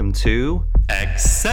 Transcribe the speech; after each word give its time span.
Welcome 0.00 0.14
to 0.22 0.64
Accessories, 0.88 1.44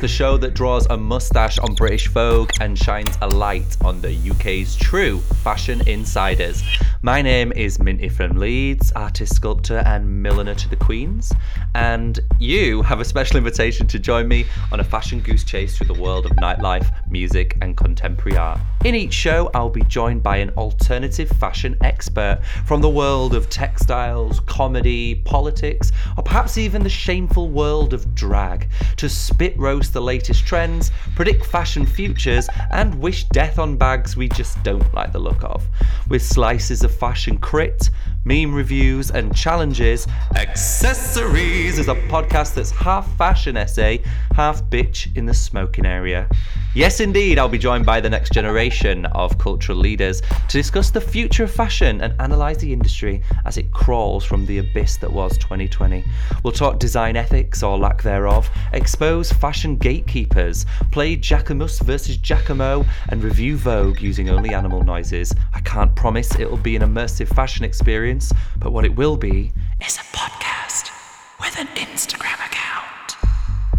the 0.00 0.08
show 0.08 0.38
that 0.38 0.54
draws 0.54 0.86
a 0.86 0.96
mustache 0.96 1.58
on 1.58 1.74
British 1.74 2.08
Vogue 2.08 2.50
and 2.62 2.78
shines 2.78 3.18
a 3.20 3.28
light 3.28 3.76
on 3.84 4.00
the 4.00 4.30
UK's 4.30 4.74
true 4.74 5.18
fashion 5.44 5.86
insiders. 5.86 6.62
My 7.02 7.20
name 7.20 7.52
is 7.52 7.78
Minty 7.78 8.08
from 8.08 8.38
Leeds, 8.38 8.90
artist, 8.92 9.36
sculptor, 9.36 9.82
and 9.84 10.22
milliner 10.22 10.54
to 10.54 10.68
the 10.70 10.76
Queens, 10.76 11.30
and 11.76 12.20
you 12.38 12.80
have 12.80 13.00
a 13.00 13.04
special 13.04 13.36
invitation 13.36 13.86
to 13.86 13.98
join 13.98 14.26
me 14.26 14.46
on 14.72 14.80
a 14.80 14.84
fashion 14.84 15.20
goose 15.20 15.44
chase 15.44 15.76
through 15.76 15.86
the 15.86 16.00
world 16.00 16.24
of 16.24 16.32
nightlife, 16.32 16.90
music, 17.10 17.58
and 17.60 17.76
contemporary 17.76 18.38
art. 18.38 18.58
In 18.86 18.94
each 18.94 19.12
show, 19.12 19.50
I'll 19.52 19.68
be 19.68 19.82
joined 19.82 20.22
by 20.22 20.38
an 20.38 20.48
alternative 20.56 21.28
fashion 21.28 21.76
expert 21.82 22.40
from 22.64 22.80
the 22.80 22.88
world 22.88 23.34
of 23.34 23.50
textiles, 23.50 24.40
comedy, 24.40 25.16
politics, 25.16 25.92
or 26.16 26.22
perhaps 26.22 26.56
even 26.56 26.82
the 26.82 26.88
shameful 26.88 27.50
world 27.50 27.92
of 27.92 28.14
drag 28.14 28.70
to 28.96 29.10
spit 29.10 29.54
roast 29.58 29.92
the 29.92 30.00
latest 30.00 30.46
trends, 30.46 30.90
predict 31.14 31.44
fashion 31.44 31.84
futures, 31.84 32.48
and 32.72 32.94
wish 32.94 33.24
death 33.24 33.58
on 33.58 33.76
bags 33.76 34.16
we 34.16 34.30
just 34.30 34.62
don't 34.62 34.94
like 34.94 35.12
the 35.12 35.18
look 35.18 35.44
of. 35.44 35.62
With 36.08 36.22
slices 36.22 36.82
of 36.82 36.94
fashion 36.94 37.36
crit, 37.36 37.90
meme 38.26 38.52
reviews, 38.52 39.10
and 39.12 39.34
challenges, 39.34 40.06
Accessories 40.34 41.78
is 41.78 41.88
a 41.88 41.94
podcast 41.94 42.54
that's 42.54 42.72
half 42.72 43.10
fashion 43.16 43.56
essay, 43.56 44.02
half 44.34 44.62
bitch 44.64 45.16
in 45.16 45.24
the 45.24 45.32
smoking 45.32 45.86
area. 45.86 46.28
Yes, 46.74 47.00
indeed, 47.00 47.38
I'll 47.38 47.48
be 47.48 47.56
joined 47.56 47.86
by 47.86 48.00
the 48.00 48.10
next 48.10 48.32
generation 48.32 49.06
of 49.06 49.38
cultural 49.38 49.78
leaders 49.78 50.20
to 50.20 50.58
discuss 50.58 50.90
the 50.90 51.00
future 51.00 51.44
of 51.44 51.50
fashion 51.50 52.02
and 52.02 52.14
analyse 52.18 52.58
the 52.58 52.72
industry 52.72 53.22
as 53.46 53.56
it 53.56 53.72
crawls 53.72 54.24
from 54.24 54.44
the 54.44 54.58
abyss 54.58 54.98
that 54.98 55.10
was 55.10 55.38
2020. 55.38 56.04
We'll 56.42 56.52
talk 56.52 56.78
design 56.78 57.16
ethics 57.16 57.62
or 57.62 57.78
lack 57.78 58.02
thereof, 58.02 58.50
expose 58.72 59.32
fashion 59.32 59.76
gatekeepers, 59.76 60.66
play 60.90 61.16
Jacquemus 61.16 61.80
versus 61.80 62.18
Giacomo, 62.18 62.84
and 63.08 63.22
review 63.22 63.56
Vogue 63.56 64.00
using 64.00 64.28
only 64.28 64.52
animal 64.52 64.82
noises. 64.82 65.32
I 65.54 65.60
can't 65.60 65.94
promise 65.94 66.38
it'll 66.38 66.56
be 66.56 66.76
an 66.76 66.82
immersive 66.82 67.28
fashion 67.28 67.64
experience, 67.64 68.15
but 68.58 68.72
what 68.72 68.84
it 68.84 68.96
will 68.96 69.16
be 69.16 69.52
is 69.84 69.96
a 69.96 70.16
podcast 70.16 70.90
with 71.40 71.58
an 71.58 71.66
Instagram 71.76 72.34
account. 72.46 73.16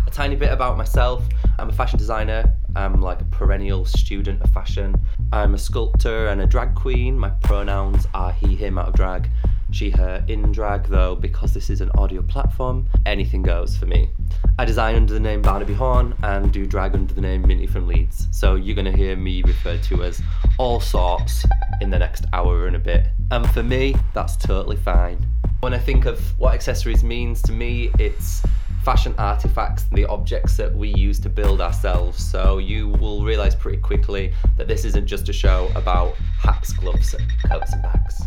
A 0.06 0.12
tiny 0.12 0.36
bit 0.36 0.52
about 0.52 0.78
myself. 0.78 1.24
I'm 1.58 1.70
a 1.70 1.74
fashion 1.74 1.98
designer. 1.98 2.54
I'm 2.76 3.02
like 3.02 3.22
a 3.22 3.26
perennial 3.26 3.86
student 3.86 4.42
of 4.42 4.52
fashion. 4.52 4.96
I'm 5.32 5.56
a 5.56 5.58
sculptor 5.58 6.28
and 6.28 6.42
a 6.42 6.46
drag 6.46 6.76
queen. 6.76 7.18
My 7.18 7.30
pronouns 7.30 8.08
are 8.14 8.32
he, 8.32 8.56
him 8.56 8.78
out 8.78 8.90
of 8.90 8.94
drag, 8.94 9.30
she, 9.78 9.92
her 9.92 10.26
in 10.28 10.52
drag, 10.52 10.88
though, 10.88 11.16
because 11.16 11.54
this 11.54 11.70
is 11.70 11.82
an 11.82 11.92
audio 11.92 12.24
platform, 12.24 12.88
anything 13.06 13.44
goes 13.44 13.78
for 13.78 13.86
me. 13.86 14.10
I 14.58 14.66
design 14.66 14.96
under 14.96 15.14
the 15.14 15.20
name 15.20 15.44
Barnaby 15.44 15.76
Horn 15.76 16.16
and 16.24 16.52
do 16.52 16.66
drag 16.66 16.96
under 16.96 17.14
the 17.14 17.22
name 17.22 17.44
Minty 17.44 17.68
from 17.68 17.86
Leeds. 17.86 18.28
So 18.32 18.56
you're 18.56 18.76
going 18.76 18.92
to 18.92 18.98
hear 18.98 19.16
me 19.16 19.44
referred 19.44 19.84
to 19.84 20.04
as 20.04 20.20
all 20.58 20.80
sorts 20.80 21.46
in 21.80 21.92
the 21.92 22.00
next 22.00 22.26
hour 22.34 22.66
and 22.66 22.76
a 22.76 22.80
bit. 22.80 23.10
And 23.30 23.48
for 23.52 23.62
me, 23.62 23.96
that's 24.16 24.36
totally 24.36 24.78
fine. 24.78 25.24
When 25.60 25.76
I 25.76 25.78
think 25.78 26.06
of 26.06 26.20
what 26.40 26.56
accessories 26.56 27.04
means 27.04 27.44
to 27.44 27.52
me, 27.52 27.92
it's 28.00 28.42
fashion 28.84 29.14
artifacts, 29.20 29.84
the 29.92 30.06
objects 30.06 30.58
that 30.58 30.74
we 30.74 30.88
use 30.96 31.20
to 31.20 31.30
build 31.30 31.62
ourselves. 31.62 32.18
So 32.26 32.58
you 32.58 32.88
will 32.88 33.24
realize 33.24 33.54
pretty 33.54 33.78
quickly 33.78 34.34
that 34.58 34.68
this 34.68 34.86
isn't 34.86 35.06
just 35.06 35.30
a 35.30 35.34
show 35.34 35.70
about 35.76 36.16
hats, 36.40 36.74
gloves, 36.74 37.14
coats, 37.48 37.74
and 37.74 37.84
bags. 37.84 38.24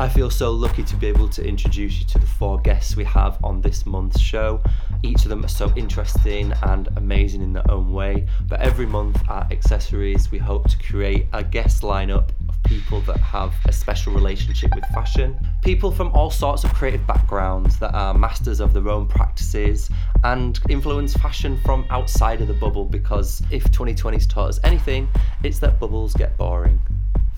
I 0.00 0.08
feel 0.08 0.30
so 0.30 0.52
lucky 0.52 0.84
to 0.84 0.94
be 0.94 1.08
able 1.08 1.28
to 1.30 1.44
introduce 1.44 1.98
you 1.98 2.06
to 2.06 2.20
the 2.20 2.26
four 2.26 2.60
guests 2.60 2.94
we 2.94 3.02
have 3.02 3.36
on 3.42 3.60
this 3.60 3.84
month's 3.84 4.20
show. 4.20 4.62
Each 5.02 5.24
of 5.24 5.28
them 5.28 5.44
are 5.44 5.48
so 5.48 5.72
interesting 5.74 6.52
and 6.62 6.88
amazing 6.96 7.42
in 7.42 7.52
their 7.52 7.68
own 7.68 7.92
way. 7.92 8.28
But 8.46 8.60
every 8.60 8.86
month 8.86 9.20
at 9.28 9.50
Accessories, 9.50 10.30
we 10.30 10.38
hope 10.38 10.68
to 10.68 10.78
create 10.78 11.26
a 11.32 11.42
guest 11.42 11.82
lineup 11.82 12.28
of 12.48 12.62
people 12.62 13.00
that 13.02 13.16
have 13.16 13.52
a 13.64 13.72
special 13.72 14.14
relationship 14.14 14.72
with 14.72 14.84
fashion. 14.94 15.36
People 15.64 15.90
from 15.90 16.12
all 16.12 16.30
sorts 16.30 16.62
of 16.62 16.72
creative 16.74 17.04
backgrounds 17.04 17.76
that 17.80 17.92
are 17.92 18.14
masters 18.14 18.60
of 18.60 18.72
their 18.72 18.88
own 18.88 19.04
practices 19.04 19.90
and 20.22 20.60
influence 20.68 21.12
fashion 21.14 21.58
from 21.64 21.84
outside 21.90 22.40
of 22.40 22.46
the 22.46 22.54
bubble 22.54 22.84
because 22.84 23.42
if 23.50 23.64
2020's 23.72 24.28
taught 24.28 24.50
us 24.50 24.60
anything, 24.62 25.08
it's 25.42 25.58
that 25.58 25.80
bubbles 25.80 26.14
get 26.14 26.36
boring 26.36 26.80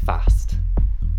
fast. 0.04 0.56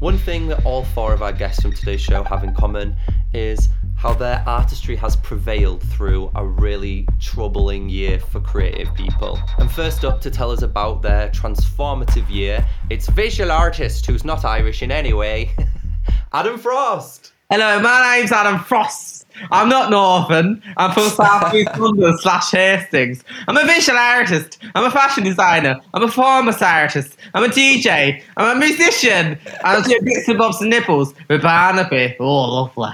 One 0.01 0.17
thing 0.17 0.47
that 0.47 0.66
all 0.66 0.84
four 0.84 1.13
of 1.13 1.22
our 1.22 1.31
guests 1.31 1.62
from 1.62 1.73
today's 1.73 2.01
show 2.01 2.23
have 2.23 2.44
in 2.44 2.56
common 2.56 2.95
is 3.35 3.69
how 3.95 4.16
their 4.16 4.44
artistry 4.47 4.95
has 4.95 5.16
prevailed 5.16 5.84
through 5.84 6.31
a 6.34 6.44
really 6.44 7.07
troubling 7.19 7.88
year 7.88 8.19
for 8.19 8.39
creative 8.39 8.91
people. 8.95 9.39
And 9.59 9.72
first 9.72 10.03
up 10.03 10.19
to 10.22 10.31
tell 10.31 10.50
us 10.50 10.63
about 10.63 11.03
their 11.03 11.29
transformative 11.29 12.28
year, 12.31 12.67
it's 12.89 13.09
visual 13.09 13.51
artist 13.51 14.07
who's 14.07 14.25
not 14.25 14.44
Irish 14.44 14.81
in 14.81 14.91
any 14.91 15.13
way, 15.13 15.51
Adam 16.33 16.57
Frost. 16.57 17.33
Hello, 17.51 17.79
my 17.79 18.18
name's 18.18 18.31
Adam 18.31 18.59
Frost. 18.63 19.21
I'm 19.50 19.69
not 19.69 19.90
Northern. 19.90 20.62
I'm 20.78 20.91
from 20.91 21.09
South 21.09 21.53
East 21.53 21.78
London 21.78 22.18
slash 22.19 22.52
Hastings. 22.52 23.24
I'm 23.47 23.57
a 23.57 23.66
visual 23.66 23.97
artist. 23.97 24.59
I'm 24.75 24.85
a 24.85 24.91
fashion 24.91 25.24
designer. 25.24 25.79
I'm 25.94 26.03
a 26.03 26.07
performance 26.07 26.62
artist. 26.62 27.18
I'm 27.34 27.44
a 27.44 27.47
DJ. 27.47 28.22
I'm 28.38 28.57
a 28.57 28.59
musician. 28.59 29.40
I 29.63 29.81
do 29.81 30.00
bits 30.03 30.28
and 30.28 30.38
bobs 30.38 30.62
and 30.62 30.69
nipples 30.69 31.13
with 31.28 31.41
Barnaby. 31.41 32.16
Oh, 32.19 32.63
lovely. 32.63 32.91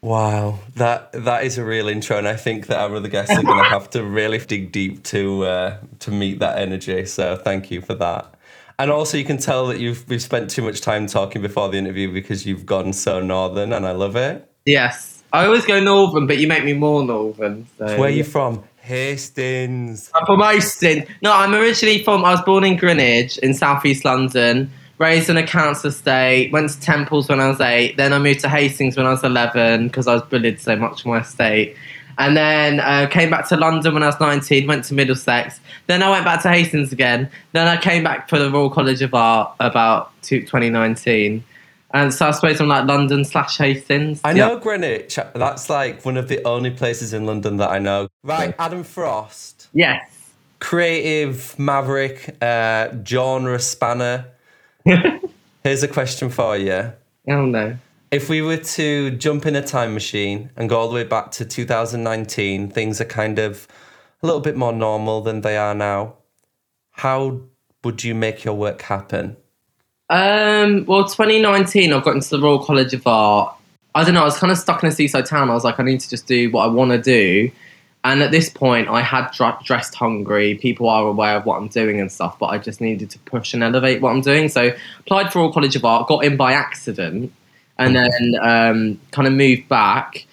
Wow, 0.00 0.60
that 0.76 1.10
that 1.12 1.42
is 1.42 1.58
a 1.58 1.64
real 1.64 1.88
intro, 1.88 2.18
and 2.18 2.28
I 2.28 2.36
think 2.36 2.68
that 2.68 2.78
our 2.78 2.94
other 2.94 3.08
guests 3.08 3.36
are 3.36 3.42
going 3.42 3.58
to 3.58 3.68
have 3.68 3.90
to 3.90 4.04
really 4.04 4.38
dig 4.38 4.70
deep 4.70 5.02
to 5.04 5.44
uh, 5.44 5.76
to 5.98 6.12
meet 6.12 6.38
that 6.38 6.58
energy. 6.58 7.04
So 7.06 7.34
thank 7.34 7.72
you 7.72 7.80
for 7.80 7.94
that. 7.94 8.32
And 8.78 8.92
also, 8.92 9.18
you 9.18 9.24
can 9.24 9.38
tell 9.38 9.66
that 9.66 9.80
you've 9.80 10.08
we've 10.08 10.22
spent 10.22 10.50
too 10.50 10.62
much 10.62 10.82
time 10.82 11.08
talking 11.08 11.42
before 11.42 11.68
the 11.68 11.78
interview 11.78 12.12
because 12.12 12.46
you've 12.46 12.64
gone 12.64 12.92
so 12.92 13.20
northern, 13.20 13.72
and 13.72 13.84
I 13.84 13.90
love 13.90 14.14
it. 14.14 14.48
Yes. 14.64 15.17
I 15.32 15.44
always 15.44 15.66
go 15.66 15.80
northern, 15.80 16.26
but 16.26 16.38
you 16.38 16.46
make 16.46 16.64
me 16.64 16.72
more 16.72 17.04
northern. 17.04 17.66
So. 17.78 17.84
Where 17.84 18.08
are 18.08 18.10
you 18.10 18.24
from? 18.24 18.64
Hastings. 18.80 20.10
I'm 20.14 20.24
from 20.24 20.40
Hastings. 20.40 21.06
No, 21.20 21.32
I'm 21.32 21.54
originally 21.54 22.02
from. 22.02 22.24
I 22.24 22.32
was 22.32 22.42
born 22.42 22.64
in 22.64 22.76
Greenwich 22.76 23.38
in 23.38 23.52
southeast 23.54 24.04
London. 24.04 24.70
Raised 24.96 25.30
in 25.30 25.36
a 25.36 25.46
council 25.46 25.90
estate. 25.90 26.50
Went 26.52 26.70
to 26.70 26.80
Temples 26.80 27.28
when 27.28 27.38
I 27.38 27.48
was 27.48 27.60
eight. 27.60 27.96
Then 27.96 28.12
I 28.12 28.18
moved 28.18 28.40
to 28.40 28.48
Hastings 28.48 28.96
when 28.96 29.06
I 29.06 29.10
was 29.10 29.22
eleven 29.22 29.88
because 29.88 30.08
I 30.08 30.14
was 30.14 30.22
bullied 30.22 30.60
so 30.60 30.74
much 30.74 31.04
in 31.04 31.10
my 31.10 31.20
estate. 31.20 31.76
And 32.18 32.36
then 32.36 32.80
uh, 32.80 33.06
came 33.06 33.30
back 33.30 33.46
to 33.48 33.56
London 33.56 33.94
when 33.94 34.02
I 34.02 34.06
was 34.06 34.18
19, 34.18 34.66
went 34.66 34.84
to 34.86 34.94
Middlesex. 34.94 35.60
Then 35.86 36.02
I 36.02 36.10
went 36.10 36.24
back 36.24 36.42
to 36.42 36.50
Hastings 36.50 36.92
again. 36.92 37.30
Then 37.52 37.68
I 37.68 37.76
came 37.76 38.02
back 38.02 38.28
for 38.28 38.40
the 38.40 38.50
Royal 38.50 38.70
College 38.70 39.02
of 39.02 39.14
Art 39.14 39.54
about 39.60 40.10
2019. 40.22 41.44
And 41.92 42.12
so 42.12 42.28
I 42.28 42.32
suppose 42.32 42.60
I'm 42.60 42.68
like 42.68 42.86
London 42.86 43.24
slash 43.24 43.56
Hastings. 43.56 44.20
I 44.22 44.34
know 44.34 44.54
yeah. 44.54 44.60
Greenwich. 44.60 45.18
That's 45.34 45.70
like 45.70 46.04
one 46.04 46.16
of 46.16 46.28
the 46.28 46.44
only 46.44 46.70
places 46.70 47.14
in 47.14 47.24
London 47.24 47.56
that 47.58 47.70
I 47.70 47.78
know. 47.78 48.08
Right, 48.22 48.54
Adam 48.58 48.84
Frost. 48.84 49.68
Yes. 49.72 50.06
Creative 50.60 51.58
maverick, 51.58 52.36
uh, 52.42 52.90
genre 53.04 53.58
spanner. 53.58 54.26
Here's 55.64 55.82
a 55.82 55.88
question 55.88 56.28
for 56.28 56.56
you. 56.56 56.92
Oh 57.28 57.46
no. 57.46 57.76
If 58.10 58.28
we 58.28 58.42
were 58.42 58.56
to 58.56 59.10
jump 59.12 59.46
in 59.46 59.54
a 59.54 59.62
time 59.62 59.92
machine 59.94 60.50
and 60.56 60.68
go 60.68 60.78
all 60.78 60.88
the 60.88 60.94
way 60.94 61.04
back 61.04 61.30
to 61.32 61.44
2019, 61.44 62.70
things 62.70 63.00
are 63.00 63.04
kind 63.04 63.38
of 63.38 63.68
a 64.22 64.26
little 64.26 64.40
bit 64.40 64.56
more 64.56 64.72
normal 64.72 65.20
than 65.20 65.42
they 65.42 65.56
are 65.56 65.74
now. 65.74 66.14
How 66.92 67.40
would 67.84 68.02
you 68.04 68.14
make 68.14 68.44
your 68.44 68.54
work 68.54 68.82
happen? 68.82 69.36
Um, 70.10 70.84
well, 70.86 71.04
2019, 71.04 71.92
I 71.92 72.00
got 72.00 72.14
into 72.14 72.30
the 72.30 72.40
Royal 72.40 72.64
College 72.64 72.94
of 72.94 73.06
Art. 73.06 73.54
I 73.94 74.04
don't 74.04 74.14
know, 74.14 74.22
I 74.22 74.24
was 74.24 74.38
kind 74.38 74.50
of 74.50 74.58
stuck 74.58 74.82
in 74.82 74.88
a 74.88 74.92
seaside 74.92 75.26
town. 75.26 75.50
I 75.50 75.54
was 75.54 75.64
like, 75.64 75.78
I 75.78 75.82
need 75.82 76.00
to 76.00 76.08
just 76.08 76.26
do 76.26 76.50
what 76.50 76.64
I 76.64 76.68
want 76.68 76.92
to 76.92 76.98
do. 76.98 77.50
And 78.04 78.22
at 78.22 78.30
this 78.30 78.48
point, 78.48 78.88
I 78.88 79.02
had 79.02 79.30
dr- 79.32 79.62
dressed 79.64 79.94
hungry. 79.94 80.54
People 80.54 80.88
are 80.88 81.06
aware 81.06 81.36
of 81.36 81.44
what 81.44 81.56
I'm 81.56 81.68
doing 81.68 82.00
and 82.00 82.10
stuff, 82.10 82.38
but 82.38 82.46
I 82.46 82.58
just 82.58 82.80
needed 82.80 83.10
to 83.10 83.18
push 83.20 83.52
and 83.54 83.62
elevate 83.62 84.00
what 84.00 84.10
I'm 84.10 84.20
doing. 84.20 84.48
So, 84.48 84.72
applied 85.00 85.32
for 85.32 85.40
Royal 85.40 85.52
College 85.52 85.74
of 85.76 85.84
Art, 85.84 86.06
got 86.06 86.24
in 86.24 86.36
by 86.36 86.52
accident, 86.52 87.32
and 87.76 87.96
then 87.96 88.34
um, 88.40 89.00
kind 89.10 89.26
of 89.26 89.34
moved 89.34 89.68
back. 89.68 90.26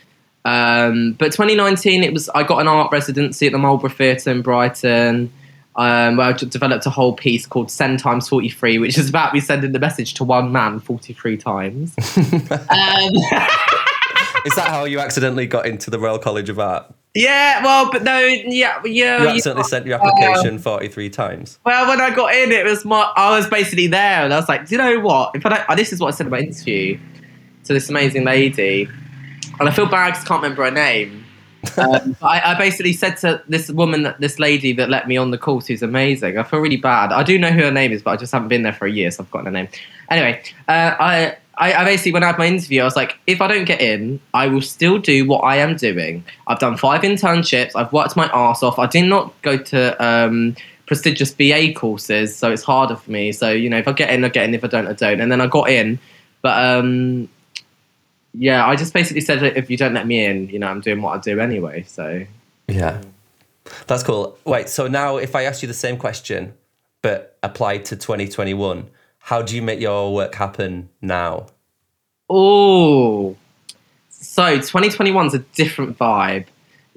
Um, 0.45 1.13
but 1.13 1.31
2019, 1.31 2.03
it 2.03 2.13
was 2.13 2.29
I 2.29 2.43
got 2.43 2.61
an 2.61 2.67
art 2.67 2.91
residency 2.91 3.47
at 3.47 3.51
the 3.51 3.57
Marlborough 3.57 3.89
Theatre 3.89 4.29
in 4.29 4.43
Brighton 4.43 5.33
um, 5.77 6.17
where 6.17 6.27
I 6.27 6.33
developed 6.33 6.85
a 6.85 6.89
whole 6.89 7.13
piece 7.13 7.45
called 7.45 7.69
Send 7.69 7.99
Times 7.99 8.29
43, 8.29 8.77
which 8.79 8.97
is 8.97 9.09
about 9.09 9.33
me 9.33 9.39
sending 9.39 9.71
the 9.73 9.79
message 9.79 10.13
to 10.15 10.23
one 10.23 10.51
man 10.51 10.79
43 10.79 11.37
times. 11.37 11.93
um, 11.97 13.11
is 14.45 14.53
that 14.55 14.67
how 14.67 14.85
you 14.85 14.99
accidentally 14.99 15.47
got 15.47 15.65
into 15.65 15.89
the 15.89 15.99
Royal 15.99 16.19
College 16.19 16.49
of 16.49 16.59
Art? 16.59 16.85
Yeah, 17.13 17.63
well, 17.63 17.89
but 17.91 18.03
no, 18.03 18.19
yeah, 18.19 18.81
yeah. 18.83 19.21
You 19.23 19.29
accidentally 19.29 19.61
you, 19.63 19.69
sent 19.69 19.85
your 19.85 19.95
application 19.95 20.57
uh, 20.57 20.59
43 20.59 21.09
times. 21.09 21.59
Well, 21.65 21.87
when 21.87 22.01
I 22.01 22.13
got 22.13 22.35
in, 22.35 22.51
it 22.51 22.65
was 22.65 22.83
my, 22.85 23.11
I 23.15 23.37
was 23.37 23.47
basically 23.47 23.87
there, 23.87 24.23
and 24.23 24.33
I 24.33 24.37
was 24.37 24.49
like, 24.49 24.67
do 24.67 24.75
you 24.75 24.77
know 24.77 24.99
what? 24.99 25.31
If 25.35 25.45
I 25.45 25.49
don't, 25.65 25.77
this 25.77 25.93
is 25.93 25.99
what 25.99 26.13
I 26.13 26.17
said 26.17 26.27
in 26.27 26.31
my 26.31 26.39
interview 26.39 26.99
to 27.63 27.73
this 27.73 27.89
amazing 27.89 28.25
lady. 28.25 28.87
and 29.59 29.67
I 29.69 29.71
feel 29.71 29.85
bad 29.87 30.13
'cause 30.13 30.23
I 30.25 30.27
can't 30.27 30.43
remember 30.43 30.63
her 30.65 30.71
name. 30.71 31.24
Um, 31.77 32.15
I, 32.21 32.53
I 32.53 32.55
basically 32.57 32.93
said 32.93 33.17
to 33.17 33.41
this 33.47 33.69
woman, 33.69 34.03
that 34.03 34.19
this 34.19 34.39
lady 34.39 34.73
that 34.73 34.89
let 34.89 35.07
me 35.07 35.17
on 35.17 35.31
the 35.31 35.37
course, 35.37 35.67
who's 35.67 35.83
amazing. 35.83 36.37
I 36.37 36.43
feel 36.43 36.59
really 36.59 36.77
bad. 36.77 37.11
I 37.11 37.23
do 37.23 37.37
know 37.37 37.51
who 37.51 37.63
her 37.63 37.71
name 37.71 37.91
is, 37.91 38.01
but 38.01 38.11
I 38.11 38.17
just 38.17 38.31
haven't 38.31 38.49
been 38.49 38.63
there 38.63 38.73
for 38.73 38.85
a 38.85 38.91
year, 38.91 39.11
so 39.11 39.23
I've 39.23 39.27
forgotten 39.27 39.47
her 39.47 39.51
name. 39.51 39.67
Anyway, 40.09 40.41
uh, 40.67 40.95
I, 40.99 41.37
I, 41.57 41.73
I 41.73 41.85
basically 41.85 42.13
when 42.13 42.23
I 42.23 42.27
had 42.27 42.37
my 42.37 42.47
interview, 42.47 42.81
I 42.81 42.85
was 42.85 42.95
like, 42.95 43.17
if 43.27 43.41
I 43.41 43.47
don't 43.47 43.65
get 43.65 43.81
in, 43.81 44.19
I 44.33 44.47
will 44.47 44.61
still 44.61 44.97
do 44.97 45.27
what 45.27 45.39
I 45.39 45.57
am 45.57 45.75
doing. 45.75 46.23
I've 46.47 46.59
done 46.59 46.77
five 46.77 47.01
internships. 47.01 47.71
I've 47.75 47.91
worked 47.93 48.15
my 48.15 48.29
ass 48.33 48.63
off. 48.63 48.79
I 48.79 48.87
did 48.87 49.05
not 49.05 49.33
go 49.41 49.57
to 49.57 50.05
um, 50.05 50.55
prestigious 50.85 51.31
BA 51.31 51.73
courses, 51.73 52.35
so 52.35 52.51
it's 52.51 52.63
harder 52.63 52.95
for 52.95 53.09
me. 53.11 53.31
So 53.31 53.51
you 53.51 53.69
know, 53.69 53.77
if 53.77 53.87
I 53.87 53.93
get 53.93 54.11
in, 54.11 54.23
I 54.23 54.29
get 54.29 54.45
in. 54.45 54.53
If 54.53 54.63
I 54.63 54.67
don't, 54.67 54.87
I 54.87 54.93
don't. 54.93 55.21
And 55.21 55.31
then 55.31 55.41
I 55.41 55.47
got 55.47 55.69
in, 55.69 55.99
but 56.41 56.57
um, 56.63 57.29
yeah, 58.37 58.65
I 58.65 58.75
just 58.75 58.93
basically 58.93 59.21
said 59.21 59.43
if 59.43 59.69
you 59.69 59.77
don't 59.77 59.93
let 59.93 60.07
me 60.07 60.25
in, 60.25 60.49
you 60.49 60.59
know, 60.59 60.67
I'm 60.67 60.81
doing 60.81 61.01
what 61.01 61.17
I 61.17 61.21
do 61.21 61.39
anyway. 61.39 61.83
So 61.87 62.25
Yeah. 62.67 63.01
That's 63.87 64.03
cool. 64.03 64.37
Wait, 64.45 64.69
so 64.69 64.87
now 64.87 65.17
if 65.17 65.35
I 65.35 65.43
ask 65.43 65.61
you 65.61 65.67
the 65.67 65.73
same 65.73 65.97
question, 65.97 66.53
but 67.01 67.37
applied 67.43 67.85
to 67.85 67.95
2021, 67.95 68.89
how 69.19 69.41
do 69.41 69.55
you 69.55 69.61
make 69.61 69.79
your 69.79 70.13
work 70.13 70.35
happen 70.35 70.89
now? 71.01 71.47
Oh, 72.29 73.35
so 74.09 74.55
2021 74.55 75.27
is 75.27 75.33
a 75.33 75.39
different 75.39 75.97
vibe. 75.97 76.45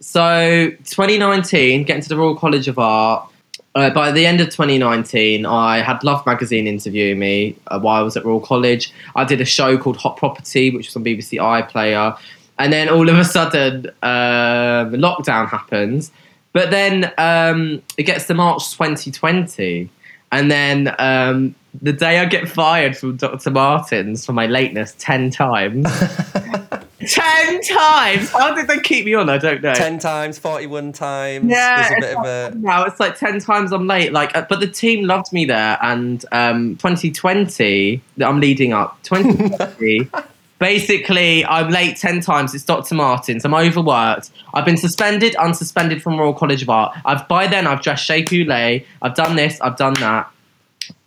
So 0.00 0.70
2019, 0.84 1.84
getting 1.84 2.02
to 2.02 2.08
the 2.08 2.16
Royal 2.16 2.36
College 2.36 2.68
of 2.68 2.78
Art. 2.78 3.30
Uh, 3.78 3.90
by 3.90 4.10
the 4.10 4.26
end 4.26 4.40
of 4.40 4.48
2019, 4.48 5.46
I 5.46 5.78
had 5.78 6.02
Love 6.02 6.26
Magazine 6.26 6.66
interview 6.66 7.14
me 7.14 7.54
uh, 7.68 7.78
while 7.78 8.00
I 8.00 8.02
was 8.02 8.16
at 8.16 8.24
Royal 8.24 8.40
College. 8.40 8.92
I 9.14 9.22
did 9.22 9.40
a 9.40 9.44
show 9.44 9.78
called 9.78 9.96
Hot 9.98 10.16
Property, 10.16 10.70
which 10.70 10.88
was 10.88 10.96
on 10.96 11.04
BBC 11.04 11.38
iPlayer. 11.38 12.18
And 12.58 12.72
then 12.72 12.88
all 12.88 13.08
of 13.08 13.16
a 13.16 13.24
sudden, 13.24 13.86
um, 14.02 14.94
lockdown 14.98 15.48
happens. 15.48 16.10
But 16.52 16.72
then 16.72 17.12
um, 17.18 17.80
it 17.96 18.02
gets 18.02 18.26
to 18.26 18.34
March 18.34 18.72
2020. 18.72 19.88
And 20.32 20.50
then 20.50 20.92
um, 20.98 21.54
the 21.80 21.92
day 21.92 22.18
I 22.18 22.24
get 22.24 22.48
fired 22.48 22.96
from 22.96 23.16
Dr. 23.16 23.52
Martens 23.52 24.26
for 24.26 24.32
my 24.32 24.46
lateness 24.46 24.96
10 24.98 25.30
times. 25.30 25.86
10 27.08 27.60
times! 27.62 28.30
How 28.30 28.54
did 28.54 28.68
they 28.68 28.78
keep 28.80 29.04
me 29.04 29.14
on? 29.14 29.28
I 29.28 29.38
don't 29.38 29.62
know. 29.62 29.74
10 29.74 29.98
times, 29.98 30.38
41 30.38 30.92
times. 30.92 31.50
Yeah, 31.50 31.88
it's 31.90 32.16
of 32.16 32.24
a. 32.24 32.58
now 32.58 32.84
it's 32.84 33.00
like 33.00 33.18
10 33.18 33.40
times 33.40 33.72
I'm 33.72 33.86
late. 33.86 34.12
Like, 34.12 34.36
uh, 34.36 34.46
but 34.48 34.60
the 34.60 34.66
team 34.66 35.04
loved 35.04 35.32
me 35.32 35.44
there. 35.44 35.78
And 35.82 36.24
um, 36.32 36.76
2020, 36.76 38.00
that 38.18 38.28
I'm 38.28 38.40
leading 38.40 38.72
up, 38.72 39.02
2020. 39.02 40.10
Basically, 40.58 41.44
I'm 41.44 41.70
late 41.70 41.96
10 41.96 42.20
times. 42.20 42.52
It's 42.52 42.64
Dr. 42.64 42.96
Martens. 42.96 43.44
I'm 43.44 43.54
overworked. 43.54 44.30
I've 44.54 44.64
been 44.64 44.76
suspended, 44.76 45.34
unsuspended 45.34 46.02
from 46.02 46.18
Royal 46.18 46.34
College 46.34 46.62
of 46.62 46.68
Art. 46.68 46.98
I've 47.04 47.28
By 47.28 47.46
then, 47.46 47.66
I've 47.66 47.80
dressed 47.80 48.04
Shea 48.04 48.22
Coulee. 48.22 48.84
I've 49.00 49.14
done 49.14 49.36
this, 49.36 49.60
I've 49.60 49.76
done 49.76 49.94
that. 49.94 50.30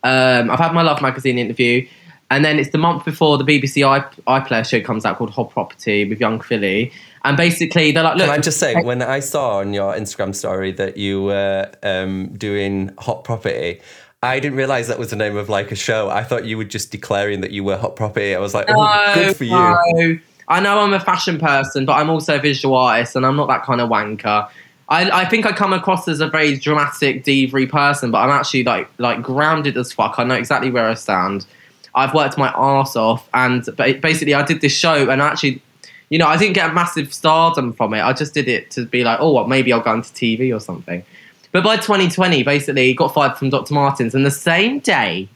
Um, 0.04 0.50
I've 0.50 0.60
had 0.60 0.74
my 0.74 0.82
Love 0.82 1.02
magazine 1.02 1.38
interview. 1.38 1.88
And 2.32 2.46
then 2.46 2.58
it's 2.60 2.70
the 2.70 2.78
month 2.78 3.04
before 3.04 3.38
the 3.38 3.44
BBC 3.44 3.86
i 3.86 4.40
iPlayer 4.40 4.66
show 4.68 4.80
comes 4.80 5.04
out 5.04 5.18
called 5.18 5.32
Hot 5.32 5.52
Property 5.52 6.06
with 6.06 6.22
Yung 6.22 6.40
Filly. 6.40 6.94
And 7.26 7.36
basically, 7.36 7.92
they're 7.92 8.04
like, 8.04 8.16
look. 8.16 8.28
Can 8.28 8.40
I 8.40 8.42
just 8.42 8.58
say, 8.58 8.82
when 8.82 9.02
I 9.02 9.20
saw 9.20 9.58
on 9.58 9.74
your 9.74 9.94
Instagram 9.94 10.34
story 10.34 10.72
that 10.72 10.96
you 10.96 11.24
were 11.24 11.70
um, 11.84 12.34
doing 12.38 12.92
Hot 13.00 13.26
Property, 13.26 13.82
I 14.24 14.40
didn't 14.40 14.58
realize 14.58 14.88
that 14.88 14.98
was 14.98 15.10
the 15.10 15.18
name 15.18 15.36
of 15.36 15.50
like 15.50 15.74
a 15.74 15.76
show. 15.76 16.10
I 16.10 16.24
thought 16.24 16.46
you 16.46 16.58
were 16.58 16.64
just 16.64 16.90
declaring 16.90 17.42
that 17.42 17.52
you 17.52 17.66
were 17.66 17.76
Hot 17.76 17.98
Property. 17.98 18.34
I 18.34 18.40
was 18.40 18.54
like, 18.54 18.68
oh, 18.70 19.12
good 19.14 19.36
for 19.36 19.44
you. 19.44 19.52
no. 19.52 20.20
I 20.48 20.60
know 20.62 20.80
I'm 20.80 20.94
a 20.94 21.00
fashion 21.02 21.38
person, 21.38 21.86
but 21.86 21.94
I'm 21.94 22.10
also 22.10 22.38
a 22.38 22.40
visual 22.40 22.76
artist, 22.76 23.18
and 23.18 23.26
I'm 23.26 23.36
not 23.36 23.50
that 23.50 23.64
kind 23.64 23.82
of 23.82 23.90
wanker. 23.90 24.50
I, 24.88 25.22
I 25.22 25.26
think 25.26 25.46
I 25.46 25.52
come 25.52 25.74
across 25.74 26.08
as 26.08 26.22
a 26.22 26.28
very 26.28 26.58
dramatic, 26.58 27.26
diva 27.26 27.68
person, 27.68 28.10
but 28.10 28.20
I'm 28.20 28.30
actually 28.30 28.64
like 28.64 28.90
like 29.00 29.22
grounded 29.22 29.78
as 29.78 29.92
fuck. 29.92 30.16
I 30.18 30.24
know 30.24 30.36
exactly 30.36 30.70
where 30.70 30.88
I 30.88 30.94
stand. 30.94 31.46
I've 31.94 32.14
worked 32.14 32.38
my 32.38 32.50
arse 32.52 32.96
off, 32.96 33.28
and 33.34 33.68
basically, 33.76 34.34
I 34.34 34.44
did 34.44 34.62
this 34.62 34.74
show, 34.74 35.10
and 35.10 35.22
actually, 35.22 35.62
you 36.10 36.18
know, 36.18 36.28
I 36.28 36.38
didn't 36.38 36.54
get 36.54 36.70
a 36.70 36.74
massive 36.74 37.14
stardom 37.14 37.74
from 37.74 37.94
it. 37.94 38.02
I 38.02 38.14
just 38.14 38.34
did 38.34 38.48
it 38.48 38.72
to 38.72 38.86
be 38.86 39.04
like, 39.04 39.20
oh, 39.20 39.32
what? 39.32 39.50
Maybe 39.50 39.74
I'll 39.74 39.82
go 39.82 39.94
into 39.94 40.10
TV 40.10 40.56
or 40.56 40.60
something. 40.60 41.04
But 41.52 41.64
by 41.64 41.76
2020, 41.76 42.44
basically, 42.44 42.94
got 42.94 43.14
fired 43.14 43.38
from 43.38 43.50
Dr. 43.50 43.74
Martens, 43.74 44.16
and 44.16 44.26
the 44.26 44.32
same 44.32 44.80
day, 44.80 45.28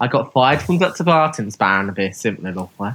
I 0.00 0.06
got 0.06 0.32
fired 0.32 0.62
from 0.62 0.78
Dr. 0.78 1.04
Martens. 1.04 1.56
Barnaby, 1.56 2.12
simply 2.12 2.52
lovely. 2.52 2.90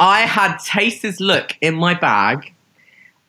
I 0.00 0.22
had 0.22 0.58
Taste's 0.58 1.20
look 1.20 1.56
in 1.60 1.74
my 1.74 1.94
bag 1.94 2.52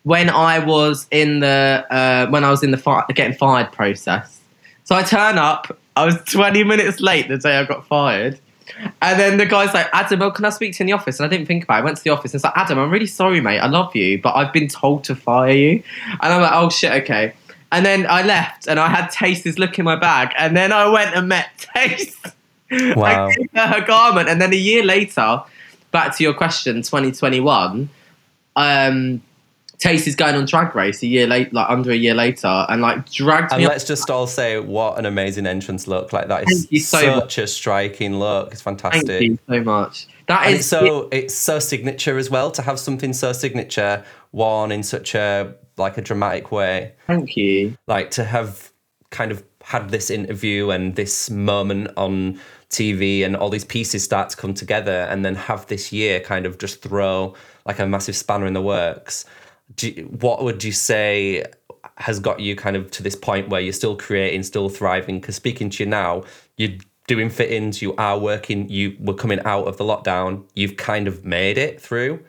when 0.04 0.30
I 0.30 0.60
was 0.60 1.08
in 1.12 1.40
the 1.40 1.86
uh, 1.90 2.28
when 2.30 2.44
I 2.44 2.50
was 2.50 2.64
in 2.64 2.72
the 2.72 2.78
fi- 2.78 3.06
getting 3.14 3.38
fired 3.38 3.72
process. 3.72 4.40
So 4.84 4.96
I 4.96 5.04
turn 5.04 5.38
up. 5.38 5.78
I 5.95 6.06
was 6.06 6.15
20 6.25 6.63
minutes 6.63 7.00
late 7.00 7.27
the 7.27 7.38
day 7.38 7.57
I 7.57 7.63
got 7.63 7.88
fired. 7.88 8.39
And 9.01 9.19
then 9.19 9.38
the 9.38 9.45
guy's 9.45 9.74
like, 9.74 9.88
Adam, 9.94 10.19
well, 10.19 10.31
can 10.31 10.44
I 10.44 10.50
speak 10.50 10.74
to 10.74 10.80
you 10.80 10.83
in 10.83 10.88
the 10.88 10.94
office? 10.94 11.19
And 11.19 11.25
I 11.25 11.30
didn't 11.30 11.45
think 11.47 11.63
about 11.63 11.77
it. 11.77 11.81
I 11.81 11.86
went 11.86 11.97
to 11.97 12.03
the 12.03 12.09
office 12.09 12.33
and 12.33 12.39
it's 12.39 12.44
like, 12.44 12.57
Adam, 12.57 12.80
I'm 12.80 12.89
really 12.89 13.07
sorry, 13.07 13.39
mate. 13.39 13.59
I 13.59 13.68
love 13.68 13.95
you, 13.95 14.19
but 14.21 14.36
I've 14.36 14.51
been 14.51 14.68
told 14.68 15.03
to 15.06 15.15
fire 15.15 15.51
you. 15.51 15.83
And 16.21 16.33
I'm 16.33 16.42
like, 16.42 16.51
oh 16.53 16.69
shit, 16.69 16.92
okay. 17.03 17.33
And 17.71 17.86
then 17.86 18.06
I 18.07 18.24
left 18.24 18.68
and 18.68 18.80
I 18.80 18.89
had 18.89 19.09
Taste's 19.12 19.59
look 19.59 19.77
in 19.77 19.86
my 19.86 19.95
bag. 19.95 20.33
And 20.38 20.57
then 20.57 20.71
I 20.71 20.88
went 20.88 21.15
and 21.15 21.30
met 21.30 21.68
Taste. 21.75 22.18
Wow. 22.71 23.27
I 23.27 23.36
gave 23.36 23.47
her 23.53 23.68
her 23.68 23.86
garment. 23.86 24.30
And 24.30 24.42
then 24.42 24.51
a 24.51 24.57
year 24.57 24.83
later, 24.83 25.44
back 25.92 26.15
to 26.18 26.24
your 26.24 26.33
question, 26.33 26.81
2021, 26.81 27.89
um, 28.56 29.21
Taste 29.80 30.07
is 30.07 30.16
going 30.16 30.36
on 30.36 30.45
Drag 30.45 30.75
Race 30.75 31.01
a 31.04 31.07
year 31.07 31.27
late, 31.27 31.54
like 31.54 31.69
under 31.69 31.92
a 31.92 31.95
year 31.95 32.13
later, 32.13 32.66
and 32.69 32.81
like 32.81 33.10
dragged 33.12 33.51
And 33.51 33.60
me. 33.62 33.66
up- 33.66 33.72
let's 33.72 33.83
just 33.86 34.10
all 34.10 34.27
say 34.27 34.60
what 34.60 34.98
an 34.98 35.06
amazing 35.06 35.45
entrance 35.45 35.88
look. 35.88 36.13
Like 36.13 36.27
that 36.30 36.50
is 36.50 36.68
so 36.88 37.00
such 37.19 37.38
a 37.38 37.48
striking 37.48 38.18
look. 38.19 38.51
It's 38.51 38.62
fantastic. 38.62 39.07
Thank 39.07 39.22
you 39.24 39.39
so 39.50 39.62
much. 39.63 40.07
That 40.27 40.48
And 40.48 40.56
is 40.57 40.68
so 40.68 41.07
it's 41.12 41.36
so 41.36 41.60
signature 41.60 42.18
as 42.18 42.30
well 42.30 42.50
to 42.51 42.62
have 42.62 42.80
something 42.80 43.13
so 43.13 43.31
signature 43.33 44.04
worn 44.31 44.71
in 44.71 44.81
such 44.83 45.14
a 45.16 45.54
like 45.78 45.97
a 45.97 46.02
dramatic 46.02 46.52
way. 46.52 46.94
Thank 47.07 47.35
you. 47.38 47.78
Like 47.88 48.11
to 48.11 48.23
have 48.23 48.71
kind 49.11 49.31
of 49.31 49.44
had 49.64 49.90
this 49.90 50.09
interview 50.09 50.69
and 50.71 50.95
this 50.95 51.30
moment 51.30 51.90
on 51.97 52.40
TV 52.69 53.23
and 53.26 53.35
all 53.35 53.50
these 53.50 53.64
pieces 53.66 54.04
start 54.04 54.30
to 54.30 54.38
come 54.38 54.54
together 54.54 55.07
and 55.09 55.23
then 55.23 55.35
have 55.35 55.66
this 55.68 55.92
year 55.92 56.19
kind 56.19 56.45
of 56.45 56.57
just 56.57 56.81
throw 56.81 57.33
like 57.66 57.80
a 57.80 57.85
massive 57.85 58.16
spanner 58.16 58.45
in 58.45 58.54
the 58.54 58.61
works. 58.61 59.26
Do 59.76 59.90
what 60.19 60.44
would 60.44 60.64
you 60.64 60.72
say 60.72 61.44
has 61.98 62.19
got 62.19 62.40
you 62.40 62.56
kind 62.56 62.76
of 62.76 62.92
to 62.92 63.04
this 63.04 63.16
point 63.16 63.50
where 63.50 63.62
you're 63.62 63.74
still 63.74 63.95
creating, 63.95 64.44
still 64.44 64.69
thriving? 64.69 65.19
Because 65.19 65.36
speaking 65.36 65.69
to 65.72 65.84
you 65.84 65.90
now, 65.90 66.24
you're 66.57 66.78
doing 67.07 67.30
fit-ins, 67.30 67.81
you 67.81 67.95
are 67.95 68.18
working, 68.18 68.69
you 68.69 68.95
were 69.00 69.14
coming 69.14 69.40
out 69.45 69.68
of 69.68 69.78
the 69.78 69.84
lockdown, 69.84 70.44
you've 70.56 70.78
kind 70.78 71.07
of 71.07 71.24
made 71.24 71.57
it 71.57 71.80
through. 71.80 72.19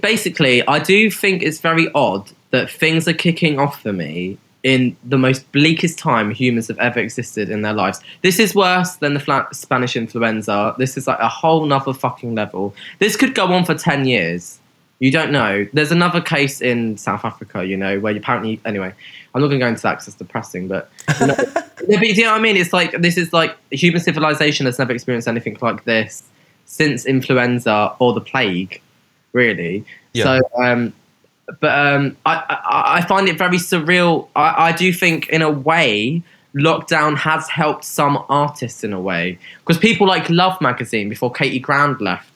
Basically, 0.00 0.66
I 0.66 0.78
do 0.78 1.10
think 1.10 1.42
it's 1.42 1.60
very 1.60 1.88
odd 1.94 2.30
that 2.50 2.70
things 2.70 3.06
are 3.08 3.14
kicking 3.14 3.58
off 3.58 3.82
for 3.82 3.92
me 3.92 4.38
in 4.62 4.96
the 5.04 5.16
most 5.16 5.50
bleakest 5.52 5.96
time 5.96 6.30
humans 6.32 6.66
have 6.66 6.78
ever 6.78 6.98
existed 6.98 7.48
in 7.48 7.62
their 7.62 7.72
lives. 7.72 8.00
This 8.22 8.40
is 8.40 8.52
worse 8.54 8.96
than 8.96 9.14
the 9.14 9.20
fla- 9.20 9.48
Spanish 9.52 9.94
influenza. 9.94 10.74
This 10.76 10.96
is 10.96 11.06
like 11.06 11.20
a 11.20 11.28
whole 11.28 11.66
nother 11.66 11.94
fucking 11.94 12.34
level. 12.34 12.74
This 12.98 13.16
could 13.16 13.34
go 13.34 13.46
on 13.46 13.64
for 13.64 13.74
10 13.74 14.06
years. 14.06 14.58
You 14.98 15.10
don't 15.10 15.30
know. 15.30 15.66
There's 15.72 15.92
another 15.92 16.20
case 16.20 16.60
in 16.60 16.96
South 16.96 17.24
Africa, 17.24 17.66
you 17.66 17.76
know, 17.76 18.00
where 18.00 18.12
you 18.12 18.18
apparently, 18.18 18.60
anyway, 18.64 18.94
I'm 19.34 19.42
not 19.42 19.48
going 19.48 19.60
to 19.60 19.64
go 19.64 19.68
into 19.68 19.82
that 19.82 19.94
because 19.94 20.08
it's 20.08 20.16
depressing, 20.16 20.68
but, 20.68 20.90
you 21.20 21.26
know, 21.26 21.36
but 21.54 21.88
you 21.88 22.24
know 22.24 22.32
what 22.32 22.38
I 22.38 22.42
mean? 22.42 22.56
It's 22.56 22.72
like, 22.72 22.92
this 23.02 23.18
is 23.18 23.32
like 23.32 23.56
human 23.70 24.00
civilization 24.00 24.64
has 24.66 24.78
never 24.78 24.92
experienced 24.92 25.28
anything 25.28 25.58
like 25.60 25.84
this 25.84 26.22
since 26.64 27.04
influenza 27.04 27.94
or 27.98 28.14
the 28.14 28.20
plague, 28.22 28.80
really. 29.32 29.84
Yeah. 30.14 30.24
So, 30.24 30.62
um, 30.62 30.92
but 31.60 31.78
um, 31.78 32.16
I, 32.24 32.36
I, 32.48 32.96
I 32.96 33.00
find 33.02 33.28
it 33.28 33.38
very 33.38 33.58
surreal. 33.58 34.28
I, 34.34 34.68
I 34.68 34.72
do 34.72 34.92
think, 34.92 35.28
in 35.28 35.42
a 35.42 35.50
way, 35.50 36.22
lockdown 36.56 37.16
has 37.16 37.48
helped 37.48 37.84
some 37.84 38.24
artists 38.28 38.82
in 38.82 38.92
a 38.92 39.00
way 39.00 39.38
because 39.60 39.78
people 39.78 40.06
like 40.06 40.28
Love 40.30 40.60
magazine 40.60 41.08
before 41.08 41.30
Katie 41.30 41.60
Grand 41.60 42.00
left. 42.00 42.35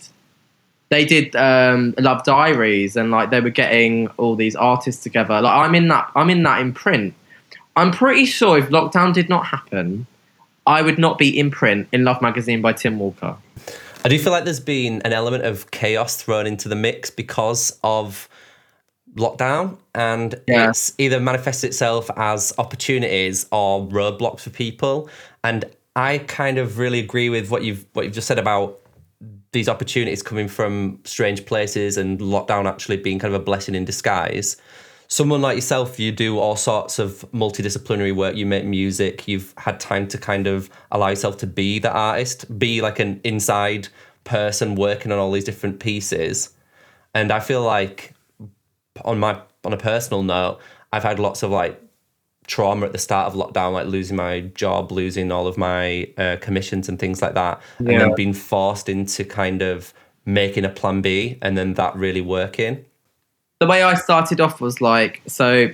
They 0.91 1.05
did 1.05 1.35
um, 1.37 1.95
Love 1.99 2.25
Diaries 2.25 2.97
and 2.97 3.11
like 3.11 3.31
they 3.31 3.41
were 3.41 3.51
getting 3.51 4.09
all 4.19 4.37
these 4.37 4.57
artists 4.57 5.03
together. 5.03 5.41
Like 5.41 5.55
I'm 5.57 5.75
in 5.75 5.89
that. 5.89 6.11
I'm 6.15 6.29
in 6.31 6.43
that 6.43 6.61
in 6.61 6.73
print. 6.73 7.15
I'm 7.77 7.93
pretty 7.93 8.27
sure 8.27 8.59
if 8.59 8.69
lockdown 8.69 9.15
did 9.15 9.29
not 9.29 9.47
happen, 9.47 10.07
I 10.67 10.83
would 10.83 10.99
not 10.99 11.17
be 11.17 11.39
in 11.39 11.51
print 11.51 11.89
in 11.93 12.05
Love 12.05 12.21
magazine 12.21 12.61
by 12.61 12.73
Tim 12.73 12.99
Walker. 12.99 13.37
I 14.05 14.09
do 14.09 14.19
feel 14.19 14.33
like 14.33 14.45
there's 14.45 14.61
been 14.61 15.01
an 15.03 15.13
element 15.13 15.45
of 15.45 15.71
chaos 15.71 16.17
thrown 16.17 16.47
into 16.47 16.69
the 16.69 16.75
mix 16.75 17.11
because 17.11 17.79
of 17.85 18.29
lockdown, 19.15 19.77
and 19.95 20.35
Yeah. 20.47 20.71
it's 20.71 20.93
either 20.99 21.21
manifests 21.21 21.65
itself 21.65 22.11
as 22.17 22.53
opportunities 22.59 23.47
or 23.53 23.87
roadblocks 23.87 24.41
for 24.41 24.51
people. 24.51 25.09
And 25.45 25.65
I 25.97 26.19
kind 26.19 26.59
of 26.59 26.79
really 26.79 26.99
agree 26.99 27.29
with 27.29 27.51
what 27.51 27.63
you've 27.63 27.85
what 27.93 28.05
you've 28.05 28.15
just 28.15 28.27
said 28.29 28.39
about 28.39 28.79
these 29.53 29.69
opportunities 29.69 30.23
coming 30.23 30.49
from 30.49 31.01
strange 31.05 31.45
places 31.45 31.97
and 31.97 32.21
lockdown 32.21 32.67
actually 32.67 32.97
being 32.97 33.19
kind 33.19 33.35
of 33.35 33.41
a 33.41 33.45
blessing 33.45 33.75
in 33.75 33.85
disguise. 33.85 34.57
Someone 35.09 35.43
like 35.43 35.57
yourself, 35.57 35.99
you 35.99 36.13
do 36.13 36.39
all 36.39 36.55
sorts 36.55 37.01
of 37.01 37.25
multidisciplinary 37.33 38.15
work. 38.15 38.37
You 38.37 38.47
make 38.47 38.65
music. 38.65 39.27
You've 39.27 39.53
had 39.57 39.81
time 39.81 40.07
to 40.09 40.19
kind 40.19 40.47
of 40.47 40.71
allow 40.93 41.09
yourself 41.09 41.37
to 41.39 41.49
be 41.49 41.81
the 41.81 41.91
artist, 41.91 42.59
be 42.61 42.81
like 42.81 43.01
an 43.01 43.21
inside 43.25 43.89
person 44.23 44.77
working 44.77 45.11
on 45.11 45.19
all 45.19 45.33
these 45.33 45.45
different 45.45 45.81
pieces. 45.81 46.51
And 47.13 47.33
I 47.33 47.41
feel 47.41 47.63
like 47.63 48.15
on 49.05 49.19
my 49.19 49.41
on 49.65 49.73
a 49.73 49.77
personal 49.77 50.23
note, 50.23 50.61
I've 50.93 51.03
had 51.03 51.19
lots 51.19 51.43
of 51.43 51.51
like 51.51 51.83
trauma 52.51 52.85
at 52.85 52.93
the 52.93 52.99
start 52.99 53.33
of 53.33 53.35
lockdown, 53.35 53.73
like 53.73 53.87
losing 53.87 54.17
my 54.17 54.41
job, 54.41 54.91
losing 54.91 55.31
all 55.31 55.47
of 55.47 55.57
my 55.57 56.09
uh, 56.19 56.37
commissions 56.41 56.89
and 56.89 56.99
things 56.99 57.23
like 57.23 57.35
that, 57.35 57.61
yeah. 57.79 57.93
and 57.93 58.01
then 58.01 58.15
being 58.17 58.33
forced 58.33 58.89
into 58.89 59.25
kind 59.25 59.63
of 59.63 59.95
making 60.27 60.65
a 60.65 60.69
plan 60.69 61.01
B 61.01 61.39
and 61.41 61.57
then 61.57 61.75
that 61.75 61.95
really 61.95 62.21
working. 62.21 62.85
The 63.61 63.69
way 63.69 63.85
I 63.85 63.95
started 63.95 64.41
off 64.41 64.61
was 64.61 64.81
like 64.81 65.23
so. 65.27 65.73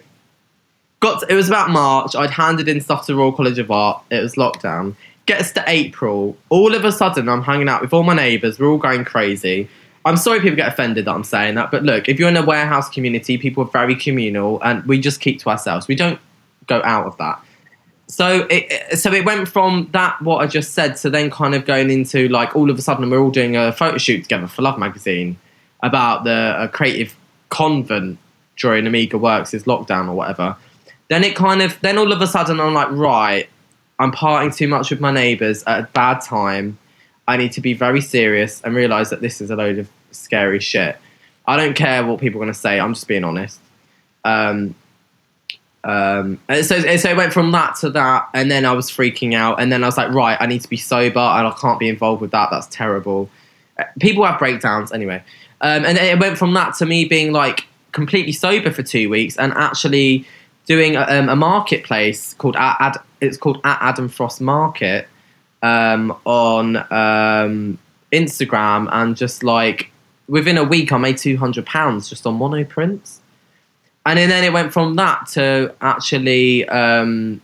Got 1.01 1.21
to, 1.21 1.33
it 1.33 1.35
was 1.35 1.49
about 1.49 1.71
March. 1.71 2.15
I'd 2.15 2.31
handed 2.31 2.69
in 2.69 2.81
stuff 2.81 3.07
to 3.07 3.15
Royal 3.15 3.33
College 3.33 3.59
of 3.59 3.71
Art. 3.71 4.03
It 4.11 4.21
was 4.21 4.35
lockdown. 4.35 4.95
Gets 5.27 5.53
to 5.53 5.65
April. 5.67 6.37
All 6.51 6.75
of 6.75 6.85
a 6.85 6.93
sudden, 6.93 7.29
I'm 7.29 7.43
hanging 7.43 7.69
out 7.69 7.83
with 7.83 7.93
all 7.93 8.03
my 8.03 8.15
neighbours. 8.15 8.59
We're 8.59 8.69
all 8.69 8.79
going 8.79 9.05
crazy. 9.05 9.69
I'm 10.07 10.17
sorry 10.17 10.41
people 10.41 10.57
get 10.57 10.69
offended 10.69 11.07
that 11.07 11.11
I'm 11.11 11.25
saying 11.25 11.57
that, 11.57 11.73
but 11.73 11.83
look, 11.83 12.09
if 12.09 12.19
you're 12.19 12.29
in 12.29 12.37
a 12.37 12.45
warehouse 12.45 12.89
community, 12.89 13.37
people 13.37 13.65
are 13.65 13.71
very 13.71 13.97
communal, 13.97 14.63
and 14.63 14.85
we 14.85 15.01
just 15.01 15.21
keep 15.21 15.41
to 15.41 15.51
ourselves. 15.51 15.89
We 15.89 15.97
don't 15.97 16.21
go 16.67 16.81
out 16.85 17.07
of 17.07 17.17
that. 17.19 17.43
So 18.09 18.47
it 18.49 18.99
so 18.99 19.13
it 19.13 19.25
went 19.25 19.49
from 19.49 19.89
that 19.93 20.21
what 20.23 20.39
I 20.39 20.47
just 20.47 20.75
said 20.75 20.97
to 20.99 21.11
then 21.11 21.31
kind 21.31 21.55
of 21.55 21.65
going 21.65 21.91
into 21.91 22.29
like 22.29 22.55
all 22.55 22.71
of 22.71 22.79
a 22.79 22.83
sudden 22.83 23.11
we're 23.11 23.19
all 23.19 23.31
doing 23.31 23.57
a 23.57 23.73
photo 23.73 23.99
shoot 23.99 24.23
together 24.23 24.47
for 24.47 24.63
Love 24.63 24.79
Magazine 24.79 25.37
about 25.83 26.25
the 26.25 26.71
creative 26.73 27.17
convent 27.49 28.19
during 28.57 28.87
Amiga 28.87 29.19
Works' 29.19 29.53
lockdown 29.53 30.09
or 30.09 30.15
whatever. 30.15 30.57
Then 31.09 31.25
it 31.25 31.35
kind 31.35 31.63
of 31.63 31.81
then 31.81 31.99
all 31.99 32.13
of 32.13 32.21
a 32.21 32.27
sudden 32.29 32.61
I'm 32.61 32.75
like 32.75 32.91
right, 32.93 33.49
I'm 33.99 34.13
parting 34.13 34.53
too 34.53 34.69
much 34.69 34.91
with 34.91 35.01
my 35.01 35.11
neighbours 35.11 35.65
at 35.65 35.81
a 35.81 35.87
bad 35.89 36.21
time. 36.21 36.79
I 37.27 37.37
need 37.37 37.53
to 37.53 37.61
be 37.61 37.75
very 37.75 38.01
serious 38.01 38.61
and 38.63 38.75
realise 38.75 39.11
that 39.11 39.21
this 39.21 39.41
is 39.41 39.51
a 39.51 39.57
load 39.57 39.79
of 39.79 39.89
scary 40.13 40.61
shit. 40.61 40.97
I 41.45 41.57
don't 41.57 41.75
care 41.75 42.07
what 42.07 42.21
people 42.21 42.41
are 42.41 42.45
going 42.45 42.55
to 42.55 42.59
say. 42.59 42.79
I'm 42.79 42.95
just 42.95 43.09
being 43.09 43.25
honest. 43.25 43.59
Um, 44.25 44.77
um, 45.87 46.41
so, 46.49 46.97
so 46.97 47.11
it 47.11 47.17
went 47.17 47.33
from 47.33 47.53
that 47.53 47.77
to 47.77 47.91
that, 47.91 48.29
and 48.35 48.51
then 48.51 48.67
I 48.67 48.73
was 48.73 48.91
freaking 48.91 49.35
out, 49.35 49.61
and 49.61 49.71
then 49.71 49.85
I 49.85 49.87
was 49.87 49.97
like, 49.97 50.11
right, 50.11 50.37
I 50.41 50.47
need 50.47 50.61
to 50.63 50.69
be 50.69 50.77
sober, 50.77 51.21
and 51.21 51.47
I 51.47 51.55
can't 51.61 51.79
be 51.79 51.89
involved 51.89 52.21
with 52.21 52.33
that. 52.33 52.49
That's 52.51 52.67
terrible. 52.67 53.31
Uh, 53.79 53.85
people 54.01 54.25
have 54.25 54.37
breakdowns 54.37 54.91
anyway, 54.91 55.23
um, 55.61 55.85
and 55.85 55.97
it 55.97 56.19
went 56.19 56.39
from 56.39 56.55
that 56.55 56.75
to 56.79 56.87
me 56.87 57.05
being 57.05 57.33
like 57.33 57.67
completely 57.93 58.33
sober 58.33 58.73
for 58.73 58.83
two 58.83 59.09
weeks, 59.09 59.37
and 59.37 59.53
actually 59.53 60.27
doing 60.67 60.97
a, 60.97 61.03
um, 61.03 61.29
a 61.29 61.37
marketplace 61.37 62.35
called 62.35 62.57
it's 63.21 63.37
called 63.37 63.61
at 63.63 63.79
Adam 63.81 64.09
Frost 64.09 64.41
Market 64.41 65.07
um, 65.63 66.11
on 66.25 66.79
um, 66.91 67.79
Instagram, 68.11 68.89
and 68.91 69.17
just 69.17 69.45
like 69.45 69.93
within 70.27 70.59
a 70.59 70.65
week, 70.65 70.91
I 70.91 70.99
made 70.99 71.19
two 71.19 71.37
hundred 71.37 71.65
pounds 71.65 72.09
just 72.09 72.27
on 72.27 72.37
monoprints 72.41 73.21
and 74.07 74.31
then 74.31 74.45
it 74.45 74.53
went 74.53 74.73
from 74.73 74.95
that 74.95 75.27
to 75.33 75.75
actually 75.81 76.69
um, 76.69 77.41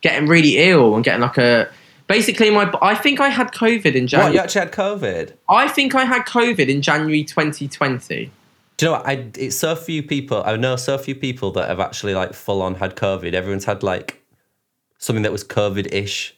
getting 0.00 0.26
really 0.26 0.56
ill 0.56 0.94
and 0.94 1.04
getting 1.04 1.20
like 1.20 1.36
a 1.36 1.68
basically 2.06 2.50
my 2.50 2.72
I 2.80 2.94
think 2.94 3.20
I 3.20 3.28
had 3.28 3.52
COVID 3.52 3.94
in 3.94 4.06
January. 4.06 4.30
What, 4.30 4.34
you 4.34 4.40
actually 4.40 4.60
had 4.60 4.72
COVID? 4.72 5.34
I 5.48 5.68
think 5.68 5.94
I 5.94 6.04
had 6.04 6.22
COVID 6.22 6.68
in 6.68 6.82
January 6.82 7.22
2020. 7.24 8.30
Do 8.78 8.86
you 8.86 8.92
know 8.92 8.98
what? 8.98 9.06
I, 9.06 9.26
it's 9.34 9.56
so 9.56 9.76
few 9.76 10.02
people. 10.02 10.42
I 10.44 10.56
know 10.56 10.76
so 10.76 10.96
few 10.98 11.14
people 11.14 11.50
that 11.52 11.68
have 11.68 11.80
actually 11.80 12.14
like 12.14 12.32
full 12.32 12.62
on 12.62 12.76
had 12.76 12.96
COVID. 12.96 13.34
Everyone's 13.34 13.66
had 13.66 13.82
like 13.82 14.22
something 14.98 15.22
that 15.22 15.32
was 15.32 15.44
COVID 15.44 15.92
ish. 15.92 16.34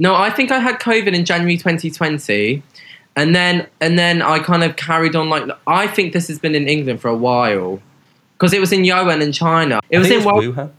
No, 0.00 0.14
I 0.14 0.28
think 0.28 0.50
I 0.50 0.58
had 0.58 0.80
COVID 0.80 1.14
in 1.14 1.24
January 1.24 1.56
2020. 1.56 2.62
And 3.16 3.34
then 3.34 3.68
and 3.80 3.98
then 3.98 4.20
I 4.20 4.40
kind 4.40 4.64
of 4.64 4.76
carried 4.76 5.16
on 5.16 5.30
like 5.30 5.48
I 5.66 5.86
think 5.86 6.12
this 6.12 6.28
has 6.28 6.38
been 6.38 6.54
in 6.54 6.68
England 6.68 7.00
for 7.00 7.08
a 7.08 7.16
while 7.16 7.80
because 8.38 8.52
it 8.52 8.60
was 8.60 8.72
in 8.72 8.84
Yuan 8.84 9.22
in 9.22 9.32
China. 9.32 9.80
It 9.90 9.98
was 9.98 10.10
in 10.10 10.20
it 10.20 10.24
was 10.24 10.44
Wuhan. 10.44 10.70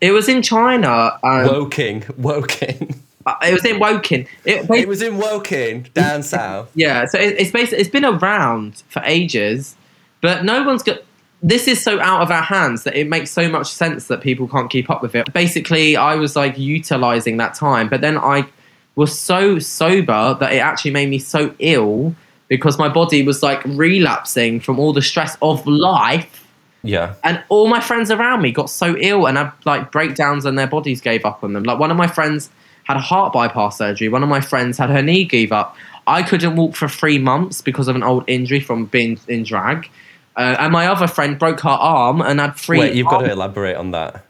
It 0.00 0.12
was 0.12 0.28
in 0.28 0.42
China. 0.42 1.18
Um, 1.22 1.46
Woking, 1.46 2.04
Woking. 2.16 3.02
Uh, 3.26 3.34
it 3.42 3.52
was 3.52 3.64
in 3.66 3.78
Woking. 3.78 4.26
It, 4.46 4.70
it 4.70 4.88
was 4.88 5.02
in 5.02 5.18
Woking, 5.18 5.82
down 5.92 6.22
south. 6.22 6.70
Yeah, 6.74 7.04
so 7.04 7.18
it, 7.18 7.38
it's 7.38 7.50
basically 7.50 7.78
it's 7.78 7.90
been 7.90 8.04
around 8.04 8.82
for 8.88 9.02
ages, 9.04 9.76
but 10.22 10.44
no 10.44 10.62
one's 10.62 10.82
got. 10.82 11.00
This 11.42 11.68
is 11.68 11.82
so 11.82 12.00
out 12.00 12.22
of 12.22 12.30
our 12.30 12.42
hands 12.42 12.84
that 12.84 12.96
it 12.96 13.08
makes 13.08 13.30
so 13.30 13.48
much 13.48 13.66
sense 13.66 14.08
that 14.08 14.20
people 14.20 14.48
can't 14.48 14.70
keep 14.70 14.90
up 14.90 15.02
with 15.02 15.14
it. 15.14 15.32
Basically, 15.32 15.96
I 15.96 16.14
was 16.14 16.36
like 16.36 16.58
utilizing 16.58 17.36
that 17.38 17.54
time, 17.54 17.88
but 17.88 18.00
then 18.00 18.18
I 18.18 18.46
was 18.94 19.18
so 19.18 19.58
sober 19.58 20.36
that 20.40 20.52
it 20.52 20.58
actually 20.58 20.90
made 20.90 21.08
me 21.08 21.18
so 21.18 21.54
ill 21.58 22.14
because 22.48 22.78
my 22.78 22.88
body 22.88 23.22
was 23.22 23.42
like 23.42 23.64
relapsing 23.64 24.60
from 24.60 24.78
all 24.78 24.92
the 24.92 25.02
stress 25.02 25.36
of 25.40 25.66
life 25.66 26.46
yeah. 26.82 27.14
And 27.24 27.42
all 27.48 27.68
my 27.68 27.80
friends 27.80 28.10
around 28.10 28.42
me 28.42 28.52
got 28.52 28.70
so 28.70 28.96
ill 28.98 29.26
and 29.26 29.36
had 29.36 29.52
like 29.64 29.92
breakdowns 29.92 30.44
and 30.44 30.58
their 30.58 30.66
bodies 30.66 31.00
gave 31.00 31.24
up 31.24 31.44
on 31.44 31.52
them. 31.52 31.64
Like 31.64 31.78
one 31.78 31.90
of 31.90 31.96
my 31.96 32.06
friends 32.06 32.50
had 32.84 32.96
a 32.96 33.00
heart 33.00 33.32
bypass 33.32 33.78
surgery. 33.78 34.08
One 34.08 34.22
of 34.22 34.28
my 34.28 34.40
friends 34.40 34.78
had 34.78 34.90
her 34.90 35.02
knee 35.02 35.24
give 35.24 35.52
up. 35.52 35.76
I 36.06 36.22
couldn't 36.22 36.56
walk 36.56 36.74
for 36.74 36.88
three 36.88 37.18
months 37.18 37.60
because 37.60 37.88
of 37.88 37.96
an 37.96 38.02
old 38.02 38.24
injury 38.26 38.60
from 38.60 38.86
being 38.86 39.18
in 39.28 39.44
drag. 39.44 39.88
Uh, 40.36 40.56
and 40.58 40.72
my 40.72 40.86
other 40.86 41.06
friend 41.06 41.38
broke 41.38 41.60
her 41.60 41.68
arm 41.68 42.22
and 42.22 42.40
had 42.40 42.56
three. 42.56 42.78
Wait, 42.78 42.94
you've 42.94 43.06
got 43.06 43.20
to 43.20 43.30
elaborate 43.30 43.76
on 43.76 43.90
that. 43.90 44.24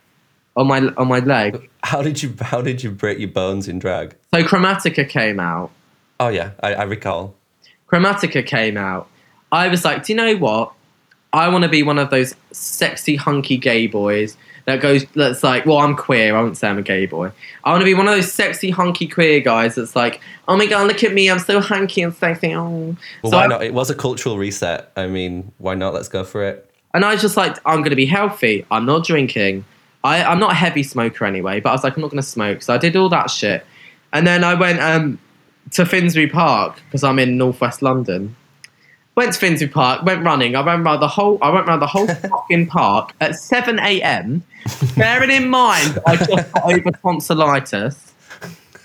On 0.57 0.66
my 0.66 0.80
on 0.97 1.09
my 1.09 1.21
leg. 1.21 1.71
How 1.83 2.02
did 2.02 2.23
you 2.23 2.35
How 2.40 2.61
did 2.61 2.83
you 2.83 2.90
break 2.90 3.19
your 3.19 3.28
bones 3.28 3.69
in 3.69 3.78
drag? 3.78 4.16
So 4.35 4.42
Chromatica 4.42 5.09
came 5.09 5.38
out. 5.38 5.71
Oh 6.19 6.28
yeah, 6.28 6.50
I, 6.61 6.75
I 6.75 6.83
recall. 6.83 7.35
Chromatica 7.90 8.45
came 8.45 8.76
out. 8.76 9.09
I 9.52 9.69
was 9.69 9.85
like, 9.85 10.04
do 10.04 10.12
you 10.12 10.16
know 10.16 10.37
what? 10.37 10.73
I 11.33 11.49
want 11.49 11.63
to 11.63 11.69
be 11.69 11.83
one 11.83 11.99
of 11.99 12.11
those 12.11 12.35
sexy, 12.53 13.17
hunky 13.17 13.57
gay 13.57 13.87
boys 13.87 14.37
that 14.67 14.81
goes, 14.81 15.05
that's 15.15 15.43
like, 15.43 15.67
well, 15.67 15.79
I'm 15.79 15.97
queer. 15.97 16.37
I 16.37 16.43
won't 16.43 16.57
say 16.57 16.69
I'm 16.69 16.79
a 16.79 16.83
gay 16.83 17.07
boy. 17.07 17.33
I 17.65 17.71
want 17.71 17.81
to 17.81 17.85
be 17.85 17.95
one 17.95 18.09
of 18.09 18.15
those 18.15 18.33
sexy, 18.33 18.71
hunky, 18.71 19.07
queer 19.07 19.41
guys 19.41 19.75
that's 19.77 19.97
like, 19.97 20.21
oh 20.49 20.57
my 20.57 20.67
god, 20.67 20.87
look 20.87 21.03
at 21.03 21.13
me. 21.13 21.31
I'm 21.31 21.39
so 21.39 21.61
hunky 21.61 22.03
and 22.03 22.15
sexy. 22.15 22.55
Oh. 22.55 22.97
Well, 23.23 23.31
so 23.31 23.37
why 23.37 23.45
I, 23.45 23.47
not? 23.47 23.63
It 23.63 23.75
was 23.75 23.91
a 23.91 23.95
cultural 23.95 24.39
reset. 24.39 24.91
I 24.97 25.07
mean, 25.07 25.53
why 25.59 25.75
not? 25.75 25.95
Let's 25.95 26.09
go 26.09 26.25
for 26.25 26.45
it. 26.45 26.71
And 26.93 27.05
I 27.05 27.13
was 27.13 27.23
just 27.23 27.37
like, 27.37 27.57
I'm 27.65 27.79
going 27.79 27.91
to 27.91 27.97
be 27.97 28.07
healthy. 28.07 28.67
I'm 28.71 28.85
not 28.85 29.05
drinking. 29.05 29.65
I, 30.03 30.25
I'm 30.25 30.41
not 30.41 30.53
a 30.53 30.55
heavy 30.55 30.83
smoker 30.83 31.25
anyway, 31.25 31.61
but 31.61 31.71
I 31.71 31.73
was 31.73 31.85
like, 31.85 31.97
I'm 31.97 32.03
not 32.03 32.11
going 32.11 32.23
to 32.23 32.29
smoke. 32.29 32.63
So 32.63 32.75
I 32.75 32.79
did 32.79 32.97
all 32.97 33.09
that 33.11 33.31
shit. 33.31 33.65
And 34.13 34.27
then 34.27 34.43
I 34.43 34.55
went 34.55 34.81
um, 34.81 35.19
to 35.73 35.87
Finsbury 35.87 36.27
Park 36.27 36.81
because 36.87 37.05
I'm 37.05 37.19
in 37.19 37.37
northwest 37.37 37.83
London 37.83 38.35
went 39.21 39.35
to 39.35 39.39
Finsbury 39.39 39.71
Park, 39.71 40.03
went 40.03 40.25
running. 40.25 40.57
I 40.57 40.62
went 40.62 40.81
around 40.81 41.00
the 41.00 41.09
whole. 41.09 41.37
I 41.43 41.50
went 41.50 41.69
around 41.69 41.81
the 41.81 41.87
whole 41.87 42.07
fucking 42.31 42.69
park 42.69 43.12
at 43.21 43.35
seven 43.37 43.79
a.m. 43.79 44.43
Bearing 44.97 45.31
in 45.31 45.49
mind, 45.49 45.99
I 46.07 46.17
just 46.17 46.53
got 46.53 46.65
over 46.65 46.91
tonsillitis. 46.91 48.12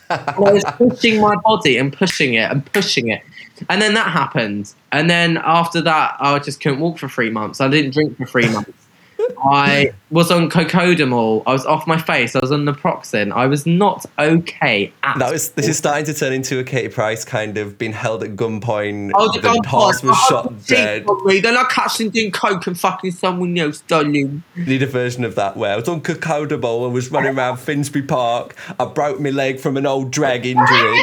I 0.10 0.36
was 0.38 0.66
pushing 0.78 1.22
my 1.22 1.36
body 1.38 1.78
and 1.78 1.92
pushing 1.92 2.34
it 2.34 2.52
and 2.52 2.66
pushing 2.74 3.08
it, 3.08 3.22
and 3.70 3.82
then 3.82 3.94
that 3.94 4.12
happened. 4.12 4.74
And 4.92 5.10
then 5.10 5.38
after 5.38 5.82
that, 5.82 6.18
I 6.20 6.38
just 6.40 6.60
couldn't 6.60 6.82
walk 6.82 7.00
for 7.00 7.08
three 7.08 7.30
months. 7.30 7.62
I 7.62 7.70
didn't 7.70 7.92
drink 7.92 8.18
for 8.18 8.26
three 8.26 8.50
months. 8.50 8.85
I 9.44 9.94
was 10.12 10.32
on 10.32 10.50
cocodamol. 10.50 11.44
I 11.46 11.54
was 11.54 11.66
off 11.66 11.88
my 11.88 11.98
face. 11.98 12.36
I 12.36 12.40
was 12.40 12.52
on 12.52 12.66
naproxen. 12.66 13.32
I 13.32 13.48
was 13.48 13.66
not 13.66 14.06
okay 14.18 14.92
at 15.04 15.20
that 15.20 15.32
was, 15.32 15.50
This 15.52 15.68
is 15.68 15.78
starting 15.78 16.06
to 16.06 16.14
turn 16.14 16.34
into 16.34 16.60
a 16.60 16.64
Katie 16.64 16.90
Price 16.90 17.26
kind 17.26 17.58
of 17.58 17.78
being 17.78 17.94
held 17.94 18.24
at 18.24 18.36
gunpoint. 18.36 19.12
Oh, 19.14 19.32
the, 19.34 19.42
the 19.42 19.68
horse 19.68 20.02
was 20.04 20.18
oh, 20.18 20.30
shot 20.30 20.66
dead. 20.68 21.06
Me. 21.26 21.40
Then 21.40 21.58
I 21.58 21.64
catch 21.66 22.00
him 22.00 22.10
doing 22.10 22.32
coke 22.32 22.68
and 22.68 22.80
fucking 22.80 23.12
someone 23.12 23.58
else, 23.58 23.82
darling. 23.82 24.44
Need 24.56 24.84
a 24.84 24.88
version 24.88 25.24
of 25.24 25.36
that 25.36 25.58
where 25.58 25.74
I 25.74 25.76
was 25.76 25.88
on 25.88 26.02
cocodamol 26.02 26.86
and 26.86 26.94
was 26.94 27.12
running 27.12 27.38
around 27.38 27.58
Finsbury 27.58 28.06
Park. 28.06 28.56
I 28.80 28.86
broke 28.86 29.20
my 29.20 29.30
leg 29.30 29.60
from 29.60 29.78
an 29.78 29.86
old 29.86 30.12
drag 30.12 30.46
injury. 30.46 31.02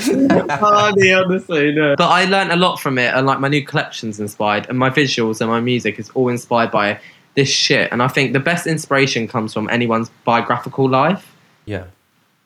Funny, 0.00 1.12
honestly. 1.12 1.72
No. 1.72 1.94
But 1.96 2.08
I 2.08 2.24
learned 2.24 2.52
a 2.52 2.56
lot 2.56 2.80
from 2.80 2.98
it, 2.98 3.14
and 3.14 3.26
like 3.26 3.40
my 3.40 3.48
new 3.48 3.64
collection's 3.64 4.20
inspired, 4.20 4.68
and 4.68 4.78
my 4.78 4.90
visuals 4.90 5.40
and 5.40 5.50
my 5.50 5.60
music 5.60 5.98
is 5.98 6.10
all 6.10 6.28
inspired 6.28 6.70
by 6.70 7.00
this 7.34 7.48
shit. 7.48 7.92
And 7.92 8.02
I 8.02 8.08
think 8.08 8.32
the 8.32 8.40
best 8.40 8.66
inspiration 8.66 9.28
comes 9.28 9.54
from 9.54 9.68
anyone's 9.70 10.10
biographical 10.24 10.88
life. 10.88 11.34
Yeah. 11.64 11.84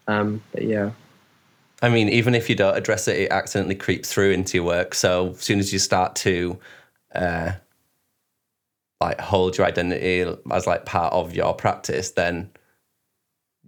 Um. 0.06 0.42
But 0.52 0.64
yeah. 0.64 0.90
I 1.82 1.88
mean, 1.88 2.08
even 2.08 2.34
if 2.34 2.48
you 2.48 2.54
don't 2.54 2.76
address 2.76 3.08
it, 3.08 3.18
it 3.18 3.30
accidentally 3.30 3.74
creeps 3.74 4.12
through 4.12 4.30
into 4.30 4.56
your 4.56 4.64
work. 4.64 4.94
So 4.94 5.30
as 5.30 5.40
soon 5.40 5.58
as 5.58 5.72
you 5.72 5.78
start 5.78 6.16
to, 6.16 6.58
uh, 7.14 7.52
like 9.00 9.20
hold 9.20 9.58
your 9.58 9.66
identity 9.66 10.24
as 10.50 10.66
like 10.66 10.86
part 10.86 11.12
of 11.12 11.34
your 11.34 11.52
practice, 11.52 12.12
then 12.12 12.50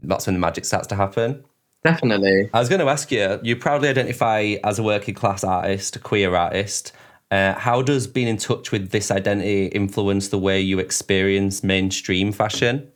that's 0.03 0.27
when 0.27 0.35
the 0.35 0.41
magic 0.41 0.65
starts 0.65 0.87
to 0.87 0.95
happen. 0.95 1.45
Definitely. 1.85 2.51
I 2.53 2.61
was 2.61 2.69
going 2.69 2.81
to 2.81 2.89
ask 2.89 3.11
you, 3.11 3.41
you 3.43 3.57
proudly 3.57 3.89
identify 3.89 4.57
as 4.65 4.79
a 4.79 4.83
working 4.83 5.15
class 5.15 5.45
artist, 5.45 5.97
a 5.97 5.99
queer 5.99 6.35
artist. 6.35 6.93
Uh, 7.31 7.55
how 7.55 7.83
does 7.83 8.07
being 8.07 8.29
in 8.29 8.37
touch 8.37 8.71
with 8.71 8.91
this 8.91 9.11
identity 9.11 9.67
influence 9.67 10.29
the 10.29 10.39
way 10.39 10.61
you 10.61 10.79
experience 10.79 11.65
mainstream 11.65 12.33
fashion? 12.33 12.91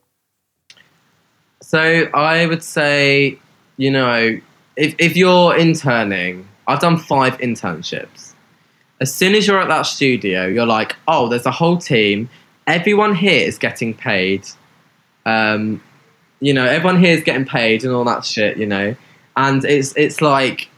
So 1.62 2.08
I 2.14 2.46
would 2.46 2.62
say, 2.62 3.38
you 3.76 3.90
know, 3.90 4.40
if, 4.76 4.94
if 4.98 5.16
you're 5.16 5.56
interning, 5.56 6.48
I've 6.66 6.80
done 6.80 6.96
five 6.96 7.36
internships. 7.38 8.34
As 9.00 9.12
soon 9.12 9.34
as 9.34 9.46
you're 9.46 9.60
at 9.60 9.68
that 9.68 9.82
studio, 9.82 10.46
you're 10.46 10.66
like, 10.66 10.94
oh, 11.08 11.28
there's 11.28 11.46
a 11.46 11.50
whole 11.50 11.78
team. 11.78 12.28
Everyone 12.66 13.14
here 13.14 13.46
is 13.46 13.58
getting 13.58 13.94
paid. 13.94 14.46
Um, 15.26 15.82
you 16.40 16.54
know, 16.54 16.64
everyone 16.64 16.98
here 16.98 17.16
is 17.16 17.22
getting 17.22 17.44
paid 17.44 17.84
and 17.84 17.92
all 17.92 18.04
that 18.04 18.24
shit, 18.24 18.56
you 18.56 18.66
know. 18.66 18.96
And 19.36 19.64
it's 19.64 19.94
it's 19.96 20.20
like 20.20 20.68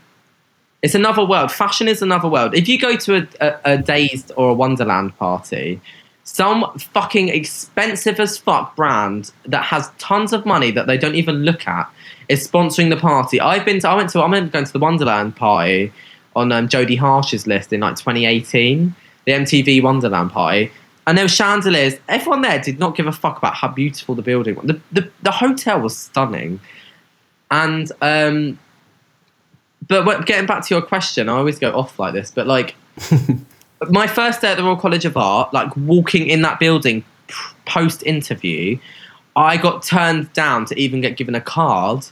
it's 0.83 0.95
another 0.95 1.25
world. 1.25 1.51
Fashion 1.51 1.89
is 1.89 2.03
another 2.03 2.29
world. 2.29 2.55
If 2.55 2.69
you 2.69 2.79
go 2.79 2.97
to 2.97 3.17
a, 3.17 3.29
a, 3.41 3.61
a 3.65 3.79
Dazed 3.79 4.33
or 4.37 4.51
a 4.51 4.55
Wonderland 4.55 5.17
party, 5.17 5.81
some 6.25 6.65
fucking 6.79 7.29
expensive 7.29 8.21
as 8.21 8.37
fuck 8.37 8.77
brand 8.77 9.33
that 9.47 9.65
has 9.65 9.91
tons 9.99 10.33
of 10.33 10.45
money 10.45 10.71
that 10.71 10.87
they 10.87 10.99
don't 10.99 11.15
even 11.15 11.45
look 11.45 11.67
at 11.67 11.91
is 12.29 12.47
sponsoring 12.47 12.91
the 12.91 12.97
party. 12.97 13.41
I've 13.41 13.65
been 13.65 13.81
to, 13.81 13.89
I 13.89 13.95
went 13.95 14.11
to, 14.11 14.21
I 14.21 14.25
remember 14.25 14.51
going 14.51 14.65
to 14.65 14.73
the 14.73 14.79
Wonderland 14.79 15.37
party 15.37 15.93
on 16.35 16.53
um, 16.53 16.69
Jodie 16.69 16.99
Harsh's 16.99 17.47
list 17.47 17.73
in 17.73 17.81
like 17.81 17.97
2018, 17.97 18.95
the 19.25 19.33
MTV 19.33 19.83
Wonderland 19.83 20.31
party. 20.31 20.71
And 21.07 21.19
there 21.19 21.25
were 21.25 21.29
chandeliers. 21.29 21.95
Everyone 22.09 22.43
there 22.43 22.61
did 22.61 22.79
not 22.79 22.97
give 22.97 23.07
a 23.07 23.13
fuck 23.13 23.39
about 23.39 23.55
how 23.55 23.69
beautiful 23.69 24.15
the 24.15 24.23
building 24.23 24.55
was. 24.55 24.67
The, 24.67 24.81
the, 24.93 25.11
the 25.23 25.31
hotel 25.31 25.81
was 25.81 25.97
stunning. 25.97 26.61
And, 27.51 27.91
um, 28.01 28.59
but 29.87 30.07
what, 30.07 30.27
getting 30.27 30.47
back 30.47 30.65
to 30.67 30.75
your 30.75 30.83
question, 30.83 31.29
I 31.29 31.33
always 31.33 31.59
go 31.59 31.73
off 31.73 31.99
like 31.99 32.15
this, 32.15 32.31
but 32.31 32.47
like, 32.47 32.77
my 33.89 34.07
first 34.07 34.41
day 34.41 34.53
at 34.53 34.57
the 34.57 34.63
Royal 34.63 34.77
College 34.77 35.05
of 35.05 35.17
Art, 35.17 35.53
like 35.53 35.77
walking 35.77 36.29
in 36.29 36.43
that 36.43 36.61
building 36.61 37.05
post 37.67 38.03
interview, 38.05 38.79
I 39.35 39.57
got 39.57 39.83
turned 39.83 40.33
down 40.33 40.67
to 40.67 40.79
even 40.79 41.01
get 41.01 41.17
given 41.17 41.35
a 41.35 41.41
card 41.41 42.07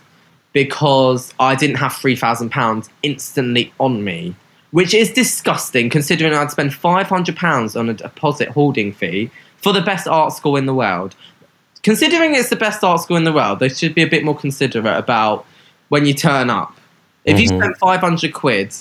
because 0.53 1.33
I 1.39 1.55
didn't 1.55 1.77
have 1.77 1.93
three 1.93 2.17
thousand 2.17 2.51
pounds 2.51 2.89
instantly 3.03 3.73
on 3.79 4.03
me, 4.03 4.35
which 4.73 4.95
is 4.95 5.13
disgusting 5.13 5.91
considering 5.91 6.35
I'd 6.35 6.51
spend 6.51 6.75
five 6.75 7.07
hundred 7.07 7.37
pounds 7.37 7.77
on 7.77 7.89
a 7.89 7.95
deposit 7.95 8.49
holding 8.49 8.93
fee 8.93 9.31
for 9.57 9.73
the 9.73 9.81
best 9.83 10.07
art 10.09 10.33
school 10.33 10.57
in 10.57 10.67
the 10.67 10.75
world. 10.75 11.15
Considering 11.83 12.35
it's 12.35 12.51
the 12.51 12.57
best 12.57 12.85
art 12.85 13.01
school 13.01 13.17
in 13.17 13.25
the 13.25 13.33
world, 13.33 13.59
they 13.59 13.69
should 13.69 13.95
be 13.95 14.03
a 14.03 14.07
bit 14.09 14.25
more 14.25 14.37
considerate 14.37 14.99
about 14.99 15.47
when 15.89 16.07
you 16.07 16.15
turn 16.15 16.51
up. 16.51 16.77
If 17.25 17.39
you 17.41 17.49
Mhm. 17.49 17.59
spend 17.59 17.77
five 17.79 18.01
hundred 18.01 18.33
quid 18.33 18.75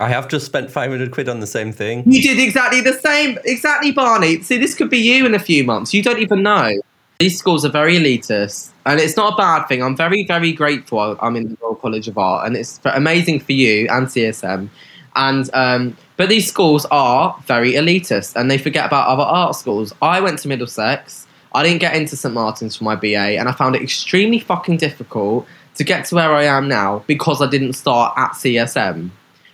I 0.00 0.08
have 0.08 0.28
just 0.28 0.46
spent 0.46 0.70
500 0.70 1.10
quid 1.10 1.28
on 1.28 1.40
the 1.40 1.46
same 1.46 1.72
thing. 1.72 2.04
You 2.06 2.22
did 2.22 2.38
exactly 2.38 2.80
the 2.80 2.92
same. 2.92 3.36
Exactly, 3.44 3.90
Barney. 3.90 4.40
See, 4.42 4.56
this 4.56 4.74
could 4.74 4.90
be 4.90 4.98
you 4.98 5.26
in 5.26 5.34
a 5.34 5.40
few 5.40 5.64
months. 5.64 5.92
You 5.92 6.02
don't 6.02 6.20
even 6.20 6.42
know. 6.42 6.72
These 7.18 7.36
schools 7.36 7.64
are 7.64 7.68
very 7.70 7.96
elitist, 7.98 8.68
and 8.86 9.00
it's 9.00 9.16
not 9.16 9.32
a 9.32 9.36
bad 9.36 9.66
thing. 9.66 9.82
I'm 9.82 9.96
very, 9.96 10.24
very 10.24 10.52
grateful 10.52 11.16
I'm 11.20 11.34
in 11.34 11.48
the 11.48 11.56
Royal 11.60 11.74
College 11.74 12.06
of 12.06 12.16
Art, 12.16 12.46
and 12.46 12.56
it's 12.56 12.78
amazing 12.84 13.40
for 13.40 13.52
you 13.52 13.88
and 13.90 14.06
CSM. 14.06 14.70
And 15.18 15.50
um, 15.52 15.96
but 16.16 16.28
these 16.28 16.48
schools 16.48 16.86
are 16.90 17.36
very 17.46 17.72
elitist, 17.72 18.34
and 18.36 18.50
they 18.50 18.56
forget 18.56 18.86
about 18.86 19.08
other 19.08 19.24
art 19.24 19.54
schools. 19.56 19.92
I 20.00 20.20
went 20.20 20.38
to 20.40 20.48
Middlesex. 20.48 21.26
I 21.52 21.62
didn't 21.64 21.80
get 21.80 21.94
into 21.96 22.16
St 22.16 22.32
Martin's 22.32 22.76
for 22.76 22.84
my 22.84 22.94
BA, 22.94 23.16
and 23.38 23.48
I 23.48 23.52
found 23.52 23.74
it 23.74 23.82
extremely 23.82 24.38
fucking 24.38 24.76
difficult 24.76 25.46
to 25.74 25.84
get 25.84 26.04
to 26.06 26.14
where 26.14 26.32
I 26.32 26.44
am 26.44 26.68
now 26.68 27.02
because 27.06 27.42
I 27.42 27.48
didn't 27.48 27.72
start 27.74 28.14
at 28.16 28.30
CSM. 28.32 29.10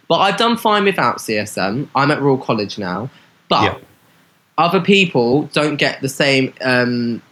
But 0.07 0.17
I've 0.17 0.37
done 0.37 0.57
fine 0.59 0.85
without 0.85 1.17
CSM. 1.17 1.89
I'm 1.95 2.11
at 2.11 2.21
Royal 2.21 2.37
College 2.39 2.79
now. 2.79 3.09
But 3.49 3.63
Yeah. 3.63 3.75
other 4.59 4.81
people 4.81 5.45
don't 5.55 5.77
get 5.77 6.01
the 6.03 6.09
same. 6.09 6.53
Um, 6.61 7.23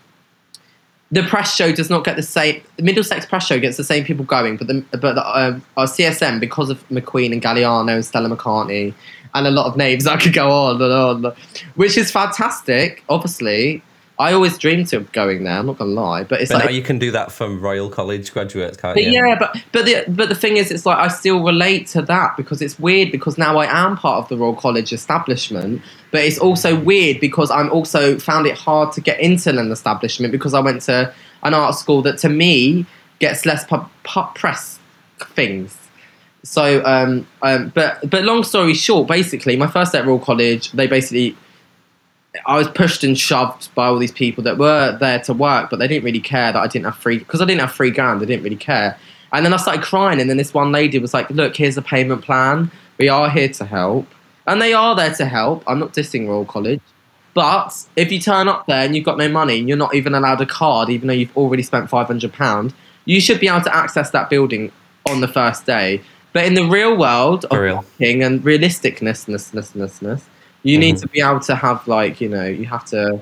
the 1.13 1.23
press 1.23 1.55
show 1.55 1.71
does 1.73 1.91
not 1.91 2.05
get 2.05 2.17
the 2.17 2.23
same. 2.23 2.63
The 2.77 2.83
Middlesex 2.83 3.27
press 3.27 3.47
show 3.47 3.61
gets 3.61 3.77
the 3.77 3.85
same 3.85 4.05
people 4.05 4.25
going, 4.25 4.57
but 4.57 4.67
the 4.67 4.85
but 4.93 5.15
the, 5.15 5.25
uh, 5.25 5.61
our 5.77 5.87
CSM 5.87 6.41
because 6.41 6.71
of 6.71 6.89
McQueen 6.89 7.33
and 7.33 7.43
Galliano 7.43 7.95
and 7.95 8.05
Stella 8.05 8.35
McCartney 8.35 8.95
and 9.35 9.47
a 9.47 9.51
lot 9.51 9.67
of 9.67 9.77
names 9.77 10.07
I 10.07 10.17
could 10.17 10.33
go 10.33 10.51
on 10.51 10.81
and 10.81 10.93
on, 11.27 11.37
which 11.77 11.97
is 11.97 12.11
fantastic. 12.11 13.05
Obviously, 13.09 13.83
I 14.23 14.33
always 14.33 14.57
dreamed 14.57 14.93
of 14.93 15.11
going 15.13 15.43
there. 15.45 15.59
I'm 15.59 15.67
not 15.67 15.79
gonna 15.79 15.91
lie, 15.91 16.23
but 16.23 16.41
it's 16.41 16.51
But 16.51 16.59
like 16.59 16.65
now 16.67 16.71
you 16.71 16.83
can 16.83 16.99
do 16.99 17.11
that 17.11 17.33
from 17.33 17.61
Royal 17.61 17.91
College 17.91 18.33
graduates, 18.33 18.77
can't 18.77 18.95
but 18.95 19.05
you? 19.05 19.11
yeah, 19.11 19.37
but 19.39 19.57
but 19.73 19.85
the 19.85 20.05
but 20.09 20.29
the 20.29 20.35
thing 20.35 20.57
is, 20.57 20.71
it's 20.71 20.87
like 20.87 20.99
I 20.99 21.09
still 21.09 21.43
relate 21.43 21.89
to 21.89 22.03
that 22.03 22.37
because 22.37 22.63
it's 22.63 22.79
weird 22.79 23.11
because 23.11 23.37
now 23.37 23.59
I 23.59 23.67
am 23.67 23.97
part 23.97 24.23
of 24.23 24.29
the 24.29 24.37
Royal 24.37 24.55
College 24.55 24.93
establishment, 24.93 25.83
but 26.13 26.21
it's 26.23 26.39
also 26.39 26.79
weird 26.79 27.21
because 27.21 27.51
I'm 27.51 27.71
also 27.71 28.19
found 28.19 28.47
it 28.47 28.57
hard 28.57 28.93
to 28.93 29.01
get 29.01 29.19
into 29.21 29.51
an 29.51 29.73
establishment 29.73 30.31
because 30.31 30.55
I 30.55 30.61
went 30.61 30.83
to 30.83 31.13
an 31.43 31.55
art 31.55 31.75
school 31.75 32.03
that 32.03 32.19
to 32.19 32.29
me 32.29 32.87
gets 33.19 33.45
less 33.45 33.65
pub, 33.65 33.91
pub 34.05 34.35
press 34.35 34.79
things. 35.35 35.77
So, 36.45 36.85
um, 36.85 37.27
um, 37.43 37.73
but 37.75 38.09
but 38.09 38.25
long 38.25 38.43
story 38.45 38.75
short, 38.75 39.09
basically, 39.09 39.57
my 39.57 39.67
first 39.69 39.93
day 39.93 39.99
at 39.99 40.07
Royal 40.07 40.19
College, 40.19 40.73
they 40.73 40.87
basically 40.87 41.37
I 42.47 42.57
was 42.57 42.69
pushed 42.69 43.05
and 43.05 43.19
shoved 43.19 43.75
by 43.75 43.87
all 43.87 43.99
these 43.99 44.13
people 44.13 44.43
that 44.45 44.57
were 44.57 44.97
there 44.99 45.19
to 45.21 45.35
work, 45.35 45.69
but 45.71 45.79
they 45.79 45.89
didn't 45.89 46.05
really 46.05 46.21
care 46.21 46.53
that 46.53 46.59
I 46.59 46.67
didn't 46.67 46.87
have 46.87 46.97
free 46.97 47.19
because 47.19 47.43
I 47.43 47.45
didn't 47.45 47.61
have 47.61 47.73
free 47.73 47.91
grand. 47.91 48.21
They 48.21 48.27
didn't 48.27 48.43
really 48.43 48.57
care. 48.57 48.97
And 49.33 49.45
then 49.45 49.53
I 49.53 49.57
started 49.57 49.83
crying, 49.83 50.21
and 50.21 50.29
then 50.29 50.37
this 50.37 50.55
one 50.55 50.73
lady 50.73 50.99
was 50.99 51.15
like, 51.15 51.31
"Look, 51.31 51.57
here's 51.57 51.77
a 51.77 51.83
payment 51.83 52.23
plan. 52.23 52.71
We 52.99 53.09
are 53.09 53.31
here 53.31 53.49
to 53.49 53.65
help, 53.65 54.07
and 54.47 54.61
they 54.63 54.73
are 54.73 54.95
there 54.95 55.15
to 55.15 55.25
help. 55.27 55.63
I'm 55.67 55.79
not 55.79 55.93
dissing 55.93 56.29
Royal 56.29 56.45
College, 56.45 56.81
but 57.35 57.87
if 57.97 58.11
you 58.13 58.21
turn 58.21 58.49
up 58.49 58.67
there 58.67 58.85
and 58.85 58.95
you've 58.95 59.05
got 59.05 59.19
no 59.19 59.29
money 59.29 59.59
and 59.59 59.69
you're 59.69 59.79
not 59.79 59.95
even 59.95 60.15
allowed 60.15 60.41
a 60.41 60.47
card, 60.47 60.89
even 60.91 61.09
though 61.09 61.15
you've 61.15 61.37
already 61.37 61.63
spent 61.63 61.91
five 61.91 62.07
hundred 62.07 62.33
pound, 62.33 62.75
you 63.05 63.21
should 63.21 63.41
be 63.41 63.49
able 63.49 63.63
to 63.63 63.75
access 63.75 64.11
that 64.11 64.31
building 64.31 64.73
on 65.09 65.21
the 65.21 65.29
first 65.29 65.67
day. 65.67 66.01
But 66.33 66.47
in 66.47 66.55
the 66.55 66.65
real 66.65 66.97
world 66.97 67.45
of 67.47 67.59
real. 67.59 67.77
working 67.77 68.23
and 68.23 68.43
realisticness, 68.43 69.29
you 70.63 70.79
need 70.79 70.97
mm-hmm. 70.97 71.03
to 71.03 71.09
be 71.09 71.21
able 71.21 71.41
to 71.41 71.55
have 71.55 71.87
like 71.89 72.21
you 72.21 72.29
know 72.29 72.45
you 72.45 72.67
have 72.67 72.85
to 72.85 73.21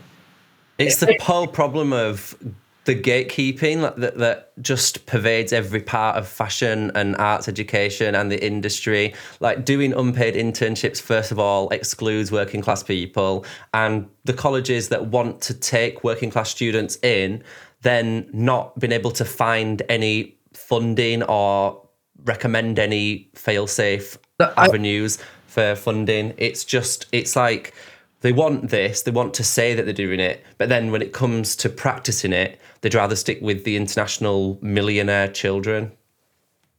It's 0.78 0.96
the 0.96 1.16
whole 1.20 1.46
problem 1.46 1.92
of 1.92 2.36
the 2.84 3.00
gatekeeping 3.00 3.82
like, 3.82 3.96
that, 3.96 4.18
that 4.18 4.52
just 4.62 5.06
pervades 5.06 5.52
every 5.52 5.82
part 5.82 6.16
of 6.16 6.26
fashion 6.26 6.90
and 6.94 7.14
arts 7.16 7.46
education 7.46 8.14
and 8.14 8.32
the 8.32 8.44
industry. 8.44 9.14
Like 9.40 9.64
doing 9.64 9.92
unpaid 9.92 10.34
internships, 10.34 11.00
first 11.00 11.30
of 11.30 11.38
all, 11.38 11.68
excludes 11.70 12.32
working 12.32 12.62
class 12.62 12.82
people, 12.82 13.44
and 13.74 14.08
the 14.24 14.32
colleges 14.32 14.88
that 14.88 15.06
want 15.06 15.40
to 15.42 15.54
take 15.54 16.02
working 16.02 16.30
class 16.30 16.50
students 16.50 16.96
in, 17.02 17.44
then 17.82 18.28
not 18.32 18.78
being 18.78 18.92
able 18.92 19.10
to 19.12 19.24
find 19.24 19.82
any 19.88 20.36
funding 20.54 21.22
or 21.24 21.86
recommend 22.24 22.78
any 22.78 23.30
fail 23.34 23.66
safe 23.66 24.18
But 24.38 24.54
I- 24.56 24.66
avenues 24.66 25.18
for 25.50 25.74
funding. 25.74 26.32
It's 26.36 26.64
just, 26.64 27.06
it's 27.12 27.34
like 27.34 27.74
they 28.20 28.32
want 28.32 28.70
this, 28.70 29.02
they 29.02 29.10
want 29.10 29.34
to 29.34 29.44
say 29.44 29.74
that 29.74 29.84
they're 29.84 29.92
doing 29.92 30.20
it, 30.20 30.44
but 30.58 30.68
then 30.68 30.92
when 30.92 31.02
it 31.02 31.12
comes 31.12 31.56
to 31.56 31.68
practicing 31.68 32.32
it, 32.32 32.60
they'd 32.80 32.94
rather 32.94 33.16
stick 33.16 33.40
with 33.42 33.64
the 33.64 33.76
international 33.76 34.58
millionaire 34.62 35.28
children. 35.28 35.92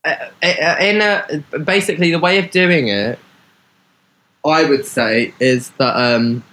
Uh, 0.03 0.15
uh, 0.41 0.47
uh, 0.47 0.77
in 0.79 1.01
a, 1.01 1.59
basically 1.59 2.09
the 2.09 2.17
way 2.17 2.39
of 2.39 2.49
doing 2.49 2.87
it 2.87 3.19
i 4.43 4.67
would 4.67 4.83
say 4.83 5.31
is 5.39 5.69
that 5.77 5.95
um, 5.95 6.43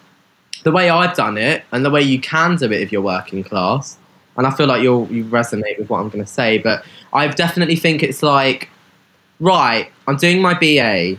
the 0.64 0.70
way 0.70 0.90
i've 0.90 1.16
done 1.16 1.38
it 1.38 1.64
and 1.72 1.82
the 1.82 1.88
way 1.88 2.02
you 2.02 2.20
can 2.20 2.56
do 2.56 2.66
it 2.66 2.82
if 2.82 2.92
you're 2.92 3.00
working 3.00 3.42
class 3.42 3.96
and 4.36 4.46
i 4.46 4.50
feel 4.50 4.66
like 4.66 4.82
you'll 4.82 5.10
you 5.10 5.24
resonate 5.24 5.78
with 5.78 5.88
what 5.88 5.98
i'm 5.98 6.10
going 6.10 6.22
to 6.22 6.30
say 6.30 6.58
but 6.58 6.84
i 7.14 7.26
definitely 7.26 7.74
think 7.74 8.02
it's 8.02 8.22
like 8.22 8.68
right 9.40 9.90
i'm 10.06 10.16
doing 10.16 10.42
my 10.42 10.52
ba 10.52 11.18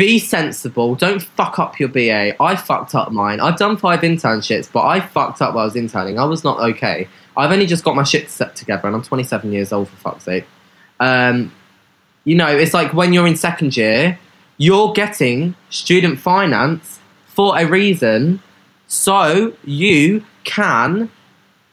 be 0.00 0.18
sensible. 0.18 0.94
Don't 0.94 1.20
fuck 1.20 1.58
up 1.58 1.78
your 1.78 1.90
ba 1.90 2.34
i 2.42 2.56
fucked 2.56 2.94
up 2.94 3.12
mine. 3.12 3.38
I've 3.38 3.58
done 3.58 3.76
five 3.76 4.00
internships 4.00 4.72
but 4.72 4.86
i 4.86 4.98
fucked 4.98 5.42
up 5.42 5.54
while 5.54 5.64
i 5.64 5.66
was 5.66 5.76
interning. 5.76 6.18
I 6.18 6.24
was 6.24 6.42
not 6.42 6.58
okay. 6.70 7.06
I've 7.36 7.52
only 7.52 7.66
just 7.66 7.84
got 7.84 7.94
my 7.94 8.02
shit 8.02 8.30
set 8.30 8.56
together 8.56 8.86
and 8.86 8.96
i'm 8.96 9.02
27 9.02 9.52
years 9.52 9.74
old 9.74 9.90
for 9.90 9.96
fuck's 9.96 10.24
sake. 10.24 10.46
Um, 11.00 11.52
you 12.24 12.34
know, 12.34 12.48
it's 12.48 12.72
like 12.72 12.94
when 12.94 13.12
you're 13.12 13.26
in 13.26 13.36
second 13.36 13.76
year, 13.76 14.18
you're 14.56 14.94
getting 14.94 15.54
student 15.68 16.18
finance 16.18 16.98
for 17.26 17.58
a 17.58 17.66
reason, 17.66 18.42
so 18.86 19.54
you 19.64 20.24
can 20.44 21.10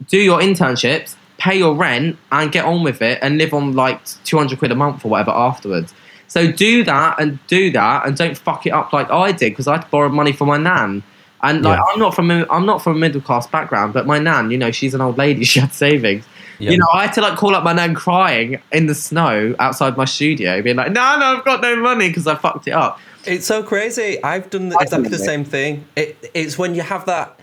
do 0.07 0.17
your 0.17 0.41
internships, 0.41 1.15
pay 1.37 1.57
your 1.57 1.75
rent, 1.75 2.17
and 2.33 2.51
get 2.51 2.65
on 2.65 2.83
with 2.83 3.01
it 3.01 3.19
and 3.21 3.37
live 3.37 3.53
on 3.53 3.71
like 3.71 4.01
200 4.25 4.59
quid 4.59 4.71
a 4.73 4.75
month 4.75 5.05
or 5.05 5.09
whatever 5.11 5.31
afterwards. 5.31 5.93
So 6.27 6.51
do 6.51 6.83
that 6.83 7.19
and 7.19 7.39
do 7.47 7.71
that 7.71 8.05
and 8.05 8.17
don't 8.17 8.37
fuck 8.37 8.65
it 8.65 8.71
up 8.71 8.91
like 8.93 9.09
I 9.09 9.31
did 9.31 9.51
because 9.51 9.67
I 9.67 9.73
had 9.73 9.83
to 9.83 9.89
borrow 9.89 10.09
money 10.09 10.33
from 10.33 10.47
my 10.47 10.57
nan. 10.57 11.03
And 11.41 11.63
like 11.63 11.77
Yeah. 11.77 11.83
I'm 11.93 11.99
not 11.99 12.15
from 12.15 12.31
a, 12.31 12.45
I'm 12.49 12.65
not 12.65 12.81
from 12.81 12.97
a 12.97 12.99
middle 12.99 13.21
class 13.21 13.47
background, 13.47 13.93
but 13.93 14.05
my 14.05 14.19
nan, 14.19 14.51
you 14.51 14.57
know, 14.57 14.71
she's 14.71 14.93
an 14.93 15.01
old 15.01 15.17
lady. 15.17 15.43
She 15.45 15.59
had 15.59 15.73
savings. 15.73 16.25
Yeah. 16.59 16.71
You 16.71 16.77
know, 16.79 16.87
I 16.91 17.03
had 17.05 17.13
to 17.13 17.21
like 17.21 17.37
call 17.37 17.55
up 17.55 17.63
my 17.63 17.73
nan 17.73 17.93
crying 17.93 18.59
in 18.71 18.87
the 18.87 18.95
snow 18.95 19.55
outside 19.59 19.95
my 19.95 20.05
studio, 20.05 20.61
being 20.63 20.75
like, 20.75 20.91
"No, 20.91 21.19
no, 21.19 21.37
I've 21.37 21.45
got 21.45 21.61
no 21.61 21.75
money 21.75 22.07
because 22.07 22.25
I 22.25 22.33
fucked 22.33 22.67
it 22.67 22.71
up." 22.71 22.99
It's 23.25 23.45
so 23.45 23.61
crazy. 23.61 24.21
I've 24.23 24.49
done 24.49 24.73
I 24.73 24.81
exactly 24.81 25.09
the 25.09 25.19
same 25.19 25.43
thing. 25.43 25.85
It, 25.95 26.31
it's 26.33 26.57
when 26.57 26.73
you 26.73 26.81
have 26.81 27.05
that. 27.05 27.39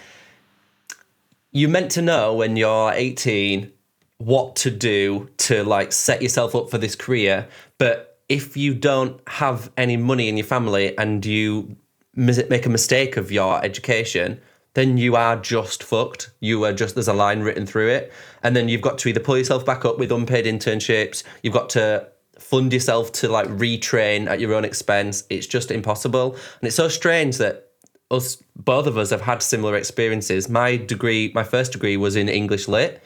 You're 1.52 1.70
meant 1.70 1.92
to 1.92 2.02
know 2.02 2.34
when 2.34 2.56
you're 2.56 2.90
18 2.92 3.70
what 4.18 4.56
to 4.56 4.70
do 4.70 5.28
to 5.36 5.62
like 5.62 5.92
set 5.92 6.20
yourself 6.20 6.56
up 6.56 6.68
for 6.70 6.78
this 6.78 6.96
career, 6.96 7.46
but 7.78 8.13
if 8.28 8.56
you 8.56 8.74
don't 8.74 9.20
have 9.28 9.70
any 9.76 9.96
money 9.96 10.28
in 10.28 10.36
your 10.36 10.46
family 10.46 10.96
and 10.96 11.24
you 11.24 11.76
make 12.16 12.66
a 12.66 12.70
mistake 12.70 13.16
of 13.16 13.30
your 13.30 13.62
education, 13.64 14.40
then 14.74 14.98
you 14.98 15.16
are 15.16 15.36
just 15.36 15.82
fucked. 15.82 16.30
You 16.40 16.64
are 16.64 16.72
just 16.72 16.94
there's 16.94 17.08
a 17.08 17.12
line 17.12 17.40
written 17.40 17.66
through 17.66 17.88
it, 17.88 18.12
and 18.42 18.54
then 18.56 18.68
you've 18.68 18.82
got 18.82 18.98
to 18.98 19.08
either 19.08 19.20
pull 19.20 19.38
yourself 19.38 19.64
back 19.64 19.84
up 19.84 19.98
with 19.98 20.12
unpaid 20.12 20.46
internships. 20.46 21.22
You've 21.42 21.54
got 21.54 21.70
to 21.70 22.08
fund 22.38 22.72
yourself 22.72 23.12
to 23.12 23.28
like 23.28 23.46
retrain 23.48 24.26
at 24.28 24.40
your 24.40 24.54
own 24.54 24.64
expense. 24.64 25.24
It's 25.30 25.46
just 25.46 25.70
impossible, 25.70 26.32
and 26.32 26.66
it's 26.66 26.76
so 26.76 26.88
strange 26.88 27.38
that 27.38 27.70
us 28.10 28.42
both 28.56 28.86
of 28.86 28.98
us 28.98 29.10
have 29.10 29.22
had 29.22 29.42
similar 29.42 29.76
experiences. 29.76 30.48
My 30.48 30.76
degree, 30.76 31.32
my 31.34 31.44
first 31.44 31.72
degree, 31.72 31.96
was 31.96 32.16
in 32.16 32.28
English 32.28 32.68
lit, 32.68 33.02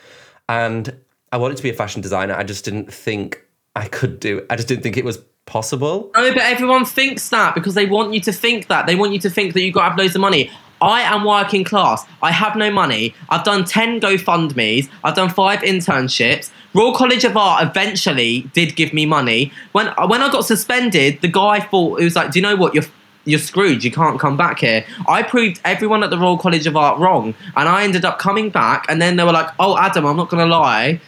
and 0.49 0.99
I 1.33 1.37
wanted 1.37 1.59
to 1.59 1.63
be 1.63 1.71
a 1.71 1.75
fashion 1.75 2.01
designer. 2.01 2.35
I 2.35 2.45
just 2.45 2.65
didn't 2.65 2.93
think 2.93 3.45
I 3.77 3.89
could 3.89 4.21
do. 4.21 4.45
I 4.51 4.57
just 4.57 4.69
didn't 4.69 4.83
think 4.83 4.97
it 4.97 5.05
was 5.05 5.19
possible. 5.47 6.11
No, 6.15 6.33
but 6.33 6.43
everyone 6.43 6.85
thinks 6.85 7.29
that 7.31 7.55
because 7.55 7.75
they 7.75 7.87
want 7.87 8.13
you 8.13 8.21
to 8.21 8.33
think 8.33 8.69
that. 8.69 8.87
They 8.87 8.95
want 8.95 9.13
you 9.13 9.21
to 9.21 9.31
think 9.31 9.55
that 9.55 9.63
you've 9.63 9.75
got 9.75 9.85
to 9.85 9.89
have 9.91 9.99
loads 9.99 10.15
of 10.15 10.21
money. 10.21 10.51
I 10.81 11.01
am 11.03 11.25
working 11.25 11.65
class. 11.65 12.05
I 12.23 12.31
have 12.31 12.55
no 12.55 12.71
money. 12.71 13.15
I've 13.31 13.45
done 13.45 13.65
10 13.65 14.01
GoFundMe's. 14.01 14.89
I've 15.03 15.17
done 15.17 15.29
five 15.29 15.61
internships. 15.61 16.51
Royal 16.75 16.95
College 16.95 17.25
of 17.25 17.37
Art 17.37 17.67
eventually 17.67 18.43
did 18.53 18.77
give 18.77 18.93
me 18.93 19.07
money. 19.07 19.53
When 19.73 19.87
when 20.07 20.23
I 20.23 20.31
got 20.31 20.45
suspended, 20.45 21.21
the 21.21 21.29
guy 21.29 21.61
thought, 21.61 22.01
it 22.01 22.05
was 22.05 22.15
like, 22.15 22.31
do 22.31 22.39
you 22.39 22.43
know 22.43 22.55
what? 22.55 22.75
You're, 22.75 22.85
you're 23.25 23.39
screwed. 23.39 23.83
You 23.83 23.91
can't 23.91 24.21
come 24.21 24.37
back 24.37 24.61
here. 24.61 24.85
I 25.09 25.23
proved 25.23 25.61
everyone 25.65 26.05
at 26.05 26.11
the 26.11 26.19
Royal 26.19 26.39
College 26.39 26.67
of 26.67 26.77
Art 26.77 26.99
wrong. 26.99 27.35
And 27.57 27.69
I 27.69 27.83
ended 27.83 28.05
up 28.05 28.19
coming 28.19 28.51
back. 28.51 28.87
And 28.89 29.03
then 29.03 29.17
they 29.17 29.25
were 29.25 29.33
like, 29.33 29.49
oh, 29.59 29.77
Adam, 29.79 30.05
I'm 30.07 30.17
not 30.17 30.29
going 30.29 30.47
to 30.47 30.55
lie. 30.55 31.01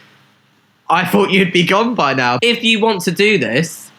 I 0.91 1.05
thought 1.05 1.31
you'd 1.31 1.53
be 1.53 1.65
gone 1.65 1.95
by 1.95 2.13
now. 2.13 2.39
If 2.41 2.63
you 2.63 2.79
want 2.79 3.01
to 3.03 3.11
do 3.11 3.37
this, 3.37 3.89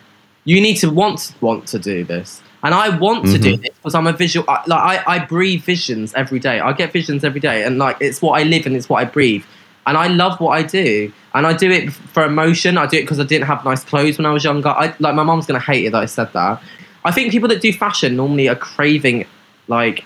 you 0.44 0.60
need 0.60 0.76
to 0.76 0.90
want 0.90 1.34
want 1.40 1.66
to 1.68 1.78
do 1.78 2.04
this. 2.04 2.40
And 2.64 2.74
i 2.74 2.96
want 2.96 3.24
to 3.26 3.38
do 3.38 3.56
this 3.56 3.70
because 3.76 3.94
i'm 3.96 4.06
a 4.06 4.12
visual 4.12 4.44
I, 4.48 4.62
like 4.68 4.82
I, 5.08 5.14
I 5.16 5.18
breathe 5.24 5.62
visions 5.64 6.14
every 6.14 6.38
day. 6.38 6.60
I 6.60 6.72
get 6.72 6.92
visions 6.92 7.24
every 7.24 7.40
day 7.40 7.64
and 7.64 7.78
like 7.78 7.96
it's 8.00 8.22
what 8.22 8.40
i 8.40 8.44
live 8.44 8.66
and 8.66 8.76
it's 8.76 8.88
what 8.88 8.98
i 9.02 9.04
breathe. 9.04 9.42
And 9.86 9.96
i 9.96 10.06
love 10.06 10.38
what 10.38 10.50
i 10.50 10.62
do. 10.62 11.12
And 11.34 11.44
i 11.44 11.52
do 11.54 11.68
it 11.70 11.92
for 11.92 12.24
emotion. 12.24 12.78
I 12.78 12.86
do 12.86 12.98
it 12.98 13.02
because 13.02 13.18
i 13.18 13.24
didn't 13.24 13.46
have 13.48 13.64
nice 13.64 13.82
clothes 13.82 14.16
when 14.16 14.26
i 14.26 14.32
was 14.32 14.44
younger. 14.44 14.68
I 14.68 14.94
like 15.00 15.14
my 15.16 15.24
mom's 15.24 15.46
gonna 15.46 15.58
hate 15.58 15.86
it 15.86 15.90
that 15.90 16.02
i 16.02 16.06
said 16.06 16.32
that. 16.34 16.62
I 17.04 17.10
think 17.10 17.32
people 17.32 17.48
that 17.48 17.60
do 17.60 17.72
fashion 17.72 18.14
normally 18.14 18.48
are 18.48 18.54
craving 18.54 19.26
like 19.66 20.04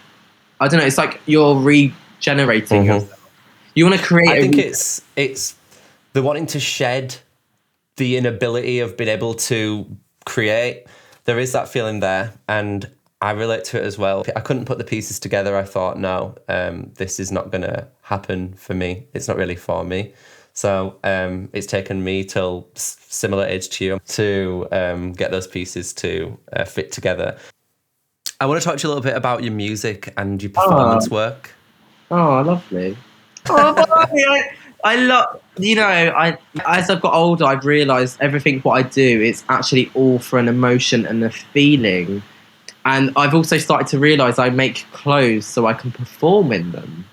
i 0.61 0.68
don't 0.68 0.81
know 0.81 0.87
it's 0.87 0.96
like 0.99 1.20
you're 1.27 1.55
regenerating 1.57 2.85
Mhm. 2.85 2.87
yourself. 2.87 3.31
You 3.75 3.85
want 3.87 4.01
to 4.01 4.07
create 4.07 4.31
I 4.31 4.37
a 4.37 4.40
think 4.42 4.57
re- 4.57 4.62
it's 4.64 5.03
it's 5.16 5.56
the 6.17 6.23
wanting 6.23 6.47
to 6.47 6.59
shed 6.59 7.15
the 7.97 8.17
inability 8.17 8.79
of 8.79 8.97
being 8.97 9.11
able 9.11 9.35
to 9.35 9.87
create. 10.25 10.87
There 11.27 11.39
is 11.39 11.53
that 11.53 11.69
feeling 11.69 12.01
there, 12.01 12.33
and 12.49 12.91
I 13.21 13.33
relate 13.33 13.65
to 13.65 13.79
it 13.79 13.85
as 13.85 13.99
well. 13.99 14.25
I 14.35 14.41
couldn't 14.41 14.65
put 14.65 14.79
the 14.79 14.85
pieces 14.85 15.21
together. 15.21 15.59
I 15.59 15.65
thought, 15.65 15.99
no, 15.99 16.35
um, 16.49 16.91
this 16.95 17.21
is 17.21 17.31
not 17.31 17.51
going 17.51 17.65
to 17.65 17.87
happen 18.01 18.55
for 18.55 18.73
me. 18.73 19.07
It's 19.13 19.29
not 19.29 19.37
really 19.37 19.57
for 19.57 19.85
me. 19.85 20.15
So 20.55 20.99
um, 21.05 21.51
it's 21.53 21.67
taken 21.67 22.03
me 22.03 22.25
till 22.25 22.67
similar 22.77 23.45
age 23.45 23.69
to 23.77 23.85
you 23.85 24.01
to 24.07 24.69
um, 24.73 25.13
get 25.13 25.33
those 25.33 25.47
pieces 25.47 25.93
to 25.95 26.39
uh, 26.55 26.65
fit 26.65 26.93
together. 26.93 27.37
I 28.41 28.47
want 28.47 28.59
to 28.63 28.67
talk 28.67 28.79
to 28.79 28.83
you 28.85 28.89
a 28.89 28.93
little 28.95 29.05
bit 29.05 29.19
about 29.19 29.43
your 29.43 29.53
music 29.53 30.15
and 30.17 30.43
your 30.43 30.53
performance 30.53 31.11
work. 31.11 31.51
Oh, 32.11 32.41
lovely. 32.41 32.97
Oh, 33.51 33.75
I, 34.31 34.51
I 34.83 34.97
love. 34.97 35.43
You 35.59 35.77
know, 35.77 35.87
I 35.87 36.37
as 36.66 36.90
I've 36.90 37.01
got 37.01 37.14
older, 37.14 37.45
I've 37.45 37.64
realised 37.64 38.19
everything 38.21 38.61
what 38.61 38.73
I 38.73 38.83
do 38.83 39.21
is 39.23 39.42
actually 39.49 39.90
all 39.95 40.19
for 40.19 40.38
an 40.38 40.49
emotion 40.49 41.07
and 41.07 41.25
a 41.25 41.31
feeling. 41.31 42.23
And 42.85 43.11
I've 43.16 43.35
also 43.35 43.59
started 43.59 43.88
to 43.88 43.99
realise 43.99 44.38
I 44.38 44.51
make 44.51 44.87
clothes 44.92 45.47
so 45.47 45.66
I 45.66 45.73
can 45.75 45.90
perform 45.90 46.53
in 46.53 46.73
them. 46.73 47.05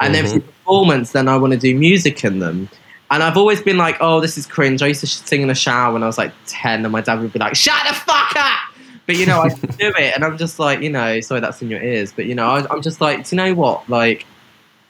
And 0.00 0.14
then 0.14 0.24
Mhm. 0.24 0.30
through 0.30 0.40
performance, 0.42 1.12
then 1.12 1.28
I 1.28 1.36
want 1.36 1.52
to 1.54 1.58
do 1.58 1.74
music 1.76 2.24
in 2.24 2.38
them. 2.38 2.68
And 3.10 3.22
I've 3.22 3.36
always 3.36 3.60
been 3.60 3.78
like, 3.78 3.96
oh, 4.00 4.20
this 4.20 4.38
is 4.38 4.46
cringe. 4.46 4.82
I 4.82 4.86
used 4.88 5.00
to 5.00 5.06
sing 5.06 5.42
in 5.42 5.50
a 5.50 5.54
shower 5.54 5.92
when 5.92 6.02
I 6.02 6.06
was 6.06 6.18
like 6.18 6.32
10, 6.46 6.84
and 6.84 6.92
my 6.92 7.00
dad 7.00 7.20
would 7.20 7.32
be 7.32 7.38
like, 7.38 7.56
shut 7.56 7.82
the 7.88 7.94
fuck 7.94 8.36
up! 8.36 8.58
But, 9.06 9.16
you 9.16 9.24
know, 9.26 9.40
I 9.40 9.48
can 9.48 9.68
do 9.78 9.92
it. 9.98 10.14
And 10.14 10.24
I'm 10.24 10.36
just 10.38 10.58
like, 10.58 10.82
you 10.82 10.90
know, 10.90 11.20
sorry 11.20 11.40
that's 11.40 11.60
in 11.62 11.68
your 11.70 11.82
ears. 11.82 12.12
But, 12.12 12.26
you 12.26 12.34
know, 12.34 12.46
I, 12.48 12.66
I'm 12.70 12.82
just 12.82 13.00
like, 13.00 13.26
do 13.28 13.34
you 13.34 13.42
know 13.42 13.54
what? 13.54 13.88
Like, 13.88 14.24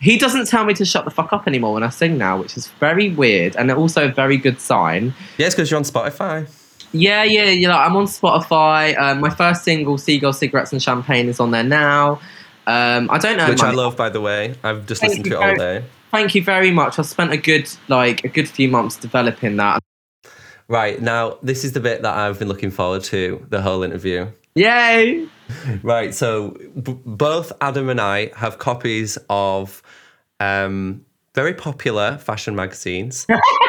he 0.00 0.16
doesn't 0.18 0.46
tell 0.48 0.64
me 0.64 0.74
to 0.74 0.84
shut 0.84 1.04
the 1.04 1.10
fuck 1.10 1.32
up 1.32 1.46
anymore 1.46 1.74
when 1.74 1.82
I 1.82 1.90
sing 1.90 2.18
now, 2.18 2.38
which 2.38 2.56
is 2.56 2.68
very 2.80 3.10
weird 3.10 3.56
and 3.56 3.70
also 3.70 4.08
a 4.08 4.12
very 4.12 4.36
good 4.36 4.60
sign. 4.60 5.14
Yes, 5.38 5.54
because 5.54 5.70
you're 5.70 5.78
on 5.78 5.84
Spotify. 5.84 6.48
Yeah, 6.92 7.22
yeah, 7.24 7.50
you 7.50 7.68
know, 7.68 7.76
I'm 7.76 7.94
on 7.96 8.06
Spotify. 8.06 8.96
Um, 8.98 9.20
my 9.20 9.30
first 9.30 9.64
single, 9.64 9.98
Seagull 9.98 10.32
Cigarettes 10.32 10.72
and 10.72 10.82
Champagne, 10.82 11.28
is 11.28 11.38
on 11.40 11.50
there 11.50 11.62
now. 11.64 12.20
Um, 12.66 13.10
I 13.10 13.18
don't 13.18 13.36
know. 13.36 13.48
which 13.48 13.62
I 13.62 13.70
love, 13.72 13.96
by 13.96 14.08
the 14.08 14.20
way. 14.20 14.54
I've 14.62 14.86
just 14.86 15.00
Thank 15.00 15.10
listened 15.10 15.24
to 15.26 15.30
it 15.32 15.36
all 15.36 15.42
very- 15.42 15.58
day. 15.80 15.84
Thank 16.10 16.34
you 16.34 16.42
very 16.42 16.70
much. 16.70 16.98
I 16.98 17.02
spent 17.02 17.32
a 17.32 17.36
good, 17.36 17.68
like, 17.88 18.24
a 18.24 18.28
good 18.28 18.48
few 18.48 18.68
months 18.68 18.96
developing 18.96 19.56
that. 19.56 19.82
Right 20.66 21.00
now, 21.00 21.36
this 21.42 21.64
is 21.64 21.72
the 21.72 21.80
bit 21.80 22.00
that 22.02 22.14
I've 22.16 22.38
been 22.38 22.48
looking 22.48 22.70
forward 22.70 23.04
to 23.04 23.44
the 23.50 23.60
whole 23.60 23.82
interview. 23.82 24.28
Yay! 24.54 25.26
Right, 25.82 26.14
so 26.14 26.56
b- 26.82 26.98
both 27.06 27.52
Adam 27.60 27.88
and 27.90 28.00
I 28.00 28.30
have 28.36 28.58
copies 28.58 29.18
of 29.30 29.82
um, 30.40 31.04
very 31.34 31.54
popular 31.54 32.18
fashion 32.18 32.54
magazines 32.54 33.26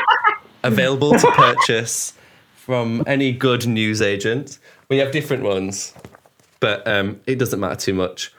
available 0.64 1.12
to 1.14 1.32
purchase 1.32 2.14
from 2.56 3.04
any 3.08 3.32
good 3.32 3.68
newsagent. 3.68 4.60
We 4.90 4.98
have 4.98 5.12
different 5.12 5.44
ones, 5.44 5.94
but 6.60 6.88
um, 6.88 7.20
it 7.26 7.40
doesn't 7.40 7.60
matter 7.60 7.76
too 7.76 7.94
much. 7.94 8.34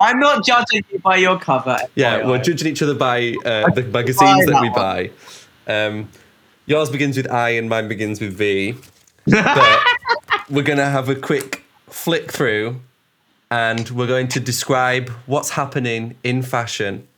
I'm 0.00 0.18
not 0.18 0.44
judging 0.44 0.84
you 0.90 0.98
by 0.98 1.16
your 1.16 1.38
cover. 1.38 1.78
Yeah, 1.94 2.20
FYI. 2.20 2.28
we're 2.28 2.42
judging 2.42 2.68
each 2.68 2.82
other 2.82 2.94
by 2.94 3.34
uh, 3.44 3.70
the 3.70 3.84
magazines 3.84 4.46
that 4.46 4.52
that 4.52 4.62
we 4.62 4.70
buy. 4.70 5.10
Um, 5.66 6.10
yours 6.66 6.90
begins 6.90 7.16
with 7.16 7.30
I 7.30 7.50
and 7.50 7.68
mine 7.68 7.88
begins 7.88 8.20
with 8.20 8.36
V. 8.36 8.74
But 9.26 9.80
we're 10.50 10.62
going 10.62 10.78
to 10.78 10.84
have 10.84 11.08
a 11.08 11.14
quick 11.14 11.64
flick 11.88 12.30
through 12.30 12.80
and 13.50 13.88
we're 13.90 14.06
going 14.06 14.28
to 14.28 14.40
describe 14.40 15.08
what's 15.26 15.50
happening 15.50 16.16
in 16.22 16.42
fashion 16.42 17.08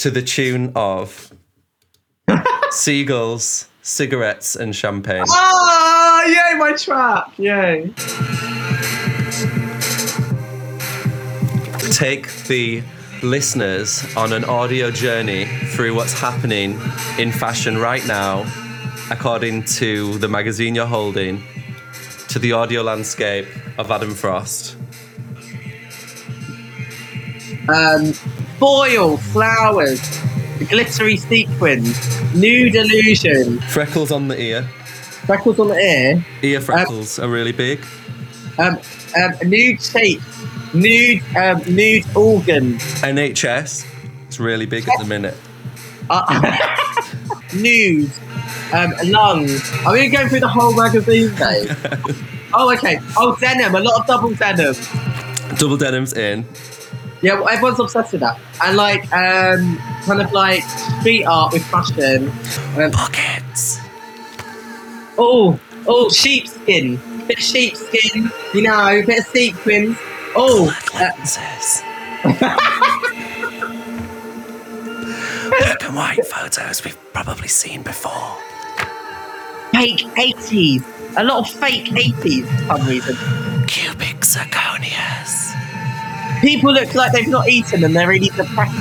to 0.00 0.10
the 0.10 0.22
tune 0.22 0.72
of 0.74 1.32
seagulls, 2.70 3.68
cigarettes, 3.82 4.56
and 4.56 4.74
champagne. 4.74 5.24
Oh, 5.28 6.24
yay, 6.26 6.58
my 6.58 6.72
trap! 6.72 7.32
Yay. 7.38 7.94
take 12.00 12.32
the 12.44 12.82
listeners 13.22 14.06
on 14.16 14.32
an 14.32 14.42
audio 14.46 14.90
journey 14.90 15.44
through 15.74 15.94
what's 15.94 16.18
happening 16.18 16.80
in 17.18 17.30
fashion 17.30 17.76
right 17.76 18.06
now, 18.06 18.50
according 19.10 19.62
to 19.64 20.16
the 20.16 20.26
magazine 20.26 20.74
you're 20.74 20.86
holding, 20.86 21.42
to 22.28 22.38
the 22.38 22.52
audio 22.52 22.80
landscape 22.80 23.46
of 23.76 23.90
Adam 23.90 24.14
Frost. 24.14 24.76
Um, 27.68 28.14
foil, 28.60 29.16
flowers, 29.16 30.00
glittery 30.68 31.16
sequins, 31.16 31.96
nude 32.34 32.74
illusion, 32.76 33.58
Freckles 33.62 34.12
on 34.12 34.28
the 34.28 34.40
ear. 34.40 34.62
freckles 35.26 35.58
on 35.58 35.68
the 35.68 35.74
ear, 35.78 36.24
Ear 36.42 36.60
freckles 36.60 37.18
are 37.18 37.28
really 37.28 37.52
big. 37.52 37.84
um, 38.58 38.78
um, 39.16 39.48
nude 39.48 39.80
shape, 39.82 40.20
nude, 40.74 41.22
um, 41.36 41.62
nude 41.74 42.04
organ, 42.14 42.74
NHS. 43.02 43.86
It's 44.28 44.38
really 44.38 44.66
big 44.66 44.86
at 44.88 44.98
the 44.98 45.04
minute. 45.06 45.34
uh, 46.10 46.56
nude, 47.54 48.10
um, 48.74 48.92
lungs. 49.06 49.62
Are 49.86 49.92
we 49.94 50.08
going 50.08 50.28
through 50.28 50.40
the 50.40 50.48
whole 50.48 50.74
magazine, 50.76 51.34
babe? 51.36 51.70
oh, 52.54 52.72
okay. 52.74 52.98
Oh, 53.16 53.36
denim, 53.40 53.74
a 53.74 53.80
lot 53.80 54.00
of 54.00 54.06
double 54.06 54.34
denim. 54.34 54.74
Double 55.56 55.76
denim's 55.78 56.12
in. 56.12 56.44
Yeah, 57.22 57.34
well, 57.34 57.48
everyone's 57.48 57.78
obsessed 57.78 58.12
with 58.12 58.22
that. 58.22 58.38
And 58.62 58.76
like, 58.76 59.02
um, 59.12 59.76
kind 60.04 60.22
of 60.22 60.32
like 60.32 60.62
street 60.62 61.24
art 61.24 61.52
with 61.52 61.64
fashion. 61.66 62.30
Um, 62.78 62.90
Pockets. 62.92 63.78
oh, 65.18 65.58
oh, 65.86 66.08
sheepskin. 66.08 66.98
Bit 67.26 67.38
of 67.38 67.44
sheepskin, 67.44 68.30
you 68.54 68.62
know, 68.62 69.02
bit 69.06 69.20
of 69.20 69.26
sequins. 69.26 69.96
Oh, 70.34 70.74
uh, 70.94 70.98
Lenses. 70.98 71.82
Black 75.50 75.84
and 75.84 75.96
white 75.96 76.24
photos 76.26 76.84
we've 76.84 76.96
probably 77.12 77.48
seen 77.48 77.82
before. 77.82 78.36
Fake 79.72 79.98
80s. 80.16 80.84
A 81.16 81.24
lot 81.24 81.38
of 81.40 81.50
fake 81.60 81.86
80s 81.86 82.46
for 82.46 82.78
some 82.78 82.86
reason. 82.88 83.16
Cubic 83.66 84.20
zirconias. 84.20 85.49
People 86.40 86.72
look 86.72 86.94
like 86.94 87.12
they've 87.12 87.28
not 87.28 87.48
eaten 87.48 87.84
and 87.84 87.94
they're 87.94 88.08
really 88.08 88.28
depressed. 88.28 88.74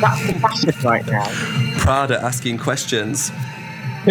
That's 0.00 0.26
the 0.26 0.34
fashion 0.34 0.74
right 0.84 1.06
now. 1.06 1.26
Prada 1.78 2.22
asking 2.22 2.58
questions. 2.58 3.30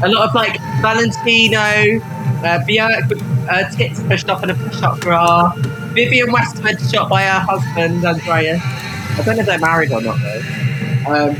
A 0.00 0.08
lot 0.08 0.28
of 0.28 0.34
like 0.34 0.60
Valentino, 0.80 1.58
uh, 1.58 2.60
Björk 2.64 3.08
with 3.08 3.22
uh, 3.48 3.68
tits 3.70 4.00
pushed 4.02 4.28
off 4.28 4.44
in 4.44 4.50
a 4.50 4.54
push-up 4.54 5.00
bra, 5.00 5.52
Vivienne 5.92 6.30
Westwood 6.30 6.80
shot 6.80 7.08
by 7.08 7.22
her 7.22 7.40
husband 7.40 8.04
Andreas. 8.04 8.60
I 8.62 9.22
don't 9.24 9.34
know 9.34 9.40
if 9.40 9.46
they're 9.46 9.58
married 9.58 9.90
or 9.90 10.00
not 10.00 10.18
though. 10.20 10.40
Um, 11.12 11.36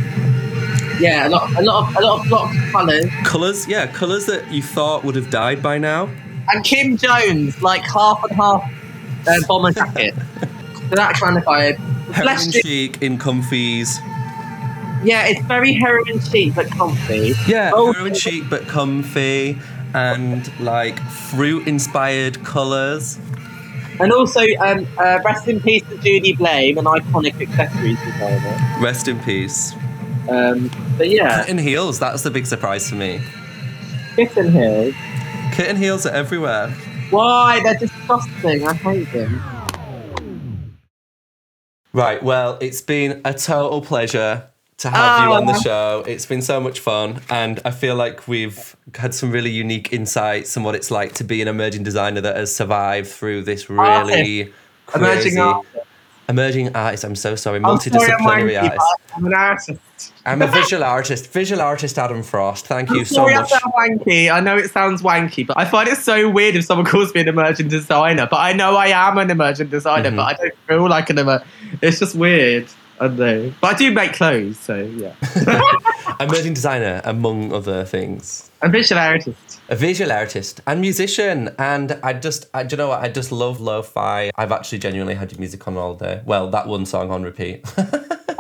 yeah, 1.00 1.28
a 1.28 1.30
lot, 1.30 1.54
a 1.56 1.62
lot 1.62 1.88
of, 1.88 1.96
a 1.96 2.00
lot 2.00 2.20
of 2.20 2.28
blocks 2.28 2.56
of 2.56 2.72
colours. 2.72 3.06
Colours, 3.24 3.68
yeah, 3.68 3.86
colours 3.86 4.26
that 4.26 4.50
you 4.50 4.62
thought 4.62 5.04
would 5.04 5.14
have 5.14 5.30
died 5.30 5.62
by 5.62 5.78
now. 5.78 6.10
And 6.48 6.64
Kim 6.64 6.96
Jones, 6.96 7.62
like 7.62 7.82
half 7.82 8.24
and 8.24 8.32
half 8.32 8.68
uh, 9.26 9.34
bomber 9.46 9.72
jacket. 9.72 10.14
so 10.90 10.94
that 10.96 11.14
kind 11.14 11.36
of 11.36 11.44
vibe. 11.44 11.76
Heroin 12.12 12.50
chic 12.50 13.02
in 13.02 13.18
comfies. 13.18 13.98
yeah, 15.04 15.26
it's 15.26 15.44
very 15.46 15.72
heroin 15.74 16.20
chic 16.20 16.54
but 16.54 16.66
comfy. 16.70 17.34
Yeah, 17.46 17.70
Oh. 17.74 17.92
heroin 17.92 18.14
chic 18.14 18.44
but 18.48 18.66
comfy 18.66 19.58
and 19.94 20.50
like 20.60 20.98
fruit 21.10 21.66
inspired 21.68 22.42
colours. 22.44 23.18
And 24.00 24.12
also, 24.12 24.40
um, 24.60 24.86
uh, 24.96 25.18
rest 25.24 25.48
in 25.48 25.60
peace 25.60 25.82
to 25.90 25.96
Judy 25.98 26.32
Blame, 26.32 26.78
an 26.78 26.84
iconic 26.84 27.40
accessories 27.40 27.98
designer. 28.04 28.78
Rest 28.80 29.08
in 29.08 29.18
peace. 29.20 29.74
Um, 30.28 30.70
but 30.96 31.08
yeah, 31.10 31.40
Kitten 31.40 31.58
heels, 31.58 31.98
that's 31.98 32.22
the 32.22 32.30
big 32.30 32.46
surprise 32.46 32.88
for 32.88 32.94
me. 32.96 33.20
kitten 34.14 34.52
heels. 34.52 34.94
Kitten 35.52 35.76
heels 35.76 36.06
are 36.06 36.12
everywhere. 36.14 36.68
Why? 37.10 37.60
They're 37.64 37.88
disgusting. 38.08 38.66
I 38.66 38.74
hate 38.74 39.12
them. 39.12 39.42
Right, 41.92 42.22
well, 42.22 42.58
it's 42.60 42.80
been 42.80 43.20
a 43.24 43.32
total 43.34 43.80
pleasure 43.80 44.44
to 44.78 44.90
have 44.90 45.24
you 45.26 45.32
on 45.32 45.46
the 45.46 45.54
Ah. 45.54 45.60
show. 45.60 46.04
It's 46.06 46.26
been 46.26 46.42
so 46.42 46.60
much 46.60 46.78
fun, 46.80 47.20
and 47.30 47.60
I 47.64 47.70
feel 47.70 47.96
like 47.96 48.28
we've 48.28 48.76
had 48.94 49.14
some 49.14 49.32
really 49.32 49.50
unique 49.50 49.92
insights 49.92 50.56
on 50.56 50.62
what 50.62 50.74
it's 50.74 50.90
like 50.90 51.14
to 51.14 51.24
be 51.24 51.42
an 51.42 51.48
emerging 51.48 51.82
designer 51.82 52.20
that 52.20 52.36
has 52.36 52.54
survived 52.54 53.08
through 53.08 53.42
this 53.42 53.68
really 53.68 54.52
Emerging 54.94 55.36
crazy- 55.36 55.38
artist. 55.40 55.74
Emerging 56.28 56.74
artist, 56.76 57.04
I'm 57.04 57.16
so 57.16 57.34
sorry, 57.36 57.56
I'm 57.56 57.62
sorry, 57.64 58.12
I'm 58.12 58.20
multidisciplinary 58.20 58.62
artist. 58.62 58.86
I'm 59.16 59.24
an 59.26 59.32
artist. 59.34 60.12
I'm 60.26 60.42
a 60.42 60.46
visual 60.46 60.84
artist, 60.84 61.32
visual 61.32 61.62
artist 61.62 61.98
Adam 61.98 62.22
Frost. 62.22 62.66
Thank 62.66 62.90
you 62.90 62.98
I'm 62.98 63.04
so 63.06 63.14
sorry 63.14 63.34
I 63.34 63.40
much. 63.40 63.48
sound 63.50 63.72
wanky. 63.74 64.30
I 64.30 64.40
know 64.40 64.58
it 64.58 64.70
sounds 64.70 65.00
wanky, 65.00 65.46
but 65.46 65.56
I 65.56 65.64
find 65.64 65.88
it 65.88 65.96
so 65.96 66.28
weird 66.28 66.54
if 66.54 66.66
someone 66.66 66.84
calls 66.86 67.14
me 67.14 67.22
an 67.22 67.28
emerging 67.28 67.68
designer. 67.68 68.28
But 68.30 68.36
I 68.40 68.52
know 68.52 68.76
I 68.76 68.88
am 68.88 69.16
an 69.16 69.30
emerging 69.30 69.68
designer, 69.68 70.10
Mhm. 70.10 70.16
but 70.16 70.22
I 70.26 70.34
don't 70.34 70.54
feel 70.68 70.88
like 70.88 71.08
an 71.08 71.18
emer. 71.18 71.42
It's 71.80 71.98
just 71.98 72.14
weird. 72.14 72.68
I 73.00 73.08
know. 73.08 73.52
But 73.60 73.74
I 73.74 73.78
do 73.78 73.90
make 73.92 74.12
clothes, 74.12 74.58
so 74.58 74.76
yeah. 74.76 75.14
Emerging 76.20 76.54
designer, 76.54 77.00
among 77.04 77.52
other 77.52 77.84
things. 77.84 78.50
I'm 78.60 78.72
visual 78.72 79.00
artist. 79.00 79.60
A 79.68 79.76
visual 79.76 80.10
artist 80.10 80.60
and 80.66 80.80
musician, 80.80 81.50
and 81.58 81.92
I 82.02 82.12
just, 82.14 82.46
I, 82.54 82.64
do 82.64 82.74
you 82.74 82.78
know 82.78 82.88
what? 82.88 83.00
I 83.02 83.08
just 83.08 83.30
love 83.30 83.60
lo-fi. 83.60 84.30
I've 84.34 84.50
actually 84.50 84.78
genuinely 84.78 85.14
had 85.14 85.30
your 85.30 85.38
music 85.38 85.66
on 85.68 85.76
all 85.76 85.94
day. 85.94 86.22
Well, 86.24 86.50
that 86.50 86.66
one 86.66 86.86
song 86.86 87.10
on 87.10 87.22
repeat. 87.22 87.64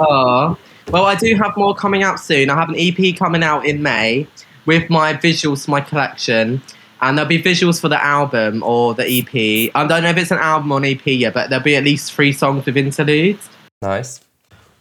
Oh, 0.00 0.56
well, 0.90 1.06
I 1.06 1.16
do 1.16 1.34
have 1.34 1.56
more 1.56 1.74
coming 1.74 2.04
out 2.04 2.20
soon. 2.20 2.50
I 2.50 2.54
have 2.54 2.68
an 2.68 2.76
EP 2.78 3.16
coming 3.16 3.42
out 3.42 3.66
in 3.66 3.82
May 3.82 4.28
with 4.64 4.88
my 4.88 5.14
visuals 5.14 5.64
for 5.64 5.72
my 5.72 5.80
collection. 5.80 6.62
And 7.00 7.18
there'll 7.18 7.28
be 7.28 7.42
visuals 7.42 7.80
for 7.80 7.88
the 7.88 8.00
album 8.00 8.62
or 8.62 8.94
the 8.94 9.02
EP. 9.04 9.72
I 9.74 9.86
don't 9.86 10.04
know 10.04 10.10
if 10.10 10.16
it's 10.16 10.30
an 10.30 10.38
album 10.38 10.70
or 10.70 10.78
an 10.78 10.84
EP 10.84 11.04
yet, 11.04 11.34
but 11.34 11.50
there'll 11.50 11.64
be 11.64 11.74
at 11.76 11.84
least 11.84 12.12
three 12.12 12.32
songs 12.32 12.64
with 12.64 12.76
interludes. 12.76 13.48
nice. 13.82 14.20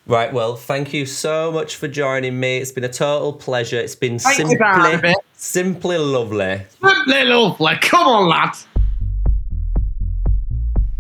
Right, 0.08 0.32
well, 0.32 0.56
thank 0.56 0.94
you 0.94 1.06
so 1.06 1.52
much 1.52 1.76
for 1.76 1.90
joining 1.90 2.40
me. 2.40 2.60
It's 2.60 2.72
been 2.72 2.86
a 2.86 2.90
total 2.90 3.34
pleasure. 3.34 3.78
It's 3.78 3.94
been 3.94 4.18
Thank 4.18 4.40
you, 4.40 4.48
simply, 4.48 4.58
Barnaby. 4.58 5.14
simply 5.34 5.98
lovely. 5.98 6.66
Come 7.82 8.08
on, 8.08 8.30
lad. 8.30 8.56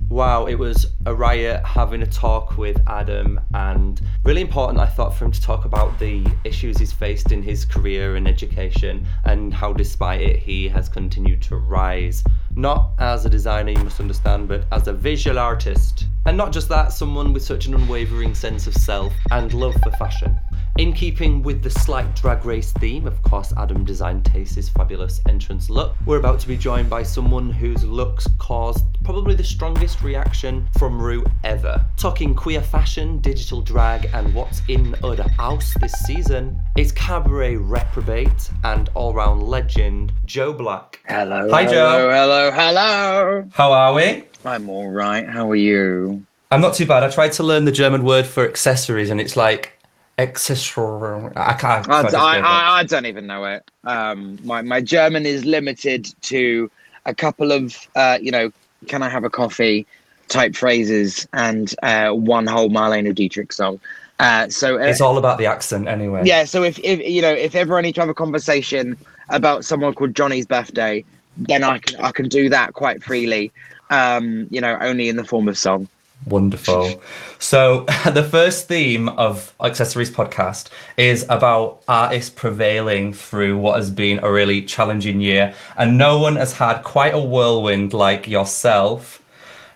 Wow, 0.09 0.47
it 0.47 0.55
was 0.55 0.87
a 1.05 1.15
riot 1.15 1.63
having 1.65 2.01
a 2.01 2.05
talk 2.05 2.57
with 2.57 2.81
Adam, 2.87 3.39
and 3.53 4.01
really 4.25 4.41
important, 4.41 4.79
I 4.79 4.87
thought, 4.87 5.15
for 5.15 5.23
him 5.23 5.31
to 5.31 5.41
talk 5.41 5.63
about 5.63 5.97
the 5.99 6.25
issues 6.43 6.77
he's 6.77 6.91
faced 6.91 7.31
in 7.31 7.41
his 7.41 7.63
career 7.63 8.17
and 8.17 8.27
education, 8.27 9.07
and 9.23 9.53
how, 9.53 9.71
despite 9.71 10.21
it, 10.21 10.37
he 10.37 10.67
has 10.67 10.89
continued 10.89 11.41
to 11.43 11.55
rise. 11.55 12.25
Not 12.57 12.93
as 12.97 13.23
a 13.23 13.29
designer, 13.29 13.69
you 13.69 13.83
must 13.83 13.99
understand, 13.99 14.47
but 14.47 14.65
as 14.71 14.87
a 14.87 14.93
visual 14.93 15.37
artist. 15.37 16.05
And 16.25 16.35
not 16.35 16.51
just 16.51 16.67
that, 16.69 16.91
someone 16.91 17.31
with 17.31 17.43
such 17.43 17.67
an 17.67 17.75
unwavering 17.75 18.33
sense 18.33 18.65
of 18.65 18.73
self 18.73 19.13
and 19.29 19.53
love 19.53 19.75
for 19.83 19.91
fashion. 19.91 20.35
In 20.77 20.93
keeping 20.93 21.41
with 21.41 21.63
the 21.63 21.69
slight 21.69 22.15
drag 22.15 22.45
race 22.45 22.71
theme, 22.73 23.07
of 23.07 23.21
course, 23.23 23.53
Adam 23.57 23.83
designed 23.83 24.25
Taste's 24.25 24.69
fabulous 24.69 25.21
entrance 25.27 25.69
look. 25.71 25.95
We're 26.05 26.19
about 26.19 26.39
to 26.41 26.47
be 26.47 26.57
joined 26.57 26.89
by 26.89 27.01
someone 27.01 27.49
whose 27.49 27.83
looks 27.83 28.27
caused 28.37 28.85
probably 29.03 29.33
the 29.33 29.43
strongest 29.43 30.01
reaction 30.01 30.67
from 30.77 31.01
Rue 31.01 31.25
ever. 31.43 31.83
Talking 31.95 32.35
queer 32.35 32.61
fashion, 32.61 33.19
digital 33.19 33.61
drag, 33.61 34.09
and 34.13 34.35
what's 34.35 34.61
in 34.67 34.95
other 35.03 35.27
house 35.29 35.73
this 35.79 35.93
season, 36.05 36.59
is 36.77 36.91
cabaret 36.91 37.55
reprobate 37.55 38.51
and 38.63 38.89
all 38.93 39.13
round 39.13 39.43
legend 39.43 40.11
Joe 40.25 40.53
Black. 40.53 40.99
Hello. 41.07 41.49
Hi, 41.49 41.65
Joe. 41.65 41.71
hello, 41.71 42.11
Hello, 42.11 42.46
hello. 42.51 43.47
How 43.53 43.71
are 43.71 43.93
we? 43.93 44.23
I'm 44.45 44.69
all 44.69 44.89
right. 44.89 45.27
How 45.27 45.49
are 45.49 45.55
you? 45.55 46.25
I'm 46.51 46.61
not 46.61 46.73
too 46.73 46.85
bad. 46.85 47.03
I 47.03 47.09
tried 47.09 47.33
to 47.33 47.43
learn 47.43 47.65
the 47.65 47.71
German 47.71 48.03
word 48.03 48.25
for 48.25 48.47
accessories, 48.47 49.09
and 49.09 49.19
it's 49.19 49.35
like 49.35 49.77
accessory. 50.17 51.31
I 51.35 51.53
can't. 51.53 51.87
I, 51.89 51.99
I 51.99 52.03
just 52.03 52.15
I, 52.15 52.35
gave 52.35 52.43
up. 52.43 52.49
I, 52.49 52.79
I 52.79 52.83
don't 52.83 53.05
even 53.05 53.27
know 53.27 53.45
it. 53.45 53.69
Um, 53.83 54.39
my 54.43 54.61
my 54.61 54.81
German 54.81 55.25
is 55.25 55.45
limited 55.45 56.13
to 56.23 56.71
a 57.05 57.13
couple 57.13 57.51
of 57.51 57.75
uh, 57.95 58.17
you 58.21 58.31
know, 58.31 58.51
can 58.87 59.03
I 59.03 59.09
have 59.09 59.23
a 59.23 59.29
coffee 59.29 59.85
type 60.27 60.55
phrases 60.55 61.27
and 61.33 61.73
uh, 61.83 62.09
one 62.11 62.47
whole 62.47 62.69
Marlene 62.69 63.13
Dietrich 63.15 63.53
song. 63.53 63.79
Uh, 64.19 64.49
so 64.49 64.75
uh, 64.75 64.85
It's 64.85 64.99
all 65.01 65.17
about 65.17 65.37
the 65.37 65.45
accent, 65.45 65.87
anyway. 65.87 66.23
yeah. 66.25 66.43
So 66.43 66.63
if, 66.63 66.79
if 66.79 66.99
you 66.99 67.21
know 67.21 67.31
if 67.31 67.55
ever 67.55 67.77
I 67.77 67.81
need 67.81 67.95
to 67.95 68.01
have 68.01 68.09
a 68.09 68.13
conversation 68.15 68.97
about 69.29 69.63
someone 69.65 69.93
called 69.93 70.15
Johnny's 70.15 70.45
birthday, 70.45 71.03
then 71.37 71.63
I 71.63 71.79
can 71.79 71.99
I 71.99 72.11
can 72.11 72.27
do 72.27 72.49
that 72.49 72.73
quite 72.73 73.03
freely. 73.03 73.51
Um, 73.89 74.47
you 74.49 74.59
know, 74.59 74.77
only 74.81 75.07
in 75.07 75.15
the 75.15 75.23
form 75.23 75.47
of 75.47 75.57
song. 75.57 75.87
Wonderful. 76.25 77.01
So, 77.39 77.85
the 78.11 78.23
first 78.23 78.67
theme 78.67 79.07
of 79.09 79.53
Accessories 79.61 80.11
podcast 80.11 80.69
is 80.97 81.25
about 81.29 81.83
artists 81.87 82.29
prevailing 82.29 83.13
through 83.13 83.57
what 83.57 83.77
has 83.77 83.91
been 83.91 84.19
a 84.23 84.31
really 84.31 84.61
challenging 84.63 85.21
year, 85.21 85.53
and 85.77 85.97
no 85.97 86.19
one 86.19 86.35
has 86.35 86.53
had 86.53 86.79
quite 86.83 87.13
a 87.13 87.19
whirlwind 87.19 87.93
like 87.93 88.27
yourself. 88.27 89.21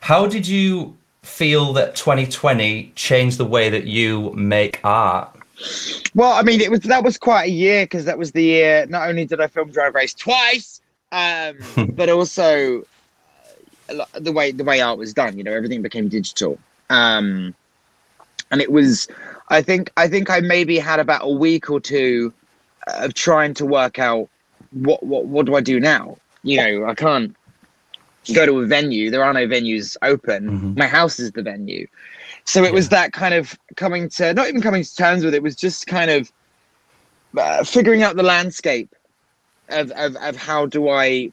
How 0.01 0.25
did 0.25 0.47
you 0.47 0.97
feel 1.21 1.73
that 1.73 1.95
2020 1.95 2.91
changed 2.95 3.37
the 3.37 3.45
way 3.45 3.69
that 3.69 3.85
you 3.85 4.31
make 4.33 4.79
art? 4.83 5.29
Well, 6.15 6.33
I 6.33 6.41
mean, 6.41 6.59
it 6.59 6.71
was 6.71 6.81
that 6.81 7.03
was 7.03 7.17
quite 7.17 7.45
a 7.45 7.51
year 7.51 7.85
because 7.85 8.05
that 8.05 8.17
was 8.17 8.31
the 8.31 8.43
year. 8.43 8.85
Not 8.87 9.07
only 9.07 9.25
did 9.25 9.39
I 9.39 9.47
film 9.47 9.71
Drag 9.71 9.93
Race 9.93 10.13
twice, 10.13 10.80
um, 11.11 11.57
but 11.93 12.09
also 12.09 12.83
uh, 13.89 14.05
the 14.13 14.31
way 14.31 14.51
the 14.51 14.63
way 14.63 14.81
art 14.81 14.97
was 14.97 15.13
done. 15.13 15.37
You 15.37 15.43
know, 15.43 15.53
everything 15.53 15.81
became 15.81 16.07
digital, 16.07 16.57
um, 16.89 17.53
and 18.51 18.61
it 18.61 18.71
was. 18.71 19.07
I 19.49 19.61
think 19.61 19.91
I 19.97 20.07
think 20.07 20.29
I 20.29 20.39
maybe 20.39 20.79
had 20.79 20.99
about 20.99 21.21
a 21.23 21.29
week 21.29 21.69
or 21.69 21.79
two 21.79 22.33
of 22.87 23.13
trying 23.13 23.53
to 23.55 23.65
work 23.65 23.99
out 23.99 24.29
what 24.71 25.03
what 25.03 25.25
what 25.25 25.45
do 25.45 25.55
I 25.55 25.61
do 25.61 25.79
now. 25.79 26.17
You 26.43 26.57
know, 26.57 26.85
I 26.85 26.95
can't 26.95 27.35
go 28.33 28.45
to 28.45 28.59
a 28.59 28.65
venue. 28.65 29.11
There 29.11 29.23
are 29.23 29.33
no 29.33 29.47
venues 29.47 29.97
open. 30.01 30.49
Mhm. 30.49 30.77
My 30.77 30.87
house 30.87 31.19
is 31.19 31.31
the 31.31 31.41
venue. 31.41 31.87
So 32.45 32.63
it 32.63 32.73
was 32.73 32.89
that 32.89 33.13
kind 33.13 33.33
of 33.33 33.57
coming 33.75 34.09
to 34.09 34.33
not 34.33 34.47
even 34.47 34.61
coming 34.61 34.83
to 34.83 34.95
terms 34.95 35.23
with 35.23 35.33
it, 35.33 35.43
was 35.43 35.55
just 35.55 35.87
kind 35.87 36.09
of 36.09 36.31
uh, 37.37 37.63
figuring 37.63 38.03
out 38.03 38.15
the 38.15 38.23
landscape 38.23 38.93
of, 39.71 39.91
of, 39.91 40.15
of 40.17 40.35
how 40.35 40.65
do 40.65 40.89
I 40.89 41.31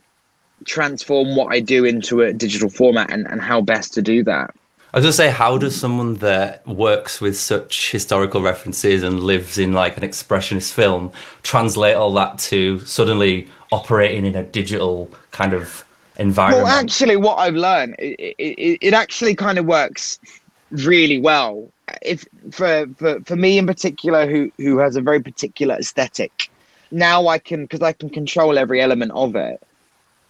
transform 0.65 1.37
what 1.37 1.53
I 1.53 1.61
do 1.61 1.85
into 1.85 2.23
a 2.23 2.33
digital 2.33 2.69
format 2.69 3.11
and, 3.11 3.27
and 3.29 3.41
how 3.41 3.61
best 3.61 3.95
to 3.95 4.03
do 4.03 4.25
that. 4.25 4.55
I 4.95 4.99
was 4.99 5.07
to 5.07 5.13
say, 5.13 5.31
how 5.31 5.59
does 5.59 5.77
someone 5.79 6.15
that 6.15 6.67
works 6.67 7.21
with 7.21 7.39
such 7.39 7.91
historical 7.93 8.41
references 8.41 9.03
and 9.03 9.21
lives 9.21 9.59
in 9.59 9.73
like 9.75 9.97
an 9.99 10.03
expressionist 10.03 10.73
film 10.73 11.13
translate 11.43 11.95
all 11.95 12.13
that 12.15 12.39
to 12.51 12.81
suddenly 12.81 13.49
operating 13.71 14.25
in 14.25 14.35
a 14.35 14.43
digital 14.43 15.11
kind 15.31 15.53
of 15.53 15.85
environment? 16.17 16.65
Well, 16.65 16.73
actually, 16.75 17.17
what 17.17 17.37
I've 17.37 17.55
learned, 17.55 17.97
it, 17.99 18.35
it, 18.39 18.55
it- 18.59 18.79
it 18.81 18.95
actually 18.95 19.35
kind 19.35 19.59
of 19.59 19.67
works 19.67 20.19
really 20.71 21.21
well. 21.21 21.71
If 22.03 22.25
for, 22.51 22.87
for 22.97 23.21
for 23.21 23.37
me 23.37 23.59
in 23.59 23.67
particular, 23.67 24.27
who 24.27 24.51
who 24.59 24.79
has 24.79 24.97
a 24.97 25.01
very 25.03 25.21
particular 25.21 25.75
aesthetic, 25.77 26.51
now 26.91 27.29
I 27.29 27.39
can 27.39 27.63
because 27.65 27.83
I 27.83 27.93
can 27.93 28.11
control 28.11 28.59
every 28.59 28.81
element 28.81 29.13
of 29.13 29.37
it. 29.37 29.63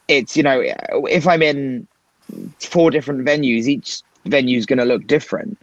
It's 0.09 0.37
you 0.37 0.43
know 0.43 0.63
if 1.09 1.27
I'm 1.27 1.43
in 1.43 1.87
four 2.61 2.91
different 2.91 3.25
venues, 3.25 3.67
each 3.67 4.03
venue 4.27 4.59
is 4.59 4.67
going 4.67 4.79
to 4.79 4.85
look 4.85 5.07
different. 5.07 5.59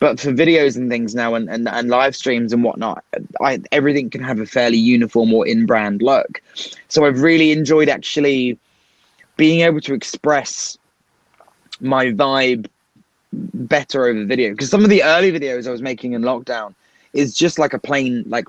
But 0.00 0.20
for 0.20 0.32
videos 0.32 0.76
and 0.76 0.90
things 0.90 1.14
now 1.14 1.34
and, 1.34 1.48
and, 1.48 1.68
and 1.68 1.88
live 1.88 2.14
streams 2.14 2.52
and 2.52 2.62
whatnot, 2.62 3.02
I, 3.40 3.62
everything 3.72 4.10
can 4.10 4.22
have 4.22 4.38
a 4.38 4.46
fairly 4.46 4.76
uniform 4.76 5.32
or 5.32 5.46
in 5.46 5.66
brand 5.66 6.02
look. 6.02 6.42
So 6.88 7.06
I've 7.06 7.22
really 7.22 7.52
enjoyed 7.52 7.88
actually 7.88 8.58
being 9.36 9.60
able 9.60 9.80
to 9.82 9.94
express 9.94 10.76
my 11.80 12.06
vibe 12.06 12.66
better 13.32 14.06
over 14.06 14.24
video 14.24 14.50
because 14.50 14.70
some 14.70 14.84
of 14.84 14.90
the 14.90 15.02
early 15.02 15.32
videos 15.32 15.66
I 15.66 15.70
was 15.70 15.82
making 15.82 16.12
in 16.12 16.22
lockdown 16.22 16.74
is 17.12 17.34
just 17.34 17.58
like 17.58 17.72
a 17.72 17.78
plain 17.78 18.24
like 18.26 18.46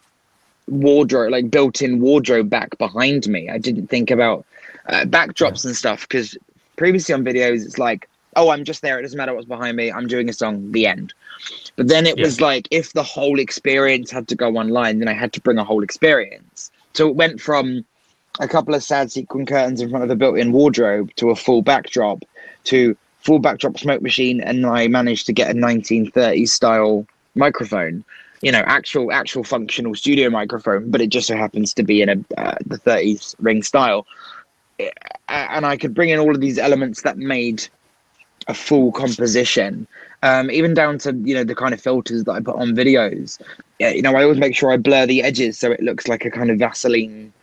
wardrobe 0.67 1.32
like 1.32 1.51
built-in 1.51 1.99
wardrobe 1.99 2.49
back 2.49 2.78
behind 2.78 3.28
me. 3.28 3.49
I 3.49 3.58
didn't 3.58 3.88
think 3.88 4.12
about 4.12 4.45
uh, 4.88 5.06
backdrops 5.06 5.65
and 5.65 5.75
stuff 5.75 6.01
because 6.08 6.38
previously 6.75 7.13
on 7.13 7.23
videos 7.23 7.65
it's 7.65 7.78
like 7.78 8.10
oh 8.36 8.49
I'm 8.49 8.63
just 8.63 8.82
there 8.82 8.99
it 8.99 9.04
doesn't 9.04 9.17
matter 9.17 9.34
what's 9.34 9.47
behind 9.47 9.78
me 9.78 9.91
I'm 9.91 10.08
doing 10.08 10.30
a 10.30 10.34
song 10.34 10.71
the 10.71 10.88
end. 10.88 11.13
But 11.75 11.88
then 11.88 12.06
it 12.06 12.17
Yeah. 12.17 12.23
was 12.23 12.41
like 12.41 12.67
if 12.71 12.93
the 12.93 13.04
whole 13.04 13.39
experience 13.39 14.12
had 14.12 14.28
to 14.30 14.36
go 14.36 14.58
online 14.58 14.99
then 14.99 15.08
I 15.08 15.13
had 15.13 15.34
to 15.34 15.41
bring 15.41 15.58
a 15.58 15.63
whole 15.63 15.84
experience. 15.84 16.71
So 16.93 17.08
it 17.10 17.15
went 17.15 17.39
from 17.41 17.86
a 18.39 18.47
couple 18.47 18.75
of 18.75 18.84
sad 18.84 19.12
sequin 19.12 19.45
curtains 19.45 19.82
in 19.82 19.89
front 19.89 20.04
of 20.04 20.10
a 20.10 20.15
built-in 20.15 20.51
wardrobe 20.51 21.10
to 21.15 21.30
a 21.30 21.36
full 21.36 21.62
backdrop 21.62 22.23
to 22.65 22.97
full 23.19 23.39
backdrop 23.39 23.78
smoke 23.80 24.01
machine 24.01 24.41
and 24.41 24.65
I 24.65 24.88
managed 24.88 25.25
to 25.28 25.34
get 25.34 25.49
a 25.49 25.54
1930s 25.54 26.49
style 26.49 27.06
microphone 27.36 28.04
you 28.45 28.51
know 28.51 28.63
actual 28.77 29.12
actual 29.21 29.43
functional 29.43 29.95
studio 29.95 30.29
microphone 30.29 30.84
but 30.91 31.01
it 31.01 31.10
just 31.17 31.27
so 31.27 31.36
happens 31.36 31.73
to 31.73 31.84
be 31.91 31.97
in 32.03 32.10
a 32.10 32.17
uh, 32.41 32.55
the 32.71 32.77
30s 32.77 33.36
ring 33.39 33.62
style 33.63 34.05
and 35.29 35.65
I 35.65 35.75
could 35.77 35.93
bring 35.93 36.10
in 36.10 36.19
all 36.19 36.34
of 36.36 36.41
these 36.41 36.60
elements 36.60 37.01
that 37.01 37.17
made 37.17 37.67
a 38.47 38.53
full 38.53 38.91
composition 38.91 39.88
um, 40.21 40.51
even 40.51 40.73
down 40.81 40.99
to 40.99 41.10
you 41.29 41.34
know 41.34 41.43
the 41.43 41.55
kind 41.55 41.73
of 41.73 41.81
filters 41.81 42.23
that 42.25 42.34
I 42.34 42.39
put 42.39 42.55
on 42.63 42.69
videos 42.84 43.41
yeah, 43.79 43.89
you 43.89 44.03
know 44.03 44.15
I 44.15 44.23
always 44.23 44.38
make 44.38 44.55
sure 44.55 44.71
I 44.71 44.77
blur 44.77 45.05
the 45.08 45.23
edges 45.23 45.58
so 45.58 45.71
it 45.71 45.81
looks 45.81 46.08
like 46.08 46.23
a 46.25 46.31
kind 46.31 46.51
of 46.51 46.60
Vaseline 46.60 47.34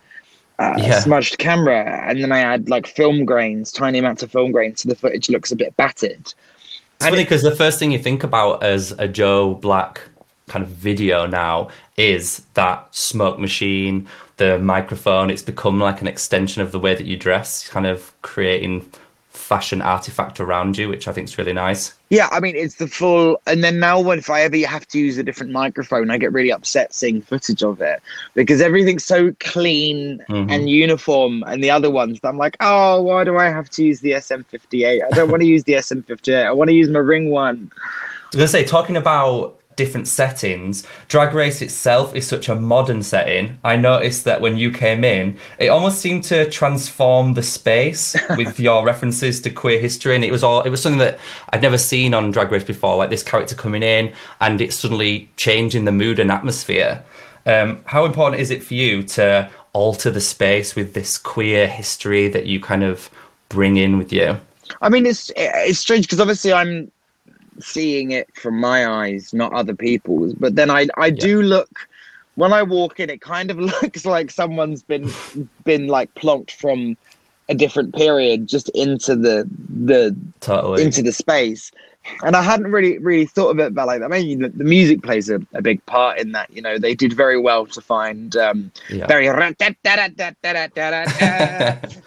uh, 0.59 0.75
Yeah. 0.77 0.99
smudged 0.99 1.39
camera, 1.39 2.03
and 2.07 2.23
then 2.23 2.31
I 2.31 2.39
add 2.39 2.69
like 2.69 2.85
film 2.87 3.25
grains, 3.25 3.71
tiny 3.71 3.97
amounts 3.99 4.21
of 4.23 4.31
film 4.31 4.51
grains, 4.51 4.81
so 4.81 4.89
the 4.89 4.95
footage 4.95 5.27
looks 5.29 5.51
a 5.51 5.55
bit 5.55 5.75
battered. 5.77 6.21
It's 6.21 6.35
And 7.01 7.09
funny 7.09 7.23
it- 7.23 7.25
because 7.25 7.41
the 7.41 7.55
first 7.55 7.79
thing 7.79 7.91
you 7.91 7.97
think 7.99 8.23
about 8.23 8.63
as 8.63 8.91
a 8.99 9.07
Joe 9.07 9.55
Black 9.55 9.99
kind 10.47 10.63
of 10.63 10.69
video 10.69 11.25
now 11.25 11.69
is 11.97 12.41
that 12.53 12.87
smoke 12.91 13.39
machine, 13.39 14.07
the 14.37 14.59
microphone. 14.59 15.29
It's 15.29 15.41
become 15.41 15.79
like 15.79 16.01
an 16.01 16.07
extension 16.07 16.61
of 16.61 16.71
the 16.71 16.79
way 16.79 16.95
that 16.95 17.05
you 17.05 17.17
dress, 17.17 17.67
kind 17.67 17.85
of 17.85 18.11
creating 18.21 18.89
fashion 19.29 19.81
artifact 19.81 20.39
around 20.39 20.77
you, 20.77 20.87
which 20.87 21.07
I 21.07 21.11
think 21.11 21.27
is 21.27 21.37
really 21.37 21.53
nice. 21.53 21.93
Yeah, 22.09 22.29
I 22.31 22.39
mean 22.39 22.55
it's 22.55 22.75
the 22.75 22.87
full, 22.87 23.41
and 23.47 23.63
then 23.63 23.79
now 23.79 23.99
when 23.99 24.19
if 24.19 24.29
I 24.29 24.41
ever 24.41 24.57
have 24.67 24.87
to 24.89 24.99
use 24.99 25.17
a 25.17 25.23
different 25.23 25.51
microphone, 25.51 26.11
I 26.11 26.17
get 26.17 26.31
really 26.31 26.51
upset 26.51 26.93
seeing 26.93 27.21
footage 27.21 27.63
of 27.63 27.81
it 27.81 28.01
because 28.35 28.61
everything's 28.61 29.03
so 29.05 29.33
clean 29.39 30.23
Mhm. 30.29 30.51
and 30.51 30.69
uniform, 30.69 31.43
and 31.47 31.63
the 31.63 31.71
other 31.71 31.89
ones 31.89 32.19
I'm 32.23 32.37
like, 32.37 32.55
oh, 32.59 33.01
why 33.01 33.23
do 33.23 33.37
I 33.37 33.45
have 33.45 33.69
to 33.71 33.83
use 33.83 33.99
the 34.01 34.13
SM58? 34.13 35.01
I 35.03 35.09
don't 35.15 35.29
want 35.29 35.41
to 35.41 35.47
use 35.47 35.63
the 35.63 35.73
SM58. 35.75 36.45
I 36.45 36.51
want 36.51 36.69
to 36.69 36.75
use 36.75 36.89
my 36.89 36.99
Ring 36.99 37.29
one. 37.29 37.71
I 37.75 38.27
was 38.27 38.35
gonna 38.37 38.47
say, 38.47 38.63
talking 38.63 38.97
about 38.97 39.59
different 39.75 40.07
settings, 40.07 40.85
Drag 41.07 41.33
Race 41.33 41.61
itself 41.61 42.15
is 42.15 42.27
such 42.27 42.49
a 42.49 42.55
modern 42.55 43.03
setting. 43.03 43.59
I 43.63 43.75
noticed 43.75 44.23
that 44.25 44.41
when 44.41 44.57
you 44.57 44.71
came 44.71 45.03
in, 45.03 45.37
it 45.59 45.67
almost 45.67 45.99
seemed 45.99 46.23
to 46.25 46.49
transform 46.49 47.33
the 47.33 47.43
space 47.43 48.15
with 48.37 48.59
your 48.59 48.85
references 48.85 49.41
to 49.41 49.49
queer 49.49 49.79
history, 49.79 50.15
and 50.15 50.23
it 50.23 50.31
was 50.31 50.43
all 50.43 50.61
it 50.61 50.69
was 50.69 50.81
something 50.81 50.99
that 50.99 51.19
I'd 51.49 51.61
never 51.61 51.77
seen 51.77 52.13
on 52.13 52.31
Drag 52.31 52.51
Race 52.51 52.63
before, 52.63 52.97
like 52.97 53.09
this 53.09 53.23
character 53.23 53.55
coming 53.55 53.83
in 53.83 54.13
and 54.41 54.61
it 54.61 54.73
suddenly 54.73 55.29
changing 55.37 55.85
the 55.85 55.91
mood 55.91 56.19
and 56.19 56.31
atmosphere. 56.31 57.03
Um, 57.45 57.81
how 57.85 58.05
important 58.05 58.41
is 58.41 58.51
it 58.51 58.63
for 58.63 58.73
you 58.73 59.03
to 59.03 59.49
alter 59.73 60.09
the 60.09 60.21
space 60.21 60.75
with 60.75 60.93
this 60.93 61.17
queer 61.17 61.67
history 61.67 62.27
that 62.29 62.45
you 62.45 62.59
kind 62.59 62.83
of 62.83 63.09
bring 63.49 63.77
in 63.77 63.97
with 63.97 64.13
you? 64.13 64.39
I 64.81 64.89
mean, 64.89 65.05
it's 65.05 65.31
it's 65.35 65.79
strange 65.79 66.05
because 66.05 66.19
obviously 66.19 66.53
I'm 66.53 66.91
seeing 67.59 68.11
it 68.11 68.33
from 68.35 68.59
my 68.59 68.87
eyes, 68.87 69.33
not 69.33 69.53
other 69.53 69.75
people's. 69.75 70.33
But 70.33 70.55
then 70.55 70.69
I 70.69 70.87
I 70.97 71.09
do 71.09 71.41
look 71.41 71.87
when 72.35 72.53
I 72.53 72.63
walk 72.63 72.99
in, 72.99 73.09
it 73.09 73.21
kind 73.21 73.51
of 73.51 73.59
looks 73.81 74.05
like 74.05 74.31
someone's 74.31 74.83
been 74.83 75.11
been 75.63 75.87
like 75.87 76.13
plonked 76.15 76.51
from 76.51 76.97
a 77.49 77.55
different 77.55 77.93
period 77.93 78.47
just 78.47 78.69
into 78.69 79.15
the 79.15 79.47
the 79.85 80.15
Totally. 80.39 80.83
into 80.83 81.01
the 81.01 81.11
space. 81.11 81.71
And 82.23 82.35
I 82.35 82.41
hadn't 82.41 82.71
really 82.71 82.97
really 82.97 83.25
thought 83.25 83.49
of 83.49 83.59
it 83.59 83.67
about 83.67 83.87
like 83.87 83.99
that. 83.99 84.11
I 84.11 84.21
mean, 84.21 84.41
the, 84.41 84.49
the 84.49 84.63
music 84.63 85.01
plays 85.03 85.29
a, 85.29 85.41
a 85.53 85.61
big 85.61 85.85
part 85.85 86.19
in 86.19 86.31
that. 86.33 86.51
You 86.51 86.61
know, 86.61 86.77
they 86.77 86.95
did 86.95 87.13
very 87.13 87.39
well 87.39 87.65
to 87.67 87.81
find 87.81 88.35
um, 88.35 88.71
yeah. 88.89 89.07
very 89.07 89.27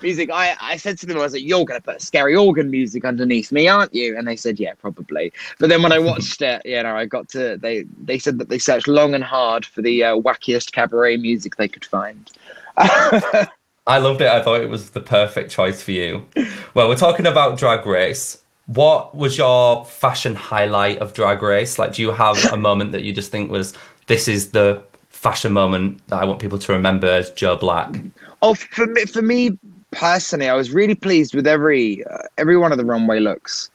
music. 0.03 0.31
I, 0.31 0.57
I 0.61 0.77
said 0.77 0.99
to 0.99 1.07
them, 1.07 1.17
I 1.17 1.21
was 1.21 1.33
like, 1.33 1.43
"You're 1.43 1.65
gonna 1.65 1.81
put 1.81 2.03
scary 2.03 2.37
organ 2.37 2.71
music 2.71 3.05
underneath 3.05 3.53
me, 3.53 3.69
aren't 3.69 3.95
you?" 3.95 4.17
And 4.17 4.27
they 4.29 4.37
said, 4.37 4.61
"Yeah, 4.61 4.75
probably." 4.75 5.33
But 5.59 5.69
then 5.69 5.83
when 5.83 5.93
I 5.93 5.99
watched 6.11 6.43
it, 6.43 6.63
you 6.65 6.83
know, 6.83 6.97
I 6.97 7.07
got 7.07 7.29
to 7.31 7.57
they 7.57 7.85
they 8.03 8.19
said 8.19 8.39
that 8.39 8.49
they 8.49 8.59
searched 8.59 8.89
long 8.89 9.15
and 9.15 9.25
hard 9.25 9.65
for 9.65 9.83
the 9.83 10.05
uh, 10.05 10.17
wackiest 10.17 10.73
cabaret 10.73 11.17
music 11.17 11.57
they 11.57 11.69
could 11.69 11.85
find. 11.85 12.31
I 12.79 13.99
loved 13.99 14.21
it. 14.21 14.29
I 14.29 14.43
thought 14.43 14.61
it 14.61 14.69
was 14.69 14.91
the 14.91 15.01
perfect 15.01 15.51
choice 15.51 15.83
for 15.83 15.93
you. 15.93 16.27
Well, 16.75 16.89
we're 16.89 16.97
talking 16.97 17.27
about 17.27 17.57
Drag 17.57 17.87
Race. 17.87 18.43
What 18.67 19.15
was 19.15 19.39
your 19.39 19.85
fashion 19.85 20.35
highlight 20.35 20.99
of 20.99 21.13
Drag 21.13 21.41
Race? 21.41 21.79
Like, 21.79 21.95
do 21.95 22.03
you 22.03 22.11
have 22.11 22.43
a 22.53 22.57
moment 22.57 22.93
that 22.93 23.03
you 23.03 23.13
just 23.13 23.31
think 23.31 23.51
was 23.51 23.75
this 24.07 24.29
is 24.29 24.51
the 24.51 24.83
fashion 25.09 25.53
moment 25.53 26.07
that 26.09 26.21
I 26.21 26.25
want 26.25 26.41
people 26.41 26.59
to 26.59 26.73
remember 26.73 27.07
as 27.07 27.31
Joe 27.31 27.57
Black? 27.57 27.97
oh, 28.43 28.55
for 28.55 28.87
me, 28.87 29.05
for 29.05 29.23
me 29.23 29.59
personally, 29.91 30.49
I 30.49 30.55
was 30.55 30.71
really 30.71 30.95
pleased 30.95 31.35
with 31.35 31.47
every 31.47 32.05
uh, 32.07 32.19
every 32.39 32.57
one 32.57 32.73
of 32.73 32.79
the 32.79 32.85
runway 32.85 33.21
looks 33.21 33.71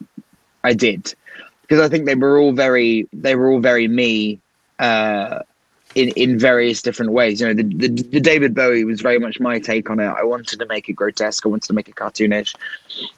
I 0.64 0.72
did 0.74 1.14
because 1.62 1.80
I 1.80 1.88
think 1.88 2.06
they 2.06 2.14
were 2.14 2.38
all 2.38 2.52
very 2.52 3.08
they 3.12 3.34
were 3.34 3.50
all 3.50 3.60
very 3.60 3.88
me. 3.88 4.40
Uh, 4.78 5.40
in, 5.94 6.08
in 6.10 6.38
various 6.38 6.82
different 6.82 7.12
ways. 7.12 7.40
You 7.40 7.48
know, 7.48 7.54
the, 7.54 7.62
the 7.62 7.88
the 7.88 8.20
David 8.20 8.54
Bowie 8.54 8.84
was 8.84 9.00
very 9.00 9.18
much 9.18 9.40
my 9.40 9.58
take 9.58 9.90
on 9.90 10.00
it. 10.00 10.06
I 10.06 10.24
wanted 10.24 10.58
to 10.58 10.66
make 10.66 10.88
it 10.88 10.94
grotesque. 10.94 11.44
I 11.44 11.48
wanted 11.48 11.66
to 11.68 11.72
make 11.72 11.88
it 11.88 11.94
cartoonish. 11.94 12.54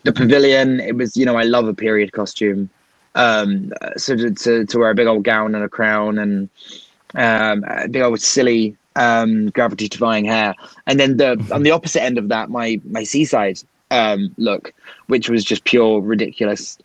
The 0.03 0.13
pavilion, 0.13 0.81
it 0.81 0.97
was 0.97 1.17
you 1.17 1.25
know, 1.25 1.37
I 1.37 1.43
love 1.43 1.69
a 1.69 1.75
period 1.75 2.13
costume. 2.13 2.71
Um, 3.15 3.73
so 3.97 4.17
to, 4.17 4.31
to 4.31 4.67
to 4.67 4.79
wear 4.79 4.91
a 4.91 4.95
big 4.95 5.07
old 5.07 5.25
gown 5.25 5.55
and 5.55 5.65
a 5.65 5.69
crown 5.69 6.19
and 6.19 6.49
um, 7.15 7.65
a 7.69 7.89
big 7.89 8.03
old 8.03 8.21
silly 8.21 8.77
um 8.97 9.51
gravity 9.51 9.89
defying 9.89 10.25
hair, 10.25 10.55
and 10.87 10.99
then 11.01 11.17
the 11.17 11.31
on 11.53 11.63
the 11.63 11.71
opposite 11.71 12.03
end 12.03 12.19
of 12.19 12.29
that, 12.29 12.51
my 12.51 12.81
my 12.85 13.05
seaside 13.05 13.59
um 13.91 14.35
look, 14.37 14.73
which 15.07 15.29
was 15.29 15.45
just 15.45 15.65
pure 15.65 16.01
ridiculous. 16.01 16.79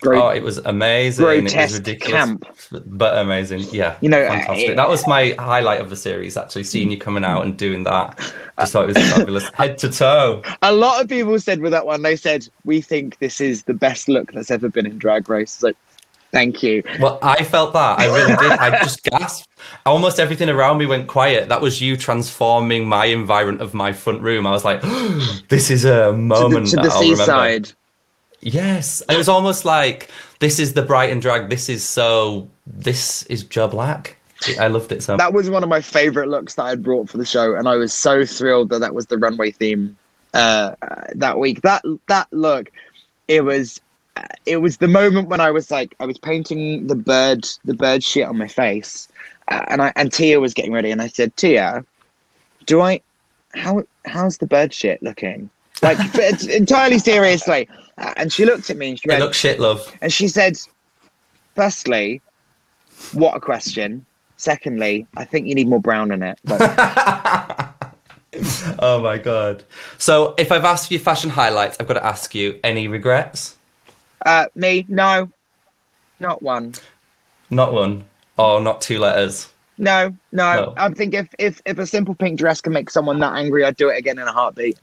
Gro- 0.00 0.24
Oh, 0.24 0.28
it 0.28 0.42
was 0.42 0.58
amazing. 0.58 1.46
it 1.46 1.54
was 1.56 1.74
ridiculous, 1.74 2.12
camp. 2.12 2.44
but 2.86 3.16
amazing. 3.18 3.60
Yeah, 3.72 3.96
You 4.02 4.10
know, 4.10 4.26
fantastic. 4.26 4.70
I- 4.70 4.74
that 4.74 4.88
was 4.88 5.06
my 5.06 5.34
highlight 5.38 5.80
of 5.80 5.88
the 5.88 5.96
series. 5.96 6.36
Actually, 6.36 6.64
seeing 6.64 6.90
you 6.90 6.98
coming 6.98 7.24
out 7.24 7.44
and 7.44 7.56
doing 7.56 7.84
that, 7.84 8.18
just 8.60 8.72
thought 8.72 8.88
it 8.90 8.94
was 8.94 9.10
fabulous, 9.12 9.48
head 9.54 9.78
to 9.78 9.88
toe. 9.90 10.42
A 10.62 10.72
lot 10.72 11.00
of 11.02 11.08
people 11.08 11.38
said 11.40 11.60
with 11.60 11.72
that 11.72 11.86
one, 11.86 12.02
they 12.02 12.16
said, 12.16 12.46
We 12.64 12.80
think 12.82 13.18
this 13.18 13.40
is 13.40 13.62
the 13.62 13.74
best 13.74 14.08
look 14.08 14.32
that's 14.32 14.50
ever 14.50 14.68
been 14.68 14.84
in 14.86 14.98
Drag 14.98 15.28
Race. 15.30 15.52
So 15.52 15.72
thank 16.32 16.62
you. 16.62 16.82
Well, 17.00 17.18
I 17.22 17.42
felt 17.42 17.72
that. 17.72 17.98
I 18.00 18.06
really 18.06 18.36
did. 18.36 18.50
I 18.52 18.82
just 18.82 19.02
gasped. 19.10 19.48
Almost 19.86 20.20
everything 20.20 20.50
around 20.50 20.76
me 20.76 20.84
went 20.84 21.06
quiet. 21.08 21.48
That 21.48 21.62
was 21.62 21.80
you 21.80 21.96
transforming 21.96 22.86
my 22.86 23.06
environment 23.06 23.62
of 23.62 23.72
my 23.72 23.94
front 23.94 24.20
room. 24.20 24.46
I 24.46 24.50
was 24.50 24.64
like, 24.66 24.82
this 25.48 25.70
is 25.70 25.86
a 25.86 26.06
To 26.06 26.12
the, 26.12 26.18
moment 26.18 26.68
to 26.70 26.76
the 26.76 26.90
I'll 26.92 27.00
remember. 27.00 27.68
Yes. 28.44 29.02
It 29.08 29.16
was 29.16 29.28
almost 29.28 29.64
like 29.64 30.10
this 30.38 30.58
is 30.58 30.74
the 30.74 30.82
Brighton 30.82 31.18
drag. 31.20 31.48
This 31.48 31.68
is 31.68 31.82
so. 31.82 32.48
This 32.66 33.22
is 33.24 33.42
Joe 33.42 33.68
Black. 33.68 34.18
I 34.60 34.68
loved 34.68 34.92
it 34.92 35.02
so. 35.02 35.16
That 35.16 35.32
was 35.32 35.48
one 35.48 35.62
of 35.62 35.70
my 35.70 35.80
favorite 35.80 36.28
looks 36.28 36.54
that 36.54 36.64
I'd 36.64 36.82
brought 36.82 37.08
for 37.08 37.16
the 37.16 37.24
show, 37.24 37.54
and 37.54 37.66
I 37.66 37.76
was 37.76 37.94
so 37.94 38.26
thrilled 38.26 38.68
that 38.68 38.80
that 38.80 38.94
was 38.94 39.06
the 39.06 39.16
runway 39.16 39.50
theme 39.50 39.96
uh, 40.34 40.74
uh, 40.82 41.04
that 41.14 41.38
week. 41.38 41.62
That 41.62 41.82
that 42.08 42.28
look, 42.32 42.70
it 43.28 43.44
was 43.44 43.80
uh, 44.16 44.22
it 44.44 44.58
was 44.58 44.76
the 44.76 44.88
moment 44.88 45.28
when 45.28 45.40
I 45.40 45.50
was 45.50 45.70
like 45.70 45.94
I 45.98 46.04
was 46.04 46.18
painting 46.18 46.86
the 46.86 46.96
bird 46.96 47.48
the 47.64 47.74
bird 47.74 48.04
shit 48.04 48.28
on 48.28 48.36
my 48.36 48.48
face, 48.48 49.08
uh, 49.48 49.64
and 49.68 49.80
I 49.80 49.92
and 49.96 50.12
Tia 50.12 50.38
was 50.40 50.52
getting 50.52 50.72
ready, 50.72 50.90
and 50.90 51.00
I 51.00 51.08
said, 51.08 51.34
Tia, 51.36 51.84
do 52.66 52.82
I 52.82 53.00
how 53.54 53.84
how's 54.04 54.38
the 54.38 54.46
bird 54.46 54.74
shit 54.74 55.02
looking? 55.02 55.48
Like 55.82 55.98
but 56.12 56.44
entirely 56.44 56.98
seriously, 56.98 57.68
uh, 57.98 58.14
and 58.16 58.32
she 58.32 58.44
looked 58.44 58.70
at 58.70 58.76
me 58.76 58.90
and 58.90 59.00
she 59.00 59.08
went, 59.08 59.34
shit, 59.34 59.60
love. 59.60 59.96
and 60.00 60.12
she 60.12 60.28
said, 60.28 60.56
firstly, 61.54 62.22
what 63.12 63.36
a 63.36 63.40
question. 63.40 64.04
Secondly, 64.36 65.06
I 65.16 65.24
think 65.24 65.46
you 65.46 65.54
need 65.54 65.68
more 65.68 65.80
brown 65.80 66.10
in 66.10 66.22
it. 66.22 66.38
Oh 68.80 69.00
my 69.00 69.16
god. 69.16 69.62
So 69.98 70.34
if 70.36 70.50
I've 70.50 70.64
asked 70.64 70.90
you 70.90 70.98
fashion 70.98 71.30
highlights, 71.30 71.76
I've 71.78 71.86
got 71.86 71.94
to 71.94 72.04
ask 72.04 72.34
you 72.34 72.58
any 72.64 72.88
regrets? 72.88 73.56
uh, 74.26 74.46
me, 74.54 74.84
no, 74.88 75.30
not 76.20 76.42
one. 76.42 76.74
Not 77.50 77.72
one. 77.72 78.04
Or 78.36 78.60
not 78.60 78.80
two 78.80 78.98
letters. 78.98 79.52
No, 79.78 80.08
no. 80.32 80.54
No. 80.56 80.74
I 80.76 80.88
think 80.90 81.14
if, 81.14 81.28
if 81.38 81.60
if 81.64 81.78
a 81.78 81.86
simple 81.86 82.14
pink 82.14 82.38
dress 82.38 82.60
can 82.60 82.72
make 82.72 82.90
someone 82.90 83.20
that 83.20 83.34
angry, 83.34 83.64
I'd 83.64 83.76
do 83.76 83.88
it 83.88 83.98
again 83.98 84.18
in 84.18 84.26
a 84.26 84.32
heartbeat. 84.32 84.78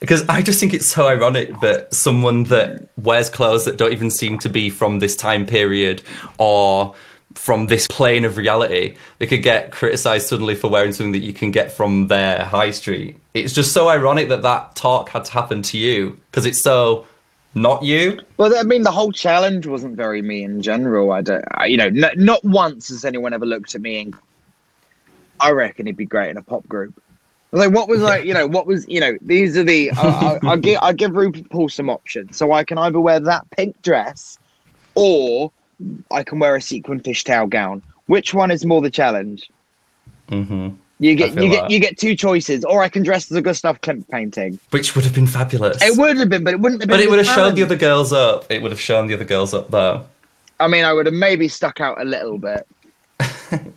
Because 0.00 0.26
I 0.28 0.42
just 0.42 0.58
think 0.58 0.74
it's 0.74 0.86
so 0.86 1.08
ironic 1.08 1.60
that 1.60 1.92
someone 1.94 2.44
that 2.44 2.88
wears 2.96 3.30
clothes 3.30 3.64
that 3.64 3.76
don't 3.76 3.92
even 3.92 4.10
seem 4.10 4.38
to 4.40 4.48
be 4.48 4.70
from 4.70 4.98
this 4.98 5.14
time 5.14 5.46
period 5.46 6.02
or 6.38 6.94
from 7.34 7.66
this 7.66 7.86
plane 7.86 8.24
of 8.24 8.36
reality, 8.36 8.96
they 9.18 9.26
could 9.26 9.42
get 9.42 9.72
criticized 9.72 10.26
suddenly 10.26 10.54
for 10.54 10.68
wearing 10.68 10.92
something 10.92 11.12
that 11.12 11.20
you 11.20 11.32
can 11.32 11.50
get 11.50 11.72
from 11.72 12.08
their 12.08 12.44
high 12.44 12.70
street. 12.70 13.18
It's 13.34 13.52
just 13.52 13.72
so 13.72 13.88
ironic 13.88 14.28
that 14.28 14.42
that 14.42 14.76
talk 14.76 15.08
had 15.10 15.24
to 15.26 15.32
happen 15.32 15.62
to 15.62 15.78
you 15.78 16.18
because 16.30 16.46
it's 16.46 16.62
so 16.62 17.06
not 17.54 17.82
you. 17.82 18.20
Well, 18.36 18.56
I 18.56 18.62
mean, 18.62 18.82
the 18.82 18.90
whole 18.90 19.12
challenge 19.12 19.66
wasn't 19.66 19.96
very 19.96 20.22
me 20.22 20.42
in 20.42 20.62
general. 20.62 21.12
I 21.12 21.22
don't, 21.22 21.44
I, 21.52 21.66
you 21.66 21.76
know, 21.76 21.90
not 21.90 22.44
once 22.44 22.88
has 22.88 23.04
anyone 23.04 23.32
ever 23.32 23.46
looked 23.46 23.74
at 23.74 23.80
me 23.80 24.00
and 24.00 24.14
I 25.40 25.50
reckon 25.50 25.86
he'd 25.86 25.96
be 25.96 26.06
great 26.06 26.30
in 26.30 26.36
a 26.36 26.42
pop 26.42 26.66
group. 26.68 27.02
I 27.52 27.56
Like, 27.56 27.72
what 27.72 27.88
was 27.88 28.00
like, 28.00 28.24
you 28.24 28.32
know, 28.34 28.46
what 28.46 28.66
was, 28.66 28.86
you 28.88 29.00
know, 29.00 29.16
these 29.20 29.56
are 29.56 29.64
the, 29.64 29.90
I, 29.92 30.06
I, 30.06 30.38
I'll 30.44 30.56
give, 30.68 30.78
I 30.80 30.92
give 30.92 31.10
RuPaul 31.12 31.70
some 31.70 31.90
options. 31.90 32.36
So 32.36 32.52
I 32.52 32.64
can 32.64 32.78
either 32.78 33.00
wear 33.00 33.20
that 33.20 33.48
pink 33.50 33.80
dress 33.82 34.38
or 34.94 35.52
I 36.10 36.22
can 36.22 36.38
wear 36.38 36.56
a 36.56 36.62
sequin 36.62 37.00
fishtail 37.00 37.48
gown. 37.48 37.82
Which 38.06 38.32
one 38.34 38.50
is 38.50 38.64
more 38.64 38.80
the 38.80 38.90
challenge? 38.90 39.50
hmm 40.28 40.70
You 40.98 41.14
get, 41.14 41.34
you 41.34 41.50
get, 41.50 41.62
that. 41.62 41.70
you 41.70 41.78
get 41.78 41.98
two 41.98 42.14
choices, 42.16 42.64
or 42.64 42.82
I 42.82 42.88
can 42.88 43.02
dress 43.02 43.30
as 43.30 43.36
a 43.36 43.42
Gustav 43.42 43.80
Klimt 43.80 44.08
painting. 44.08 44.58
Which 44.70 44.94
would 44.94 45.04
have 45.04 45.14
been 45.14 45.26
fabulous. 45.26 45.82
It 45.82 45.96
would 45.98 46.16
have 46.16 46.28
been, 46.28 46.44
but 46.44 46.54
it 46.54 46.60
wouldn't 46.60 46.80
have 46.80 46.88
been. 46.88 46.96
but 46.98 47.04
it 47.04 47.10
would 47.10 47.18
have 47.18 47.34
shown 47.34 47.54
the 47.54 47.62
other 47.62 47.76
girls 47.76 48.12
up. 48.12 48.50
It 48.50 48.62
would 48.62 48.70
have 48.72 48.80
shown 48.80 49.08
the 49.08 49.14
other 49.14 49.24
girls 49.24 49.52
up 49.52 49.70
though. 49.70 50.06
I 50.60 50.68
mean, 50.68 50.84
I 50.84 50.92
would 50.92 51.06
have 51.06 51.14
maybe 51.14 51.48
stuck 51.48 51.80
out 51.80 52.00
a 52.00 52.04
little 52.04 52.38
bit. 52.38 52.66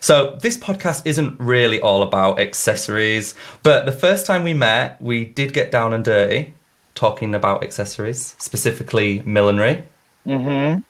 So 0.00 0.38
this 0.42 0.56
podcast 0.56 1.02
isn't 1.04 1.38
really 1.40 1.80
all 1.80 2.02
about 2.02 2.38
accessories, 2.38 3.34
but 3.62 3.86
the 3.86 3.92
first 3.92 4.26
time 4.26 4.44
we 4.44 4.54
met, 4.54 5.00
we 5.00 5.24
did 5.24 5.52
get 5.52 5.70
down 5.70 5.92
and 5.92 6.04
dirty 6.04 6.54
talking 6.94 7.34
about 7.34 7.62
accessories, 7.62 8.34
specifically 8.38 9.22
millinery. 9.24 9.84
Mm-hmm. 10.26 10.80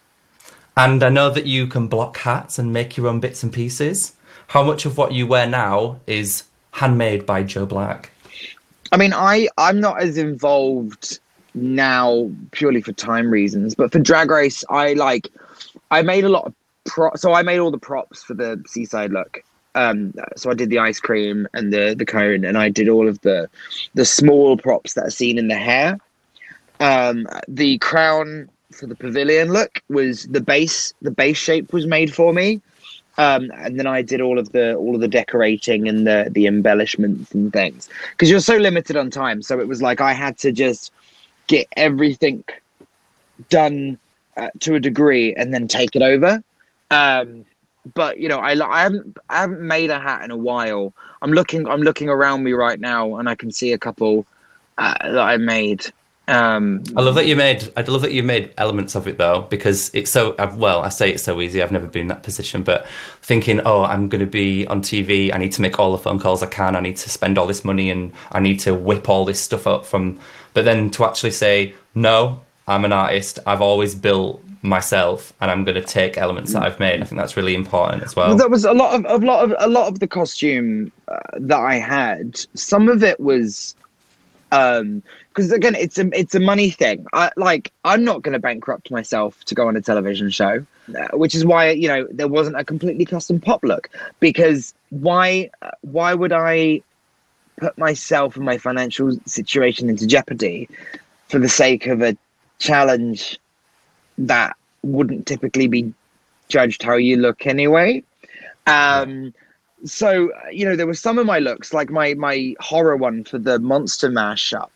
And 0.76 1.02
I 1.02 1.08
know 1.08 1.28
that 1.30 1.46
you 1.46 1.66
can 1.66 1.88
block 1.88 2.18
hats 2.18 2.58
and 2.58 2.72
make 2.72 2.96
your 2.96 3.08
own 3.08 3.20
bits 3.20 3.42
and 3.42 3.52
pieces. 3.52 4.14
How 4.48 4.62
much 4.62 4.86
of 4.86 4.96
what 4.96 5.12
you 5.12 5.26
wear 5.26 5.46
now 5.46 6.00
is 6.06 6.44
handmade 6.70 7.26
by 7.26 7.42
Joe 7.42 7.66
Black? 7.66 8.12
I 8.92 8.96
mean, 8.96 9.12
I 9.12 9.48
I'm 9.58 9.80
not 9.80 10.00
as 10.00 10.16
involved 10.16 11.20
now 11.54 12.30
purely 12.52 12.80
for 12.80 12.92
time 12.92 13.30
reasons, 13.30 13.74
but 13.74 13.92
for 13.92 13.98
Drag 13.98 14.30
Race, 14.30 14.64
I 14.70 14.94
like 14.94 15.28
I 15.90 16.02
made 16.02 16.24
a 16.24 16.28
lot 16.28 16.46
of 16.46 16.54
So 17.16 17.32
I 17.32 17.42
made 17.42 17.58
all 17.58 17.70
the 17.70 17.78
props 17.78 18.22
for 18.22 18.34
the 18.34 18.62
seaside 18.66 19.12
look. 19.12 19.42
Um, 19.74 20.14
so 20.36 20.50
I 20.50 20.54
did 20.54 20.70
the 20.70 20.78
ice 20.78 20.98
cream 20.98 21.46
and 21.54 21.72
the 21.72 21.94
the 21.96 22.06
cone, 22.06 22.44
and 22.44 22.58
I 22.58 22.68
did 22.68 22.88
all 22.88 23.08
of 23.08 23.20
the 23.20 23.48
the 23.94 24.04
small 24.04 24.56
props 24.56 24.94
that 24.94 25.06
are 25.06 25.10
seen 25.10 25.38
in 25.38 25.48
the 25.48 25.56
hair. 25.56 25.98
Um, 26.80 27.26
the 27.46 27.78
crown 27.78 28.48
for 28.72 28.86
the 28.86 28.94
pavilion 28.94 29.52
look 29.52 29.82
was 29.88 30.24
the 30.24 30.40
base. 30.40 30.94
The 31.02 31.10
base 31.10 31.36
shape 31.36 31.72
was 31.72 31.86
made 31.86 32.14
for 32.14 32.32
me. 32.32 32.60
Um, 33.18 33.50
and 33.56 33.78
then 33.78 33.88
I 33.88 34.00
did 34.02 34.20
all 34.20 34.38
of 34.38 34.52
the 34.52 34.76
all 34.76 34.94
of 34.94 35.00
the 35.00 35.08
decorating 35.08 35.88
and 35.88 36.06
the 36.06 36.28
the 36.30 36.46
embellishments 36.46 37.32
and 37.32 37.52
things 37.52 37.88
because 38.12 38.30
you're 38.30 38.40
so 38.40 38.56
limited 38.56 38.96
on 38.96 39.10
time. 39.10 39.42
So 39.42 39.58
it 39.58 39.66
was 39.66 39.82
like 39.82 40.00
I 40.00 40.12
had 40.12 40.38
to 40.38 40.52
just 40.52 40.92
get 41.48 41.66
everything 41.76 42.44
done 43.48 43.98
uh, 44.36 44.50
to 44.60 44.76
a 44.76 44.80
degree 44.80 45.34
and 45.34 45.52
then 45.52 45.66
take 45.66 45.96
it 45.96 46.02
over. 46.02 46.42
Um, 46.90 47.44
but 47.94 48.18
you 48.18 48.28
know, 48.28 48.38
I, 48.38 48.52
I 48.52 48.82
haven't 48.82 49.16
I 49.28 49.40
haven't 49.40 49.60
made 49.60 49.90
a 49.90 49.98
hat 49.98 50.22
in 50.24 50.30
a 50.30 50.36
while. 50.36 50.92
I'm 51.22 51.32
looking 51.32 51.66
I'm 51.66 51.82
looking 51.82 52.08
around 52.08 52.44
me 52.44 52.52
right 52.52 52.78
now 52.78 53.16
and 53.16 53.28
I 53.28 53.34
can 53.34 53.50
see 53.50 53.72
a 53.72 53.78
couple 53.78 54.26
uh, 54.78 54.94
that 55.02 55.18
I 55.18 55.36
made. 55.36 55.86
Um, 56.28 56.84
I 56.94 57.00
love 57.00 57.14
that 57.14 57.26
you 57.26 57.36
made. 57.36 57.72
I 57.74 57.80
love 57.82 58.02
that 58.02 58.12
you 58.12 58.22
made 58.22 58.52
elements 58.58 58.94
of 58.94 59.08
it 59.08 59.16
though, 59.16 59.46
because 59.48 59.90
it's 59.94 60.10
so. 60.10 60.34
Well, 60.56 60.82
I 60.82 60.90
say 60.90 61.10
it's 61.10 61.22
so 61.22 61.40
easy. 61.40 61.62
I've 61.62 61.72
never 61.72 61.86
been 61.86 62.02
in 62.02 62.08
that 62.08 62.22
position, 62.22 62.62
but 62.62 62.86
thinking, 63.22 63.62
oh, 63.64 63.84
I'm 63.84 64.10
going 64.10 64.20
to 64.20 64.26
be 64.26 64.66
on 64.66 64.82
TV. 64.82 65.34
I 65.34 65.38
need 65.38 65.52
to 65.52 65.62
make 65.62 65.78
all 65.78 65.90
the 65.90 65.98
phone 65.98 66.20
calls 66.20 66.42
I 66.42 66.46
can. 66.46 66.76
I 66.76 66.80
need 66.80 66.98
to 66.98 67.08
spend 67.08 67.38
all 67.38 67.46
this 67.46 67.64
money, 67.64 67.90
and 67.90 68.12
I 68.30 68.40
need 68.40 68.60
to 68.60 68.74
whip 68.74 69.08
all 69.08 69.24
this 69.24 69.40
stuff 69.40 69.66
up 69.66 69.86
from. 69.86 70.20
But 70.52 70.66
then 70.66 70.90
to 70.90 71.06
actually 71.06 71.30
say, 71.30 71.74
no, 71.94 72.42
I'm 72.68 72.84
an 72.84 72.92
artist. 72.92 73.38
I've 73.46 73.62
always 73.62 73.94
built 73.94 74.42
myself, 74.62 75.32
and 75.40 75.50
I'm 75.50 75.64
going 75.64 75.76
to 75.76 75.82
take 75.82 76.18
elements 76.18 76.52
that 76.52 76.62
I've 76.62 76.78
made. 76.78 77.00
I 77.00 77.04
think 77.04 77.20
that's 77.20 77.36
really 77.36 77.54
important 77.54 78.02
as 78.02 78.14
well. 78.14 78.36
There 78.36 78.48
was 78.48 78.64
a 78.64 78.72
lot 78.72 78.94
of 78.94 79.04
a 79.06 79.24
lot 79.24 79.44
of 79.44 79.54
a 79.58 79.68
lot 79.68 79.88
of 79.88 80.00
the 80.00 80.06
costume 80.06 80.92
uh, 81.08 81.18
that 81.34 81.58
I 81.58 81.76
had. 81.76 82.38
Some 82.54 82.88
of 82.88 83.02
it 83.02 83.18
was, 83.20 83.74
um, 84.52 85.02
because 85.28 85.50
again, 85.52 85.74
it's 85.74 85.98
a 85.98 86.08
it's 86.12 86.34
a 86.34 86.40
money 86.40 86.70
thing. 86.70 87.06
I 87.12 87.30
like 87.36 87.72
I'm 87.84 88.04
not 88.04 88.22
going 88.22 88.34
to 88.34 88.38
bankrupt 88.38 88.90
myself 88.90 89.42
to 89.44 89.54
go 89.54 89.68
on 89.68 89.76
a 89.76 89.80
television 89.80 90.30
show, 90.30 90.64
uh, 90.98 91.16
which 91.16 91.34
is 91.34 91.44
why 91.44 91.70
you 91.70 91.88
know 91.88 92.06
there 92.10 92.28
wasn't 92.28 92.58
a 92.58 92.64
completely 92.64 93.04
custom 93.04 93.40
pop 93.40 93.64
look. 93.64 93.88
Because 94.20 94.74
why 94.90 95.50
uh, 95.62 95.70
why 95.82 96.14
would 96.14 96.32
I 96.32 96.82
put 97.58 97.76
myself 97.78 98.36
and 98.36 98.44
my 98.44 98.58
financial 98.58 99.18
situation 99.26 99.88
into 99.90 100.06
jeopardy 100.06 100.68
for 101.28 101.38
the 101.38 101.48
sake 101.48 101.86
of 101.86 102.02
a 102.02 102.16
challenge 102.58 103.38
that 104.18 104.56
wouldn't 104.82 105.26
typically 105.26 105.68
be 105.68 105.92
judged 106.48 106.82
how 106.82 106.96
you 106.96 107.16
look 107.16 107.46
anyway. 107.46 108.02
Um, 108.66 109.32
so 109.84 110.32
you 110.50 110.64
know, 110.64 110.76
there 110.76 110.86
were 110.86 110.94
some 110.94 111.18
of 111.18 111.26
my 111.26 111.38
looks, 111.38 111.72
like 111.72 111.90
my 111.90 112.14
my 112.14 112.54
horror 112.60 112.96
one 112.96 113.24
for 113.24 113.38
the 113.38 113.58
monster 113.58 114.10
mashup. 114.10 114.70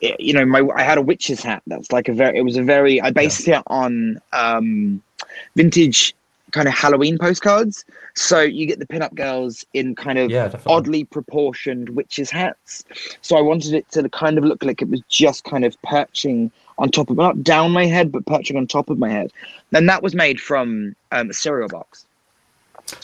It, 0.00 0.20
you 0.20 0.32
know, 0.32 0.44
my 0.44 0.62
I 0.74 0.82
had 0.82 0.98
a 0.98 1.02
witch's 1.02 1.42
hat. 1.42 1.62
That's 1.66 1.90
like 1.92 2.08
a 2.08 2.12
very. 2.12 2.38
It 2.38 2.42
was 2.42 2.56
a 2.56 2.62
very. 2.62 3.00
I 3.00 3.10
based 3.10 3.48
it 3.48 3.62
on 3.66 4.20
um, 4.32 5.02
vintage 5.56 6.14
kind 6.52 6.68
of 6.68 6.74
Halloween 6.74 7.18
postcards. 7.18 7.84
So 8.14 8.40
you 8.40 8.66
get 8.66 8.78
the 8.78 8.86
pinup 8.86 9.14
girls 9.14 9.64
in 9.74 9.94
kind 9.94 10.18
of 10.18 10.30
Yeah, 10.30 10.52
oddly 10.66 11.04
proportioned 11.04 11.90
witches' 11.90 12.30
hats. 12.30 12.84
So 13.20 13.36
I 13.36 13.40
wanted 13.40 13.74
it 13.74 13.90
to 13.92 14.08
kind 14.08 14.38
of 14.38 14.44
look 14.44 14.62
like 14.64 14.82
it 14.82 14.88
was 14.88 15.02
just 15.08 15.44
kind 15.44 15.64
of 15.64 15.80
perching 15.82 16.50
on 16.78 16.90
top 16.90 17.10
of 17.10 17.16
not 17.16 17.42
down 17.42 17.72
my 17.72 17.86
head, 17.86 18.12
but 18.12 18.26
perching 18.26 18.56
on 18.56 18.66
top 18.66 18.90
of 18.90 18.98
my 18.98 19.08
head. 19.08 19.32
And 19.72 19.88
that 19.88 20.02
was 20.02 20.14
made 20.14 20.40
from 20.40 20.94
um, 21.12 21.30
a 21.30 21.34
cereal 21.34 21.68
box. 21.68 22.06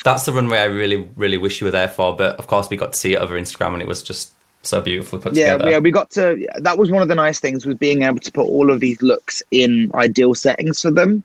That's 0.05 0.25
the 0.25 0.33
runway 0.33 0.59
I 0.59 0.65
really, 0.65 1.09
really 1.17 1.39
wish 1.39 1.61
you 1.61 1.67
were 1.67 1.71
there 1.71 1.89
for. 1.89 2.15
But 2.17 2.37
of 2.37 2.47
course, 2.47 2.71
we 2.71 2.77
got 2.77 2.93
to 2.93 2.99
see 2.99 3.15
it 3.15 3.19
over 3.19 3.39
Instagram, 3.39 3.73
and 3.73 3.83
it 3.83 3.89
was 3.89 4.03
just 4.03 4.33
so 4.63 4.81
beautifully 4.81 5.21
put 5.21 5.35
Yeah, 5.35 5.57
together. 5.57 5.71
yeah, 5.71 5.79
we 5.79 5.91
got 5.91 6.11
to. 6.13 6.47
That 6.59 6.79
was 6.79 6.91
one 6.91 7.03
of 7.03 7.09
the 7.09 7.15
nice 7.15 7.41
things 7.41 7.67
was 7.67 7.75
being 7.77 8.03
able 8.03 8.21
to 8.21 8.33
put 8.33 8.47
all 8.47 8.71
of 8.71 8.81
these 8.81 9.03
looks 9.03 9.43
in 9.51 9.91
ideal 9.95 10.35
settings 10.35 10.81
for 10.81 10.91
them, 10.91 11.25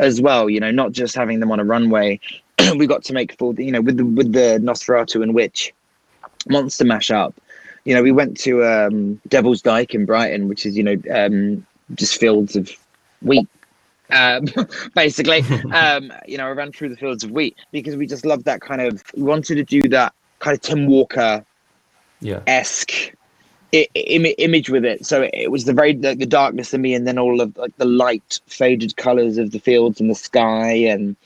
as 0.00 0.20
well. 0.20 0.50
You 0.50 0.60
know, 0.60 0.70
not 0.70 0.92
just 0.92 1.14
having 1.14 1.40
them 1.40 1.52
on 1.52 1.60
a 1.60 1.64
runway. 1.64 2.20
we 2.76 2.86
got 2.86 3.04
to 3.04 3.12
make 3.12 3.36
full. 3.38 3.58
You 3.60 3.72
know, 3.72 3.80
with 3.80 3.96
the 3.96 4.04
with 4.04 4.32
the 4.32 4.58
Nosferatu 4.62 5.22
and 5.22 5.34
Witch 5.34 5.72
monster 6.48 6.84
mashup. 6.84 7.34
You 7.84 7.94
know, 7.94 8.02
we 8.02 8.12
went 8.12 8.38
to 8.40 8.64
um, 8.64 9.20
Devil's 9.28 9.62
Dyke 9.62 9.94
in 9.94 10.04
Brighton, 10.04 10.48
which 10.48 10.66
is 10.66 10.76
you 10.76 10.82
know 10.82 10.96
um, 11.14 11.66
just 11.94 12.18
fields 12.18 12.56
of 12.56 12.70
wheat. 13.22 13.48
Um, 14.10 14.46
basically, 14.94 15.42
um, 15.72 16.12
you 16.26 16.38
know, 16.38 16.46
I 16.46 16.50
ran 16.50 16.72
through 16.72 16.90
the 16.90 16.96
fields 16.96 17.24
of 17.24 17.30
wheat 17.30 17.56
because 17.72 17.96
we 17.96 18.06
just 18.06 18.24
loved 18.24 18.44
that 18.44 18.60
kind 18.60 18.80
of. 18.80 19.02
We 19.14 19.22
wanted 19.22 19.56
to 19.56 19.64
do 19.64 19.88
that 19.90 20.12
kind 20.40 20.54
of 20.54 20.60
Tim 20.60 20.86
Walker 20.86 21.44
yeah. 22.20 22.40
esque 22.46 23.14
Im- 23.72 24.34
image 24.38 24.68
with 24.70 24.84
it. 24.84 25.06
So 25.06 25.28
it, 25.32 25.50
was 25.50 25.64
the 25.64 25.72
very 25.72 25.94
the, 25.94 26.14
the 26.14 26.26
darkness 26.26 26.74
of 26.74 26.80
me, 26.80 26.94
and 26.94 27.06
then 27.06 27.18
all 27.18 27.40
of 27.40 27.56
like 27.56 27.76
the 27.76 27.84
light 27.84 28.40
faded 28.46 28.96
colors 28.96 29.38
of 29.38 29.52
the 29.52 29.58
fields 29.60 30.00
and 30.00 30.10
the 30.10 30.14
sky, 30.14 30.72
and 30.72 31.16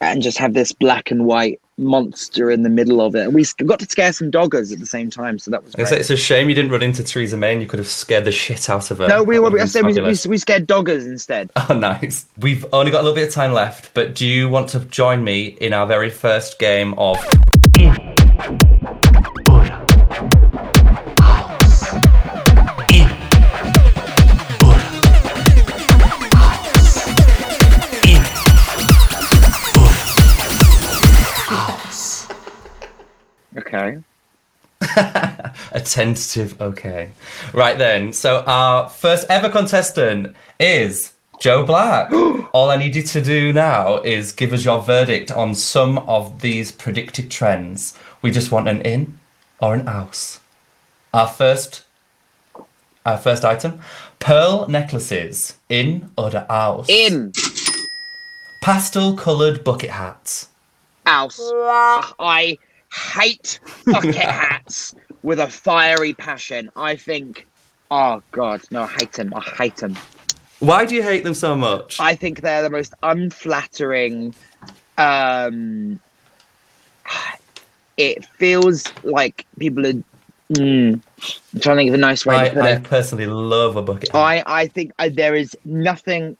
and 0.00 0.22
just 0.22 0.38
have 0.38 0.54
this 0.54 0.72
black 0.72 1.10
and 1.10 1.24
white 1.24 1.60
monster 1.76 2.50
in 2.50 2.62
the 2.62 2.68
middle 2.68 3.00
of 3.00 3.14
it. 3.16 3.22
And 3.24 3.34
we 3.34 3.44
got 3.66 3.80
to 3.80 3.86
scare 3.86 4.12
some 4.12 4.30
doggers 4.30 4.72
at 4.72 4.78
the 4.78 4.86
same 4.86 5.10
time, 5.10 5.38
so 5.38 5.50
that 5.50 5.64
was 5.64 5.74
It's, 5.76 5.90
great. 5.90 6.00
it's 6.00 6.10
a 6.10 6.16
shame 6.16 6.48
you 6.48 6.54
didn't 6.54 6.70
run 6.70 6.82
into 6.82 7.02
Theresa 7.02 7.36
May 7.36 7.52
and 7.52 7.62
you 7.62 7.66
could 7.66 7.78
have 7.80 7.88
scared 7.88 8.24
the 8.24 8.32
shit 8.32 8.70
out 8.70 8.90
of 8.90 8.98
her. 8.98 9.08
No, 9.08 9.22
we 9.22 9.38
were. 9.38 9.50
would 9.50 9.60
I 9.60 9.64
said 9.64 9.84
we, 9.84 9.92
we, 10.00 10.16
we 10.28 10.38
scared 10.38 10.66
doggers 10.68 11.04
instead. 11.06 11.50
Oh, 11.68 11.74
nice. 11.74 12.26
We've 12.38 12.64
only 12.72 12.90
got 12.92 13.00
a 13.00 13.04
little 13.04 13.14
bit 13.16 13.28
of 13.28 13.34
time 13.34 13.52
left, 13.52 13.94
but 13.94 14.14
do 14.14 14.26
you 14.26 14.48
want 14.48 14.68
to 14.70 14.80
join 14.80 15.24
me 15.24 15.56
in 15.60 15.72
our 15.72 15.86
very 15.86 16.10
first 16.10 16.58
game 16.58 16.94
of 16.98 17.16
okay. 33.74 33.98
a 35.72 35.80
tentative 35.84 36.60
okay. 36.60 37.10
Right 37.52 37.78
then, 37.78 38.12
so 38.12 38.42
our 38.46 38.88
first 38.88 39.26
ever 39.30 39.48
contestant 39.48 40.34
is 40.60 41.12
Joe 41.40 41.64
Black. 41.64 42.12
All 42.52 42.70
I 42.70 42.76
need 42.76 42.94
you 42.94 43.02
to 43.02 43.20
do 43.20 43.52
now 43.52 43.98
is 43.98 44.32
give 44.32 44.52
us 44.52 44.64
your 44.64 44.82
verdict 44.82 45.30
on 45.30 45.54
some 45.54 45.98
of 45.98 46.40
these 46.40 46.72
predicted 46.72 47.30
trends. 47.30 47.98
We 48.22 48.30
just 48.30 48.52
want 48.52 48.68
an 48.68 48.82
in 48.82 49.18
or 49.60 49.74
an 49.74 49.88
out. 49.88 50.38
Our 51.12 51.28
first 51.28 51.84
our 53.06 53.18
first 53.18 53.44
item, 53.44 53.80
pearl 54.18 54.66
necklaces, 54.66 55.58
in 55.68 56.10
or 56.16 56.30
the 56.30 56.50
out. 56.50 56.88
In. 56.88 57.32
Pastel 58.62 59.14
coloured 59.14 59.62
bucket 59.62 59.90
hats. 59.90 60.48
Out. 61.04 61.34
I 62.18 62.56
hate 62.94 63.60
bucket 63.86 64.14
hats 64.14 64.94
with 65.22 65.40
a 65.40 65.48
fiery 65.48 66.14
passion. 66.14 66.70
I 66.76 66.96
think. 66.96 67.46
Oh 67.90 68.22
God, 68.32 68.62
no! 68.70 68.82
I 68.82 68.88
hate 68.88 69.12
them. 69.12 69.32
I 69.34 69.40
hate 69.40 69.76
them. 69.76 69.96
Why 70.60 70.84
do 70.86 70.94
you 70.94 71.02
hate 71.02 71.24
them 71.24 71.34
so 71.34 71.54
much? 71.54 72.00
I 72.00 72.14
think 72.14 72.40
they're 72.40 72.62
the 72.62 72.70
most 72.70 72.94
unflattering. 73.02 74.34
Um, 74.96 76.00
it 77.96 78.24
feels 78.38 78.84
like 79.02 79.46
people 79.58 79.86
are. 79.86 79.94
Mm, 80.52 81.00
I'm 81.54 81.60
trying 81.60 81.76
to 81.76 81.80
think 81.80 81.88
of 81.88 81.94
a 81.94 81.98
nice 81.98 82.26
way 82.26 82.36
I, 82.36 82.48
to 82.48 82.54
put 82.54 82.64
I 82.64 82.70
it. 82.72 82.82
personally 82.84 83.26
love 83.26 83.76
a 83.76 83.82
bucket 83.82 84.12
hat. 84.12 84.18
I, 84.18 84.42
I 84.46 84.66
think 84.68 84.92
uh, 84.98 85.08
there 85.12 85.34
is 85.34 85.56
nothing 85.64 86.36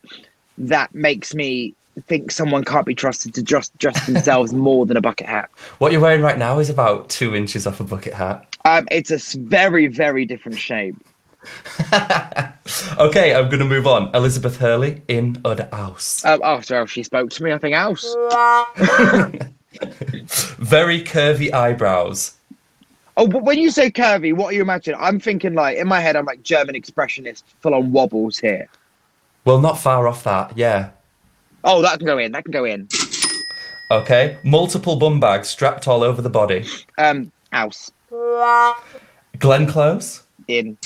that 0.59 0.95
makes 0.95 1.35
me 1.35 1.75
think 2.03 2.31
someone 2.31 2.65
can't 2.65 2.87
be 2.87 2.95
trusted 2.95 3.35
to 3.35 3.43
just 3.43 3.77
dress 3.79 4.07
themselves 4.07 4.53
more 4.55 4.87
than 4.87 4.97
a 4.97 5.01
bucket 5.01 5.27
hat. 5.27 5.51
What 5.79 5.93
you're 5.93 6.01
wearing 6.01 6.23
right 6.23 6.39
now 6.39 6.59
is 6.59 6.71
about 6.71 7.09
two 7.09 7.35
inches 7.35 7.67
off 7.67 7.81
a 7.81 7.85
bucket 7.85 8.15
hat. 8.15 8.57
Um, 8.65 8.87
it's 8.91 9.11
a 9.11 9.39
very, 9.39 9.87
very 9.87 10.25
different 10.25 10.59
shape. 10.59 10.97
okay, 12.99 13.35
I'm 13.35 13.51
gonna 13.51 13.65
move 13.65 13.87
on. 13.87 14.15
Elizabeth 14.15 14.57
Hurley 14.57 15.03
in 15.09 15.35
the 15.45 15.69
house. 15.73 16.25
Um, 16.25 16.41
after 16.43 16.75
how 16.77 16.87
she 16.87 17.03
spoke 17.03 17.31
to 17.31 17.43
me, 17.43 17.53
I 17.53 17.59
think 17.59 17.75
else. 17.75 18.03
Very 20.59 21.03
curvy 21.03 21.53
eyebrows. 21.53 22.37
Oh, 23.17 23.29
but 23.29 23.45
when 23.45 23.59
you 23.59 23.71
say 23.71 23.91
curvy, 23.91 24.35
what 24.35 24.51
do 24.51 24.57
you 24.57 24.63
imagine? 24.63 24.95
I'm 24.99 25.21
thinking 25.21 25.55
like 25.55 25.77
in 25.77 25.87
my 25.87 26.01
head, 26.01 26.17
I'm 26.17 26.25
like 26.25 26.43
German 26.43 26.75
expressionist, 26.75 27.45
full 27.61 27.75
on 27.75 27.93
wobbles 27.93 28.39
here. 28.39 28.69
Well, 29.45 29.61
not 29.61 29.79
far 29.79 30.09
off 30.09 30.25
that. 30.25 30.57
Yeah. 30.57 30.91
Oh, 31.65 31.83
that 31.83 31.99
can 31.99 32.07
go 32.07 32.19
in. 32.19 32.33
That 32.33 32.45
can 32.45 32.53
go 32.53 32.65
in. 32.65 32.89
Okay. 33.91 34.37
Multiple 34.43 34.97
bum 34.97 35.21
bags 35.21 35.49
strapped 35.49 35.89
all 35.89 36.03
over 36.03 36.23
the 36.23 36.31
body. 36.31 36.67
Um, 36.99 37.33
house 37.53 37.91
Glenn 39.39 39.67
Close. 39.67 40.23
in. 40.49 40.77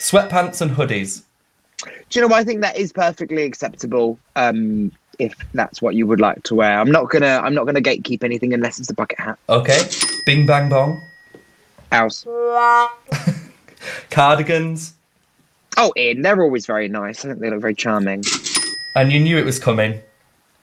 Sweatpants 0.00 0.60
and 0.60 0.70
hoodies. 0.70 1.22
Do 1.84 1.90
you 2.12 2.20
know 2.22 2.28
what? 2.28 2.38
I 2.40 2.44
think 2.44 2.60
that 2.62 2.76
is 2.76 2.92
perfectly 2.92 3.42
acceptable. 3.44 4.18
Um, 4.36 4.92
if 5.18 5.34
that's 5.52 5.82
what 5.82 5.94
you 5.94 6.06
would 6.06 6.20
like 6.20 6.42
to 6.44 6.54
wear, 6.54 6.78
I'm 6.78 6.90
not 6.90 7.10
gonna. 7.10 7.40
I'm 7.42 7.54
not 7.54 7.66
gonna 7.66 7.80
gatekeep 7.80 8.22
anything 8.24 8.52
unless 8.54 8.78
it's 8.78 8.88
a 8.90 8.94
bucket 8.94 9.18
hat. 9.20 9.38
Okay. 9.48 9.80
Bing 10.24 10.46
bang 10.46 10.68
bong. 10.68 11.00
House. 11.92 12.24
Cardigans. 14.10 14.94
Oh, 15.76 15.92
in. 15.96 16.22
They're 16.22 16.42
always 16.42 16.66
very 16.66 16.88
nice. 16.88 17.24
I 17.24 17.28
think 17.28 17.40
they 17.40 17.50
look 17.50 17.60
very 17.60 17.74
charming. 17.74 18.22
And 18.98 19.12
you 19.12 19.20
knew 19.20 19.38
it 19.38 19.44
was 19.44 19.60
coming. 19.60 20.00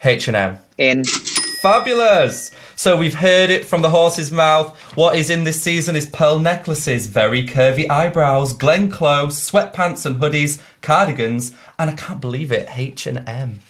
H&M. 0.03 0.59
In. 0.77 1.05
Fabulous! 1.05 2.51
So 2.75 2.97
we've 2.97 3.13
heard 3.13 3.49
it 3.49 3.63
from 3.63 3.81
the 3.81 3.89
horse's 3.89 4.29
mouth. 4.29 4.77
What 4.97 5.15
is 5.15 5.29
in 5.29 5.45
this 5.45 5.63
season 5.63 5.95
is 5.95 6.05
pearl 6.07 6.38
necklaces, 6.39 7.07
very 7.07 7.47
curvy 7.47 7.89
eyebrows, 7.89 8.51
Glenn 8.51 8.91
Close, 8.91 9.49
sweatpants 9.49 10.05
and 10.05 10.17
hoodies, 10.17 10.61
cardigans, 10.81 11.53
and 11.79 11.89
I 11.89 11.93
can't 11.93 12.19
believe 12.19 12.51
it, 12.51 12.67
H&M. 12.75 13.61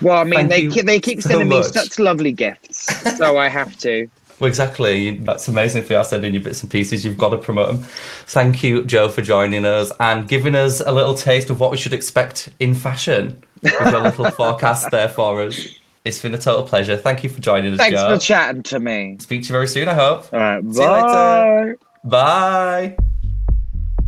Well, 0.00 0.16
I 0.16 0.22
mean, 0.22 0.34
Thank 0.34 0.50
they 0.50 0.60
you 0.60 0.70
keep, 0.70 0.86
they 0.86 1.00
keep 1.00 1.20
so 1.20 1.30
sending 1.30 1.48
me 1.48 1.60
such 1.64 1.98
lovely 1.98 2.30
gifts, 2.30 2.94
so 3.18 3.38
I 3.38 3.48
have 3.48 3.76
to. 3.78 4.08
Well, 4.40 4.48
exactly. 4.48 5.18
That's 5.18 5.46
amazing 5.46 5.84
for 5.84 5.92
you 5.92 6.02
sending 6.02 6.34
your 6.34 6.42
bits 6.42 6.62
and 6.62 6.70
pieces. 6.70 7.04
You've 7.04 7.18
got 7.18 7.28
to 7.28 7.38
promote 7.38 7.68
them. 7.68 7.84
Thank 8.26 8.64
you, 8.64 8.82
Joe, 8.84 9.08
for 9.08 9.22
joining 9.22 9.64
us 9.64 9.92
and 10.00 10.26
giving 10.26 10.56
us 10.56 10.80
a 10.80 10.90
little 10.90 11.14
taste 11.14 11.48
of 11.48 11.60
what 11.60 11.70
we 11.70 11.76
should 11.76 11.92
expect 11.92 12.48
in 12.58 12.74
fashion 12.74 13.44
with 13.62 13.72
your 13.92 14.00
little 14.02 14.30
forecast 14.32 14.90
there 14.90 15.08
for 15.08 15.42
us. 15.42 15.66
It's 16.04 16.20
been 16.20 16.34
a 16.34 16.38
total 16.38 16.64
pleasure. 16.64 16.96
Thank 16.96 17.22
you 17.22 17.30
for 17.30 17.40
joining 17.40 17.72
us, 17.74 17.78
Thanks 17.78 18.00
Joe. 18.00 18.14
for 18.14 18.18
chatting 18.20 18.62
to 18.64 18.80
me. 18.80 19.16
Speak 19.20 19.42
to 19.42 19.48
you 19.48 19.52
very 19.52 19.68
soon, 19.68 19.88
I 19.88 19.94
hope. 19.94 20.26
All 20.32 20.40
right, 20.40 20.62
See 20.72 20.82
you 20.82 20.90
later. 20.90 21.78
bye. 22.04 22.10
Bye. 22.90 22.96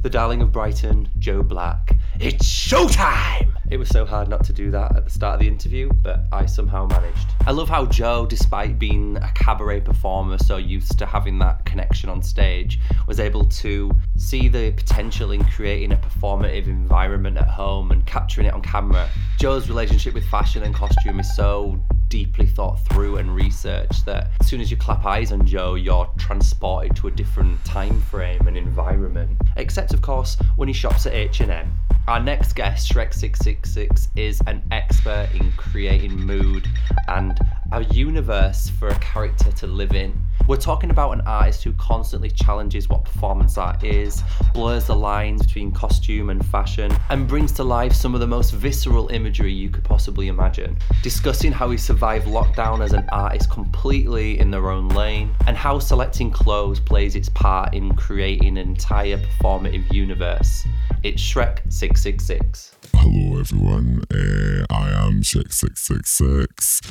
The 0.02 0.10
darling 0.10 0.42
of 0.42 0.50
Brighton, 0.52 1.08
Joe 1.18 1.42
Black. 1.42 1.93
It's 2.20 2.46
showtime! 2.46 3.50
It 3.70 3.76
was 3.76 3.88
so 3.88 4.06
hard 4.06 4.28
not 4.28 4.44
to 4.44 4.52
do 4.52 4.70
that 4.70 4.94
at 4.94 5.04
the 5.04 5.10
start 5.10 5.34
of 5.34 5.40
the 5.40 5.48
interview, 5.48 5.90
but 6.02 6.20
I 6.30 6.46
somehow 6.46 6.86
managed. 6.86 7.26
I 7.44 7.50
love 7.50 7.68
how 7.68 7.86
Joe, 7.86 8.24
despite 8.24 8.78
being 8.78 9.16
a 9.16 9.32
cabaret 9.34 9.80
performer, 9.80 10.38
so 10.38 10.56
used 10.56 10.96
to 10.98 11.06
having 11.06 11.40
that 11.40 11.64
connection 11.64 12.08
on 12.08 12.22
stage, 12.22 12.78
was 13.08 13.18
able 13.18 13.46
to 13.46 13.90
see 14.16 14.48
the 14.48 14.70
potential 14.72 15.32
in 15.32 15.42
creating 15.44 15.92
a 15.92 15.96
performative 15.96 16.68
environment 16.68 17.36
at 17.36 17.48
home 17.48 17.90
and 17.90 18.06
capturing 18.06 18.46
it 18.46 18.54
on 18.54 18.62
camera. 18.62 19.08
Joe's 19.40 19.68
relationship 19.68 20.14
with 20.14 20.24
fashion 20.26 20.62
and 20.62 20.72
costume 20.72 21.18
is 21.18 21.34
so 21.34 21.82
deeply 22.14 22.46
thought 22.46 22.76
through 22.90 23.16
and 23.16 23.34
researched 23.34 24.06
that 24.06 24.30
as 24.40 24.46
soon 24.46 24.60
as 24.60 24.70
you 24.70 24.76
clap 24.76 25.04
eyes 25.04 25.32
on 25.32 25.44
Joe, 25.44 25.74
you're 25.74 26.08
transported 26.16 26.94
to 26.94 27.08
a 27.08 27.10
different 27.10 27.64
time 27.64 28.00
frame 28.02 28.46
and 28.46 28.56
environment. 28.56 29.36
Except, 29.56 29.92
of 29.92 30.00
course, 30.00 30.36
when 30.54 30.68
he 30.68 30.72
shops 30.72 31.06
at 31.06 31.12
H&M. 31.12 31.76
Our 32.06 32.20
next 32.20 32.52
guest, 32.52 32.92
Shrek666, 32.92 34.06
is 34.14 34.40
an 34.46 34.62
expert 34.70 35.28
in 35.34 35.50
creating 35.56 36.14
mood 36.14 36.68
and 37.08 37.36
a 37.72 37.82
universe 37.82 38.70
for 38.78 38.90
a 38.90 38.98
character 39.00 39.50
to 39.50 39.66
live 39.66 39.92
in. 39.92 40.16
We're 40.46 40.56
talking 40.56 40.90
about 40.90 41.12
an 41.12 41.22
artist 41.22 41.64
who 41.64 41.72
constantly 41.72 42.28
challenges 42.28 42.86
what 42.86 43.06
performance 43.06 43.56
art 43.56 43.82
is, 43.82 44.22
blurs 44.52 44.86
the 44.86 44.94
lines 44.94 45.46
between 45.46 45.72
costume 45.72 46.28
and 46.28 46.44
fashion, 46.44 46.94
and 47.08 47.26
brings 47.26 47.50
to 47.52 47.64
life 47.64 47.94
some 47.94 48.12
of 48.12 48.20
the 48.20 48.26
most 48.26 48.52
visceral 48.52 49.08
imagery 49.08 49.50
you 49.50 49.70
could 49.70 49.84
possibly 49.84 50.28
imagine. 50.28 50.76
Discussing 51.02 51.50
how 51.50 51.70
he 51.70 51.78
survived 51.78 52.26
lockdown 52.26 52.84
as 52.84 52.92
an 52.92 53.08
artist 53.10 53.50
completely 53.50 54.38
in 54.38 54.50
their 54.50 54.70
own 54.70 54.88
lane, 54.88 55.34
and 55.46 55.56
how 55.56 55.78
selecting 55.78 56.30
clothes 56.30 56.78
plays 56.78 57.16
its 57.16 57.30
part 57.30 57.72
in 57.72 57.94
creating 57.96 58.58
an 58.58 58.68
entire 58.68 59.16
performative 59.16 59.90
universe. 59.94 60.66
It's 61.02 61.22
Shrek 61.22 61.60
666. 61.72 62.76
Hello, 62.94 63.40
everyone. 63.40 64.02
Uh, 64.12 64.66
I 64.70 64.90
am 64.90 65.22
Shrek666. 65.22 66.82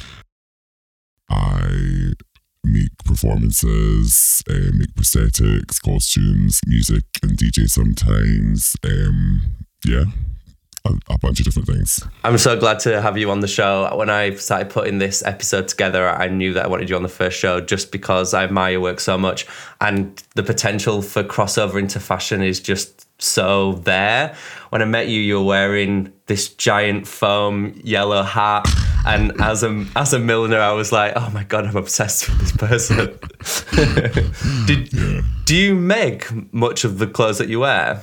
I 1.29 2.13
make 2.63 2.97
performances, 3.05 4.43
uh, 4.49 4.71
make 4.73 4.93
prosthetics, 4.95 5.81
costumes, 5.81 6.61
music, 6.65 7.03
and 7.21 7.37
DJ 7.37 7.67
sometimes. 7.69 8.75
Um, 8.83 9.41
yeah, 9.85 10.05
a 10.85 11.17
bunch 11.17 11.39
of 11.39 11.45
different 11.45 11.67
things. 11.67 12.05
I'm 12.23 12.37
so 12.37 12.59
glad 12.59 12.79
to 12.79 13.01
have 13.01 13.17
you 13.17 13.31
on 13.31 13.39
the 13.39 13.47
show. 13.47 13.89
When 13.95 14.09
I 14.09 14.35
started 14.35 14.69
putting 14.69 14.97
this 14.97 15.23
episode 15.25 15.67
together, 15.67 16.09
I 16.09 16.27
knew 16.27 16.53
that 16.53 16.65
I 16.65 16.67
wanted 16.67 16.89
you 16.89 16.95
on 16.95 17.03
the 17.03 17.09
first 17.09 17.39
show 17.39 17.61
just 17.61 17.91
because 17.91 18.33
I 18.33 18.43
admire 18.43 18.73
your 18.73 18.81
work 18.81 18.99
so 18.99 19.17
much. 19.17 19.47
And 19.79 20.21
the 20.35 20.43
potential 20.43 21.01
for 21.01 21.23
crossover 21.23 21.79
into 21.79 21.99
fashion 21.99 22.41
is 22.41 22.59
just 22.59 23.07
so 23.21 23.73
there. 23.73 24.35
When 24.69 24.81
I 24.81 24.85
met 24.85 25.07
you, 25.07 25.21
you 25.21 25.39
were 25.39 25.45
wearing 25.45 26.11
this 26.25 26.49
giant 26.49 27.07
foam 27.07 27.79
yellow 27.83 28.23
hat. 28.23 28.67
And 29.05 29.33
as 29.41 29.63
a 29.63 29.85
as 29.95 30.13
a 30.13 30.19
milliner, 30.19 30.59
I 30.59 30.71
was 30.71 30.91
like, 30.91 31.13
"Oh 31.15 31.29
my 31.33 31.43
god, 31.43 31.65
I'm 31.65 31.75
obsessed 31.75 32.29
with 32.29 32.39
this 32.39 32.51
person." 32.53 33.19
Did, 34.65 34.93
Yeah. 34.93 35.21
do 35.45 35.55
you 35.55 35.75
make 35.75 36.27
much 36.53 36.83
of 36.85 36.99
the 36.99 37.07
clothes 37.07 37.37
that 37.39 37.49
you 37.49 37.59
wear? 37.59 38.01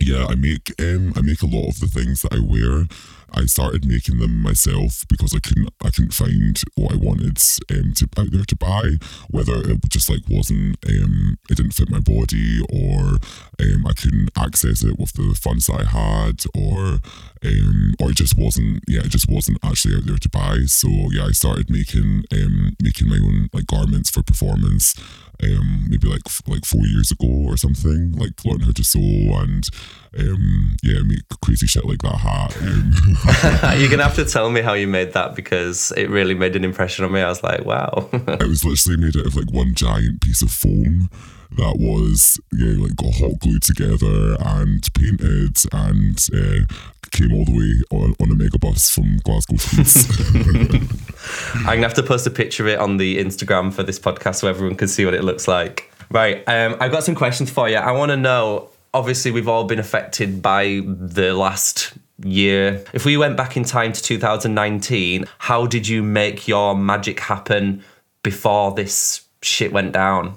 Yeah, 0.00 0.26
I 0.26 0.34
make 0.34 0.72
um 0.80 1.12
I 1.16 1.22
make 1.22 1.42
a 1.42 1.46
lot 1.46 1.68
of 1.68 1.80
the 1.80 1.86
things 1.88 2.22
that 2.22 2.32
I 2.34 2.38
wear. 2.38 2.86
I 3.36 3.44
started 3.46 3.86
making 3.86 4.18
them 4.18 4.42
myself 4.42 5.04
because 5.08 5.34
I 5.34 5.38
couldn't 5.38 5.68
I 5.84 5.90
couldn't 5.90 6.14
find 6.14 6.60
what 6.74 6.92
I 6.92 6.96
wanted 6.96 7.38
um 7.70 7.92
to 7.94 8.08
out 8.18 8.30
there 8.30 8.44
to 8.44 8.56
buy. 8.56 8.92
Whether 9.30 9.70
it 9.70 9.88
just 9.88 10.08
like 10.08 10.22
wasn't 10.28 10.78
um 10.88 11.38
it 11.50 11.56
didn't 11.56 11.72
fit 11.74 11.90
my 11.90 12.00
body 12.00 12.60
or 12.72 13.18
um 13.60 13.86
I 13.86 13.92
couldn't 13.92 14.30
access 14.36 14.82
it 14.82 14.98
with 14.98 15.12
the 15.12 15.38
funds 15.40 15.68
I 15.68 15.84
had 15.84 16.44
or 16.54 17.00
um 17.44 17.94
or 18.00 18.10
it 18.10 18.16
just 18.16 18.38
wasn't 18.38 18.82
yeah 18.88 19.00
it 19.00 19.10
just 19.10 19.28
wasn't 19.28 19.58
actually 19.62 19.96
out 19.96 20.06
there 20.06 20.18
to 20.18 20.28
buy. 20.30 20.60
So 20.66 20.88
yeah, 21.12 21.26
I 21.26 21.32
started 21.32 21.68
making 21.70 22.24
um 22.32 22.76
making 22.82 23.08
my 23.08 23.18
own 23.22 23.48
like 23.52 23.66
garments 23.66 24.10
for 24.10 24.22
performance. 24.22 24.94
Um, 25.42 25.86
maybe 25.88 26.08
like 26.08 26.22
like 26.46 26.64
four 26.64 26.86
years 26.86 27.10
ago 27.10 27.28
or 27.28 27.56
something. 27.56 28.12
Like 28.12 28.44
learn 28.44 28.60
how 28.60 28.72
to 28.72 28.84
sew 28.84 28.98
and 29.00 29.68
um, 30.18 30.76
yeah, 30.82 31.00
make 31.04 31.22
crazy 31.42 31.66
shit 31.66 31.84
like 31.84 32.02
that 32.02 32.16
hat. 32.16 32.56
Um, 32.62 33.78
You're 33.80 33.90
gonna 33.90 34.04
have 34.04 34.16
to 34.16 34.24
tell 34.24 34.50
me 34.50 34.60
how 34.62 34.72
you 34.72 34.86
made 34.86 35.12
that 35.12 35.34
because 35.34 35.92
it 35.96 36.08
really 36.08 36.34
made 36.34 36.56
an 36.56 36.64
impression 36.64 37.04
on 37.04 37.12
me. 37.12 37.20
I 37.20 37.28
was 37.28 37.42
like, 37.42 37.64
wow. 37.64 38.08
it 38.12 38.48
was 38.48 38.64
literally 38.64 39.04
made 39.04 39.16
out 39.16 39.26
of 39.26 39.36
like 39.36 39.52
one 39.52 39.74
giant 39.74 40.20
piece 40.20 40.42
of 40.42 40.50
foam 40.50 41.10
that 41.52 41.76
was 41.78 42.40
yeah 42.52 42.74
like 42.76 42.96
got 42.96 43.14
hot 43.14 43.38
glued 43.38 43.62
together 43.62 44.36
and 44.40 44.82
painted 44.94 45.56
and 45.72 46.18
uh, 46.34 46.74
came 47.16 47.32
all 47.32 47.44
the 47.44 47.52
way 47.52 47.98
on, 47.98 48.14
on 48.20 48.30
a 48.30 48.34
megabus 48.34 48.92
from 48.92 49.16
Glasgow 49.24 49.56
I'm 51.56 51.64
gonna 51.64 51.82
have 51.82 51.94
to 51.94 52.02
post 52.02 52.26
a 52.26 52.30
picture 52.30 52.64
of 52.64 52.68
it 52.68 52.78
on 52.78 52.98
the 52.98 53.18
Instagram 53.18 53.72
for 53.72 53.82
this 53.82 53.98
podcast 53.98 54.36
so 54.36 54.48
everyone 54.48 54.76
can 54.76 54.88
see 54.88 55.04
what 55.04 55.14
it 55.14 55.24
looks 55.24 55.48
like. 55.48 55.90
Right, 56.10 56.44
um, 56.46 56.76
I've 56.78 56.92
got 56.92 57.04
some 57.04 57.14
questions 57.14 57.50
for 57.50 57.68
you. 57.68 57.76
I 57.76 57.92
want 57.92 58.10
to 58.10 58.16
know. 58.16 58.70
Obviously, 58.94 59.30
we've 59.30 59.48
all 59.48 59.64
been 59.64 59.78
affected 59.78 60.40
by 60.40 60.82
the 60.86 61.34
last 61.34 61.94
year. 62.22 62.84
If 62.92 63.04
we 63.04 63.16
went 63.16 63.36
back 63.36 63.56
in 63.56 63.64
time 63.64 63.92
to 63.92 64.02
2019, 64.02 65.24
how 65.38 65.66
did 65.66 65.88
you 65.88 66.02
make 66.02 66.46
your 66.46 66.76
magic 66.76 67.20
happen 67.20 67.82
before 68.22 68.72
this 68.72 69.24
shit 69.42 69.72
went 69.72 69.92
down? 69.92 70.36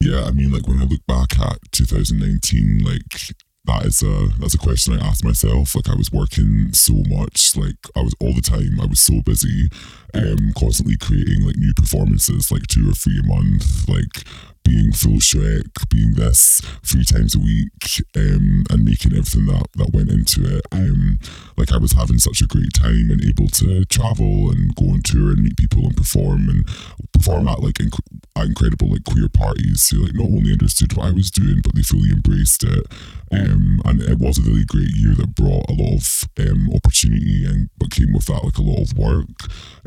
Yeah, 0.00 0.24
I 0.24 0.32
mean, 0.32 0.52
like 0.52 0.66
when 0.66 0.80
I 0.80 0.84
look 0.84 1.06
back 1.06 1.38
at 1.38 1.58
2019, 1.72 2.82
like 2.84 3.34
that 3.64 3.86
is 3.86 4.02
a 4.02 4.28
that's 4.38 4.54
a 4.54 4.58
question 4.58 4.98
I 4.98 5.06
asked 5.06 5.24
myself. 5.24 5.74
Like 5.74 5.88
I 5.88 5.94
was 5.94 6.12
working 6.12 6.72
so 6.72 6.94
much, 7.08 7.56
like 7.56 7.76
I 7.96 8.02
was 8.02 8.14
all 8.20 8.34
the 8.34 8.42
time. 8.42 8.80
I 8.80 8.86
was 8.86 9.00
so 9.00 9.20
busy, 9.22 9.68
um, 10.14 10.52
constantly 10.58 10.96
creating 10.96 11.46
like 11.46 11.56
new 11.56 11.72
performances, 11.74 12.50
like 12.50 12.66
two 12.66 12.90
or 12.90 12.94
three 12.94 13.20
a 13.20 13.26
month, 13.26 13.88
like 13.88 14.24
being 14.64 14.92
full 14.92 15.18
Shrek, 15.18 15.88
being 15.88 16.14
this 16.14 16.60
three 16.84 17.04
times 17.04 17.34
a 17.34 17.38
week, 17.38 18.02
um, 18.16 18.64
and 18.70 18.84
making 18.84 19.12
everything 19.12 19.46
that 19.46 19.66
that 19.76 19.92
went 19.92 20.10
into 20.10 20.58
it. 20.58 20.66
Um, 20.72 21.18
like 21.56 21.72
I 21.72 21.78
was 21.78 21.92
having 21.92 22.18
such 22.18 22.40
a 22.40 22.46
great 22.46 22.72
time 22.74 23.10
and 23.10 23.24
able 23.24 23.48
to 23.48 23.84
travel 23.86 24.50
and 24.50 24.74
go 24.74 24.86
on 24.90 25.02
tour 25.02 25.30
and 25.32 25.42
meet 25.42 25.56
people 25.56 25.84
and 25.84 25.96
perform 25.96 26.48
and 26.48 26.66
perform 27.12 27.48
at 27.48 27.60
like 27.60 27.74
inc- 27.74 27.98
at 28.36 28.46
incredible 28.46 28.90
like 28.90 29.04
queer 29.04 29.28
parties 29.28 29.88
who 29.90 30.02
like 30.02 30.14
not 30.14 30.26
only 30.26 30.52
understood 30.52 30.96
what 30.96 31.06
I 31.06 31.12
was 31.12 31.30
doing 31.30 31.60
but 31.62 31.74
they 31.74 31.82
fully 31.82 32.10
embraced 32.10 32.64
it. 32.64 32.86
Um, 33.32 33.80
and 33.86 34.02
it 34.02 34.18
was 34.18 34.38
a 34.38 34.42
really 34.42 34.64
great 34.64 34.90
year 34.90 35.14
that 35.14 35.34
brought 35.34 35.70
a 35.70 35.72
lot 35.72 35.94
of 35.94 36.28
um, 36.38 36.68
opportunity 36.74 37.46
and 37.46 37.70
but 37.78 37.90
came 37.90 38.12
with 38.12 38.26
that 38.26 38.44
like 38.44 38.58
a 38.58 38.62
lot 38.62 38.82
of 38.82 38.98
work. 38.98 39.28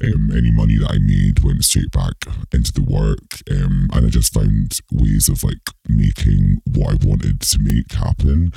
Um, 0.03 0.31
any 0.35 0.51
money 0.51 0.77
that 0.77 0.91
I 0.91 0.97
made 0.97 1.43
went 1.43 1.63
straight 1.63 1.91
back 1.91 2.25
into 2.51 2.73
the 2.73 2.83
work, 2.83 3.41
um, 3.51 3.89
and 3.93 4.07
I 4.07 4.09
just 4.09 4.33
found 4.33 4.64
ways 4.91 5.27
of 5.29 5.43
like 5.43 5.59
making 5.87 6.61
what 6.73 6.91
I 6.91 7.05
wanted 7.07 7.41
to 7.41 7.59
make 7.59 7.91
happen. 7.93 8.51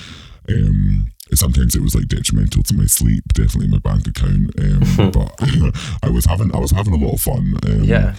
Um, 0.48 1.12
sometimes 1.34 1.74
it 1.76 1.82
was 1.82 1.94
like 1.94 2.08
detrimental 2.08 2.62
to 2.64 2.74
my 2.74 2.86
sleep, 2.86 3.24
definitely 3.34 3.68
my 3.68 3.78
bank 3.78 4.06
account. 4.06 4.50
Um, 4.58 5.10
but 5.12 5.34
I 6.02 6.10
was 6.10 6.24
having 6.26 6.54
I 6.54 6.58
was 6.58 6.70
having 6.70 6.94
a 6.94 6.96
lot 7.04 7.14
of 7.14 7.20
fun. 7.20 7.56
Um, 7.66 7.84
Yeah. 7.84 8.14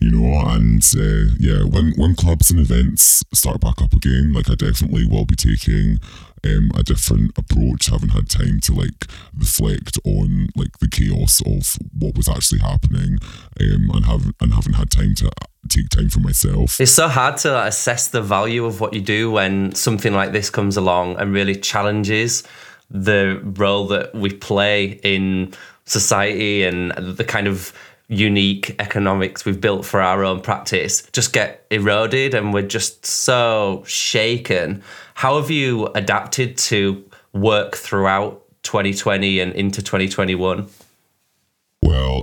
you 0.00 0.10
know, 0.10 0.38
and 0.48 0.82
uh, 0.96 1.32
yeah, 1.38 1.64
when 1.64 1.92
when 1.96 2.14
clubs 2.14 2.50
and 2.50 2.60
events 2.60 3.22
start 3.34 3.60
back 3.60 3.80
up 3.82 3.92
again, 3.94 4.32
like 4.32 4.48
I 4.50 4.54
definitely 4.54 5.06
will 5.06 5.24
be 5.26 5.36
taking 5.36 5.98
um, 6.44 6.70
a 6.76 6.82
different 6.82 7.36
approach. 7.38 7.86
Haven't 7.86 8.10
had 8.10 8.28
time 8.28 8.60
to 8.60 8.72
like 8.74 9.06
reflect 9.36 9.98
on 10.04 10.48
like 10.56 10.78
the 10.78 10.88
chaos 10.88 11.40
of 11.46 11.78
what 11.98 12.16
was 12.16 12.28
actually 12.28 12.60
happening, 12.60 13.18
um, 13.60 13.90
and 13.94 14.06
have 14.06 14.32
and 14.40 14.54
haven't 14.54 14.74
had 14.74 14.90
time 14.90 15.14
to 15.16 15.30
take 15.68 15.88
time 15.88 16.08
for 16.08 16.20
myself. 16.20 16.80
It's 16.80 16.92
so 16.92 17.08
hard 17.08 17.36
to 17.38 17.64
assess 17.64 18.08
the 18.08 18.22
value 18.22 18.64
of 18.64 18.80
what 18.80 18.92
you 18.94 19.00
do 19.00 19.30
when 19.30 19.74
something 19.74 20.12
like 20.12 20.32
this 20.32 20.50
comes 20.50 20.76
along 20.76 21.16
and 21.16 21.32
really 21.32 21.56
challenges 21.56 22.42
the 22.90 23.40
role 23.42 23.86
that 23.86 24.14
we 24.14 24.30
play 24.30 25.00
in 25.02 25.52
society 25.84 26.62
and 26.62 26.92
the 26.92 27.24
kind 27.24 27.46
of 27.46 27.72
unique 28.12 28.76
economics 28.78 29.44
we've 29.44 29.60
built 29.60 29.86
for 29.86 30.00
our 30.02 30.22
own 30.22 30.40
practice 30.40 31.02
just 31.12 31.32
get 31.32 31.64
eroded 31.70 32.34
and 32.34 32.52
we're 32.52 32.62
just 32.62 33.06
so 33.06 33.82
shaken. 33.86 34.82
How 35.14 35.40
have 35.40 35.50
you 35.50 35.86
adapted 35.94 36.58
to 36.58 37.02
work 37.32 37.74
throughout 37.76 38.42
2020 38.64 39.40
and 39.40 39.52
into 39.54 39.82
2021? 39.82 40.68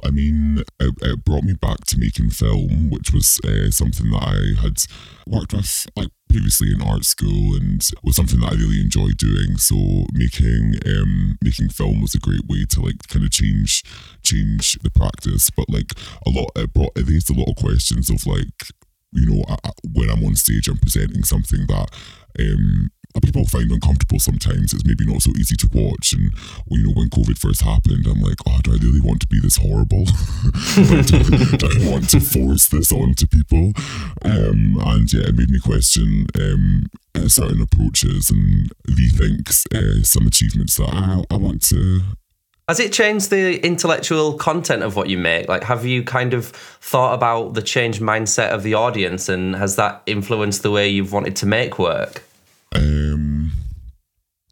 I 0.09 0.11
mean, 0.11 0.63
it, 0.79 0.93
it 1.03 1.23
brought 1.23 1.43
me 1.43 1.53
back 1.53 1.85
to 1.85 1.99
making 1.99 2.31
film, 2.31 2.89
which 2.89 3.13
was 3.13 3.39
uh, 3.45 3.69
something 3.69 4.09
that 4.09 4.23
I 4.23 4.59
had 4.59 4.81
worked 5.27 5.53
with 5.53 5.85
like 5.95 6.09
previously 6.27 6.71
in 6.73 6.81
art 6.81 7.05
school 7.05 7.55
and 7.55 7.87
was 8.03 8.15
something 8.15 8.39
that 8.39 8.53
I 8.53 8.55
really 8.55 8.81
enjoyed 8.81 9.17
doing. 9.17 9.57
So 9.57 9.75
making 10.13 10.79
um 10.87 11.37
making 11.43 11.69
film 11.69 12.01
was 12.01 12.15
a 12.15 12.19
great 12.19 12.45
way 12.47 12.65
to 12.71 12.81
like 12.81 13.07
kind 13.07 13.23
of 13.23 13.29
change 13.31 13.83
change 14.23 14.79
the 14.81 14.89
practice. 14.89 15.51
But 15.51 15.69
like 15.69 15.91
a 16.25 16.31
lot, 16.31 16.49
it 16.55 16.73
brought 16.73 16.97
it 16.97 17.07
raised 17.07 17.29
a 17.29 17.37
lot 17.37 17.49
of 17.49 17.55
questions 17.57 18.09
of 18.09 18.25
like 18.25 18.73
you 19.11 19.27
know 19.29 19.43
I- 19.47 19.69
when 19.93 20.09
I'm 20.09 20.25
on 20.25 20.35
stage, 20.35 20.67
I'm 20.67 20.77
presenting 20.77 21.23
something 21.23 21.67
that 21.67 21.89
um 22.39 22.89
people 23.21 23.45
find 23.45 23.71
uncomfortable 23.71 24.19
sometimes. 24.19 24.73
It's 24.73 24.85
maybe 24.85 25.05
not 25.05 25.21
so 25.21 25.31
easy 25.37 25.55
to 25.57 25.69
watch. 25.73 26.13
And 26.13 26.31
you 26.69 26.87
know, 26.87 26.93
when 26.93 27.09
COVID 27.09 27.37
first 27.37 27.61
happened, 27.61 28.05
I'm 28.07 28.21
like, 28.21 28.37
oh, 28.47 28.59
do 28.63 28.73
I 28.73 28.77
really 28.77 29.01
want 29.01 29.21
to 29.21 29.27
be 29.27 29.39
this 29.39 29.57
horrible? 29.57 30.05
Do, 30.75 31.01
do 31.57 31.67
I 31.67 31.91
want 31.91 32.09
to 32.11 32.19
force 32.19 32.67
this 32.67 32.91
onto 32.91 33.27
people? 33.27 33.73
Um, 34.23 34.79
and 34.85 35.11
yeah, 35.11 35.27
it 35.27 35.35
made 35.35 35.49
me 35.49 35.59
question 35.59 36.27
um, 36.39 36.85
uh, 37.15 37.27
certain 37.27 37.61
approaches 37.61 38.29
and 38.29 38.71
rethink 38.87 39.49
uh, 39.73 40.03
some 40.03 40.27
achievements 40.27 40.75
that 40.77 40.89
I, 40.89 41.23
I 41.31 41.37
want 41.37 41.63
to. 41.69 42.01
Has 42.67 42.79
it 42.79 42.93
changed 42.93 43.31
the 43.31 43.59
intellectual 43.65 44.33
content 44.33 44.83
of 44.83 44.95
what 44.95 45.09
you 45.09 45.17
make? 45.17 45.49
Like, 45.49 45.63
have 45.63 45.85
you 45.85 46.03
kind 46.03 46.35
of 46.35 46.49
thought 46.49 47.15
about 47.15 47.55
the 47.55 47.63
changed 47.63 47.99
mindset 47.99 48.51
of 48.51 48.61
the 48.61 48.75
audience 48.75 49.27
and 49.27 49.55
has 49.55 49.75
that 49.77 50.03
influenced 50.05 50.61
the 50.61 50.69
way 50.69 50.87
you've 50.87 51.11
wanted 51.11 51.35
to 51.37 51.47
make 51.47 51.79
work? 51.79 52.23
Um, 52.75 53.51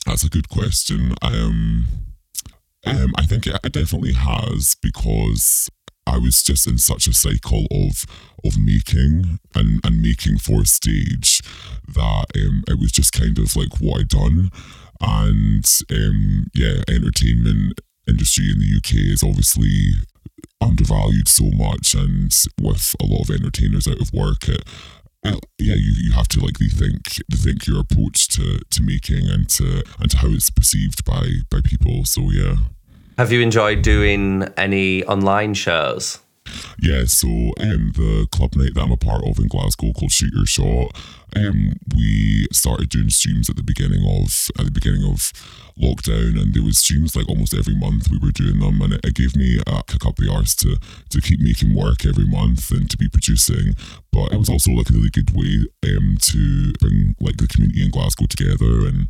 that's 0.05 0.23
a 0.23 0.29
good 0.29 0.49
question. 0.49 1.13
Um, 1.21 1.85
um, 2.85 3.13
I 3.17 3.25
think 3.25 3.47
it, 3.47 3.59
it 3.63 3.73
definitely 3.73 4.13
has 4.13 4.75
because 4.81 5.69
I 6.05 6.17
was 6.17 6.41
just 6.41 6.67
in 6.67 6.77
such 6.77 7.07
a 7.07 7.13
cycle 7.13 7.65
of 7.71 8.05
of 8.45 8.57
making 8.57 9.39
and 9.53 9.85
and 9.85 10.01
making 10.01 10.37
for 10.37 10.61
a 10.61 10.65
stage 10.65 11.41
that 11.87 12.25
um, 12.35 12.63
it 12.67 12.79
was 12.79 12.91
just 12.91 13.11
kind 13.11 13.37
of 13.37 13.55
like 13.55 13.79
what 13.79 14.01
I'd 14.01 14.07
done, 14.07 14.49
and 15.01 15.65
um, 15.91 16.47
yeah, 16.55 16.81
entertainment 16.87 17.81
industry 18.07 18.49
in 18.49 18.59
the 18.59 18.77
UK 18.77 19.11
is 19.11 19.23
obviously 19.23 19.95
undervalued 20.61 21.27
so 21.27 21.51
much 21.53 21.93
and 21.93 22.33
with 22.59 22.95
a 22.99 23.05
lot 23.05 23.21
of 23.21 23.35
entertainers 23.35 23.87
out 23.87 24.01
of 24.01 24.11
work 24.11 24.47
it 24.47 24.63
yeah, 25.59 25.75
you, 25.75 25.93
you 26.05 26.11
have 26.13 26.27
to 26.29 26.39
like 26.39 26.55
rethink 26.55 27.21
rethink 27.31 27.67
your 27.67 27.79
approach 27.79 28.27
to, 28.29 28.59
to 28.69 28.83
making 28.83 29.29
and 29.29 29.49
to 29.49 29.83
and 29.99 30.11
to 30.11 30.17
how 30.17 30.27
it's 30.29 30.49
perceived 30.49 31.03
by 31.05 31.27
by 31.49 31.61
people. 31.63 32.05
So 32.05 32.29
yeah. 32.31 32.55
Have 33.17 33.31
you 33.31 33.41
enjoyed 33.41 33.81
doing 33.81 34.43
any 34.57 35.03
online 35.05 35.55
shows? 35.55 36.19
Yeah, 36.79 37.05
so 37.05 37.27
um, 37.59 37.91
the 37.95 38.27
club 38.31 38.55
night 38.55 38.73
that 38.75 38.81
I'm 38.81 38.91
a 38.91 38.97
part 38.97 39.25
of 39.25 39.39
in 39.39 39.47
Glasgow 39.47 39.91
called 39.91 40.11
Shoot 40.11 40.33
Your 40.33 40.45
Shot, 40.45 40.95
um, 41.35 41.73
we 41.93 42.47
started 42.51 42.89
doing 42.89 43.09
streams 43.09 43.49
at 43.49 43.55
the 43.55 43.63
beginning 43.63 44.03
of 44.07 44.49
at 44.57 44.65
the 44.65 44.71
beginning 44.71 45.03
of 45.03 45.31
lockdown, 45.79 46.39
and 46.41 46.53
there 46.53 46.63
was 46.63 46.77
streams 46.77 47.15
like 47.15 47.29
almost 47.29 47.53
every 47.53 47.75
month 47.75 48.09
we 48.09 48.19
were 48.19 48.31
doing 48.31 48.59
them, 48.59 48.81
and 48.81 48.93
it, 48.93 49.01
it 49.03 49.15
gave 49.15 49.35
me 49.35 49.59
a 49.65 49.83
kick 49.83 50.05
up 50.05 50.15
the 50.17 50.31
arse 50.31 50.55
to 50.55 50.77
to 51.09 51.21
keep 51.21 51.39
making 51.39 51.75
work 51.75 52.05
every 52.05 52.25
month 52.25 52.71
and 52.71 52.89
to 52.89 52.97
be 52.97 53.09
producing. 53.09 53.73
But 54.11 54.33
it 54.33 54.37
was 54.37 54.49
also 54.49 54.71
like 54.71 54.89
a 54.89 54.93
really 54.93 55.09
good 55.09 55.31
way 55.35 55.65
um, 55.85 56.17
to 56.21 56.73
bring 56.79 57.15
like 57.19 57.37
the 57.37 57.47
community 57.47 57.83
in 57.83 57.91
Glasgow 57.91 58.25
together, 58.25 58.87
and 58.87 59.07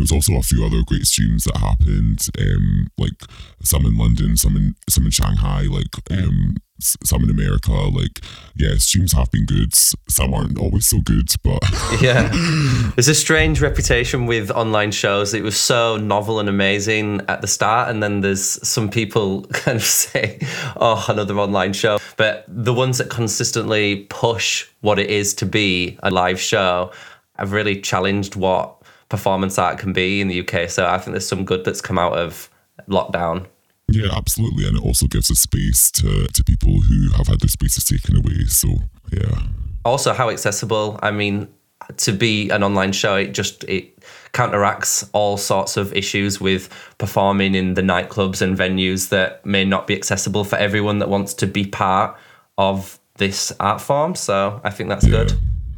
there 0.00 0.16
was 0.16 0.28
also 0.28 0.38
a 0.38 0.42
few 0.42 0.64
other 0.64 0.82
great 0.86 1.06
streams 1.06 1.44
that 1.44 1.58
happened, 1.58 2.26
um, 2.38 2.88
like 2.96 3.22
some 3.62 3.84
in 3.84 3.98
London, 3.98 4.34
some 4.34 4.56
in 4.56 4.74
some 4.88 5.04
in 5.04 5.10
Shanghai, 5.10 5.64
like 5.64 5.94
um, 6.10 6.56
some 6.78 7.22
in 7.22 7.28
America. 7.28 7.70
Like, 7.70 8.20
yeah, 8.56 8.76
streams 8.76 9.12
have 9.12 9.30
been 9.30 9.44
good. 9.44 9.74
Some 9.74 10.32
aren't 10.32 10.58
always 10.58 10.86
so 10.86 11.00
good, 11.00 11.28
but 11.44 11.62
Yeah. 12.00 12.30
There's 12.96 13.08
a 13.08 13.14
strange 13.14 13.60
reputation 13.60 14.24
with 14.24 14.50
online 14.50 14.90
shows. 14.90 15.34
It 15.34 15.42
was 15.42 15.58
so 15.58 15.98
novel 15.98 16.40
and 16.40 16.48
amazing 16.48 17.20
at 17.28 17.42
the 17.42 17.46
start, 17.46 17.90
and 17.90 18.02
then 18.02 18.22
there's 18.22 18.66
some 18.66 18.88
people 18.88 19.42
kind 19.52 19.76
of 19.76 19.84
say, 19.84 20.38
oh, 20.76 21.04
another 21.10 21.38
online 21.38 21.74
show. 21.74 21.98
But 22.16 22.46
the 22.48 22.72
ones 22.72 22.96
that 22.98 23.10
consistently 23.10 24.06
push 24.08 24.66
what 24.80 24.98
it 24.98 25.10
is 25.10 25.34
to 25.34 25.46
be 25.46 25.98
a 26.02 26.10
live 26.10 26.40
show 26.40 26.90
have 27.36 27.52
really 27.52 27.80
challenged 27.80 28.36
what 28.36 28.79
performance 29.10 29.58
art 29.58 29.78
can 29.78 29.92
be 29.92 30.22
in 30.22 30.28
the 30.28 30.40
UK. 30.40 30.70
So 30.70 30.86
I 30.86 30.96
think 30.96 31.12
there's 31.12 31.28
some 31.28 31.44
good 31.44 31.64
that's 31.66 31.82
come 31.82 31.98
out 31.98 32.14
of 32.14 32.48
lockdown. 32.88 33.46
yeah, 33.88 34.08
absolutely. 34.16 34.66
And 34.66 34.76
it 34.78 34.82
also 34.82 35.06
gives 35.06 35.30
a 35.30 35.34
space 35.34 35.90
to 35.92 36.26
to 36.28 36.42
people 36.44 36.80
who 36.80 37.10
have 37.16 37.26
had 37.26 37.40
their 37.40 37.48
spaces 37.48 37.84
taken 37.84 38.16
away. 38.16 38.46
So 38.46 38.68
yeah. 39.12 39.42
Also, 39.84 40.12
how 40.12 40.30
accessible. 40.30 40.98
I 41.02 41.10
mean, 41.10 41.48
to 41.96 42.12
be 42.12 42.50
an 42.50 42.62
online 42.62 42.92
show, 42.92 43.16
it 43.16 43.32
just 43.32 43.64
it 43.64 43.98
counteracts 44.32 45.08
all 45.12 45.36
sorts 45.36 45.76
of 45.76 45.92
issues 45.92 46.40
with 46.40 46.68
performing 46.98 47.54
in 47.54 47.74
the 47.74 47.82
nightclubs 47.82 48.40
and 48.42 48.56
venues 48.56 49.08
that 49.08 49.44
may 49.44 49.64
not 49.64 49.86
be 49.86 49.94
accessible 49.96 50.44
for 50.44 50.56
everyone 50.56 50.98
that 51.00 51.08
wants 51.08 51.34
to 51.34 51.46
be 51.46 51.66
part 51.66 52.16
of 52.58 52.98
this 53.16 53.52
art 53.58 53.80
form. 53.80 54.14
So 54.14 54.60
I 54.62 54.70
think 54.70 54.88
that's 54.88 55.04
Yeah, 55.06 55.24
good. 55.24 55.32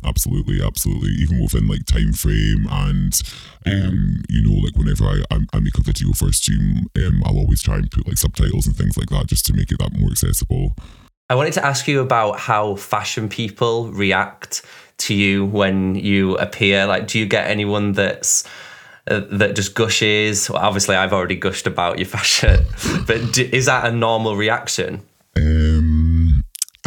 Absolutely, 0.04 0.62
absolutely. 0.62 1.10
Even 1.10 1.40
within 1.40 1.68
like 1.68 1.86
time 1.86 2.12
frame 2.12 2.66
and 2.70 3.20
um, 3.66 4.22
you 4.28 4.42
know, 4.42 4.60
like 4.60 4.76
whenever 4.76 5.04
I, 5.04 5.22
I 5.30 5.40
I 5.52 5.60
make 5.60 5.78
a 5.78 5.82
video 5.82 6.12
for 6.12 6.28
a 6.28 6.32
stream, 6.32 6.86
um, 6.96 7.22
I'll 7.24 7.38
always 7.38 7.62
try 7.62 7.76
and 7.76 7.90
put 7.90 8.06
like 8.06 8.18
subtitles 8.18 8.66
and 8.66 8.76
things 8.76 8.96
like 8.96 9.10
that 9.10 9.26
just 9.26 9.46
to 9.46 9.54
make 9.54 9.70
it 9.70 9.78
that 9.78 9.98
more 9.98 10.10
accessible. 10.10 10.74
I 11.30 11.34
wanted 11.34 11.54
to 11.54 11.64
ask 11.64 11.88
you 11.88 12.00
about 12.00 12.38
how 12.38 12.74
fashion 12.74 13.28
people 13.28 13.90
react 13.90 14.62
to 14.98 15.14
you 15.14 15.46
when 15.46 15.94
you 15.94 16.36
appear. 16.36 16.86
Like, 16.86 17.06
do 17.06 17.18
you 17.18 17.26
get 17.26 17.46
anyone 17.48 17.92
that's 17.92 18.44
uh, 19.06 19.22
that 19.30 19.56
just 19.56 19.74
gushes? 19.74 20.50
Well, 20.50 20.62
obviously, 20.62 20.96
I've 20.96 21.12
already 21.12 21.36
gushed 21.36 21.66
about 21.66 21.98
your 21.98 22.06
fashion, 22.16 22.66
but 23.06 23.32
d- 23.32 23.48
is 23.52 23.66
that 23.66 23.86
a 23.86 23.92
normal 23.92 24.36
reaction? 24.36 25.02
Um, 25.36 25.91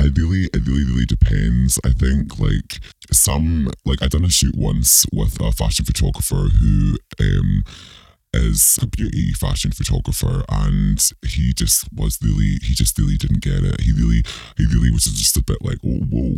I 0.06 0.10
really, 0.14 0.48
it 0.54 0.68
really, 0.68 0.84
really 0.84 1.06
depends. 1.06 1.80
I 1.84 1.90
think 1.90 2.38
like 2.40 2.80
some, 3.12 3.72
like 3.86 4.04
I 4.04 4.08
done 4.08 4.24
a 4.24 4.30
shoot 4.30 4.56
once 4.56 5.06
with 5.12 5.42
a 5.42 5.52
fashion 5.52 5.84
photographer 5.84 6.50
who 6.60 6.98
um 7.20 7.64
is 8.32 8.78
a 8.84 8.88
beauty 8.88 9.32
fashion 9.32 9.72
photographer, 9.72 10.44
and 10.48 11.02
he 11.26 11.54
just 11.54 11.88
was 11.92 12.20
really, 12.22 12.60
he 12.62 12.76
just 12.76 13.00
really 13.00 13.18
didn't 13.18 13.42
get 13.42 13.64
it. 13.64 13.82
He 13.82 13.94
really, 13.94 14.22
he 14.58 14.66
really 14.68 14.92
was 14.92 15.06
just 15.06 15.38
a 15.38 15.44
bit 15.44 15.58
like, 15.64 15.80
oh, 15.84 16.02
whoa, 16.12 16.34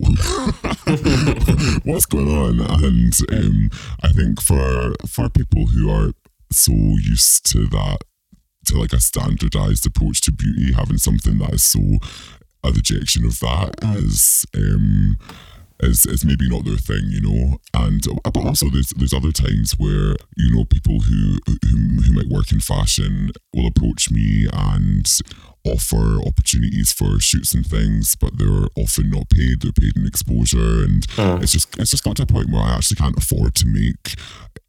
what's 1.91 2.05
going 2.05 2.29
on? 2.29 2.61
And 2.61 3.13
um, 3.33 3.69
I 4.01 4.13
think 4.13 4.41
for 4.41 4.93
for 5.09 5.27
people 5.27 5.65
who 5.67 5.89
are 5.89 6.13
so 6.53 6.71
used 6.71 7.45
to 7.51 7.65
that 7.67 7.97
to 8.67 8.77
like 8.77 8.93
a 8.93 9.01
standardized 9.01 9.85
approach 9.85 10.21
to 10.21 10.31
beauty, 10.31 10.71
having 10.73 10.97
something 10.97 11.39
that 11.39 11.53
is 11.53 11.63
so 11.63 11.81
a 12.63 12.71
rejection 12.71 13.25
of 13.25 13.39
that 13.39 13.75
is 13.97 14.45
um 14.55 15.17
is, 15.79 16.05
is 16.07 16.25
maybe 16.25 16.49
not 16.49 16.65
their 16.65 16.77
thing, 16.77 17.03
you 17.05 17.21
know. 17.21 17.57
And 17.73 18.05
uh, 18.07 18.31
but 18.31 18.45
also 18.45 18.69
there's 18.69 18.89
there's 18.89 19.13
other 19.13 19.31
times 19.31 19.73
where 19.77 20.15
you 20.35 20.55
know 20.55 20.65
people 20.65 21.01
who 21.01 21.37
who, 21.45 22.01
who 22.01 22.13
might 22.13 22.29
work 22.29 22.51
in 22.51 22.59
fashion 22.59 23.31
will 23.53 23.67
approach 23.67 24.09
me 24.09 24.47
and 24.51 25.07
offer 25.65 26.19
opportunities 26.25 26.93
for 26.93 27.19
shoots 27.19 27.53
and 27.53 27.65
things, 27.65 28.15
but 28.15 28.37
they're 28.37 28.67
often 28.77 29.09
not 29.09 29.29
paid. 29.29 29.61
They're 29.61 29.71
paid 29.71 29.97
in 29.97 30.07
exposure, 30.07 30.83
and 30.83 31.05
it's 31.41 31.51
just 31.51 31.77
it's 31.77 31.91
just 31.91 32.03
got 32.03 32.15
to 32.17 32.23
a 32.23 32.27
point 32.27 32.49
where 32.51 32.61
I 32.63 32.75
actually 32.75 32.97
can't 32.97 33.17
afford 33.17 33.55
to 33.55 33.67
make 33.67 34.15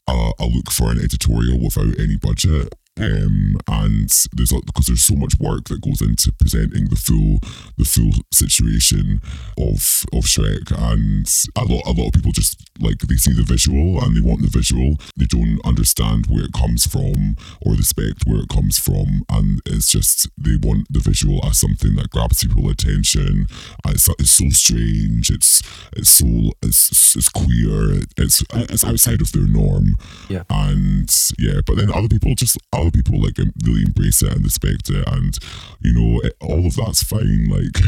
a, 0.08 0.32
a 0.38 0.46
look 0.46 0.70
for 0.70 0.90
an 0.90 0.98
editorial 0.98 1.58
without 1.62 1.98
any 1.98 2.16
budget. 2.16 2.74
Um, 3.00 3.58
and 3.68 4.10
there's 4.32 4.52
a, 4.52 4.60
because 4.66 4.86
there's 4.86 5.04
so 5.04 5.14
much 5.14 5.34
work 5.38 5.64
that 5.68 5.80
goes 5.80 6.00
into 6.00 6.32
presenting 6.32 6.88
the 6.88 6.96
full 6.96 7.40
the 7.76 7.84
full 7.84 8.12
situation 8.32 9.20
of 9.58 10.04
of 10.12 10.24
Shrek, 10.24 10.70
and 10.70 11.28
a 11.56 11.64
lot 11.64 11.86
a 11.86 11.92
lot 11.92 12.08
of 12.08 12.12
people 12.12 12.32
just 12.32 12.60
like 12.80 12.98
they 12.98 13.16
see 13.16 13.32
the 13.32 13.42
visual 13.42 14.02
and 14.02 14.16
they 14.16 14.20
want 14.20 14.42
the 14.42 14.48
visual. 14.48 14.96
They 15.16 15.26
don't 15.26 15.60
understand 15.64 16.26
where 16.26 16.44
it 16.44 16.52
comes 16.52 16.86
from 16.86 17.36
or 17.62 17.72
respect 17.74 18.24
where 18.26 18.40
it 18.40 18.48
comes 18.48 18.78
from, 18.78 19.24
and 19.28 19.60
it's 19.66 19.90
just 19.90 20.28
they 20.36 20.56
want 20.60 20.86
the 20.90 21.00
visual 21.00 21.40
as 21.44 21.58
something 21.58 21.94
that 21.96 22.10
grabs 22.10 22.44
people 22.44 22.68
attention. 22.68 23.46
It's, 23.86 24.08
it's 24.18 24.30
so 24.30 24.48
strange. 24.50 25.30
It's 25.30 25.62
it's 25.96 26.10
so 26.10 26.52
it's 26.62 27.16
it's 27.16 27.28
queer. 27.28 28.02
It's 28.16 28.42
it's 28.52 28.84
outside 28.84 29.20
of 29.20 29.32
their 29.32 29.46
norm. 29.46 29.96
Yeah. 30.28 30.44
And 30.50 31.10
yeah, 31.38 31.60
but 31.66 31.76
then 31.76 31.92
other 31.92 32.08
people 32.08 32.34
just 32.34 32.58
other 32.72 32.87
people 32.90 33.20
like 33.20 33.38
really 33.64 33.82
embrace 33.82 34.22
it 34.22 34.32
and 34.32 34.44
respect 34.44 34.90
it, 34.90 35.06
and 35.08 35.38
you 35.80 35.94
know 35.94 36.20
it, 36.20 36.36
all 36.40 36.66
of 36.66 36.76
that's 36.76 37.02
fine. 37.02 37.48
Like 37.48 37.78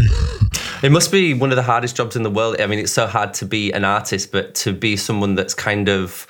It 0.82 0.92
must 0.92 1.12
be 1.12 1.34
one 1.34 1.50
of 1.50 1.56
the 1.56 1.62
hardest 1.62 1.96
jobs 1.96 2.16
in 2.16 2.22
the 2.22 2.30
world. 2.30 2.60
I 2.60 2.66
mean, 2.66 2.78
it's 2.78 2.92
so 2.92 3.06
hard 3.06 3.34
to 3.34 3.46
be 3.46 3.72
an 3.72 3.84
artist, 3.84 4.32
but 4.32 4.54
to 4.56 4.72
be 4.72 4.96
someone 4.96 5.34
that's 5.34 5.54
kind 5.54 5.88
of 5.88 6.26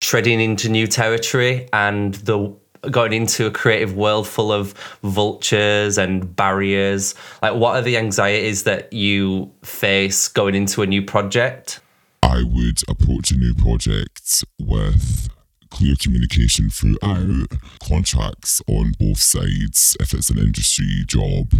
treading 0.00 0.40
into 0.40 0.68
new 0.68 0.86
territory 0.86 1.68
and 1.72 2.14
the 2.14 2.54
going 2.90 3.12
into 3.12 3.46
a 3.46 3.50
creative 3.50 3.96
world 3.96 4.28
full 4.28 4.52
of 4.52 4.74
vultures 5.02 5.96
and 5.98 6.36
barriers. 6.36 7.14
Like, 7.42 7.54
what 7.54 7.76
are 7.76 7.82
the 7.82 7.96
anxieties 7.96 8.64
that 8.64 8.92
you 8.92 9.50
face 9.62 10.28
going 10.28 10.54
into 10.54 10.82
a 10.82 10.86
new 10.86 11.02
project? 11.02 11.80
I 12.22 12.42
would 12.42 12.82
approach 12.88 13.30
a 13.30 13.36
new 13.38 13.54
project 13.54 14.44
with 14.60 15.28
clear 15.74 15.94
communication 16.00 16.70
throughout, 16.70 17.50
contracts 17.82 18.62
on 18.68 18.92
both 18.98 19.18
sides 19.18 19.96
if 20.00 20.14
it's 20.14 20.30
an 20.30 20.38
industry 20.38 21.02
job, 21.06 21.52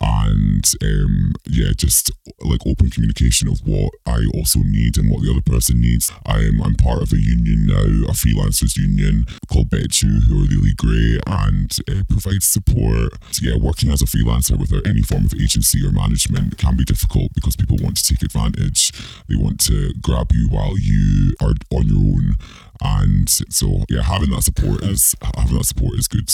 and 0.00 0.72
um, 0.82 1.32
yeah, 1.46 1.70
just 1.76 2.10
like 2.40 2.60
open 2.66 2.88
communication 2.88 3.48
of 3.48 3.60
what 3.66 3.92
I 4.06 4.24
also 4.34 4.60
need 4.60 4.96
and 4.96 5.10
what 5.10 5.22
the 5.22 5.30
other 5.30 5.42
person 5.42 5.80
needs. 5.80 6.10
I'm 6.24 6.62
I'm 6.62 6.76
part 6.76 7.02
of 7.02 7.12
a 7.12 7.20
union 7.20 7.66
now, 7.66 8.08
a 8.08 8.14
freelancers 8.14 8.76
union 8.76 9.26
called 9.52 9.68
Bectu, 9.70 10.24
who 10.26 10.42
are 10.42 10.48
really 10.48 10.74
great 10.74 11.20
and 11.26 11.70
uh, 11.90 12.02
provide 12.08 12.42
support. 12.42 13.12
So, 13.32 13.40
Yeah, 13.42 13.56
working 13.60 13.90
as 13.90 14.00
a 14.02 14.06
freelancer 14.06 14.58
without 14.58 14.86
any 14.86 15.02
form 15.02 15.26
of 15.26 15.34
agency 15.34 15.84
or 15.84 15.92
management 15.92 16.56
can 16.58 16.76
be 16.76 16.84
difficult 16.84 17.34
because 17.34 17.56
people 17.56 17.76
want 17.82 17.96
to 17.98 18.14
take 18.14 18.22
advantage. 18.22 18.92
They 19.28 19.36
want 19.36 19.60
to 19.66 19.92
grab 20.00 20.32
you 20.32 20.48
while 20.48 20.78
you 20.78 21.34
are 21.42 21.52
on 21.70 21.88
your 21.88 21.98
own. 21.98 22.36
And 22.80 23.28
so 23.28 23.84
yeah, 23.88 24.02
having 24.02 24.30
that 24.30 24.42
support 24.42 24.82
is 24.84 25.14
having 25.34 25.56
that 25.56 25.64
support 25.64 25.98
is 25.98 26.08
good. 26.08 26.30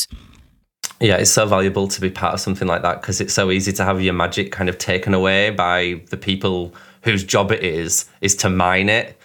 Yeah, 1.00 1.16
it's 1.16 1.30
so 1.30 1.46
valuable 1.46 1.88
to 1.88 2.00
be 2.00 2.10
part 2.10 2.34
of 2.34 2.40
something 2.40 2.68
like 2.68 2.82
that 2.82 3.00
because 3.00 3.20
it's 3.20 3.34
so 3.34 3.50
easy 3.50 3.72
to 3.72 3.84
have 3.84 4.00
your 4.02 4.14
magic 4.14 4.52
kind 4.52 4.68
of 4.68 4.78
taken 4.78 5.12
away 5.14 5.50
by 5.50 6.00
the 6.10 6.16
people 6.16 6.74
whose 7.02 7.24
job 7.24 7.50
it 7.52 7.62
is 7.62 8.06
is 8.20 8.34
to 8.36 8.50
mine 8.50 8.88
it. 8.88 9.18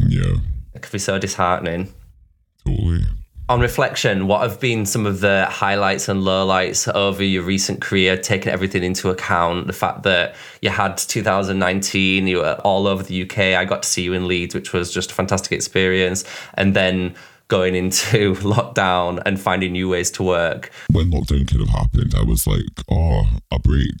Yeah, 0.00 0.36
It 0.74 0.82
can 0.82 0.92
be 0.92 0.98
so 0.98 1.18
disheartening. 1.18 1.92
totally. 2.66 3.04
On 3.52 3.60
reflection, 3.60 4.28
what 4.28 4.40
have 4.40 4.58
been 4.58 4.86
some 4.86 5.04
of 5.04 5.20
the 5.20 5.44
highlights 5.44 6.08
and 6.08 6.22
lowlights 6.22 6.90
over 6.94 7.22
your 7.22 7.42
recent 7.42 7.82
career, 7.82 8.16
taking 8.16 8.50
everything 8.50 8.82
into 8.82 9.10
account? 9.10 9.66
The 9.66 9.74
fact 9.74 10.04
that 10.04 10.34
you 10.62 10.70
had 10.70 10.96
2019, 10.96 12.28
you 12.28 12.38
were 12.38 12.54
all 12.64 12.86
over 12.86 13.02
the 13.02 13.24
UK. 13.24 13.38
I 13.38 13.66
got 13.66 13.82
to 13.82 13.88
see 13.90 14.04
you 14.04 14.14
in 14.14 14.26
Leeds, 14.26 14.54
which 14.54 14.72
was 14.72 14.90
just 14.90 15.10
a 15.10 15.14
fantastic 15.14 15.52
experience. 15.52 16.24
And 16.54 16.74
then 16.74 17.14
going 17.48 17.74
into 17.74 18.34
lockdown 18.36 19.22
and 19.26 19.40
finding 19.40 19.72
new 19.72 19.88
ways 19.88 20.10
to 20.12 20.22
work. 20.22 20.70
when 20.92 21.10
lockdown 21.10 21.48
kind 21.48 21.62
of 21.62 21.68
happened, 21.68 22.14
I 22.16 22.22
was 22.22 22.46
like, 22.46 22.64
oh, 22.90 23.24
a 23.50 23.58
break. 23.58 23.90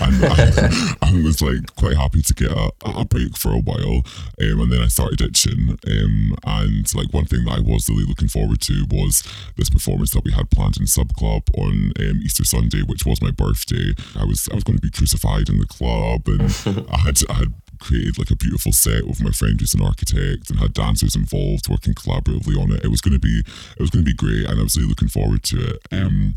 and 0.00 0.24
I, 0.24 0.94
I 1.02 1.12
was 1.22 1.40
like 1.40 1.74
quite 1.76 1.96
happy 1.96 2.22
to 2.22 2.34
get 2.34 2.50
a, 2.50 2.70
a 2.84 3.04
break 3.04 3.36
for 3.36 3.52
a 3.52 3.60
while. 3.60 4.02
Um, 4.40 4.60
and 4.60 4.72
then 4.72 4.82
I 4.82 4.88
started 4.88 5.20
itching. 5.20 5.78
Um, 5.86 6.36
and 6.44 6.94
like 6.94 7.12
one 7.12 7.26
thing 7.26 7.44
that 7.44 7.58
I 7.58 7.60
was 7.60 7.88
really 7.88 8.04
looking 8.04 8.28
forward 8.28 8.60
to 8.62 8.86
was 8.90 9.22
this 9.56 9.70
performance 9.70 10.12
that 10.12 10.24
we 10.24 10.32
had 10.32 10.50
planned 10.50 10.76
in 10.78 10.86
Sub 10.86 11.12
Club 11.14 11.42
on 11.56 11.92
um, 11.98 12.20
Easter 12.22 12.44
Sunday, 12.44 12.82
which 12.82 13.06
was 13.06 13.22
my 13.22 13.30
birthday. 13.30 13.94
I 14.16 14.24
was 14.24 14.48
I 14.50 14.54
was 14.54 14.64
going 14.64 14.76
to 14.78 14.82
be 14.82 14.90
crucified 14.90 15.48
in 15.48 15.58
the 15.58 15.66
club, 15.66 16.26
and 16.26 16.86
I 16.90 16.98
had 16.98 17.18
I 17.28 17.34
had 17.34 17.54
created 17.82 18.18
like 18.18 18.30
a 18.30 18.36
beautiful 18.36 18.72
set 18.72 19.06
with 19.06 19.22
my 19.22 19.30
friend 19.30 19.58
who's 19.60 19.74
an 19.74 19.82
architect 19.82 20.50
and 20.50 20.58
had 20.58 20.72
dancers 20.72 21.16
involved 21.16 21.68
working 21.68 21.94
collaboratively 21.94 22.56
on 22.56 22.72
it. 22.72 22.84
It 22.84 22.88
was 22.88 23.00
going 23.00 23.14
to 23.14 23.20
be 23.20 23.42
it 23.76 23.80
was 23.80 23.90
going 23.90 24.04
to 24.04 24.10
be 24.10 24.16
great, 24.16 24.48
and 24.48 24.58
I 24.58 24.62
was 24.62 24.76
really 24.76 24.88
looking 24.88 25.08
forward 25.08 25.42
to 25.44 25.74
it. 25.74 25.78
Um, 25.90 26.36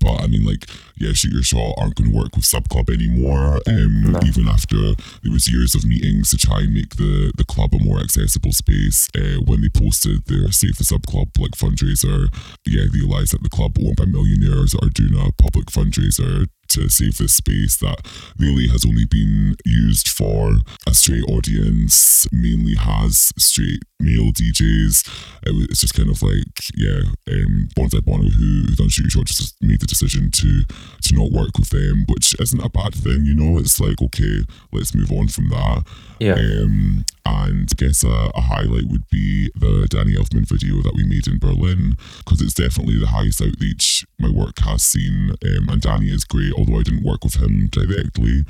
but 0.00 0.20
I 0.20 0.26
mean, 0.26 0.44
like, 0.44 0.68
yeah, 0.96 1.12
Shoot 1.12 1.32
Your 1.32 1.42
Shot 1.42 1.74
aren't 1.78 1.94
going 1.94 2.10
to 2.10 2.16
work 2.16 2.36
with 2.36 2.44
Sub 2.44 2.68
Club 2.68 2.90
anymore. 2.90 3.58
Um, 3.66 4.16
Even 4.22 4.48
after 4.48 4.76
there 4.76 5.32
was 5.32 5.50
years 5.50 5.74
of 5.74 5.86
meetings 5.86 6.30
to 6.30 6.36
try 6.36 6.60
and 6.60 6.74
make 6.74 6.96
the, 6.96 7.32
the 7.36 7.44
club 7.44 7.72
a 7.74 7.82
more 7.82 7.98
accessible 7.98 8.52
space. 8.52 9.08
Uh, 9.16 9.40
when 9.44 9.62
they 9.62 9.70
posted 9.70 10.26
their 10.26 10.52
Save 10.52 10.76
the 10.76 10.84
Sub 10.84 11.06
Club 11.06 11.28
like 11.38 11.52
fundraiser, 11.52 12.28
yeah, 12.66 12.82
I 12.82 12.92
realised 12.92 13.32
that 13.32 13.42
the 13.42 13.48
club 13.48 13.78
owned 13.80 13.96
by 13.96 14.04
millionaires 14.04 14.74
are 14.74 14.90
doing 14.90 15.16
a 15.16 15.32
public 15.32 15.66
fundraiser 15.66 16.46
to 16.68 16.88
save 16.88 17.18
this 17.18 17.34
space 17.34 17.76
that 17.78 18.06
really 18.38 18.68
has 18.68 18.84
only 18.84 19.04
been 19.04 19.56
used 19.64 20.08
for 20.08 20.58
a 20.86 20.94
straight 20.94 21.24
audience, 21.24 22.26
mainly 22.32 22.74
has 22.74 23.32
straight 23.36 23.82
male 24.00 24.32
DJs. 24.32 25.08
It 25.42 25.70
it's 25.70 25.80
just 25.80 25.94
kind 25.94 26.10
of 26.10 26.22
like, 26.22 26.70
yeah, 26.74 27.00
um, 27.28 27.68
Bonsai 27.76 28.04
Bono, 28.04 28.24
who, 28.24 28.62
who 28.68 28.74
done 28.76 28.88
Shoot 28.88 29.14
Your 29.14 29.24
Shot, 29.24 29.26
just 29.26 29.56
made 29.62 29.80
the 29.80 29.86
decision 29.86 30.30
to 30.30 30.64
to 31.02 31.14
not 31.14 31.32
work 31.32 31.58
with 31.58 31.70
them, 31.70 32.04
which 32.08 32.34
isn't 32.40 32.64
a 32.64 32.68
bad 32.68 32.94
thing, 32.94 33.24
you 33.24 33.34
know. 33.34 33.58
It's 33.58 33.80
like, 33.80 34.00
okay, 34.00 34.44
let's 34.72 34.94
move 34.94 35.12
on 35.12 35.28
from 35.28 35.48
that. 35.50 35.84
Yeah. 36.20 36.34
Um, 36.34 37.04
and 37.24 37.68
I 37.70 37.74
guess 37.76 38.04
a, 38.04 38.30
a 38.34 38.40
highlight 38.40 38.88
would 38.88 39.08
be 39.10 39.50
the 39.54 39.86
Danny 39.90 40.12
Elfman 40.14 40.48
video 40.48 40.82
that 40.82 40.94
we 40.94 41.04
made 41.04 41.26
in 41.26 41.38
Berlin, 41.38 41.96
because 42.18 42.40
it's 42.40 42.54
definitely 42.54 42.98
the 42.98 43.08
highest 43.08 43.42
outreach 43.42 44.06
my 44.18 44.30
work 44.30 44.58
has 44.60 44.82
seen. 44.82 45.30
Um, 45.44 45.68
and 45.68 45.80
Danny 45.80 46.08
is 46.08 46.24
great, 46.24 46.52
although 46.54 46.78
I 46.78 46.82
didn't 46.82 47.04
work 47.04 47.24
with 47.24 47.36
him 47.36 47.68
directly. 47.68 48.44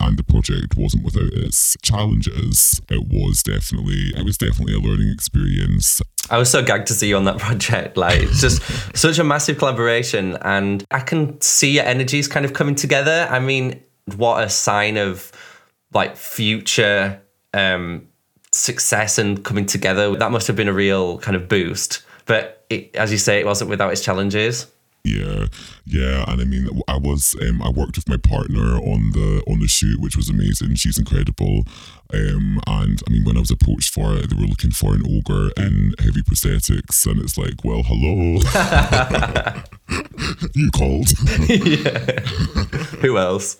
and 0.00 0.18
the 0.18 0.24
project 0.24 0.76
wasn't 0.76 1.04
without 1.04 1.32
its 1.32 1.76
challenges. 1.82 2.80
It 2.90 3.06
was 3.08 3.42
definitely 3.42 4.12
it 4.16 4.24
was 4.24 4.36
definitely 4.36 4.74
a 4.74 4.78
learning 4.78 5.08
experience. 5.12 6.02
I 6.30 6.38
was 6.38 6.50
so 6.50 6.62
gagged 6.62 6.88
to 6.88 6.94
see 6.94 7.08
you 7.08 7.16
on 7.16 7.24
that 7.24 7.38
project. 7.46 7.96
Like, 7.96 8.22
it's 8.22 8.40
just 8.40 8.62
such 8.96 9.18
a 9.18 9.24
massive 9.24 9.58
collaboration, 9.58 10.36
and 10.42 10.84
I 10.90 11.00
can 11.00 11.40
see 11.40 11.70
your 11.70 11.84
energies 11.84 12.28
kind 12.28 12.44
of 12.44 12.52
coming 12.52 12.74
together. 12.74 13.28
I 13.30 13.38
mean, 13.38 13.80
what 14.16 14.42
a 14.42 14.50
sign 14.50 14.96
of 14.96 15.30
like 15.94 16.16
future 16.16 17.20
um, 17.52 18.08
success 18.50 19.18
and 19.18 19.44
coming 19.44 19.66
together. 19.66 20.14
That 20.16 20.30
must 20.30 20.46
have 20.46 20.56
been 20.56 20.68
a 20.68 20.72
real 20.72 21.18
kind 21.18 21.36
of 21.36 21.48
boost. 21.48 22.02
But 22.26 22.64
it, 22.70 22.94
as 22.96 23.12
you 23.12 23.18
say, 23.18 23.40
it 23.40 23.46
wasn't 23.46 23.70
without 23.70 23.92
its 23.92 24.00
challenges. 24.00 24.66
Yeah, 25.06 25.48
yeah, 25.84 26.24
and 26.28 26.40
I 26.40 26.44
mean, 26.44 26.80
I 26.88 26.96
was 26.96 27.36
um, 27.42 27.60
I 27.60 27.68
worked 27.68 27.96
with 27.96 28.08
my 28.08 28.16
partner 28.16 28.78
on 28.78 29.10
the 29.10 29.44
on 29.46 29.60
the 29.60 29.68
shoot, 29.68 30.00
which 30.00 30.16
was 30.16 30.30
amazing. 30.30 30.76
She's 30.76 30.98
incredible, 30.98 31.64
um, 32.14 32.58
and 32.66 33.02
I 33.06 33.10
mean, 33.12 33.22
when 33.24 33.36
I 33.36 33.40
was 33.40 33.50
approached 33.50 33.92
for 33.92 34.14
it, 34.14 34.30
they 34.30 34.36
were 34.36 34.46
looking 34.46 34.70
for 34.70 34.94
an 34.94 35.02
ogre 35.06 35.50
in 35.58 35.92
heavy 35.98 36.22
prosthetics, 36.22 37.04
and 37.04 37.20
it's 37.20 37.36
like, 37.36 37.62
well, 37.62 37.82
hello, 37.84 38.40
you 40.54 40.70
called. 40.70 41.10
yeah. 41.50 42.20
Who 43.02 43.18
else? 43.18 43.58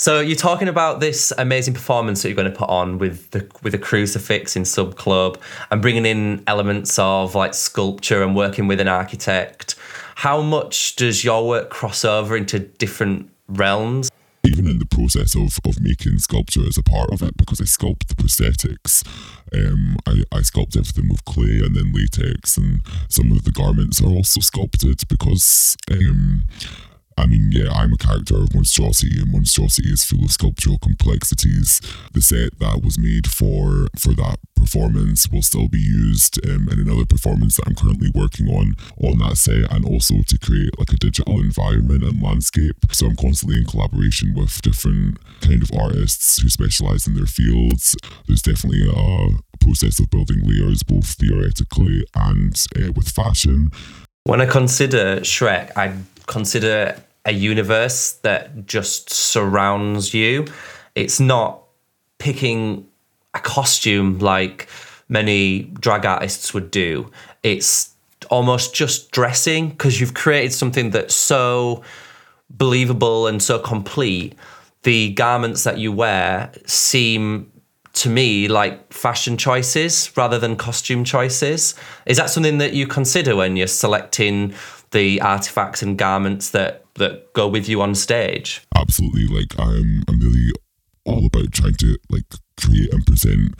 So 0.00 0.20
you're 0.20 0.34
talking 0.34 0.66
about 0.66 1.00
this 1.00 1.30
amazing 1.36 1.74
performance 1.74 2.22
that 2.22 2.30
you're 2.30 2.34
going 2.34 2.50
to 2.50 2.58
put 2.58 2.70
on 2.70 2.96
with 2.96 3.30
the 3.32 3.46
with 3.62 3.74
a 3.74 3.78
crucifix 3.78 4.56
in 4.56 4.64
Sub 4.64 4.96
Club 4.96 5.38
and 5.70 5.82
bringing 5.82 6.06
in 6.06 6.42
elements 6.46 6.98
of 6.98 7.34
like 7.34 7.52
sculpture 7.52 8.22
and 8.22 8.34
working 8.34 8.66
with 8.66 8.80
an 8.80 8.88
architect. 8.88 9.74
How 10.14 10.40
much 10.40 10.96
does 10.96 11.22
your 11.22 11.46
work 11.46 11.68
cross 11.68 12.02
over 12.02 12.34
into 12.34 12.60
different 12.60 13.30
realms? 13.46 14.10
Even 14.42 14.66
in 14.66 14.78
the 14.78 14.86
process 14.86 15.36
of, 15.36 15.58
of 15.66 15.78
making 15.82 16.18
sculpture 16.18 16.66
as 16.66 16.78
a 16.78 16.82
part 16.82 17.12
of 17.12 17.20
it, 17.20 17.36
because 17.36 17.60
I 17.60 17.64
sculpt 17.64 18.06
the 18.06 18.14
prosthetics, 18.14 19.06
um, 19.52 19.98
I, 20.06 20.22
I 20.32 20.40
sculpt 20.40 20.78
everything 20.78 21.10
with 21.10 21.26
clay 21.26 21.60
and 21.62 21.76
then 21.76 21.92
latex, 21.92 22.56
and 22.56 22.80
some 23.10 23.32
of 23.32 23.44
the 23.44 23.52
garments 23.52 24.00
are 24.00 24.08
also 24.08 24.40
sculpted 24.40 25.02
because 25.10 25.76
um, 25.90 26.44
I 27.16 27.26
mean, 27.26 27.50
yeah, 27.52 27.70
I'm 27.72 27.92
a 27.92 27.96
character 27.96 28.36
of 28.36 28.54
monstrosity, 28.54 29.20
and 29.20 29.32
monstrosity 29.32 29.90
is 29.90 30.04
full 30.04 30.24
of 30.24 30.30
sculptural 30.30 30.78
complexities. 30.78 31.80
The 32.12 32.22
set 32.22 32.58
that 32.60 32.82
was 32.82 32.98
made 32.98 33.26
for 33.26 33.88
for 33.98 34.14
that 34.14 34.38
performance 34.56 35.28
will 35.30 35.42
still 35.42 35.68
be 35.68 35.80
used 35.80 36.38
um, 36.48 36.68
in 36.68 36.80
another 36.80 37.04
performance 37.04 37.56
that 37.56 37.66
I'm 37.66 37.74
currently 37.74 38.10
working 38.14 38.48
on 38.48 38.74
on 39.02 39.18
that 39.18 39.36
set, 39.36 39.70
and 39.70 39.84
also 39.84 40.22
to 40.26 40.38
create 40.38 40.78
like 40.78 40.92
a 40.92 40.96
digital 40.96 41.40
environment 41.40 42.04
and 42.04 42.22
landscape. 42.22 42.76
So 42.92 43.06
I'm 43.06 43.16
constantly 43.16 43.58
in 43.58 43.66
collaboration 43.66 44.34
with 44.34 44.62
different 44.62 45.18
kind 45.40 45.62
of 45.62 45.70
artists 45.78 46.40
who 46.40 46.48
specialize 46.48 47.06
in 47.06 47.14
their 47.14 47.26
fields. 47.26 47.96
There's 48.26 48.42
definitely 48.42 48.88
a 48.88 49.64
process 49.64 50.00
of 50.00 50.10
building 50.10 50.40
layers, 50.42 50.82
both 50.82 51.06
theoretically 51.14 52.06
and 52.14 52.56
uh, 52.76 52.92
with 52.92 53.08
fashion. 53.08 53.70
When 54.24 54.40
I 54.40 54.46
consider 54.46 55.20
Shrek, 55.20 55.72
I 55.76 55.94
consider 56.30 56.96
a 57.24 57.32
universe 57.32 58.12
that 58.22 58.66
just 58.66 59.10
surrounds 59.10 60.14
you. 60.14 60.46
It's 60.94 61.18
not 61.18 61.62
picking 62.18 62.86
a 63.34 63.40
costume 63.40 64.20
like 64.20 64.68
many 65.08 65.64
drag 65.80 66.06
artists 66.06 66.54
would 66.54 66.70
do. 66.70 67.10
It's 67.42 67.94
almost 68.30 68.74
just 68.74 69.10
dressing 69.10 69.70
because 69.70 70.00
you've 70.00 70.14
created 70.14 70.52
something 70.52 70.90
that's 70.90 71.14
so 71.14 71.82
believable 72.48 73.26
and 73.26 73.42
so 73.42 73.58
complete. 73.58 74.36
The 74.84 75.12
garments 75.14 75.64
that 75.64 75.78
you 75.78 75.90
wear 75.90 76.52
seem 76.64 77.50
to 77.92 78.08
me 78.08 78.46
like 78.46 78.92
fashion 78.92 79.36
choices 79.36 80.16
rather 80.16 80.38
than 80.38 80.54
costume 80.54 81.02
choices. 81.02 81.74
Is 82.06 82.18
that 82.18 82.30
something 82.30 82.58
that 82.58 82.72
you 82.72 82.86
consider 82.86 83.34
when 83.34 83.56
you're 83.56 83.66
selecting 83.66 84.54
the 84.92 85.20
artifacts 85.20 85.82
and 85.82 85.96
garments 85.96 86.50
that 86.50 86.84
that 86.94 87.32
go 87.32 87.48
with 87.48 87.68
you 87.68 87.80
on 87.82 87.94
stage. 87.94 88.62
Absolutely, 88.76 89.26
like 89.26 89.58
I'm 89.58 90.02
I'm 90.08 90.20
really 90.20 90.52
all 91.04 91.26
about 91.26 91.52
trying 91.52 91.74
to 91.74 91.98
like 92.10 92.24
create 92.56 92.92
and 92.92 93.04
present 93.06 93.54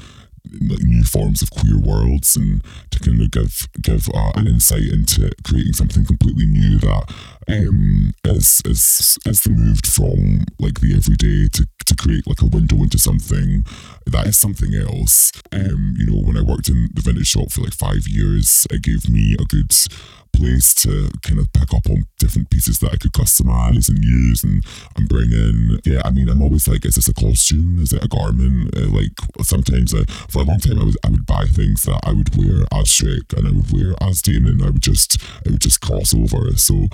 like 0.62 0.82
new 0.82 1.04
forms 1.04 1.42
of 1.42 1.50
queer 1.50 1.78
worlds 1.78 2.34
and 2.36 2.62
to 2.90 2.98
kind 2.98 3.20
of 3.20 3.30
give 3.30 3.68
give 3.82 4.08
uh, 4.14 4.32
an 4.34 4.46
insight 4.46 4.82
into 4.82 5.30
creating 5.44 5.72
something 5.72 6.04
completely 6.04 6.46
new 6.46 6.78
that 6.78 7.12
um 7.48 8.12
is 8.24 8.62
is 8.64 9.18
is 9.26 9.48
moved 9.48 9.86
from 9.86 10.44
like 10.58 10.80
the 10.80 10.94
everyday 10.96 11.46
to 11.48 11.66
to 11.84 11.94
create 11.94 12.26
like 12.26 12.40
a 12.42 12.46
window 12.46 12.76
into 12.76 12.98
something 12.98 13.64
that 14.06 14.26
is 14.26 14.36
something 14.36 14.74
else 14.74 15.30
um 15.52 15.94
you 15.96 16.06
know 16.06 16.20
when 16.20 16.36
I 16.36 16.42
worked 16.42 16.68
in 16.68 16.88
the 16.94 17.02
vintage 17.02 17.28
shop 17.28 17.50
for 17.50 17.62
like 17.62 17.74
five 17.74 18.08
years 18.08 18.66
it 18.70 18.82
gave 18.82 19.08
me 19.08 19.34
a 19.34 19.44
good 19.44 19.72
place 20.32 20.74
to 20.74 21.10
kind 21.22 21.38
of 21.38 21.52
pick 21.52 21.72
up 21.74 21.88
on 21.88 22.04
different 22.18 22.50
pieces 22.50 22.78
that 22.78 22.92
I 22.92 22.96
could 22.96 23.12
customize 23.12 23.88
and 23.88 24.02
use 24.02 24.44
and, 24.44 24.64
and 24.96 25.08
bring 25.08 25.32
in. 25.32 25.80
Yeah, 25.84 26.02
I 26.04 26.10
mean, 26.10 26.28
I'm 26.28 26.42
always 26.42 26.68
like, 26.68 26.84
is 26.84 26.94
this 26.94 27.08
a 27.08 27.14
costume? 27.14 27.78
Is 27.80 27.92
it 27.92 28.04
a 28.04 28.08
garment? 28.08 28.76
Uh, 28.76 28.88
like 28.88 29.12
sometimes 29.42 29.94
uh, 29.94 30.04
for 30.28 30.42
a 30.42 30.44
long 30.44 30.58
time, 30.58 30.78
I 30.78 30.84
was 30.84 30.96
I 31.04 31.10
would 31.10 31.26
buy 31.26 31.44
things 31.44 31.82
that 31.84 32.00
I 32.04 32.12
would 32.12 32.36
wear 32.36 32.66
as 32.72 32.86
Shrek 32.86 33.36
and 33.36 33.46
I 33.46 33.52
would 33.52 33.72
wear 33.72 33.94
as 34.00 34.22
Damon. 34.22 34.62
I 34.62 34.70
would 34.70 34.82
just 34.82 35.20
I 35.46 35.50
would 35.50 35.60
just 35.60 35.80
cross 35.80 36.14
over. 36.14 36.56
So 36.56 36.86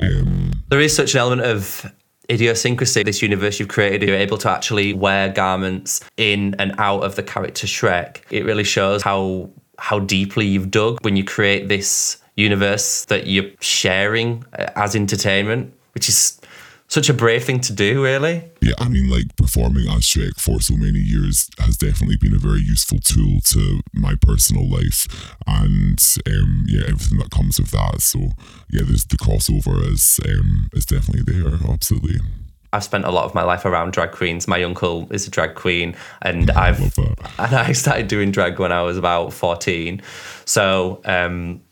um, 0.00 0.52
there 0.68 0.80
is 0.80 0.94
such 0.94 1.14
an 1.14 1.20
element 1.20 1.42
of 1.42 1.90
idiosyncrasy 2.30 3.02
this 3.02 3.20
universe 3.20 3.60
you've 3.60 3.68
created 3.68 4.08
you're 4.08 4.16
able 4.16 4.38
to 4.38 4.50
actually 4.50 4.94
wear 4.94 5.28
garments 5.28 6.00
in 6.16 6.54
and 6.58 6.74
out 6.78 7.04
of 7.04 7.16
the 7.16 7.22
character 7.22 7.66
shrek 7.66 8.22
it 8.30 8.46
really 8.46 8.64
shows 8.64 9.02
how 9.02 9.50
how 9.78 9.98
deeply 9.98 10.46
you've 10.46 10.70
dug 10.70 10.98
when 11.02 11.16
you 11.16 11.24
create 11.24 11.68
this 11.68 12.16
universe 12.36 13.04
that 13.06 13.26
you're 13.26 13.50
sharing 13.60 14.44
uh, 14.58 14.70
as 14.76 14.96
entertainment, 14.96 15.72
which 15.92 16.08
is 16.08 16.40
such 16.88 17.08
a 17.08 17.14
brave 17.14 17.44
thing 17.44 17.60
to 17.60 17.72
do, 17.72 18.02
really. 18.02 18.44
Yeah, 18.60 18.74
I 18.78 18.88
mean, 18.88 19.10
like 19.10 19.34
performing 19.36 19.88
on 19.88 20.00
Shrek 20.00 20.38
for 20.38 20.60
so 20.60 20.74
many 20.74 20.98
years 20.98 21.50
has 21.58 21.76
definitely 21.76 22.16
been 22.16 22.34
a 22.34 22.38
very 22.38 22.60
useful 22.60 22.98
tool 22.98 23.40
to 23.46 23.80
my 23.92 24.14
personal 24.20 24.68
life, 24.68 25.34
and 25.46 25.98
um, 26.26 26.64
yeah, 26.68 26.82
everything 26.82 27.18
that 27.18 27.30
comes 27.30 27.58
with 27.58 27.70
that. 27.70 28.00
So 28.00 28.18
yeah, 28.70 28.82
there's 28.84 29.04
the 29.04 29.16
crossover 29.16 29.90
is 29.90 30.20
um, 30.28 30.68
is 30.72 30.86
definitely 30.86 31.32
there, 31.32 31.58
absolutely. 31.68 32.20
I've 32.72 32.84
spent 32.84 33.04
a 33.04 33.10
lot 33.10 33.24
of 33.24 33.36
my 33.36 33.44
life 33.44 33.64
around 33.64 33.92
drag 33.92 34.10
queens. 34.10 34.48
My 34.48 34.62
uncle 34.64 35.06
is 35.12 35.28
a 35.28 35.30
drag 35.30 35.54
queen, 35.54 35.96
and 36.22 36.50
I've 36.64 36.80
and 36.98 37.54
I 37.54 37.72
started 37.72 38.08
doing 38.08 38.30
drag 38.30 38.58
when 38.58 38.72
I 38.72 38.82
was 38.82 38.98
about 38.98 39.32
fourteen. 39.32 40.02
So 40.44 41.00
um, 41.04 41.62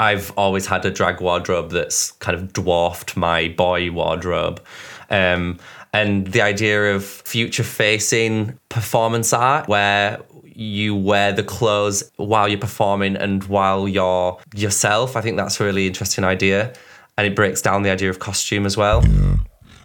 I've 0.00 0.32
always 0.34 0.66
had 0.66 0.82
a 0.86 0.90
drag 0.90 1.20
wardrobe 1.20 1.72
that's 1.72 2.12
kind 2.12 2.34
of 2.34 2.54
dwarfed 2.54 3.18
my 3.18 3.48
boy 3.48 3.90
wardrobe. 3.92 4.64
Um, 5.10 5.58
and 5.92 6.26
the 6.28 6.40
idea 6.40 6.94
of 6.94 7.04
future 7.04 7.62
facing 7.64 8.58
performance 8.70 9.34
art 9.34 9.68
where 9.68 10.22
you 10.42 10.96
wear 10.96 11.34
the 11.34 11.42
clothes 11.42 12.10
while 12.16 12.48
you're 12.48 12.58
performing 12.58 13.14
and 13.14 13.44
while 13.44 13.86
you're 13.86 14.38
yourself, 14.54 15.16
I 15.16 15.20
think 15.20 15.36
that's 15.36 15.60
a 15.60 15.64
really 15.64 15.86
interesting 15.86 16.24
idea. 16.24 16.72
And 17.18 17.26
it 17.26 17.36
breaks 17.36 17.60
down 17.60 17.82
the 17.82 17.90
idea 17.90 18.08
of 18.08 18.20
costume 18.20 18.64
as 18.64 18.78
well. 18.78 19.04
Yeah 19.04 19.36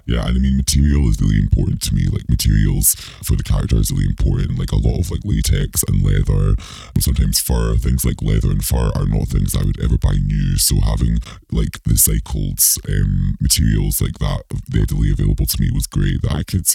yeah, 0.06 0.28
and 0.28 0.38
I 0.38 0.40
mean, 0.40 0.56
material 0.56 1.10
is 1.10 1.20
really 1.20 1.40
important 1.40 1.82
to 1.84 1.96
me. 1.96 2.06
Like 2.06 2.30
materials 2.30 2.94
for 3.24 3.36
the 3.36 3.44
character 3.44 3.78
is 3.78 3.92
really 3.92 4.06
important. 4.06 4.60
Like 4.60 4.72
a 4.72 4.78
lot 4.78 5.00
of 5.00 5.10
like 5.10 5.22
latex 5.26 5.84
and 5.84 6.04
leather, 6.04 6.56
but 6.94 7.04
sometimes 7.04 7.40
fur. 7.40 7.76
Things 7.76 8.06
like 8.06 8.22
leather 8.22 8.52
and 8.52 8.64
fur 8.64 8.92
are 8.96 9.08
not 9.08 9.30
things 9.30 9.56
I 9.56 9.64
would 9.64 9.82
ever 9.82 9.98
buy 9.98 10.14
new. 10.22 10.58
So 10.58 10.80
having 10.80 11.18
like 11.52 11.82
the 11.84 11.98
cycled 11.98 12.62
um, 12.88 13.38
materials 13.42 14.00
like 14.00 14.20
that 14.20 14.44
readily 14.72 15.12
available 15.12 15.48
to 15.48 15.62
me 15.62 15.72
was 15.74 15.88
great. 15.88 16.22
That 16.22 16.34
I 16.34 16.44
could 16.44 16.68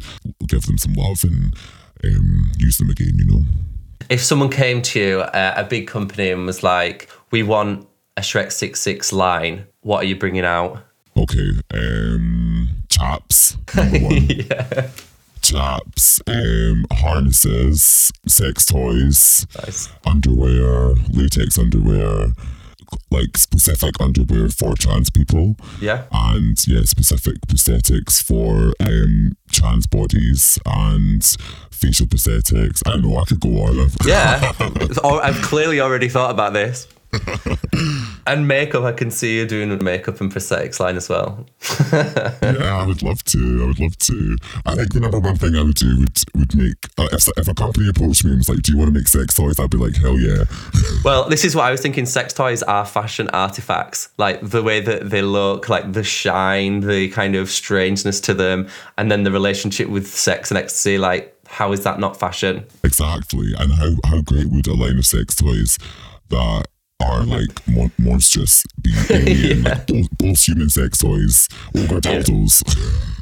give 0.48 0.66
them 0.66 0.78
some 0.78 0.94
love 0.94 1.22
and 1.22 1.54
um, 2.02 2.50
use 2.58 2.78
them 2.78 2.90
again. 2.90 3.14
You 3.14 3.24
know. 3.26 3.44
If 4.08 4.22
someone 4.22 4.50
came 4.50 4.82
to 4.82 4.98
you, 5.00 5.20
uh, 5.20 5.54
a 5.56 5.62
big 5.62 5.86
company, 5.86 6.30
and 6.30 6.46
was 6.46 6.64
like, 6.64 7.08
"We 7.30 7.44
want 7.44 7.86
a 8.16 8.22
Shrek 8.22 8.50
Six 8.50 8.80
Six 8.80 9.12
line," 9.12 9.66
what 9.82 10.02
are 10.02 10.06
you 10.06 10.16
bringing 10.16 10.44
out? 10.44 10.82
Okay. 11.20 11.50
Um, 11.74 12.68
chaps. 12.88 13.56
yeah. 13.76 14.88
Chaps, 15.42 16.20
um, 16.26 16.86
harnesses, 16.92 18.12
sex 18.26 18.66
toys, 18.66 19.46
nice. 19.56 19.88
underwear, 20.06 20.94
latex 21.10 21.58
underwear, 21.58 22.32
like 23.10 23.36
specific 23.36 24.00
underwear 24.00 24.48
for 24.50 24.74
trans 24.76 25.10
people. 25.10 25.56
Yeah. 25.80 26.04
And 26.12 26.56
yeah, 26.66 26.82
specific 26.84 27.40
prosthetics 27.46 28.22
for 28.22 28.72
um 28.80 29.32
trans 29.50 29.86
bodies 29.86 30.58
and 30.66 31.24
facial 31.70 32.06
prosthetics. 32.06 32.82
I 32.86 32.90
don't 32.92 33.02
know, 33.02 33.16
I 33.16 33.24
could 33.24 33.40
go 33.40 33.62
on. 33.62 33.90
yeah. 34.06 34.52
I've 35.04 35.40
clearly 35.42 35.80
already 35.80 36.08
thought 36.08 36.30
about 36.30 36.52
this. 36.52 36.86
and 38.26 38.46
makeup, 38.46 38.84
I 38.84 38.92
can 38.92 39.10
see 39.10 39.38
you 39.38 39.46
doing 39.46 39.82
makeup 39.82 40.20
and 40.20 40.32
prosthetics 40.32 40.78
line 40.78 40.96
as 40.96 41.08
well. 41.08 41.46
yeah, 41.92 42.80
I 42.80 42.86
would 42.86 43.02
love 43.02 43.24
to. 43.24 43.62
I 43.62 43.66
would 43.66 43.80
love 43.80 43.98
to. 43.98 44.36
I 44.64 44.74
think 44.76 44.94
the 44.94 45.00
number 45.00 45.18
one 45.18 45.36
thing 45.36 45.56
I 45.56 45.62
would 45.62 45.74
do 45.74 45.98
would 45.98 46.18
would 46.34 46.54
make 46.54 46.76
uh, 46.98 47.08
if, 47.12 47.28
if 47.36 47.48
a 47.48 47.54
company 47.54 47.88
approached 47.88 48.24
me 48.24 48.30
and 48.30 48.38
was 48.38 48.48
like, 48.48 48.62
"Do 48.62 48.72
you 48.72 48.78
want 48.78 48.92
to 48.92 48.98
make 48.98 49.08
sex 49.08 49.34
toys?" 49.34 49.58
I'd 49.58 49.70
be 49.70 49.78
like, 49.78 49.96
"Hell 49.96 50.18
yeah!" 50.18 50.44
well, 51.04 51.28
this 51.28 51.44
is 51.44 51.56
what 51.56 51.64
I 51.64 51.70
was 51.70 51.80
thinking. 51.80 52.06
Sex 52.06 52.32
toys 52.32 52.62
are 52.62 52.86
fashion 52.86 53.28
artifacts, 53.30 54.10
like 54.16 54.40
the 54.42 54.62
way 54.62 54.80
that 54.80 55.10
they 55.10 55.22
look, 55.22 55.68
like 55.68 55.92
the 55.92 56.04
shine, 56.04 56.80
the 56.80 57.08
kind 57.10 57.34
of 57.34 57.50
strangeness 57.50 58.20
to 58.22 58.34
them, 58.34 58.68
and 58.98 59.10
then 59.10 59.24
the 59.24 59.32
relationship 59.32 59.88
with 59.88 60.06
sex 60.06 60.50
and 60.50 60.58
ecstasy, 60.58 60.98
like. 60.98 61.36
How 61.52 61.72
is 61.72 61.82
that 61.82 61.98
not 61.98 62.16
fashion? 62.16 62.64
Exactly. 62.84 63.54
And 63.58 63.72
how, 63.72 63.96
how 64.04 64.22
great 64.22 64.46
would 64.46 64.68
a 64.68 64.74
line 64.74 64.98
of 64.98 65.04
sex 65.04 65.34
toys 65.34 65.78
that 66.28 66.66
are 67.00 67.24
like 67.24 67.66
mon- 67.68 67.92
monstrous, 67.98 68.62
be 68.80 68.92
alien, 69.10 69.62
yeah. 69.62 69.68
like 69.70 69.86
both, 69.86 70.06
both, 70.18 70.40
human 70.46 70.68
sex 70.68 70.98
toys, 70.98 71.48
over 71.76 72.00
dildos. 72.00 72.62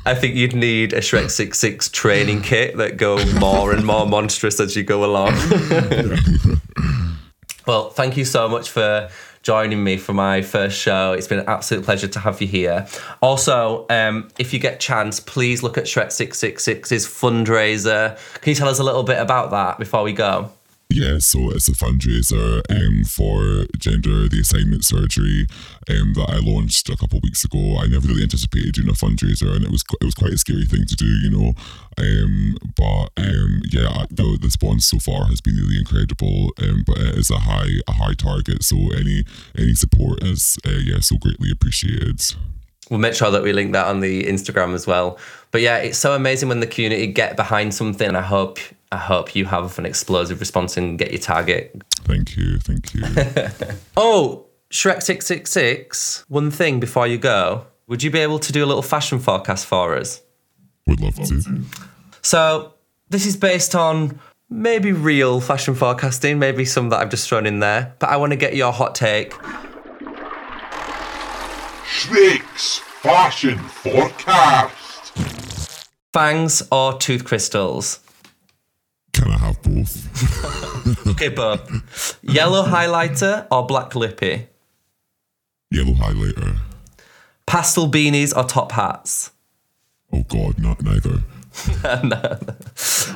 I 0.06 0.14
think 0.14 0.36
you'd 0.36 0.54
need 0.54 0.92
a 0.92 1.00
Shrek 1.00 1.30
66 1.30 1.90
training 1.90 2.42
kit 2.42 2.76
that 2.78 2.96
go 2.96 3.22
more 3.34 3.72
and 3.72 3.84
more 3.84 4.06
monstrous 4.06 4.58
as 4.60 4.74
you 4.74 4.82
go 4.82 5.04
along. 5.04 5.32
well, 7.66 7.90
thank 7.90 8.16
you 8.16 8.24
so 8.24 8.48
much 8.48 8.70
for 8.70 9.10
joining 9.42 9.82
me 9.82 9.96
for 9.96 10.12
my 10.12 10.42
first 10.42 10.78
show. 10.78 11.12
It's 11.12 11.26
been 11.26 11.38
an 11.40 11.48
absolute 11.48 11.84
pleasure 11.84 12.08
to 12.08 12.18
have 12.20 12.40
you 12.40 12.48
here. 12.48 12.86
Also, 13.20 13.86
um, 13.90 14.28
if 14.38 14.52
you 14.52 14.58
get 14.58 14.80
chance, 14.80 15.20
please 15.20 15.62
look 15.62 15.78
at 15.78 15.84
Shrek 15.84 16.08
666's 16.08 17.06
fundraiser. 17.06 18.18
Can 18.40 18.50
you 18.50 18.54
tell 18.54 18.68
us 18.68 18.78
a 18.78 18.84
little 18.84 19.04
bit 19.04 19.18
about 19.18 19.50
that 19.50 19.78
before 19.78 20.02
we 20.02 20.12
go? 20.12 20.50
Yeah, 20.90 21.18
so 21.18 21.50
it's 21.50 21.68
a 21.68 21.72
fundraiser 21.72 22.62
um, 22.70 23.04
for 23.04 23.66
gender 23.76 24.26
reassignment 24.26 24.84
surgery 24.84 25.46
um, 25.90 26.14
that 26.14 26.30
I 26.30 26.38
launched 26.38 26.88
a 26.88 26.96
couple 26.96 27.20
weeks 27.22 27.44
ago. 27.44 27.76
I 27.78 27.88
never 27.88 28.08
really 28.08 28.22
anticipated 28.22 28.72
doing 28.72 28.88
a 28.88 28.92
fundraiser, 28.92 29.54
and 29.54 29.64
it 29.64 29.70
was 29.70 29.84
it 30.00 30.04
was 30.04 30.14
quite 30.14 30.32
a 30.32 30.38
scary 30.38 30.64
thing 30.64 30.86
to 30.86 30.96
do, 30.96 31.04
you 31.04 31.30
know. 31.30 31.52
Um, 31.98 32.56
but 32.74 33.10
um, 33.18 33.60
yeah, 33.70 34.06
the, 34.08 34.38
the 34.40 34.46
response 34.46 34.86
so 34.86 34.98
far 34.98 35.26
has 35.26 35.42
been 35.42 35.56
really 35.56 35.78
incredible. 35.78 36.52
Um, 36.62 36.84
but 36.86 36.96
it 36.96 37.18
is 37.18 37.30
a 37.30 37.38
high 37.38 37.68
a 37.86 37.92
high 37.92 38.14
target, 38.14 38.62
so 38.64 38.76
any 38.96 39.24
any 39.58 39.74
support 39.74 40.22
is 40.22 40.56
uh, 40.66 40.70
yeah 40.70 41.00
so 41.00 41.18
greatly 41.18 41.50
appreciated. 41.50 42.22
We'll 42.88 42.98
make 42.98 43.14
sure 43.14 43.30
that 43.30 43.42
we 43.42 43.52
link 43.52 43.72
that 43.72 43.88
on 43.88 44.00
the 44.00 44.24
Instagram 44.24 44.72
as 44.72 44.86
well. 44.86 45.18
But 45.50 45.60
yeah, 45.60 45.76
it's 45.76 45.98
so 45.98 46.14
amazing 46.14 46.48
when 46.48 46.60
the 46.60 46.66
community 46.66 47.08
get 47.08 47.36
behind 47.36 47.74
something. 47.74 48.16
I 48.16 48.22
hope 48.22 48.58
I 48.90 48.96
hope 48.96 49.34
you 49.34 49.44
have 49.44 49.78
an 49.78 49.86
explosive 49.86 50.40
response 50.40 50.76
and 50.76 50.98
get 50.98 51.10
your 51.10 51.20
target. 51.20 51.82
Thank 52.04 52.36
you, 52.36 52.58
thank 52.58 52.94
you. 52.94 53.02
oh, 53.96 54.46
Shrek 54.70 55.02
six 55.02 55.26
six 55.26 55.50
six. 55.50 56.24
One 56.28 56.50
thing 56.50 56.80
before 56.80 57.06
you 57.06 57.18
go, 57.18 57.66
would 57.86 58.02
you 58.02 58.10
be 58.10 58.18
able 58.20 58.38
to 58.38 58.52
do 58.52 58.64
a 58.64 58.66
little 58.66 58.82
fashion 58.82 59.18
forecast 59.18 59.66
for 59.66 59.96
us? 59.96 60.22
Would 60.86 61.00
love 61.00 61.16
to. 61.16 61.62
So 62.22 62.74
this 63.10 63.26
is 63.26 63.36
based 63.36 63.74
on 63.74 64.18
maybe 64.50 64.92
real 64.92 65.40
fashion 65.40 65.74
forecasting, 65.74 66.38
maybe 66.38 66.64
some 66.64 66.88
that 66.88 67.00
I've 67.00 67.10
just 67.10 67.28
thrown 67.28 67.46
in 67.46 67.60
there. 67.60 67.94
But 67.98 68.08
I 68.08 68.16
want 68.16 68.32
to 68.32 68.36
get 68.36 68.56
your 68.56 68.72
hot 68.72 68.94
take. 68.94 69.32
Shrek's 71.84 72.78
fashion 72.78 73.58
forecast. 73.58 75.12
Fangs 76.12 76.62
or 76.72 76.98
tooth 76.98 77.24
crystals? 77.24 78.00
Can 79.18 79.32
I 79.32 79.38
have 79.38 79.60
both? 79.62 81.06
okay, 81.08 81.28
both. 81.28 82.18
Yellow 82.22 82.62
highlighter 82.62 83.48
or 83.50 83.66
black 83.66 83.96
lippy? 83.96 84.46
Yellow 85.72 85.94
highlighter. 85.94 86.56
Pastel 87.44 87.90
beanies 87.90 88.36
or 88.36 88.44
top 88.44 88.70
hats? 88.72 89.32
Oh 90.12 90.22
God, 90.28 90.60
not 90.60 90.82
neither. 90.82 91.22
no. 92.04 92.38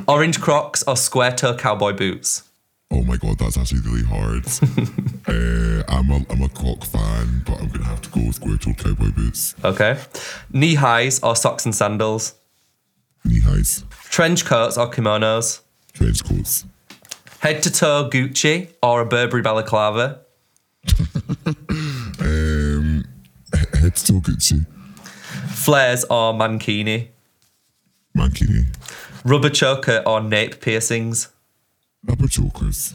Orange 0.08 0.40
Crocs 0.40 0.82
or 0.88 0.96
square 0.96 1.30
toe 1.30 1.54
cowboy 1.54 1.92
boots? 1.92 2.42
Oh 2.90 3.02
my 3.04 3.16
god, 3.16 3.38
that's 3.38 3.56
actually 3.56 3.82
really 3.82 4.02
hard. 4.02 4.44
uh, 5.28 5.84
I'm 5.88 6.10
a 6.10 6.26
I'm 6.30 6.42
a 6.42 6.48
Croc 6.48 6.84
fan, 6.84 7.42
but 7.46 7.60
I'm 7.60 7.68
gonna 7.68 7.84
have 7.84 8.02
to 8.02 8.10
go 8.10 8.26
with 8.26 8.34
square 8.34 8.56
toe 8.56 8.74
cowboy 8.74 9.12
boots. 9.12 9.54
Okay. 9.64 9.98
Knee 10.52 10.74
highs 10.74 11.20
or 11.20 11.36
socks 11.36 11.64
and 11.64 11.74
sandals? 11.74 12.34
Knee 13.24 13.40
highs. 13.40 13.84
Trench 14.10 14.44
coats 14.44 14.76
or 14.76 14.90
kimonos? 14.90 15.60
Head 17.40 17.62
to 17.64 17.70
toe 17.70 18.08
Gucci 18.10 18.68
or 18.82 19.00
a 19.00 19.06
Burberry 19.06 19.42
balaclava? 19.42 20.20
um, 21.46 23.04
head 23.52 23.96
to 23.96 24.04
toe 24.04 24.20
Gucci. 24.20 24.66
Flares 25.50 26.04
or 26.04 26.32
mankini? 26.32 27.08
Mankini. 28.16 28.66
Rubber 29.24 29.50
choker 29.50 30.02
or 30.06 30.20
nape 30.20 30.60
piercings? 30.60 31.28
Rubber 32.04 32.28
chokers. 32.28 32.94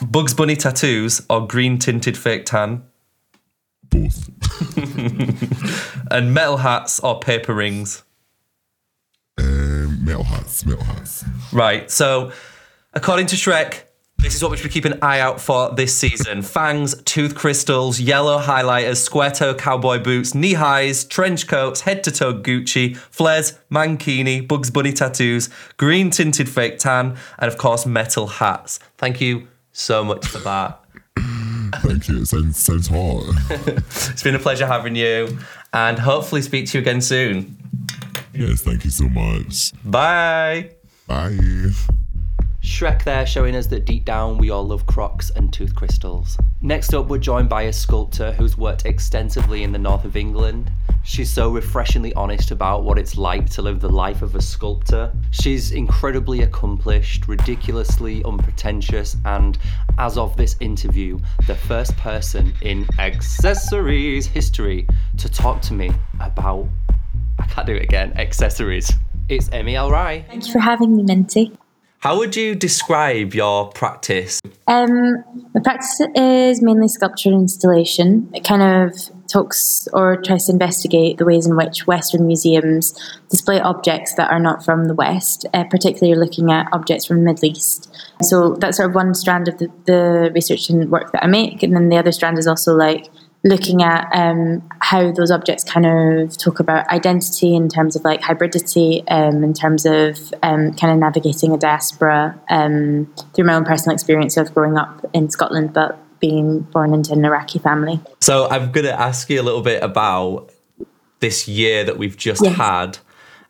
Bugs 0.00 0.34
Bunny 0.34 0.56
tattoos 0.56 1.24
or 1.28 1.46
green 1.46 1.78
tinted 1.78 2.16
fake 2.16 2.46
tan? 2.46 2.84
Both. 3.90 4.28
and 6.10 6.34
metal 6.34 6.58
hats 6.58 7.00
or 7.00 7.20
paper 7.20 7.54
rings? 7.54 8.02
Um, 9.38 10.04
metal 10.04 10.24
hats, 10.24 10.66
metal 10.66 10.84
hats. 10.84 11.24
Right. 11.52 11.90
So, 11.90 12.32
according 12.94 13.26
to 13.26 13.36
Shrek, 13.36 13.84
this 14.18 14.34
is 14.34 14.42
what 14.42 14.50
we 14.50 14.56
should 14.56 14.72
keep 14.72 14.84
an 14.84 14.98
eye 15.00 15.20
out 15.20 15.40
for 15.40 15.72
this 15.72 15.94
season. 15.94 16.42
Fangs, 16.42 17.00
tooth 17.04 17.36
crystals, 17.36 18.00
yellow 18.00 18.40
highlighters, 18.40 18.96
square 18.96 19.30
toe 19.30 19.54
cowboy 19.54 20.02
boots, 20.02 20.34
knee 20.34 20.54
highs, 20.54 21.04
trench 21.04 21.46
coats, 21.46 21.82
head 21.82 22.02
to 22.02 22.10
toe 22.10 22.34
Gucci, 22.34 22.96
flares, 22.96 23.56
mankini, 23.70 24.46
Bugs 24.46 24.70
Bunny 24.70 24.92
tattoos, 24.92 25.48
green 25.76 26.10
tinted 26.10 26.48
fake 26.48 26.78
tan, 26.78 27.16
and 27.38 27.50
of 27.50 27.58
course, 27.58 27.86
metal 27.86 28.26
hats. 28.26 28.80
Thank 28.96 29.20
you 29.20 29.46
so 29.70 30.02
much 30.02 30.26
for 30.26 30.38
that. 30.38 30.80
Thank 31.76 32.08
you. 32.08 32.22
It 32.22 32.26
sounds, 32.26 32.58
sounds 32.58 32.88
hot. 32.88 33.22
it's 33.50 34.22
been 34.24 34.34
a 34.34 34.40
pleasure 34.40 34.66
having 34.66 34.96
you, 34.96 35.38
and 35.72 35.96
hopefully, 35.96 36.42
speak 36.42 36.66
to 36.70 36.78
you 36.78 36.82
again 36.82 37.00
soon. 37.00 37.57
Yes, 38.38 38.60
thank 38.60 38.84
you 38.84 38.90
so 38.90 39.08
much. 39.08 39.72
Bye. 39.84 40.70
Bye. 41.08 41.36
Shrek 42.62 43.02
there 43.02 43.26
showing 43.26 43.56
us 43.56 43.66
that 43.66 43.84
deep 43.84 44.04
down 44.04 44.38
we 44.38 44.50
all 44.50 44.64
love 44.64 44.86
crocs 44.86 45.30
and 45.30 45.52
tooth 45.52 45.74
crystals. 45.74 46.38
Next 46.60 46.94
up, 46.94 47.08
we're 47.08 47.18
joined 47.18 47.48
by 47.48 47.62
a 47.62 47.72
sculptor 47.72 48.30
who's 48.30 48.56
worked 48.56 48.86
extensively 48.86 49.64
in 49.64 49.72
the 49.72 49.78
north 49.78 50.04
of 50.04 50.16
England. 50.16 50.70
She's 51.02 51.32
so 51.32 51.50
refreshingly 51.50 52.14
honest 52.14 52.52
about 52.52 52.84
what 52.84 52.96
it's 52.96 53.16
like 53.16 53.50
to 53.50 53.62
live 53.62 53.80
the 53.80 53.88
life 53.88 54.22
of 54.22 54.36
a 54.36 54.42
sculptor. 54.42 55.12
She's 55.32 55.72
incredibly 55.72 56.42
accomplished, 56.42 57.26
ridiculously 57.26 58.22
unpretentious, 58.24 59.16
and 59.24 59.58
as 59.98 60.16
of 60.16 60.36
this 60.36 60.54
interview, 60.60 61.18
the 61.48 61.56
first 61.56 61.96
person 61.96 62.54
in 62.62 62.86
accessories 63.00 64.28
history 64.28 64.86
to 65.16 65.28
talk 65.28 65.60
to 65.62 65.72
me 65.72 65.90
about, 66.20 66.68
I 66.87 66.87
can't 67.48 67.66
do 67.66 67.74
it 67.74 67.82
again, 67.82 68.12
accessories. 68.16 68.92
It's 69.28 69.48
Emii 69.50 69.74
Alrai. 69.74 70.26
Thank 70.26 70.46
you 70.46 70.52
for 70.52 70.60
having 70.60 70.96
me, 70.96 71.02
Minty. 71.02 71.52
How 72.00 72.16
would 72.16 72.36
you 72.36 72.54
describe 72.54 73.34
your 73.34 73.70
practice? 73.70 74.40
Um, 74.68 75.24
my 75.52 75.60
practice 75.64 76.00
is 76.14 76.62
mainly 76.62 76.86
sculpture 76.86 77.30
and 77.30 77.40
installation. 77.40 78.30
It 78.32 78.44
kind 78.44 78.62
of 78.62 78.94
talks 79.26 79.88
or 79.92 80.16
tries 80.16 80.46
to 80.46 80.52
investigate 80.52 81.18
the 81.18 81.24
ways 81.24 81.44
in 81.44 81.56
which 81.56 81.88
Western 81.88 82.28
museums 82.28 82.94
display 83.30 83.60
objects 83.60 84.14
that 84.14 84.30
are 84.30 84.38
not 84.38 84.64
from 84.64 84.84
the 84.84 84.94
West, 84.94 85.44
uh, 85.52 85.64
particularly 85.64 86.18
looking 86.18 86.52
at 86.52 86.68
objects 86.72 87.04
from 87.04 87.18
the 87.18 87.24
Middle 87.24 87.46
East. 87.46 87.92
So 88.22 88.54
that's 88.54 88.76
sort 88.76 88.90
of 88.90 88.94
one 88.94 89.12
strand 89.14 89.48
of 89.48 89.58
the, 89.58 89.68
the 89.86 90.30
research 90.32 90.70
and 90.70 90.88
work 90.90 91.10
that 91.10 91.24
I 91.24 91.26
make. 91.26 91.64
And 91.64 91.74
then 91.74 91.88
the 91.88 91.96
other 91.96 92.12
strand 92.12 92.38
is 92.38 92.46
also 92.46 92.74
like 92.74 93.08
looking 93.48 93.82
at 93.82 94.08
um, 94.12 94.62
how 94.80 95.10
those 95.10 95.30
objects 95.30 95.64
kind 95.64 95.86
of 95.86 96.36
talk 96.36 96.60
about 96.60 96.86
identity 96.88 97.54
in 97.54 97.68
terms 97.68 97.96
of 97.96 98.04
like 98.04 98.20
hybridity, 98.20 99.02
um, 99.08 99.42
in 99.42 99.54
terms 99.54 99.86
of 99.86 100.32
um, 100.42 100.74
kind 100.74 100.92
of 100.92 100.98
navigating 100.98 101.52
a 101.52 101.58
diaspora 101.58 102.38
um, 102.50 103.12
through 103.34 103.44
my 103.44 103.54
own 103.54 103.64
personal 103.64 103.94
experience 103.94 104.36
of 104.36 104.52
growing 104.54 104.76
up 104.76 105.04
in 105.14 105.30
Scotland, 105.30 105.72
but 105.72 105.98
being 106.20 106.60
born 106.60 106.92
into 106.92 107.12
an 107.12 107.24
Iraqi 107.24 107.58
family. 107.58 108.00
So 108.20 108.48
I'm 108.48 108.70
going 108.70 108.86
to 108.86 109.00
ask 109.00 109.30
you 109.30 109.40
a 109.40 109.42
little 109.42 109.62
bit 109.62 109.82
about 109.82 110.50
this 111.20 111.48
year 111.48 111.84
that 111.84 111.96
we've 111.96 112.16
just 112.16 112.44
yeah. 112.44 112.50
had. 112.50 112.98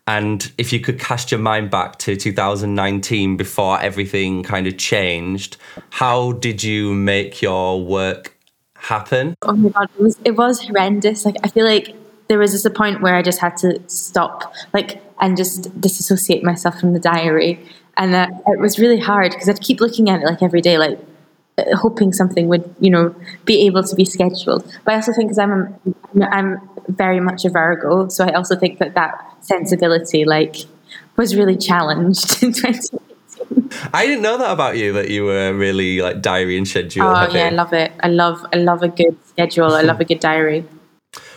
And 0.07 0.51
if 0.57 0.73
you 0.73 0.79
could 0.79 0.99
cast 0.99 1.31
your 1.31 1.39
mind 1.39 1.69
back 1.69 1.99
to 1.99 2.15
2019 2.15 3.37
before 3.37 3.79
everything 3.79 4.43
kind 4.43 4.65
of 4.65 4.77
changed, 4.77 5.57
how 5.91 6.31
did 6.31 6.63
you 6.63 6.93
make 6.95 7.41
your 7.41 7.83
work 7.83 8.38
happen? 8.79 9.35
Oh 9.43 9.53
my 9.53 9.69
god, 9.69 9.89
it 9.97 10.01
was 10.01 10.19
it 10.25 10.35
was 10.35 10.61
horrendous. 10.61 11.25
Like 11.25 11.35
I 11.43 11.47
feel 11.47 11.65
like 11.65 11.95
there 12.27 12.39
was 12.39 12.51
just 12.51 12.65
a 12.65 12.69
point 12.69 13.01
where 13.01 13.15
I 13.15 13.21
just 13.21 13.39
had 13.39 13.57
to 13.57 13.81
stop, 13.87 14.53
like, 14.73 15.01
and 15.19 15.35
just 15.35 15.79
disassociate 15.81 16.43
myself 16.43 16.79
from 16.79 16.93
the 16.93 16.99
diary, 16.99 17.59
and 17.97 18.15
uh, 18.15 18.27
it 18.47 18.59
was 18.59 18.79
really 18.79 18.99
hard 18.99 19.31
because 19.31 19.49
I'd 19.49 19.61
keep 19.61 19.81
looking 19.81 20.09
at 20.09 20.21
it 20.21 20.25
like 20.25 20.41
every 20.41 20.61
day, 20.61 20.77
like 20.77 20.99
uh, 21.57 21.75
hoping 21.75 22.13
something 22.13 22.47
would, 22.47 22.73
you 22.79 22.89
know, 22.89 23.13
be 23.45 23.65
able 23.65 23.83
to 23.83 23.95
be 23.95 24.05
scheduled. 24.05 24.63
But 24.85 24.93
I 24.93 24.95
also 24.95 25.13
think 25.13 25.29
because 25.29 25.39
I'm 25.39 25.75
I'm 26.21 26.69
very 26.87 27.19
much 27.19 27.45
a 27.45 27.49
Virgo, 27.49 28.07
so 28.07 28.25
I 28.25 28.31
also 28.33 28.55
think 28.55 28.79
that 28.79 28.95
that 28.95 29.13
sensibility 29.41 30.25
like 30.25 30.55
was 31.15 31.35
really 31.35 31.57
challenged 31.57 32.43
in 32.43 32.53
2018. 32.53 33.08
I 33.93 34.05
didn't 34.05 34.21
know 34.21 34.37
that 34.37 34.51
about 34.51 34.77
you 34.77 34.93
that 34.93 35.09
you 35.09 35.25
were 35.25 35.53
really 35.53 36.01
like 36.01 36.21
diary 36.21 36.57
and 36.57 36.67
schedule. 36.67 37.03
Oh 37.03 37.15
heavy. 37.15 37.37
yeah, 37.37 37.45
I 37.45 37.49
love 37.49 37.73
it. 37.73 37.91
I 37.99 38.07
love 38.07 38.45
I 38.53 38.57
love 38.57 38.83
a 38.83 38.87
good 38.87 39.17
schedule. 39.25 39.73
I 39.73 39.81
love 39.81 39.99
a 39.99 40.05
good 40.05 40.19
diary. 40.19 40.65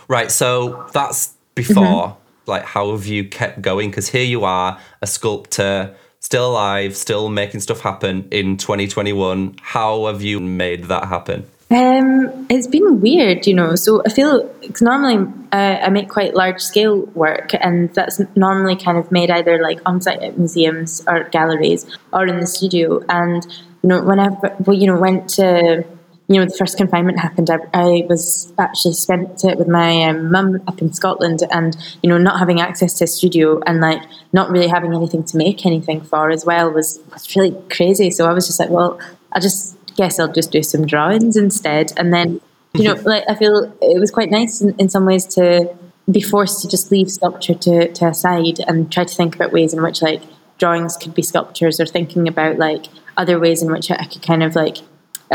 Right, 0.08 0.30
so 0.30 0.86
that's 0.92 1.34
before. 1.54 1.84
Mm-hmm. 1.84 2.50
Like, 2.50 2.64
how 2.64 2.90
have 2.90 3.06
you 3.06 3.24
kept 3.28 3.62
going? 3.62 3.90
Because 3.90 4.08
here 4.08 4.24
you 4.24 4.44
are, 4.44 4.78
a 5.00 5.06
sculptor, 5.06 5.94
still 6.18 6.50
alive, 6.50 6.96
still 6.96 7.28
making 7.28 7.60
stuff 7.60 7.80
happen 7.80 8.28
in 8.30 8.56
2021. 8.56 9.56
How 9.60 10.06
have 10.06 10.22
you 10.22 10.40
made 10.40 10.84
that 10.84 11.04
happen? 11.04 11.46
Um, 11.72 12.46
it's 12.50 12.66
been 12.66 13.00
weird, 13.00 13.46
you 13.46 13.54
know. 13.54 13.76
So 13.76 14.02
I 14.04 14.10
feel 14.10 14.46
cause 14.60 14.82
normally 14.82 15.32
uh, 15.52 15.78
I 15.82 15.88
make 15.88 16.10
quite 16.10 16.34
large 16.34 16.60
scale 16.60 17.06
work, 17.14 17.52
and 17.54 17.92
that's 17.94 18.20
normally 18.36 18.76
kind 18.76 18.98
of 18.98 19.10
made 19.10 19.30
either 19.30 19.62
like 19.62 19.80
on 19.86 20.02
site 20.02 20.20
at 20.20 20.36
museums 20.36 21.02
or 21.06 21.24
galleries 21.30 21.86
or 22.12 22.26
in 22.26 22.40
the 22.40 22.46
studio. 22.46 23.02
And 23.08 23.46
you 23.82 23.88
know, 23.88 24.02
whenever 24.02 24.54
we 24.66 24.76
you 24.76 24.86
know 24.86 24.98
went 24.98 25.30
to 25.30 25.82
you 26.28 26.38
know 26.38 26.44
the 26.44 26.54
first 26.54 26.76
confinement 26.76 27.18
happened, 27.20 27.48
I, 27.48 27.60
I 27.72 28.06
was 28.06 28.52
actually 28.58 28.92
spent 28.92 29.42
it 29.42 29.56
with 29.56 29.68
my 29.68 30.10
um, 30.10 30.30
mum 30.30 30.62
up 30.68 30.82
in 30.82 30.92
Scotland, 30.92 31.42
and 31.50 31.74
you 32.02 32.10
know 32.10 32.18
not 32.18 32.38
having 32.38 32.60
access 32.60 32.98
to 32.98 33.04
a 33.04 33.06
studio 33.06 33.62
and 33.66 33.80
like 33.80 34.02
not 34.34 34.50
really 34.50 34.68
having 34.68 34.92
anything 34.92 35.24
to 35.24 35.38
make 35.38 35.64
anything 35.64 36.02
for 36.02 36.30
as 36.30 36.44
well 36.44 36.70
was 36.70 37.00
was 37.14 37.34
really 37.34 37.56
crazy. 37.70 38.10
So 38.10 38.28
I 38.28 38.34
was 38.34 38.46
just 38.46 38.60
like, 38.60 38.68
well, 38.68 39.00
I 39.32 39.40
just 39.40 39.81
guess 39.96 40.18
I'll 40.18 40.32
just 40.32 40.50
do 40.50 40.62
some 40.62 40.86
drawings 40.86 41.36
instead. 41.36 41.92
And 41.96 42.12
then, 42.12 42.40
you 42.74 42.84
know, 42.84 42.94
mm-hmm. 42.94 43.08
like 43.08 43.24
I 43.28 43.34
feel 43.34 43.72
it 43.80 44.00
was 44.00 44.10
quite 44.10 44.30
nice 44.30 44.60
in, 44.60 44.74
in 44.78 44.88
some 44.88 45.04
ways 45.04 45.26
to 45.34 45.74
be 46.10 46.20
forced 46.20 46.62
to 46.62 46.68
just 46.68 46.90
leave 46.90 47.10
sculpture 47.10 47.54
to, 47.54 47.92
to 47.92 48.06
aside 48.08 48.58
and 48.66 48.90
try 48.90 49.04
to 49.04 49.14
think 49.14 49.34
about 49.34 49.52
ways 49.52 49.72
in 49.72 49.82
which 49.82 50.02
like 50.02 50.22
drawings 50.58 50.96
could 50.96 51.14
be 51.14 51.22
sculptures 51.22 51.78
or 51.80 51.86
thinking 51.86 52.26
about 52.28 52.58
like 52.58 52.86
other 53.16 53.38
ways 53.38 53.62
in 53.62 53.70
which 53.70 53.90
I 53.90 54.04
could 54.04 54.22
kind 54.22 54.42
of 54.42 54.54
like 54.54 54.78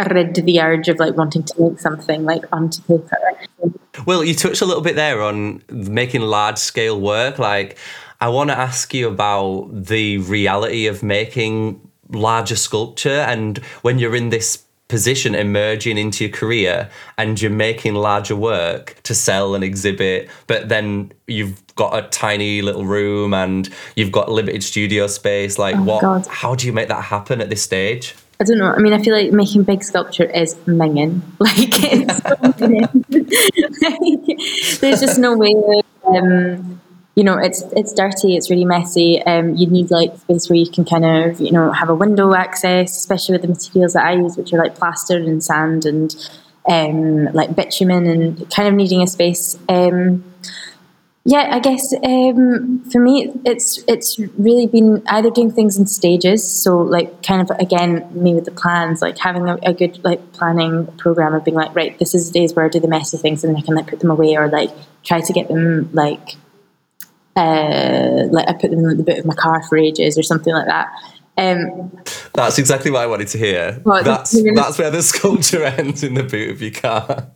rid 0.10 0.36
the 0.36 0.62
urge 0.62 0.90
of 0.90 1.00
like 1.00 1.16
wanting 1.16 1.44
to 1.44 1.62
make 1.62 1.80
something 1.80 2.24
like 2.24 2.44
onto 2.52 2.82
paper. 2.84 3.18
Well, 4.06 4.24
you 4.24 4.36
touched 4.36 4.62
a 4.62 4.66
little 4.66 4.84
bit 4.84 4.96
there 4.96 5.22
on 5.22 5.64
making 5.70 6.22
large 6.22 6.58
scale 6.58 7.00
work. 7.00 7.40
Like, 7.40 7.78
I 8.22 8.30
want 8.30 8.50
to 8.50 8.58
ask 8.58 8.94
you 8.94 9.08
about 9.08 9.70
the 9.72 10.20
reality 10.20 10.88
of 10.88 11.04
making 11.04 11.82
larger 12.12 12.56
sculpture 12.56 13.10
and 13.28 13.58
when 13.82 14.00
you're 14.00 14.16
in 14.16 14.30
this 14.30 14.64
position 14.88 15.36
emerging 15.36 15.98
into 15.98 16.24
your 16.24 16.32
career 16.34 16.90
and 17.18 17.42
you're 17.42 17.52
making 17.52 17.94
larger 17.94 18.36
work 18.38 18.96
to 19.04 19.14
sell 19.14 19.54
and 19.54 19.62
exhibit 19.64 20.30
but 20.48 20.70
then 20.70 21.12
you've 21.28 21.62
got 21.76 21.94
a 21.98 22.08
tiny 22.08 22.62
little 22.62 22.86
room 22.86 23.34
and 23.34 23.70
you've 23.98 24.14
got 24.14 24.32
limited 24.32 24.64
studio 24.64 25.06
space 25.08 25.60
like 25.60 25.76
Oh, 25.76 25.84
what 25.84 26.02
God. 26.02 26.28
how 26.28 26.56
do 26.56 26.66
you 26.66 26.72
make 26.72 26.88
that 26.88 27.04
happen 27.04 27.42
at 27.42 27.50
this 27.50 27.62
stage 27.62 28.16
I 28.40 28.44
don't 28.44 28.60
know. 28.60 28.68
I 28.72 28.78
mean, 28.78 28.94
I 28.94 29.02
feel 29.02 29.16
like 29.16 29.32
making 29.32 29.64
big 29.64 29.84
sculpture 29.84 30.26
is 30.26 30.54
minging. 30.68 31.22
Like, 31.40 31.58
it's 31.72 32.18
so 32.22 32.36
like, 33.82 34.80
there's 34.80 35.00
just 35.02 35.18
no 35.18 35.36
way. 35.36 35.56
Um, 36.06 36.80
you 37.18 37.24
know, 37.24 37.40
it's 37.40 37.64
it's 37.76 37.94
dirty. 37.94 38.38
It's 38.38 38.52
really 38.52 38.64
messy. 38.64 39.24
Um, 39.24 39.56
you 39.56 39.66
need 39.66 39.90
like 39.90 40.16
space 40.20 40.52
where 40.52 40.60
you 40.60 40.70
can 40.70 40.86
kind 40.86 41.04
of 41.04 41.42
you 41.42 41.52
know 41.52 41.72
have 41.72 41.90
a 41.90 41.96
window 41.96 42.36
access, 42.36 42.96
especially 42.96 43.34
with 43.34 43.42
the 43.42 43.48
materials 43.48 43.94
that 43.94 44.06
I 44.06 44.14
use, 44.14 44.38
which 44.38 44.54
are 44.54 44.60
like 44.60 44.76
plaster 44.76 45.18
and 45.18 45.44
sand 45.44 45.86
and 45.86 46.16
um, 46.70 47.34
like 47.34 47.56
bitumen, 47.56 48.06
and 48.06 48.52
kind 48.52 48.68
of 48.68 48.76
needing 48.76 49.02
a 49.02 49.08
space. 49.08 49.58
Um, 49.68 50.32
yeah, 51.26 51.50
I 51.52 51.60
guess 51.60 51.92
um, 52.04 52.88
for 52.92 53.00
me, 53.02 53.32
it's 53.44 53.84
it's 53.88 54.20
really 54.38 54.68
been 54.68 55.02
either 55.08 55.32
doing 55.32 55.52
things 55.52 55.76
in 55.76 55.88
stages, 55.88 56.48
so 56.48 56.78
like 56.78 57.24
kind 57.24 57.42
of 57.42 57.50
again 57.60 58.08
me 58.12 58.36
with 58.36 58.46
the 58.46 58.52
plans, 58.52 59.02
like 59.02 59.18
having 59.18 59.50
a, 59.50 59.58
a 59.64 59.74
good 59.74 60.04
like 60.04 60.34
planning 60.34 60.86
program 60.98 61.34
of 61.34 61.44
being 61.44 61.58
like, 61.58 61.74
right, 61.74 61.98
this 61.98 62.14
is 62.14 62.32
the 62.32 62.40
days 62.40 62.54
where 62.54 62.66
I 62.66 62.70
do 62.70 62.80
the 62.80 62.88
messy 62.88 63.18
things, 63.18 63.44
and 63.44 63.56
then 63.56 63.64
I 63.64 63.66
can 63.66 63.74
like 63.74 63.88
put 63.88 64.02
them 64.02 64.12
away 64.12 64.38
or 64.38 64.48
like 64.50 64.70
try 65.04 65.20
to 65.20 65.34
get 65.34 65.48
them 65.48 65.90
like 65.94 66.38
uh, 67.38 68.28
like 68.32 68.50
I 68.50 68.54
put 68.54 68.72
them 68.72 68.80
in 68.80 68.98
the 68.98 69.04
boot 69.04 69.20
of 69.20 69.26
my 69.26 69.36
car 69.36 69.62
for 69.70 69.78
ages 69.78 70.18
or 70.18 70.24
something 70.24 70.54
like 70.54 70.66
that. 70.68 70.88
Um, 71.38 71.92
that's 72.34 72.58
exactly 72.58 72.90
what 72.90 73.04
i 73.04 73.06
wanted 73.06 73.28
to 73.28 73.38
hear 73.38 73.80
that's 74.04 74.36
gonna- 74.36 74.56
that's 74.56 74.80
where 74.80 74.90
the 74.90 75.04
sculpture 75.04 75.64
ends 75.78 76.02
in 76.02 76.16
the 76.16 76.24
boot 76.24 76.50
of 76.50 76.64
your 76.64 76.72
car 76.72 77.28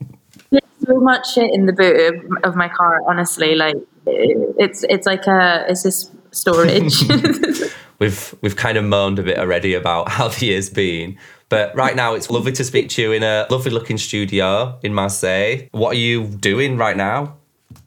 there's 0.51 0.63
so 0.85 0.99
much 0.99 1.33
shit 1.33 1.53
in 1.53 1.65
the 1.65 1.73
boot 1.73 2.13
of, 2.13 2.43
of 2.43 2.55
my 2.55 2.67
car. 2.67 2.99
Honestly, 3.07 3.55
like 3.55 3.75
it's 4.05 4.83
it's 4.89 5.05
like 5.05 5.25
a 5.27 5.65
it's 5.69 5.83
this 5.83 6.11
storage. 6.31 7.03
we've 7.99 8.35
we've 8.41 8.55
kind 8.55 8.77
of 8.77 8.83
moaned 8.83 9.19
a 9.19 9.23
bit 9.23 9.37
already 9.37 9.73
about 9.73 10.09
how 10.09 10.27
the 10.27 10.45
year's 10.45 10.69
been. 10.69 11.17
But 11.49 11.75
right 11.75 11.95
now, 11.95 12.13
it's 12.13 12.29
lovely 12.29 12.53
to 12.53 12.63
speak 12.63 12.89
to 12.89 13.01
you 13.01 13.11
in 13.11 13.23
a 13.23 13.45
lovely 13.49 13.71
looking 13.71 13.97
studio 13.97 14.79
in 14.83 14.93
Marseille. 14.93 15.67
What 15.71 15.91
are 15.91 15.99
you 15.99 16.27
doing 16.27 16.77
right 16.77 16.95
now? 16.95 17.37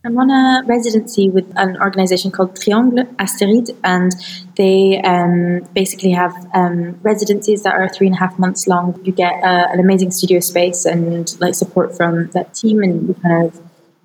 I'm 0.07 0.19
on 0.19 0.31
a 0.31 0.63
residency 0.67 1.31
with 1.31 1.51
an 1.57 1.81
organization 1.81 2.31
called 2.31 2.61
Triangle 2.61 3.05
Astérides, 3.15 3.75
and 3.83 4.13
they 4.55 5.01
um, 5.01 5.67
basically 5.73 6.11
have 6.11 6.35
um, 6.53 7.01
residencies 7.01 7.63
that 7.63 7.73
are 7.73 7.89
three 7.89 8.09
and 8.09 8.15
a 8.15 8.19
half 8.19 8.39
months 8.39 8.67
long. 8.67 9.01
You 9.03 9.13
get 9.13 9.33
uh, 9.43 9.69
an 9.73 9.81
amazing 9.81 10.11
studio 10.11 10.41
space 10.41 10.85
and 10.85 11.35
like 11.41 11.55
support 11.55 11.97
from 11.97 12.29
that 12.33 12.53
team, 12.53 12.83
and 12.83 13.09
you 13.09 13.15
kind 13.15 13.47
of 13.47 13.59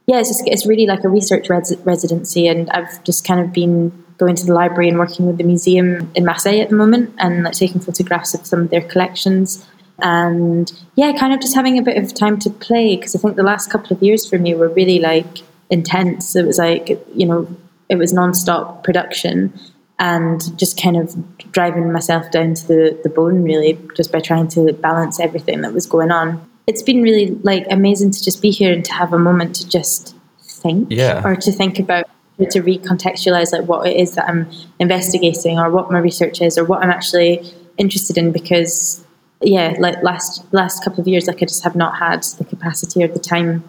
yeah, 0.07 0.19
it's 0.19 0.29
just 0.29 0.43
it's 0.47 0.65
really 0.65 0.85
like 0.85 1.03
a 1.03 1.09
research 1.09 1.49
res- 1.49 1.75
residency, 1.83 2.47
and 2.47 2.69
I've 2.69 3.03
just 3.03 3.27
kind 3.27 3.41
of 3.41 3.51
been 3.51 3.91
going 4.17 4.37
to 4.37 4.45
the 4.45 4.53
library 4.53 4.87
and 4.87 4.97
working 4.97 5.27
with 5.27 5.37
the 5.37 5.43
museum 5.43 6.09
in 6.15 6.23
Marseille 6.23 6.61
at 6.61 6.69
the 6.69 6.75
moment, 6.75 7.13
and 7.17 7.43
like 7.43 7.53
taking 7.53 7.81
photographs 7.81 8.33
of 8.33 8.45
some 8.45 8.61
of 8.61 8.69
their 8.69 8.81
collections. 8.81 9.67
And 10.01 10.71
yeah, 10.95 11.11
kind 11.11 11.33
of 11.33 11.41
just 11.41 11.55
having 11.55 11.77
a 11.77 11.81
bit 11.81 11.97
of 12.01 12.13
time 12.13 12.39
to 12.39 12.49
play 12.49 12.95
because 12.95 13.17
I 13.17 13.19
think 13.19 13.35
the 13.35 13.43
last 13.43 13.69
couple 13.69 13.97
of 13.97 14.01
years 14.01 14.25
for 14.25 14.39
me 14.39 14.55
were 14.55 14.69
really 14.69 14.99
like 14.99 15.39
intense. 15.69 16.35
It 16.35 16.45
was 16.45 16.57
like, 16.57 16.89
you 17.13 17.25
know, 17.25 17.47
it 17.89 17.95
was 17.95 18.13
non-stop 18.13 18.83
production 18.83 19.53
and 19.97 20.57
just 20.57 20.81
kind 20.81 20.95
of 20.95 21.15
driving 21.51 21.91
myself 21.91 22.31
down 22.31 22.53
to 22.53 22.67
the, 22.67 22.99
the 23.03 23.09
bone 23.09 23.43
really 23.43 23.77
just 23.95 24.11
by 24.11 24.19
trying 24.19 24.47
to 24.47 24.71
balance 24.73 25.19
everything 25.19 25.61
that 25.61 25.73
was 25.73 25.85
going 25.85 26.11
on. 26.11 26.49
It's 26.67 26.83
been 26.83 27.01
really 27.01 27.31
like 27.43 27.65
amazing 27.69 28.11
to 28.11 28.23
just 28.23 28.41
be 28.41 28.51
here 28.51 28.71
and 28.71 28.85
to 28.85 28.93
have 28.93 29.11
a 29.11 29.19
moment 29.19 29.55
to 29.57 29.67
just 29.67 30.15
think 30.41 30.87
Yeah. 30.91 31.21
or 31.25 31.35
to 31.35 31.51
think 31.51 31.79
about 31.79 32.05
to 32.39 32.61
recontextualize 32.61 33.51
like 33.51 33.67
what 33.67 33.85
it 33.85 33.97
is 33.97 34.15
that 34.15 34.29
I'm 34.29 34.49
investigating 34.79 35.59
or 35.59 35.69
what 35.69 35.91
my 35.91 35.99
research 35.99 36.41
is 36.41 36.57
or 36.57 36.63
what 36.63 36.81
I'm 36.81 36.89
actually 36.89 37.43
interested 37.77 38.17
in 38.17 38.31
because 38.31 39.05
yeah, 39.41 39.75
like 39.79 40.01
last 40.03 40.45
last 40.53 40.83
couple 40.83 41.01
of 41.01 41.07
years 41.07 41.27
like 41.27 41.37
I 41.41 41.45
just 41.45 41.63
have 41.63 41.75
not 41.75 41.97
had 41.97 42.23
the 42.23 42.45
capacity 42.45 43.03
or 43.03 43.07
the 43.09 43.19
time 43.19 43.63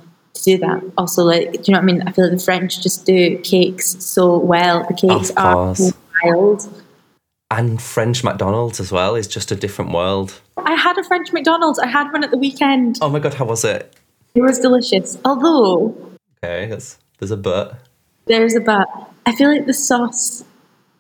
to 0.45 0.53
do 0.53 0.59
that. 0.59 0.83
Also, 0.99 1.25
like, 1.25 1.53
do 1.53 1.59
you 1.65 1.73
know 1.73 1.79
what 1.79 1.83
I 1.83 1.87
mean? 1.87 2.03
I 2.07 2.13
feel 2.13 2.29
like 2.29 2.39
the 2.39 2.45
French 2.45 2.83
just 2.83 3.05
do 3.07 3.39
cakes 3.39 4.03
so 4.05 4.39
well. 4.39 4.85
The 4.89 4.95
cakes 4.95 5.31
are 5.37 5.75
wild. 6.25 6.69
And 7.53 7.83
French 7.83 8.23
McDonald's 8.23 8.79
as 8.79 8.93
well 8.93 9.17
is 9.17 9.27
just 9.27 9.51
a 9.51 9.57
different 9.57 9.91
world. 9.93 10.41
I 10.57 10.75
had 10.75 10.97
a 10.99 11.05
French 11.05 11.33
McDonald's. 11.33 11.79
I 11.81 11.89
had 11.89 12.11
one 12.13 12.23
at 12.23 12.31
the 12.31 12.39
weekend. 12.39 12.99
Oh 13.01 13.09
my 13.09 13.19
god, 13.19 13.35
how 13.35 13.45
was 13.45 13.65
it? 13.65 13.95
It 14.35 14.43
was 14.43 14.61
delicious. 14.61 15.19
Although 15.25 15.97
Okay, 16.45 16.67
there's, 16.67 16.97
there's 17.19 17.33
a 17.33 17.37
but. 17.37 17.79
there's 18.27 18.55
a 18.55 18.61
but. 18.61 18.87
I 19.27 19.35
feel 19.35 19.51
like 19.51 19.67
the 19.67 19.75
sauce, 19.75 20.45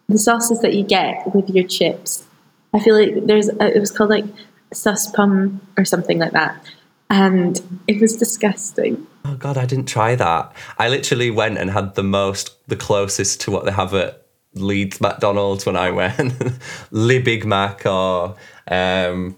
the 0.09 0.19
sauces 0.19 0.61
that 0.61 0.75
you 0.75 0.83
get 0.83 1.33
with 1.35 1.49
your 1.51 1.67
chips. 1.67 2.27
I 2.75 2.81
feel 2.81 2.99
like 2.99 3.27
there's. 3.27 3.49
A, 3.49 3.77
it 3.77 3.79
was 3.79 3.91
called 3.93 4.11
like 4.11 4.25
sauce 4.73 5.07
pomme 5.11 5.61
or 5.79 5.85
something 5.85 6.19
like 6.19 6.33
that, 6.33 6.61
and 7.09 7.61
it 7.87 8.01
was 8.01 8.17
disgusting. 8.17 9.07
Oh 9.25 9.35
god, 9.35 9.59
I 9.59 9.67
didn't 9.67 9.89
try 9.89 10.15
that. 10.15 10.53
I 10.79 10.89
literally 10.89 11.31
went 11.31 11.59
and 11.59 11.71
had 11.71 11.95
the 11.95 12.03
most, 12.03 12.57
the 12.69 12.77
closest 12.77 13.41
to 13.43 13.51
what 13.51 13.65
they 13.65 13.73
have 13.73 13.95
at 13.95 14.27
Leeds 14.55 15.01
McDonald's 15.01 15.67
when 15.67 15.77
I 15.77 15.91
went. 15.91 16.35
Le 16.91 17.21
Big 17.21 17.45
Mac 17.45 17.87
or 17.87 18.37
um, 18.69 19.37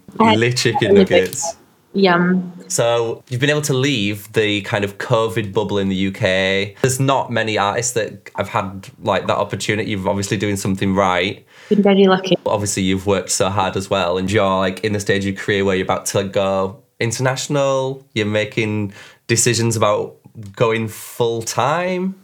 Chicken 0.55 0.95
Nuggets. 0.95 1.55
Yum. 1.93 2.51
So 2.67 3.23
you've 3.29 3.39
been 3.39 3.51
able 3.51 3.61
to 3.63 3.73
leave 3.73 4.31
the 4.33 4.61
kind 4.61 4.83
of 4.83 4.97
COVID 4.97 5.53
bubble 5.53 5.77
in 5.77 5.89
the 5.89 6.07
UK. 6.07 6.81
There's 6.81 6.99
not 6.99 7.31
many 7.31 7.57
artists 7.57 7.93
that 7.93 8.31
have 8.35 8.49
had 8.49 8.89
like 9.03 9.27
that 9.27 9.37
opportunity. 9.37 9.91
You're 9.91 10.09
obviously 10.09 10.37
doing 10.37 10.57
something 10.57 10.95
right. 10.95 11.45
Been 11.69 11.83
very 11.83 12.05
lucky. 12.05 12.35
But 12.43 12.49
obviously 12.49 12.83
you've 12.83 13.05
worked 13.05 13.29
so 13.29 13.49
hard 13.49 13.77
as 13.77 13.91
well, 13.91 14.17
and 14.17 14.31
you're 14.31 14.57
like 14.57 14.83
in 14.83 14.93
the 14.93 14.99
stage 14.99 15.23
of 15.23 15.33
your 15.33 15.35
career 15.35 15.65
where 15.65 15.75
you're 15.75 15.85
about 15.85 16.07
to 16.07 16.23
go 16.23 16.81
international. 16.99 18.03
You're 18.13 18.25
making 18.25 18.93
decisions 19.27 19.75
about 19.75 20.17
going 20.55 20.87
full 20.87 21.41
time. 21.41 22.15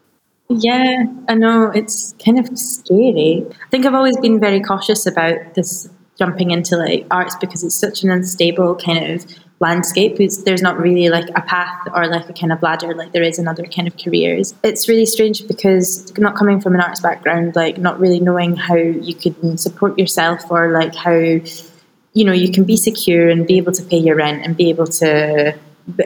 Yeah, 0.49 1.03
I 1.27 1.35
know 1.35 1.69
it's 1.69 2.15
kind 2.23 2.39
of 2.39 2.57
scary. 2.57 3.45
I 3.49 3.69
think 3.69 3.85
I've 3.85 3.93
always 3.93 4.17
been 4.17 4.39
very 4.39 4.61
cautious 4.61 5.05
about 5.05 5.53
this 5.53 5.89
jumping 6.17 6.51
into 6.51 6.75
like 6.75 7.05
arts 7.11 7.35
because 7.39 7.63
it's 7.63 7.75
such 7.75 8.03
an 8.03 8.09
unstable 8.09 8.75
kind 8.75 9.11
of 9.11 9.25
landscape. 9.59 10.19
It's, 10.19 10.43
there's 10.43 10.61
not 10.61 10.79
really 10.79 11.09
like 11.09 11.29
a 11.35 11.41
path 11.41 11.87
or 11.93 12.07
like 12.07 12.29
a 12.29 12.33
kind 12.33 12.51
of 12.51 12.61
ladder 12.61 12.93
like 12.95 13.11
there 13.11 13.23
is 13.23 13.39
in 13.39 13.47
other 13.47 13.63
kind 13.63 13.87
of 13.87 13.95
careers. 13.97 14.53
It's 14.63 14.89
really 14.89 15.05
strange 15.05 15.47
because 15.47 16.11
not 16.17 16.35
coming 16.35 16.59
from 16.59 16.75
an 16.75 16.81
arts 16.81 17.01
background, 17.01 17.55
like 17.55 17.77
not 17.77 17.99
really 17.99 18.19
knowing 18.19 18.55
how 18.55 18.75
you 18.75 19.13
can 19.13 19.57
support 19.57 19.99
yourself 19.99 20.49
or 20.49 20.71
like 20.71 20.95
how 20.95 21.15
you 21.15 22.25
know 22.25 22.33
you 22.33 22.51
can 22.51 22.63
be 22.63 22.75
secure 22.75 23.29
and 23.29 23.45
be 23.45 23.57
able 23.57 23.71
to 23.71 23.83
pay 23.83 23.97
your 23.97 24.15
rent 24.15 24.43
and 24.43 24.57
be 24.57 24.69
able 24.69 24.87
to 24.87 25.57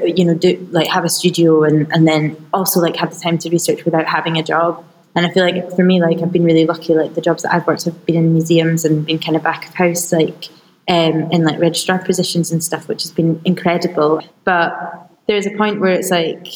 you 0.03 0.25
know 0.25 0.33
do 0.33 0.67
like 0.71 0.87
have 0.87 1.05
a 1.05 1.09
studio 1.09 1.63
and 1.63 1.91
and 1.91 2.07
then 2.07 2.35
also 2.53 2.79
like 2.79 2.95
have 2.95 3.13
the 3.13 3.19
time 3.19 3.37
to 3.37 3.49
research 3.49 3.85
without 3.85 4.05
having 4.05 4.37
a 4.37 4.43
job 4.43 4.83
and 5.15 5.25
I 5.25 5.31
feel 5.31 5.43
like 5.43 5.75
for 5.75 5.83
me, 5.83 6.01
like 6.01 6.21
I've 6.21 6.31
been 6.31 6.43
really 6.43 6.65
lucky. 6.65 6.95
Like 6.95 7.13
the 7.13 7.21
jobs 7.21 7.43
that 7.43 7.53
I've 7.53 7.67
worked 7.67 7.85
have 7.85 8.05
been 8.05 8.15
in 8.15 8.33
museums 8.33 8.83
and 8.83 9.05
been 9.05 9.19
kind 9.19 9.35
of 9.35 9.43
back 9.43 9.67
of 9.67 9.73
house, 9.75 10.11
like 10.11 10.49
um, 10.87 11.31
in 11.31 11.43
like 11.43 11.59
registrar 11.59 11.99
positions 11.99 12.51
and 12.51 12.63
stuff, 12.63 12.87
which 12.87 13.03
has 13.03 13.11
been 13.11 13.39
incredible. 13.45 14.21
But 14.43 15.09
there's 15.27 15.45
a 15.45 15.51
point 15.51 15.79
where 15.79 15.93
it's 15.93 16.09
like 16.09 16.47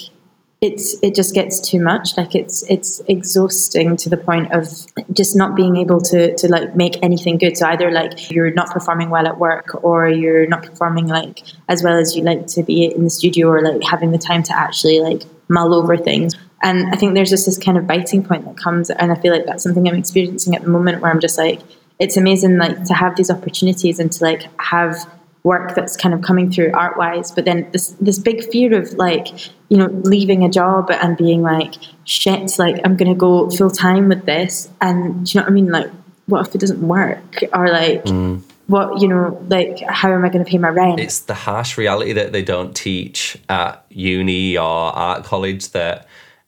it's 0.59 0.97
it 1.03 1.13
just 1.13 1.35
gets 1.35 1.59
too 1.59 1.79
much. 1.79 2.17
Like 2.17 2.33
it's 2.33 2.63
it's 2.69 2.99
exhausting 3.07 3.95
to 3.97 4.09
the 4.09 4.17
point 4.17 4.51
of 4.51 4.67
just 5.13 5.35
not 5.35 5.55
being 5.55 5.77
able 5.77 6.01
to 6.01 6.35
to 6.35 6.47
like 6.47 6.75
make 6.75 7.01
anything 7.03 7.37
good. 7.37 7.57
So 7.57 7.67
either 7.67 7.91
like 7.91 8.31
you're 8.31 8.51
not 8.51 8.71
performing 8.71 9.09
well 9.09 9.27
at 9.27 9.37
work, 9.37 9.83
or 9.83 10.09
you're 10.09 10.47
not 10.47 10.63
performing 10.63 11.07
like 11.07 11.43
as 11.69 11.83
well 11.83 11.97
as 11.97 12.15
you 12.15 12.23
like 12.23 12.47
to 12.47 12.63
be 12.63 12.85
in 12.85 13.03
the 13.03 13.09
studio, 13.09 13.49
or 13.49 13.61
like 13.61 13.83
having 13.83 14.11
the 14.11 14.17
time 14.17 14.41
to 14.43 14.57
actually 14.57 14.99
like 14.99 15.23
mull 15.47 15.73
over 15.73 15.95
things. 15.95 16.35
And 16.63 16.87
I 16.87 16.97
think 16.97 17.13
there's 17.13 17.29
just 17.29 17.45
this 17.45 17.59
kind 17.59 17.77
of 17.77 17.85
biting 17.85 18.23
point 18.23 18.45
that 18.45 18.57
comes, 18.57 18.89
and 18.89 19.11
I 19.11 19.15
feel 19.15 19.31
like 19.31 19.45
that's 19.45 19.61
something 19.63 19.87
I'm 19.87 19.95
experiencing 19.95 20.55
at 20.55 20.63
the 20.63 20.69
moment 20.69 21.01
where 21.01 21.11
I'm 21.11 21.19
just 21.19 21.37
like, 21.37 21.61
it's 21.99 22.17
amazing 22.17 22.57
like 22.57 22.83
to 22.85 22.95
have 22.95 23.15
these 23.15 23.29
opportunities 23.29 23.99
and 23.99 24.11
to 24.11 24.23
like 24.23 24.47
have 24.59 24.95
work 25.43 25.75
that's 25.75 25.95
kind 25.95 26.15
of 26.15 26.23
coming 26.23 26.51
through 26.51 26.71
art 26.73 26.97
wise, 26.97 27.31
but 27.31 27.45
then 27.45 27.69
this 27.71 27.89
this 28.01 28.17
big 28.17 28.43
fear 28.51 28.75
of 28.75 28.91
like, 28.93 29.27
you 29.69 29.77
know, 29.77 29.87
leaving 29.87 30.43
a 30.43 30.49
job 30.49 30.89
and 30.91 31.17
being 31.17 31.41
like, 31.41 31.75
shit, 32.05 32.57
like 32.57 32.79
I'm 32.83 32.95
gonna 32.95 33.15
go 33.15 33.49
full 33.49 33.69
time 33.69 34.09
with 34.09 34.25
this, 34.25 34.69
and 34.81 35.25
do 35.25 35.31
you 35.31 35.39
know 35.39 35.45
what 35.45 35.51
I 35.51 35.53
mean? 35.53 35.71
Like, 35.71 35.91
what 36.27 36.47
if 36.47 36.55
it 36.55 36.61
doesn't 36.61 36.81
work, 36.81 37.43
or 37.53 37.69
like. 37.69 38.03
Mm. 38.05 38.43
What 38.67 39.01
you 39.01 39.07
know, 39.07 39.41
like 39.47 39.79
how 39.79 40.11
am 40.11 40.25
I 40.25 40.27
going 40.27 40.43
to 40.43 40.51
pay 40.51 40.57
my 40.57 40.67
rent? 40.67 40.99
It's 40.99 41.21
the 41.21 41.33
harsh 41.33 41.77
reality 41.77 42.11
that 42.11 42.33
they 42.33 42.41
don't 42.41 42.75
teach 42.75 43.37
at 43.47 43.85
uni 43.87 44.57
or 44.57 44.61
art 44.61 45.23
college 45.23 45.69
that 45.69 46.05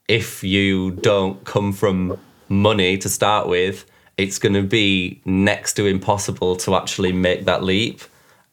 if 0.09 0.43
you 0.43 0.91
don't 0.91 1.41
come 1.45 1.71
from 1.71 2.19
money 2.49 2.97
to 2.97 3.07
start 3.07 3.47
with, 3.47 3.85
it's 4.17 4.37
going 4.37 4.53
to 4.53 4.63
be 4.63 5.21
next 5.23 5.75
to 5.75 5.85
impossible 5.85 6.57
to 6.57 6.75
actually 6.75 7.13
make 7.13 7.45
that 7.45 7.63
leap 7.63 8.01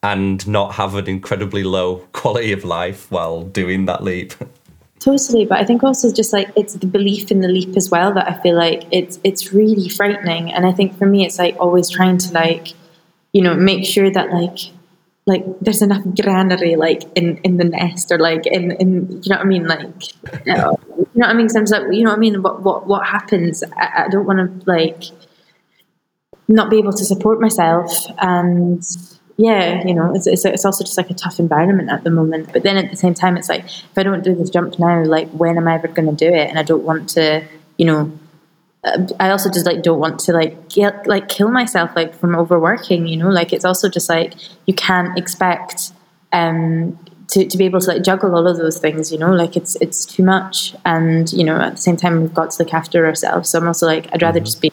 and 0.03 0.47
not 0.47 0.75
have 0.75 0.95
an 0.95 1.07
incredibly 1.09 1.63
low 1.63 1.97
quality 2.13 2.53
of 2.53 2.63
life 2.63 3.11
while 3.11 3.41
doing 3.41 3.85
that 3.85 4.03
leap. 4.03 4.33
Totally, 5.07 5.45
but 5.45 5.57
I 5.57 5.63
think 5.63 5.85
also 5.85 6.11
just 6.11 6.33
like 6.33 6.49
it's 6.57 6.73
the 6.73 6.85
belief 6.85 7.31
in 7.31 7.39
the 7.39 7.47
leap 7.47 7.77
as 7.77 7.89
well 7.89 8.13
that 8.13 8.27
I 8.27 8.33
feel 8.41 8.57
like 8.57 8.83
it's 8.91 9.21
it's 9.23 9.53
really 9.53 9.87
frightening. 9.87 10.51
And 10.51 10.65
I 10.65 10.73
think 10.73 10.97
for 10.97 11.05
me, 11.05 11.25
it's 11.25 11.39
like 11.39 11.55
always 11.61 11.89
trying 11.89 12.17
to 12.17 12.33
like, 12.33 12.73
you 13.31 13.41
know, 13.41 13.55
make 13.55 13.85
sure 13.85 14.11
that 14.11 14.33
like 14.33 14.59
like 15.25 15.45
there's 15.61 15.81
enough 15.81 16.03
granary 16.21 16.75
like 16.75 17.03
in 17.15 17.37
in 17.45 17.55
the 17.55 17.63
nest 17.63 18.11
or 18.11 18.19
like 18.19 18.45
in 18.47 18.71
in 18.71 19.09
you 19.23 19.29
know 19.29 19.37
what 19.37 19.39
I 19.39 19.43
mean? 19.45 19.65
Like 19.65 20.03
you 20.45 20.53
know, 20.53 20.77
what 21.13 21.29
I 21.29 21.33
mean? 21.33 21.47
Sometimes 21.47 21.71
like 21.71 21.83
you 21.93 22.03
know 22.03 22.09
what 22.09 22.17
I 22.17 22.19
mean? 22.19 22.43
What 22.43 22.63
what 22.63 22.85
what 22.85 23.07
happens? 23.07 23.63
I, 23.77 24.03
I 24.03 24.07
don't 24.09 24.25
want 24.25 24.39
to 24.39 24.69
like 24.69 25.03
not 26.49 26.69
be 26.69 26.79
able 26.79 26.91
to 26.91 27.05
support 27.05 27.39
myself 27.39 27.89
and 28.17 28.83
yeah 29.37 29.83
you 29.85 29.93
know 29.93 30.13
it's, 30.13 30.27
it's 30.27 30.45
it's 30.45 30.65
also 30.65 30.83
just 30.83 30.97
like 30.97 31.09
a 31.09 31.13
tough 31.13 31.39
environment 31.39 31.89
at 31.89 32.03
the 32.03 32.09
moment 32.09 32.51
but 32.51 32.63
then 32.63 32.75
at 32.77 32.89
the 32.89 32.97
same 32.97 33.13
time 33.13 33.37
it's 33.37 33.49
like 33.49 33.63
if 33.65 33.97
I 33.97 34.03
don't 34.03 34.23
do 34.23 34.35
this 34.35 34.49
jump 34.49 34.77
now 34.79 35.03
like 35.03 35.29
when 35.29 35.57
am 35.57 35.67
I 35.67 35.75
ever 35.75 35.87
going 35.87 36.09
to 36.09 36.15
do 36.15 36.33
it 36.33 36.49
and 36.49 36.57
I 36.57 36.63
don't 36.63 36.83
want 36.83 37.09
to 37.09 37.43
you 37.77 37.85
know 37.85 38.11
I 39.19 39.31
also 39.31 39.49
just 39.49 39.65
like 39.65 39.81
don't 39.81 39.99
want 39.99 40.19
to 40.21 40.33
like 40.33 40.69
get, 40.69 41.07
like 41.07 41.27
kill 41.27 41.49
myself 41.49 41.91
like 41.95 42.13
from 42.13 42.35
overworking. 42.35 43.07
You 43.07 43.17
know, 43.17 43.29
like 43.29 43.51
it's 43.53 43.65
also 43.65 43.89
just 43.89 44.09
like 44.09 44.33
you 44.65 44.73
can't 44.73 45.17
expect 45.17 45.91
um, 46.31 46.97
to 47.29 47.45
to 47.45 47.57
be 47.57 47.65
able 47.65 47.81
to 47.81 47.87
like 47.87 48.03
juggle 48.03 48.35
all 48.35 48.47
of 48.47 48.57
those 48.57 48.79
things. 48.79 49.11
You 49.11 49.17
know, 49.17 49.33
like 49.33 49.57
it's 49.57 49.75
it's 49.81 50.05
too 50.05 50.23
much, 50.23 50.75
and 50.85 51.31
you 51.33 51.43
know 51.43 51.59
at 51.59 51.75
the 51.75 51.81
same 51.81 51.97
time 51.97 52.21
we've 52.21 52.33
got 52.33 52.51
to 52.51 52.63
look 52.63 52.73
after 52.73 53.05
ourselves. 53.05 53.49
So 53.49 53.59
I'm 53.59 53.67
also 53.67 53.85
like 53.85 54.07
I'd 54.13 54.21
rather 54.21 54.39
mm-hmm. 54.39 54.45
just 54.45 54.61
be 54.61 54.71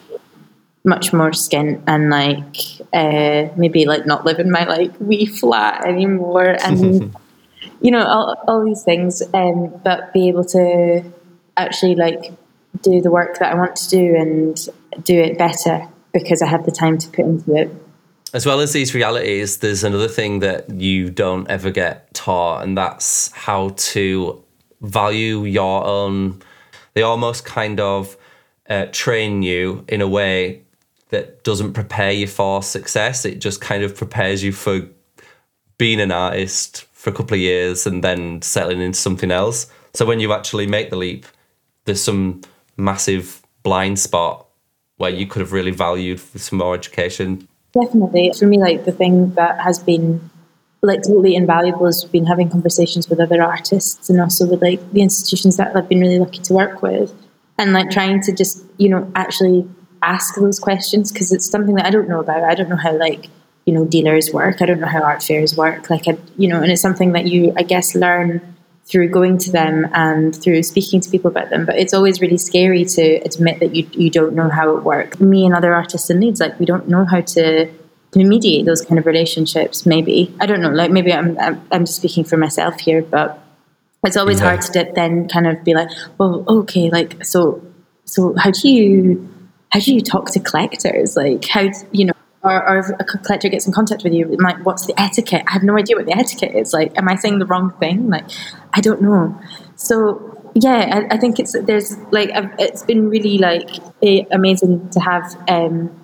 much 0.85 1.11
more 1.11 1.31
skint 1.31 1.81
and 1.87 2.09
like 2.09 2.81
uh, 2.93 3.51
maybe 3.57 3.85
like 3.85 4.05
not 4.05 4.23
live 4.23 4.39
in 4.39 4.51
my 4.51 4.65
like 4.65 4.91
wee 4.99 5.25
flat 5.25 5.85
anymore 5.85 6.55
and 6.63 7.15
you 7.81 7.91
know 7.91 8.05
all, 8.05 8.35
all 8.47 8.63
these 8.63 8.83
things 8.83 9.21
um, 9.33 9.73
but 9.83 10.13
be 10.13 10.27
able 10.27 10.43
to 10.43 11.03
actually 11.57 11.95
like 11.95 12.31
do 12.81 13.01
the 13.01 13.11
work 13.11 13.39
that 13.39 13.51
I 13.51 13.55
want 13.55 13.75
to 13.77 13.89
do 13.89 14.15
and 14.15 14.55
do 15.03 15.19
it 15.19 15.37
better 15.37 15.87
because 16.13 16.41
I 16.41 16.47
have 16.47 16.65
the 16.65 16.71
time 16.71 16.97
to 16.97 17.07
put 17.09 17.25
into 17.25 17.55
it. 17.55 17.69
As 18.33 18.45
well 18.45 18.59
as 18.59 18.73
these 18.73 18.93
realities, 18.93 19.57
there's 19.57 19.83
another 19.83 20.07
thing 20.07 20.39
that 20.39 20.69
you 20.69 21.09
don't 21.09 21.49
ever 21.49 21.71
get 21.71 22.13
taught, 22.13 22.63
and 22.63 22.77
that's 22.77 23.31
how 23.31 23.69
to 23.93 24.43
value 24.81 25.45
your 25.45 25.85
own. 25.85 26.41
They 26.93 27.01
almost 27.01 27.45
kind 27.45 27.79
of 27.79 28.17
uh, 28.69 28.87
train 28.91 29.41
you 29.41 29.85
in 29.87 30.01
a 30.01 30.07
way 30.07 30.64
that 31.15 31.45
doesn't 31.45 31.71
prepare 31.71 32.11
you 32.11 32.27
for 32.27 32.61
success. 32.61 33.23
It 33.23 33.39
just 33.39 33.61
kind 33.61 33.83
of 33.83 33.95
prepares 33.95 34.43
you 34.43 34.51
for 34.51 34.81
being 35.77 36.01
an 36.01 36.11
artist 36.11 36.83
for 36.91 37.09
a 37.09 37.13
couple 37.13 37.35
of 37.35 37.39
years 37.39 37.87
and 37.87 38.03
then 38.03 38.41
settling 38.41 38.81
into 38.81 38.99
something 38.99 39.31
else. 39.31 39.67
So 39.93 40.05
when 40.05 40.19
you 40.19 40.33
actually 40.33 40.67
make 40.67 40.89
the 40.89 40.97
leap, 40.97 41.25
there's 41.85 42.03
some 42.03 42.41
massive 42.75 43.41
blind 43.63 43.97
spot 43.97 44.45
where 44.97 45.09
you 45.09 45.25
could 45.25 45.39
have 45.39 45.53
really 45.53 45.71
valued 45.71 46.19
some 46.19 46.59
more 46.59 46.75
education? 46.75 47.47
Definitely. 47.73 48.33
For 48.37 48.45
me, 48.45 48.59
like 48.59 48.83
the 48.83 48.91
thing 48.91 49.33
that 49.35 49.61
has 49.61 49.79
been 49.79 50.29
like 50.81 51.01
totally 51.01 51.35
invaluable 51.35 51.85
has 51.85 52.03
been 52.03 52.25
having 52.25 52.49
conversations 52.49 53.09
with 53.09 53.19
other 53.21 53.41
artists 53.41 54.09
and 54.09 54.19
also 54.19 54.45
with 54.47 54.61
like 54.61 54.79
the 54.91 55.01
institutions 55.01 55.55
that 55.57 55.75
I've 55.75 55.87
been 55.87 56.01
really 56.01 56.19
lucky 56.19 56.39
to 56.39 56.53
work 56.53 56.81
with 56.81 57.13
and 57.57 57.71
like 57.71 57.89
trying 57.89 58.21
to 58.23 58.33
just, 58.33 58.63
you 58.77 58.89
know, 58.89 59.09
actually 59.15 59.67
ask 60.05 60.35
those 60.35 60.59
questions 60.59 61.11
because 61.11 61.31
it's 61.31 61.49
something 61.49 61.75
that 61.75 61.85
I 61.85 61.89
don't 61.89 62.07
know 62.07 62.19
about. 62.19 62.43
I 62.43 62.55
don't 62.55 62.69
know 62.69 62.75
how 62.75 62.97
like, 62.97 63.27
you 63.65 63.73
know, 63.73 63.85
dealers 63.85 64.31
work. 64.31 64.61
I 64.61 64.65
don't 64.65 64.79
know 64.79 64.87
how 64.87 65.01
art 65.01 65.23
fairs 65.23 65.57
work. 65.57 65.89
Like, 65.89 66.07
I, 66.07 66.17
you 66.37 66.47
know, 66.47 66.61
and 66.61 66.71
it's 66.71 66.81
something 66.81 67.13
that 67.13 67.25
you, 67.25 67.53
I 67.57 67.63
guess, 67.63 67.95
learn 67.95 68.55
through 68.85 69.09
going 69.09 69.37
to 69.39 69.51
them 69.51 69.87
and 69.93 70.35
through 70.35 70.61
speaking 70.61 71.01
to 71.01 71.09
people 71.09 71.29
about 71.31 71.49
them. 71.49 71.65
But 71.65 71.77
it's 71.77 71.93
always 71.93 72.21
really 72.21 72.37
scary 72.37 72.85
to 72.85 73.15
admit 73.25 73.59
that 73.59 73.75
you 73.75 73.87
you 73.93 74.09
don't 74.09 74.33
know 74.33 74.49
how 74.49 74.77
it 74.77 74.83
works. 74.83 75.19
Me 75.19 75.45
and 75.45 75.55
other 75.55 75.73
artists 75.73 76.09
in 76.09 76.19
Leeds, 76.19 76.39
like 76.39 76.59
we 76.59 76.65
don't 76.65 76.87
know 76.87 77.05
how 77.05 77.21
to 77.21 77.65
to 78.11 78.23
mediate 78.23 78.65
those 78.65 78.81
kind 78.81 78.99
of 78.99 79.05
relationships. 79.05 79.85
Maybe 79.85 80.33
I 80.39 80.45
don't 80.45 80.61
know. 80.61 80.69
Like 80.69 80.91
maybe 80.91 81.11
I'm 81.11 81.37
I'm, 81.39 81.61
I'm 81.71 81.85
just 81.85 81.97
speaking 81.97 82.23
for 82.23 82.37
myself 82.37 82.79
here, 82.79 83.01
but 83.01 83.41
it's 84.03 84.17
always 84.17 84.39
yeah. 84.39 84.45
hard 84.45 84.61
to 84.61 84.91
then 84.93 85.27
kind 85.27 85.47
of 85.47 85.63
be 85.63 85.73
like, 85.73 85.89
well, 86.19 86.45
okay, 86.47 86.91
like 86.91 87.25
so 87.25 87.61
so 88.05 88.35
how 88.37 88.51
do 88.51 88.69
you 88.69 89.27
how 89.75 89.81
do 89.81 89.93
you 89.93 89.99
talk 89.99 90.31
to 90.31 90.39
collectors? 90.39 91.17
Like 91.17 91.45
how 91.45 91.69
you 91.91 92.05
know 92.05 92.13
or, 92.43 92.69
or 92.69 92.77
if 92.77 92.85
a 92.97 93.03
collector 93.03 93.49
gets 93.49 93.67
in 93.67 93.73
contact 93.73 94.03
with 94.03 94.13
you, 94.13 94.27
like, 94.39 94.63
what's 94.63 94.85
the 94.85 94.93
etiquette? 95.01 95.43
I 95.47 95.53
have 95.53 95.63
no 95.63 95.75
idea 95.77 95.95
what 95.95 96.05
the 96.05 96.15
etiquette 96.15 96.53
is. 96.53 96.73
Like, 96.73 96.95
am 96.95 97.09
I 97.09 97.15
saying 97.15 97.39
the 97.39 97.45
wrong 97.47 97.71
thing? 97.79 98.07
Like, 98.07 98.25
I 98.71 98.81
don't 98.81 99.01
know. 99.01 99.35
So, 99.75 100.51
yeah, 100.53 101.07
I, 101.09 101.15
I 101.15 101.17
think 101.17 101.39
it's 101.39 101.55
there's 101.63 101.97
like 102.11 102.29
it's 102.59 102.83
been 102.83 103.09
really 103.09 103.37
like 103.37 103.67
amazing 104.31 104.89
to 104.91 104.99
have 105.01 105.35
um, 105.49 105.99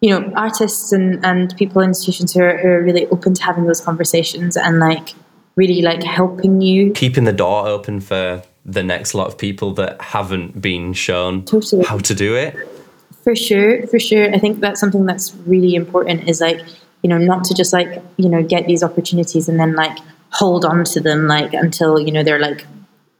you 0.00 0.10
know 0.10 0.32
artists 0.36 0.92
and 0.92 1.24
and 1.24 1.56
people 1.56 1.82
institutions 1.82 2.32
who 2.32 2.42
are, 2.42 2.58
who 2.58 2.68
are 2.68 2.82
really 2.82 3.06
open 3.08 3.34
to 3.34 3.42
having 3.42 3.64
those 3.64 3.80
conversations 3.80 4.56
and 4.56 4.78
like 4.78 5.14
really 5.56 5.82
like 5.82 6.04
helping 6.04 6.60
you 6.60 6.92
keeping 6.92 7.24
the 7.24 7.32
door 7.32 7.66
open 7.66 7.98
for 7.98 8.42
the 8.64 8.82
next 8.84 9.14
lot 9.14 9.26
of 9.26 9.36
people 9.36 9.74
that 9.74 10.00
haven't 10.00 10.60
been 10.60 10.92
shown 10.92 11.44
totally. 11.44 11.84
how 11.84 11.98
to 11.98 12.14
do 12.14 12.36
it 12.36 12.54
for 13.22 13.36
sure, 13.36 13.86
for 13.86 13.98
sure. 13.98 14.34
I 14.34 14.38
think 14.38 14.60
that's 14.60 14.80
something 14.80 15.06
that's 15.06 15.34
really 15.46 15.74
important 15.74 16.28
is 16.28 16.40
like, 16.40 16.60
you 17.02 17.08
know, 17.08 17.18
not 17.18 17.44
to 17.44 17.54
just 17.54 17.72
like, 17.72 18.02
you 18.16 18.28
know, 18.28 18.42
get 18.42 18.66
these 18.66 18.82
opportunities 18.82 19.48
and 19.48 19.58
then 19.58 19.74
like 19.74 19.98
hold 20.30 20.64
on 20.64 20.84
to 20.84 21.00
them 21.00 21.26
like 21.26 21.52
until, 21.52 21.98
you 21.98 22.12
know, 22.12 22.22
they're 22.22 22.38
like 22.38 22.66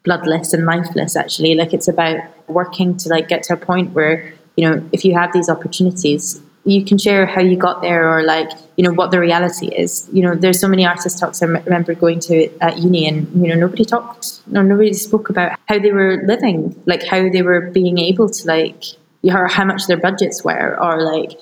bloodless 0.04 0.52
and 0.52 0.64
lifeless 0.64 1.16
actually. 1.16 1.54
Like 1.54 1.74
it's 1.74 1.88
about 1.88 2.20
working 2.48 2.96
to 2.98 3.08
like 3.08 3.28
get 3.28 3.42
to 3.44 3.54
a 3.54 3.56
point 3.56 3.92
where, 3.92 4.32
you 4.56 4.68
know, 4.68 4.88
if 4.92 5.04
you 5.04 5.14
have 5.14 5.32
these 5.32 5.48
opportunities, 5.48 6.40
you 6.64 6.84
can 6.84 6.98
share 6.98 7.24
how 7.26 7.40
you 7.40 7.56
got 7.56 7.80
there 7.80 8.08
or 8.08 8.22
like 8.22 8.50
you 8.76 8.84
know 8.84 8.92
what 8.92 9.10
the 9.10 9.18
reality 9.18 9.68
is 9.68 10.08
you 10.12 10.22
know 10.22 10.34
there's 10.34 10.60
so 10.60 10.68
many 10.68 10.84
artist 10.84 11.18
talks 11.18 11.42
i 11.42 11.46
remember 11.46 11.94
going 11.94 12.20
to 12.20 12.50
at 12.60 12.76
uni 12.76 13.08
and 13.08 13.32
you 13.34 13.48
know 13.48 13.54
nobody 13.54 13.82
talked 13.82 14.46
no 14.46 14.60
nobody 14.60 14.92
spoke 14.92 15.30
about 15.30 15.58
how 15.68 15.78
they 15.78 15.90
were 15.90 16.22
living 16.26 16.78
like 16.84 17.02
how 17.02 17.30
they 17.30 17.40
were 17.40 17.62
being 17.70 17.96
able 17.96 18.28
to 18.28 18.46
like 18.46 18.84
or 19.24 19.46
how 19.46 19.64
much 19.64 19.86
their 19.86 19.98
budgets 19.98 20.42
were 20.44 20.78
or 20.80 21.02
like 21.02 21.38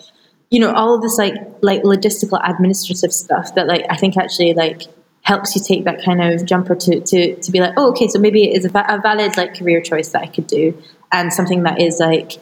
you 0.51 0.61
know, 0.61 0.73
all 0.73 0.95
of 0.95 1.03
this 1.03 1.19
like 1.19 1.35
like 1.61 1.83
logistical 1.83 2.41
administrative 2.49 3.13
stuff 3.13 3.55
that 3.55 3.67
like 3.67 3.85
I 3.91 3.97
think 3.97 4.17
actually 4.17 4.55
like 4.55 4.83
helps 5.23 5.55
you 5.55 5.63
take 5.63 5.85
that 5.85 6.03
kind 6.03 6.23
of 6.23 6.47
jumper 6.47 6.75
to 6.75 7.01
to 7.01 7.37
to 7.37 7.53
be 7.53 7.61
like, 7.61 7.75
oh, 7.77 7.91
okay, 7.91 8.09
so 8.09 8.19
maybe 8.19 8.45
it 8.45 8.57
is 8.57 8.65
a, 8.65 8.71
a 8.71 9.01
valid 9.01 9.37
like 9.37 9.55
career 9.55 9.83
choice 9.83 10.11
that 10.11 10.23
I 10.23 10.27
could 10.27 10.47
do, 10.47 10.81
and 11.13 11.33
something 11.33 11.65
that 11.65 11.81
is 11.81 12.01
like 12.01 12.39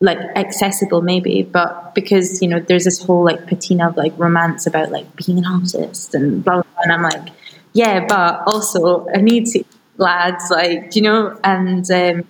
like 0.00 0.18
accessible 0.36 1.02
maybe. 1.02 1.42
But 1.42 1.96
because 1.96 2.40
you 2.40 2.48
know 2.48 2.60
there's 2.60 2.84
this 2.84 3.02
whole 3.02 3.24
like 3.24 3.46
patina 3.48 3.88
of 3.88 3.96
like 3.96 4.16
romance 4.16 4.66
about 4.66 4.92
like 4.92 5.16
being 5.16 5.38
an 5.38 5.46
artist 5.46 6.14
and 6.14 6.44
blah 6.44 6.54
blah, 6.54 6.62
blah 6.62 6.82
and 6.82 6.92
i'm 6.92 7.02
like 7.02 7.32
yeah 7.72 8.06
but 8.06 8.42
also 8.46 9.08
i 9.12 9.20
need 9.20 9.46
to 9.46 9.64
lads 9.96 10.48
like 10.50 10.94
you 10.94 11.02
know? 11.02 11.38
And 11.44 11.90
um 11.90 12.24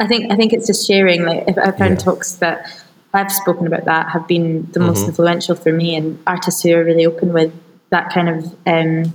i 0.00 0.06
think 0.06 0.30
i 0.32 0.36
think 0.36 0.52
it's 0.52 0.66
just 0.66 0.86
sharing 0.86 1.24
like 1.24 1.44
if 1.48 1.56
i've 1.58 1.76
found 1.78 1.92
Yeah. 1.98 2.04
talks 2.06 2.32
that 2.36 2.70
i've 3.14 3.32
spoken 3.32 3.66
about 3.66 3.84
that 3.86 4.08
have 4.10 4.26
been 4.28 4.68
the 4.72 4.80
most 4.80 5.04
Mhm. 5.04 5.08
influential 5.08 5.54
for 5.54 5.72
me 5.72 5.94
and 5.96 6.18
artists 6.26 6.62
who 6.62 6.74
are 6.74 6.84
really 6.84 7.06
open 7.06 7.32
with 7.32 7.52
that 7.90 8.10
kind 8.12 8.28
of 8.28 8.54
um 8.66 9.12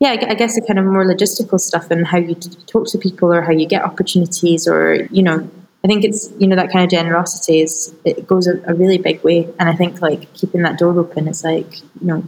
yeah, 0.00 0.16
I 0.20 0.30
I 0.32 0.34
guess 0.34 0.56
the 0.56 0.62
kind 0.66 0.80
of 0.80 0.84
more 0.84 1.04
logistical 1.04 1.60
stuff 1.60 1.88
and 1.92 2.04
how 2.04 2.18
you 2.18 2.34
talk 2.66 2.88
to 2.88 2.98
people 2.98 3.32
or 3.32 3.40
how 3.40 3.52
you 3.52 3.66
get 3.66 3.84
opportunities 3.84 4.66
or, 4.66 5.06
you 5.12 5.22
know, 5.22 5.48
I 5.84 5.86
think 5.86 6.02
it's, 6.04 6.28
you 6.40 6.48
know, 6.48 6.56
that 6.56 6.72
kind 6.72 6.82
of 6.84 6.90
generosity 6.90 7.60
is, 7.60 7.94
it 8.04 8.26
goes 8.26 8.48
a, 8.48 8.54
a 8.66 8.74
really 8.74 8.98
big 8.98 9.22
way. 9.22 9.48
And 9.60 9.68
I 9.68 9.76
think 9.76 10.02
like 10.02 10.32
keeping 10.34 10.62
that 10.62 10.76
door 10.76 10.98
open 10.98 11.28
is 11.28 11.44
like, 11.44 11.78
you 12.00 12.06
know, 12.08 12.24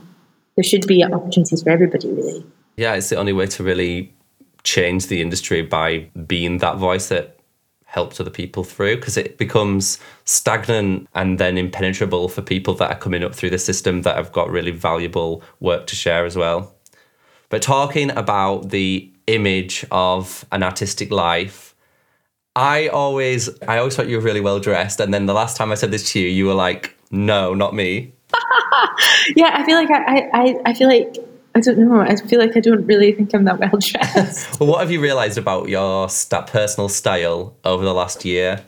there 0.55 0.63
should 0.63 0.87
be 0.87 1.03
opportunities 1.03 1.65
for 1.65 1.71
everybody 1.71 2.13
really. 2.13 2.47
Yeah, 2.77 2.95
it's 2.95 3.09
the 3.09 3.17
only 3.17 3.33
way 3.33 3.47
to 3.47 3.65
really 3.65 4.13
change 4.63 5.09
the 5.09 5.21
industry 5.21 5.63
by 5.63 6.07
being 6.29 6.59
that 6.59 6.77
voice 6.77 7.09
that 7.09 7.34
helps 7.95 8.19
other 8.21 8.31
people 8.31 8.65
through 8.65 8.97
because 8.97 9.17
it 9.17 9.39
becomes 9.39 9.99
stagnant 10.25 11.09
and 11.15 11.39
then 11.39 11.57
impenetrable 11.57 12.29
for 12.29 12.43
people 12.43 12.75
that 12.75 12.91
are 12.91 12.99
coming 12.99 13.23
up 13.23 13.35
through 13.35 13.51
the 13.51 13.59
system 13.59 14.03
that 14.03 14.17
have 14.17 14.33
got 14.33 14.51
really 14.51 14.73
valuable 14.73 15.43
work 15.61 15.87
to 15.87 15.95
share 15.97 16.25
as 16.27 16.37
well. 16.37 16.75
But 17.49 17.63
talking 17.63 18.11
about 18.11 18.71
the 18.71 19.11
image 19.29 19.87
of 19.91 20.45
an 20.51 20.63
artistic 20.63 21.11
life, 21.11 21.75
I 22.57 22.89
always 22.89 23.49
I 23.63 23.79
always 23.79 23.95
thought 23.97 24.09
you 24.09 24.17
were 24.19 24.23
really 24.31 24.41
well 24.41 24.59
dressed 24.61 24.99
and 25.01 25.15
then 25.15 25.27
the 25.27 25.35
last 25.35 25.57
time 25.57 25.71
I 25.73 25.77
said 25.77 25.91
this 25.93 26.11
to 26.13 26.21
you 26.21 26.29
you 26.29 26.47
were 26.47 26.55
like, 26.69 26.97
"No, 27.11 27.55
not 27.55 27.75
me." 27.75 28.13
Yeah, 29.37 29.51
I 29.55 29.65
feel 29.65 29.77
like 29.77 29.91
I, 29.91 30.29
I- 30.33 30.61
I 30.67 30.75
feel 30.75 30.89
like, 30.89 31.17
I 31.57 31.61
don't 31.61 31.79
know, 31.79 32.01
I 32.01 32.17
feel 32.17 32.41
like 32.41 32.57
I 32.57 32.61
don't 32.61 32.85
really 32.85 33.13
think 33.13 33.33
I'm 33.33 33.45
that 33.45 33.61
well 33.61 33.71
dressed. 33.79 34.59
Well, 34.61 34.69
what 34.69 34.81
have 34.81 34.91
you 34.91 35.01
realized 35.01 35.39
about 35.39 35.69
your 35.69 36.09
sta 36.09 36.43
personal 36.43 36.89
style 36.89 37.55
over 37.65 37.85
the 37.85 37.95
last 37.95 38.25
year? 38.25 38.63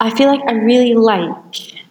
I 0.00 0.10
feel 0.10 0.28
like 0.28 0.40
I 0.48 0.52
really 0.52 0.94
like 0.94 1.84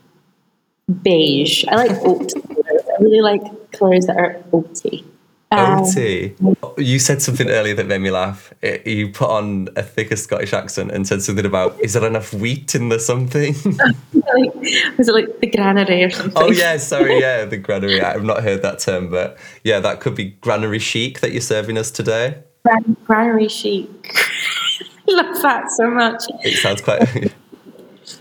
beige. 1.01 1.65
I 1.68 1.76
like 1.76 1.91
oat 2.01 2.31
colours. 2.34 2.84
I 2.99 3.01
really 3.01 3.22
like 3.22 3.72
colours 3.72 4.05
that 4.07 4.18
are 4.18 4.43
oaty. 4.51 5.05
Um, 5.51 5.84
OT. 5.84 6.34
You 6.77 6.99
said 6.99 7.22
something 7.22 7.49
earlier 7.49 7.76
that 7.76 7.85
made 7.85 8.01
me 8.01 8.10
laugh. 8.10 8.53
It, 8.61 8.88
you 8.88 9.10
put 9.10 9.30
on 9.30 9.69
a 9.76 9.84
thicker 9.84 10.15
Scottish 10.15 10.51
accent 10.51 10.91
and 10.91 11.07
said 11.07 11.22
something 11.22 11.45
about, 11.45 11.80
is 11.80 11.93
there 11.93 12.05
enough 12.05 12.34
wheat 12.34 12.73
in 12.73 12.89
the 12.89 12.99
something? 12.99 13.55
like, 14.39 14.97
was 14.97 15.07
it 15.10 15.14
like 15.14 15.39
the 15.39 15.47
granary 15.47 16.03
or 16.03 16.10
something? 16.10 16.41
oh, 16.43 16.51
yeah, 16.51 16.77
sorry, 16.77 17.19
yeah, 17.19 17.45
the 17.45 17.57
granary. 17.57 18.01
I've 18.01 18.23
not 18.23 18.43
heard 18.43 18.61
that 18.61 18.80
term, 18.80 19.10
but 19.10 19.38
yeah, 19.64 19.80
that 19.80 19.99
could 19.99 20.15
be 20.15 20.31
granary 20.41 20.80
chic 20.80 21.19
that 21.22 21.31
you're 21.31 21.41
serving 21.41 21.77
us 21.77 21.91
today. 21.91 22.41
Gran- 22.64 22.97
granary 23.05 23.49
chic. 23.49 23.89
Love 25.07 25.41
that 25.41 25.69
so 25.72 25.89
much. 25.89 26.23
It 26.43 26.57
sounds 26.57 26.81
quite. 26.81 27.34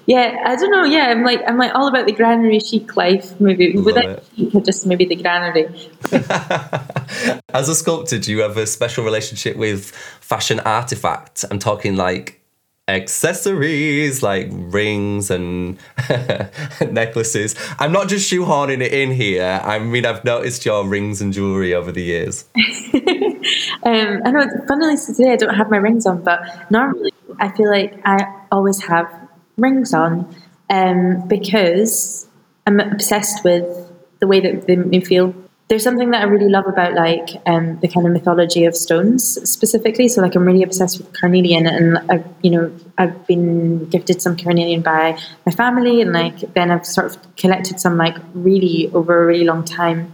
Yeah, 0.06 0.36
I 0.44 0.56
don't 0.56 0.70
know. 0.70 0.84
Yeah, 0.84 1.06
I'm 1.10 1.24
like 1.24 1.40
I'm 1.46 1.58
like 1.58 1.74
all 1.74 1.88
about 1.88 2.06
the 2.06 2.12
granary 2.12 2.60
chic 2.60 2.96
life. 2.96 3.40
Maybe 3.40 3.72
Love 3.72 3.84
without 3.84 4.04
it. 4.04 4.24
chic, 4.36 4.64
just 4.64 4.86
maybe 4.86 5.04
the 5.04 5.16
granary. 5.16 5.66
As 7.54 7.68
a 7.68 7.74
sculptor, 7.74 8.18
do 8.18 8.30
you 8.30 8.40
have 8.40 8.56
a 8.56 8.66
special 8.66 9.04
relationship 9.04 9.56
with 9.56 9.90
fashion 10.20 10.60
artifacts? 10.60 11.44
I'm 11.50 11.58
talking 11.58 11.96
like 11.96 12.40
accessories 12.88 14.22
like 14.22 14.48
rings 14.50 15.30
and 15.30 15.78
necklaces. 16.90 17.54
I'm 17.78 17.92
not 17.92 18.08
just 18.08 18.30
shoehorning 18.30 18.82
it 18.82 18.92
in 18.92 19.12
here. 19.12 19.60
I 19.62 19.78
mean, 19.78 20.04
I've 20.04 20.24
noticed 20.24 20.64
your 20.64 20.86
rings 20.86 21.20
and 21.20 21.32
jewelry 21.32 21.74
over 21.74 21.92
the 21.92 22.02
years. 22.02 22.44
Um, 23.84 24.22
I 24.24 24.30
know. 24.30 24.46
Funnily 24.68 24.96
today, 24.96 25.32
I 25.32 25.36
don't 25.36 25.54
have 25.54 25.70
my 25.70 25.76
rings 25.76 26.06
on, 26.06 26.22
but 26.22 26.40
normally 26.70 27.12
I 27.40 27.50
feel 27.50 27.68
like 27.68 28.00
I 28.04 28.46
always 28.52 28.80
have 28.84 29.08
rings 29.56 29.92
on 29.92 30.32
um, 30.70 31.26
because 31.26 32.28
I'm 32.66 32.78
obsessed 32.78 33.44
with 33.44 33.66
the 34.20 34.26
way 34.26 34.40
that 34.40 34.66
they 34.66 34.76
make 34.76 34.86
me 34.86 35.00
feel. 35.00 35.34
There's 35.72 35.84
something 35.84 36.10
that 36.10 36.20
I 36.20 36.24
really 36.24 36.50
love 36.50 36.66
about 36.66 36.92
like 36.92 37.30
um, 37.46 37.80
the 37.80 37.88
kind 37.88 38.06
of 38.06 38.12
mythology 38.12 38.66
of 38.66 38.76
stones 38.76 39.24
specifically. 39.50 40.06
So 40.06 40.20
like 40.20 40.34
I'm 40.34 40.44
really 40.44 40.62
obsessed 40.62 40.98
with 40.98 41.10
carnelian, 41.14 41.66
and 41.66 41.96
I've 42.10 42.26
you 42.42 42.50
know 42.50 42.70
I've 42.98 43.26
been 43.26 43.88
gifted 43.88 44.20
some 44.20 44.36
carnelian 44.36 44.82
by 44.82 45.18
my 45.46 45.52
family, 45.52 46.02
and 46.02 46.12
like 46.12 46.40
then 46.52 46.70
I've 46.70 46.84
sort 46.84 47.06
of 47.06 47.36
collected 47.36 47.80
some 47.80 47.96
like 47.96 48.18
really 48.34 48.90
over 48.92 49.22
a 49.22 49.26
really 49.26 49.46
long 49.46 49.64
time 49.64 50.12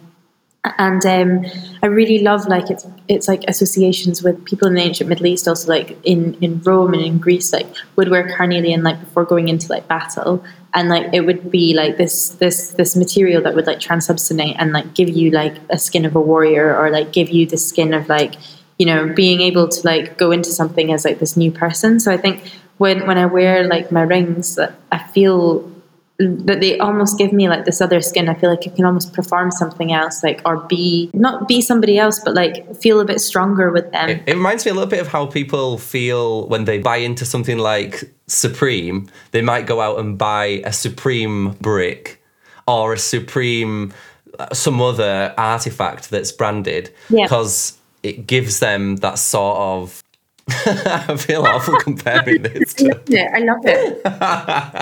and 0.64 1.05
um, 1.06 1.47
I 1.82 1.86
really 1.86 2.18
love 2.18 2.47
like 2.47 2.70
it's 2.70 2.86
it's 3.06 3.28
like 3.28 3.44
associations 3.48 4.22
with 4.22 4.44
people 4.44 4.68
in 4.68 4.74
the 4.74 4.82
ancient 4.82 5.09
Middle 5.09 5.26
East, 5.26 5.47
also 5.48 5.68
like 5.68 5.98
in 6.05 6.35
in 6.40 6.60
Rome 6.62 6.94
and 6.94 7.02
in 7.02 7.18
Greece, 7.18 7.52
like 7.52 7.66
would 7.97 8.09
wear 8.09 8.36
carnelian 8.36 8.82
like 8.82 9.01
before 9.01 9.24
going 9.24 9.48
into 9.48 9.68
like 9.68 9.89
battle, 9.89 10.44
and 10.74 10.88
like 10.88 11.08
it 11.12 11.22
would 11.22 11.50
be 11.50 11.74
like 11.74 11.96
this 11.96 12.30
this 12.30 12.70
this 12.72 12.94
material 12.96 13.42
that 13.42 13.54
would 13.54 13.66
like 13.66 13.78
transubstantiate 13.78 14.56
and 14.58 14.72
like 14.72 14.94
give 14.94 15.08
you 15.08 15.30
like 15.30 15.56
a 15.70 15.78
skin 15.78 16.04
of 16.04 16.14
a 16.14 16.20
warrior 16.20 16.76
or 16.76 16.90
like 16.90 17.12
give 17.12 17.30
you 17.30 17.46
the 17.46 17.56
skin 17.56 17.94
of 17.94 18.08
like 18.08 18.34
you 18.78 18.86
know 18.86 19.12
being 19.12 19.40
able 19.40 19.68
to 19.68 19.80
like 19.86 20.18
go 20.18 20.30
into 20.30 20.50
something 20.50 20.92
as 20.92 21.04
like 21.04 21.18
this 21.18 21.36
new 21.36 21.50
person. 21.50 21.98
So 22.00 22.12
I 22.12 22.16
think 22.16 22.42
when 22.78 23.06
when 23.06 23.18
I 23.18 23.26
wear 23.26 23.64
like 23.64 23.90
my 23.90 24.02
rings, 24.02 24.56
that 24.56 24.74
I 24.92 24.98
feel 24.98 25.70
that 26.18 26.58
they 26.60 26.76
almost 26.78 27.16
give 27.16 27.32
me 27.32 27.48
like 27.48 27.64
this 27.64 27.80
other 27.80 28.00
skin. 28.00 28.28
I 28.28 28.34
feel 28.34 28.50
like 28.50 28.66
I 28.66 28.70
can 28.70 28.84
almost 28.84 29.12
perform 29.12 29.50
something 29.50 29.92
else, 29.92 30.22
like 30.22 30.42
or 30.44 30.56
be 30.56 31.10
not 31.12 31.48
be 31.48 31.60
somebody 31.60 31.98
else, 31.98 32.20
but 32.24 32.34
like 32.34 32.76
feel 32.76 33.00
a 33.00 33.04
bit 33.04 33.20
stronger 33.20 33.70
with 33.70 33.90
them. 33.92 34.10
It, 34.10 34.22
it 34.26 34.34
reminds 34.34 34.64
me 34.64 34.70
a 34.70 34.74
little 34.74 34.88
bit 34.88 35.00
of 35.00 35.08
how 35.08 35.26
people 35.26 35.78
feel 35.78 36.48
when 36.48 36.64
they 36.64 36.78
buy 36.78 36.96
into 36.96 37.24
something 37.24 37.58
like 37.58 38.12
Supreme. 38.28 39.09
They 39.32 39.42
might 39.42 39.66
go 39.66 39.80
out 39.80 39.98
and 39.98 40.16
buy 40.16 40.62
a 40.64 40.72
Supreme 40.72 41.52
brick 41.60 42.22
or 42.66 42.92
a 42.92 42.98
Supreme 42.98 43.92
uh, 44.38 44.55
some 44.55 44.80
other 44.80 45.34
artifact 45.36 46.10
that's 46.10 46.30
branded 46.30 46.92
Yeah. 47.09 47.24
because 47.24 47.76
it 48.02 48.26
gives 48.26 48.60
them 48.60 48.96
that 48.96 49.18
sort 49.18 49.59
of. 49.59 50.05
I 50.48 51.16
feel 51.16 51.44
awful 51.46 51.76
comparing 51.80 52.42
this. 52.42 52.76
I 52.80 52.84
love 52.84 53.02
it. 53.09 53.30
I 53.34 53.38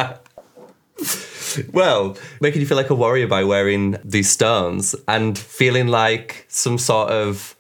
love 0.09 0.20
it. 1.64 1.73
well, 1.73 2.16
making 2.40 2.60
you 2.60 2.66
feel 2.66 2.77
like 2.77 2.90
a 2.90 2.94
warrior 2.94 3.27
by 3.27 3.44
wearing 3.44 3.97
these 4.05 4.31
stones 4.31 4.94
and 5.09 5.39
feeling 5.39 5.89
like 5.89 6.44
some 6.48 6.78
sort 6.78 7.10
of 7.10 7.56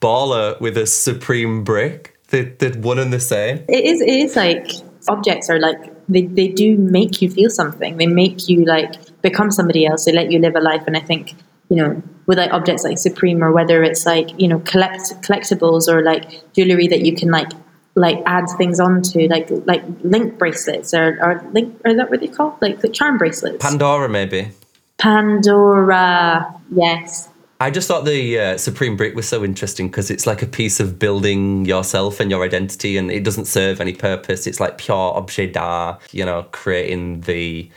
baller 0.00 0.58
with 0.60 0.76
a 0.76 0.86
Supreme 0.86 1.62
brick. 1.64 2.16
They're, 2.28 2.44
they're 2.44 2.72
one 2.80 2.98
and 2.98 3.12
the 3.12 3.20
same. 3.20 3.58
It 3.68 3.84
is. 3.84 4.00
It 4.00 4.08
is 4.08 4.36
like 4.36 4.68
objects 5.08 5.50
are 5.50 5.58
like 5.58 5.78
they, 6.08 6.22
they 6.22 6.48
do 6.48 6.76
make 6.76 7.22
you 7.22 7.30
feel 7.30 7.50
something. 7.50 7.96
They 7.96 8.06
make 8.06 8.48
you 8.48 8.64
like 8.64 9.20
become 9.22 9.50
somebody 9.50 9.86
else. 9.86 10.04
They 10.04 10.12
let 10.12 10.30
you 10.30 10.38
live 10.38 10.54
a 10.54 10.60
life. 10.60 10.84
And 10.86 10.96
I 10.96 11.00
think 11.00 11.34
you 11.68 11.76
know 11.76 12.02
with 12.26 12.38
like 12.38 12.52
objects 12.52 12.84
like 12.84 12.98
Supreme 12.98 13.42
or 13.42 13.52
whether 13.52 13.82
it's 13.82 14.06
like 14.06 14.38
you 14.40 14.48
know 14.48 14.60
collect 14.60 15.14
collectibles 15.22 15.88
or 15.88 16.02
like 16.02 16.52
jewelry 16.54 16.88
that 16.88 17.00
you 17.00 17.14
can 17.14 17.30
like 17.30 17.50
like 17.94 18.20
add 18.26 18.46
things 18.58 18.80
onto 18.80 19.28
like 19.28 19.48
like 19.66 19.82
link 20.02 20.38
bracelets 20.38 20.92
or, 20.92 21.18
or 21.22 21.48
link 21.52 21.80
or 21.84 21.92
is 21.92 21.96
that 21.96 22.10
what 22.10 22.20
they 22.20 22.28
call 22.28 22.58
like 22.60 22.80
the 22.80 22.88
charm 22.88 23.18
bracelets 23.18 23.64
Pandora, 23.64 24.08
maybe. 24.08 24.50
pandora 24.98 26.60
yes 26.74 27.28
I 27.64 27.70
just 27.70 27.88
thought 27.88 28.04
the 28.04 28.38
uh, 28.38 28.58
Supreme 28.58 28.94
Brick 28.94 29.14
was 29.14 29.26
so 29.26 29.42
interesting 29.42 29.88
because 29.88 30.10
it's 30.10 30.26
like 30.26 30.42
a 30.42 30.46
piece 30.46 30.80
of 30.80 30.98
building 30.98 31.64
yourself 31.64 32.20
and 32.20 32.30
your 32.30 32.44
identity, 32.44 32.98
and 32.98 33.10
it 33.10 33.24
doesn't 33.24 33.46
serve 33.46 33.80
any 33.80 33.94
purpose. 33.94 34.46
It's 34.46 34.60
like 34.60 34.76
pure 34.76 35.16
objet 35.16 35.54
d'art, 35.54 36.02
you 36.12 36.26
know, 36.26 36.42
creating 36.52 37.22
the 37.22 37.70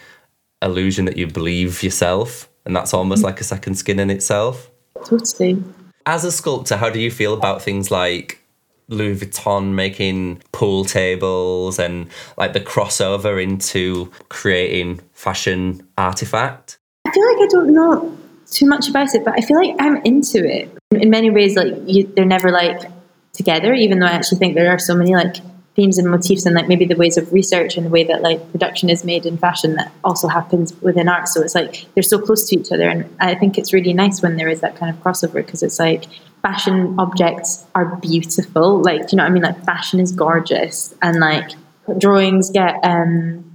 illusion 0.61 1.05
that 1.05 1.15
you 1.15 1.25
believe 1.25 1.83
yourself, 1.83 2.49
and 2.65 2.75
that's 2.75 2.93
almost 2.93 3.23
like 3.23 3.39
a 3.39 3.45
second 3.45 3.75
skin 3.75 3.97
in 3.97 4.09
itself. 4.09 4.69
totally 5.05 5.63
As 6.05 6.25
a 6.25 6.33
sculptor, 6.33 6.75
how 6.75 6.89
do 6.89 6.99
you 6.99 7.09
feel 7.09 7.33
about 7.33 7.61
things 7.61 7.89
like 7.89 8.43
Louis 8.89 9.17
Vuitton 9.17 9.71
making 9.71 10.43
pool 10.51 10.83
tables 10.83 11.79
and 11.79 12.09
like 12.37 12.51
the 12.51 12.59
crossover 12.59 13.41
into 13.41 14.11
creating 14.27 14.99
fashion 15.13 15.87
artifact? 15.97 16.77
I 17.05 17.11
feel 17.13 17.25
like 17.25 17.37
I 17.37 17.47
don't 17.47 17.73
know 17.73 18.17
too 18.51 18.65
much 18.65 18.89
about 18.89 19.13
it, 19.13 19.23
but 19.25 19.33
I 19.37 19.41
feel 19.41 19.57
like 19.57 19.75
I'm 19.79 19.97
into 19.97 20.45
it. 20.45 20.69
In 20.91 21.09
many 21.09 21.29
ways, 21.29 21.55
like 21.55 21.73
you, 21.85 22.11
they're 22.15 22.25
never 22.25 22.51
like 22.51 22.81
together. 23.33 23.73
Even 23.73 23.99
though 23.99 24.05
I 24.05 24.11
actually 24.11 24.39
think 24.39 24.55
there 24.55 24.71
are 24.71 24.79
so 24.79 24.95
many 24.95 25.13
like 25.13 25.37
themes 25.77 25.99
and 25.99 26.09
motifs 26.09 26.45
and 26.45 26.55
like 26.55 26.67
maybe 26.67 26.85
the 26.85 26.95
ways 26.95 27.17
of 27.17 27.31
research 27.31 27.77
and 27.77 27.85
the 27.85 27.89
way 27.89 28.03
that 28.03 28.23
like 28.23 28.51
production 28.51 28.89
is 28.89 29.05
made 29.05 29.27
in 29.27 29.37
fashion 29.37 29.75
that 29.75 29.91
also 30.03 30.27
happens 30.27 30.73
within 30.81 31.07
art 31.07 31.27
so 31.27 31.39
it's 31.39 31.53
like 31.53 31.85
they're 31.93 32.01
so 32.01 32.19
close 32.19 32.49
to 32.49 32.59
each 32.59 32.71
other 32.71 32.89
and 32.89 33.07
i 33.19 33.35
think 33.35 33.59
it's 33.59 33.71
really 33.71 33.93
nice 33.93 34.19
when 34.23 34.37
there 34.37 34.49
is 34.49 34.61
that 34.61 34.75
kind 34.75 34.93
of 34.93 35.01
crossover 35.03 35.35
because 35.35 35.61
it's 35.61 35.77
like 35.77 36.05
fashion 36.41 36.95
objects 36.97 37.63
are 37.75 37.95
beautiful 37.97 38.81
like 38.81 39.11
you 39.11 39.17
know 39.17 39.23
what 39.23 39.29
i 39.29 39.31
mean 39.31 39.43
like 39.43 39.63
fashion 39.65 39.99
is 39.99 40.11
gorgeous 40.11 40.95
and 41.03 41.19
like 41.19 41.51
drawings 41.99 42.49
get 42.49 42.83
um 42.83 43.46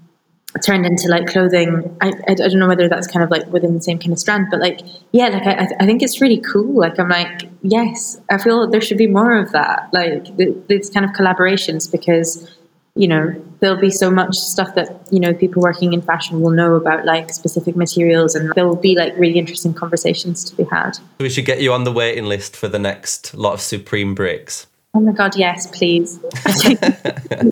turned 0.60 0.84
into 0.84 1.08
like 1.08 1.26
clothing. 1.26 1.96
I, 2.00 2.08
I, 2.08 2.32
I 2.32 2.34
don't 2.34 2.58
know 2.58 2.68
whether 2.68 2.88
that's 2.88 3.06
kind 3.06 3.22
of 3.24 3.30
like 3.30 3.46
within 3.46 3.74
the 3.74 3.82
same 3.82 3.98
kind 3.98 4.12
of 4.12 4.18
strand 4.18 4.48
but 4.50 4.60
like 4.60 4.80
yeah 5.12 5.28
like 5.28 5.46
I, 5.46 5.68
I 5.80 5.86
think 5.86 6.02
it's 6.02 6.20
really 6.20 6.40
cool. 6.40 6.80
Like 6.80 6.98
i'm 6.98 7.08
like 7.08 7.48
yes 7.62 8.20
i 8.30 8.38
feel 8.38 8.68
there 8.68 8.80
should 8.80 8.98
be 8.98 9.06
more 9.06 9.36
of 9.36 9.52
that. 9.52 9.88
Like 9.92 10.36
th- 10.36 10.56
these 10.68 10.90
kind 10.90 11.04
of 11.06 11.12
collaborations 11.12 11.90
because 11.90 12.50
you 12.94 13.08
know 13.08 13.34
there'll 13.60 13.80
be 13.80 13.90
so 13.90 14.10
much 14.10 14.36
stuff 14.36 14.74
that 14.74 15.06
you 15.10 15.18
know 15.18 15.32
people 15.32 15.62
working 15.62 15.92
in 15.94 16.02
fashion 16.02 16.40
will 16.40 16.50
know 16.50 16.74
about 16.74 17.06
like 17.06 17.32
specific 17.32 17.74
materials 17.76 18.34
and 18.34 18.52
there 18.54 18.66
will 18.68 18.76
be 18.76 18.94
like 18.94 19.16
really 19.16 19.38
interesting 19.38 19.72
conversations 19.72 20.44
to 20.44 20.56
be 20.56 20.64
had. 20.64 20.98
We 21.18 21.30
should 21.30 21.46
get 21.46 21.62
you 21.62 21.72
on 21.72 21.84
the 21.84 21.92
waiting 21.92 22.26
list 22.26 22.56
for 22.56 22.68
the 22.68 22.78
next 22.78 23.34
lot 23.34 23.54
of 23.54 23.60
Supreme 23.60 24.14
bricks. 24.14 24.66
oh 24.94 25.00
my 25.00 25.12
god 25.12 25.34
yes 25.36 25.66
please 25.68 26.18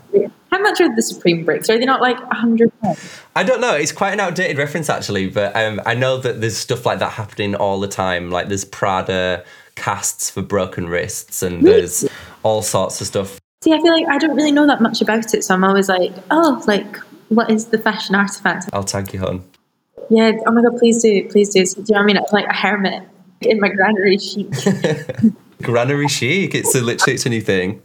how 0.51 0.59
much 0.59 0.81
are 0.81 0.93
the 0.95 1.01
supreme 1.01 1.45
bricks 1.45 1.69
are 1.69 1.77
they 1.77 1.85
not 1.85 2.01
like 2.01 2.19
a 2.19 2.25
100 2.25 2.71
I 3.35 3.43
don't 3.43 3.61
know. 3.61 3.75
It's 3.75 3.93
quite 3.93 4.11
an 4.11 4.19
outdated 4.19 4.57
reference, 4.57 4.89
actually, 4.89 5.29
but 5.29 5.55
um, 5.55 5.79
I 5.85 5.93
know 5.93 6.17
that 6.17 6.41
there's 6.41 6.57
stuff 6.57 6.85
like 6.85 6.99
that 6.99 7.13
happening 7.13 7.55
all 7.55 7.79
the 7.79 7.87
time. 7.87 8.29
Like 8.29 8.49
there's 8.49 8.65
Prada 8.65 9.45
casts 9.75 10.29
for 10.29 10.41
broken 10.41 10.89
wrists, 10.89 11.41
and 11.41 11.65
there's 11.65 12.05
all 12.43 12.61
sorts 12.61 12.99
of 12.99 13.07
stuff. 13.07 13.39
see 13.63 13.71
i 13.71 13.77
feel 13.81 13.93
like 13.93 14.07
i 14.09 14.17
don't 14.17 14.35
really 14.35 14.51
know 14.51 14.67
that 14.67 14.81
much 14.81 15.01
about 15.01 15.33
it 15.33 15.43
so 15.43 15.53
i'm 15.53 15.63
always 15.63 15.87
like 15.87 16.11
oh 16.31 16.61
like 16.67 16.97
what 17.29 17.49
is 17.49 17.67
the 17.67 17.77
fashion 17.77 18.15
artifact 18.15 18.69
I'll 18.73 18.83
tag 18.83 19.13
you 19.13 19.25
on. 19.25 19.43
Yeah, 20.09 20.33
oh 20.45 20.51
my 20.51 20.61
god, 20.61 20.77
please 20.77 21.01
do, 21.01 21.29
please 21.29 21.49
do. 21.53 21.65
So, 21.65 21.81
do 21.81 21.85
you 21.87 21.93
know 21.93 21.99
what 21.99 22.03
I 22.03 22.05
mean? 22.07 22.17
I'm 22.17 22.23
like 22.33 22.45
a 22.47 22.53
hermit 22.53 23.03
in 23.41 23.61
my 23.61 23.69
granary 23.69 24.17
chic. 24.17 24.47
Granary 25.61 26.09
chic. 26.09 26.53
It's 26.55 26.75
a 26.75 26.81
literally 26.81 27.13
it's 27.13 27.25
a 27.25 27.29
new 27.29 27.39
thing. 27.39 27.81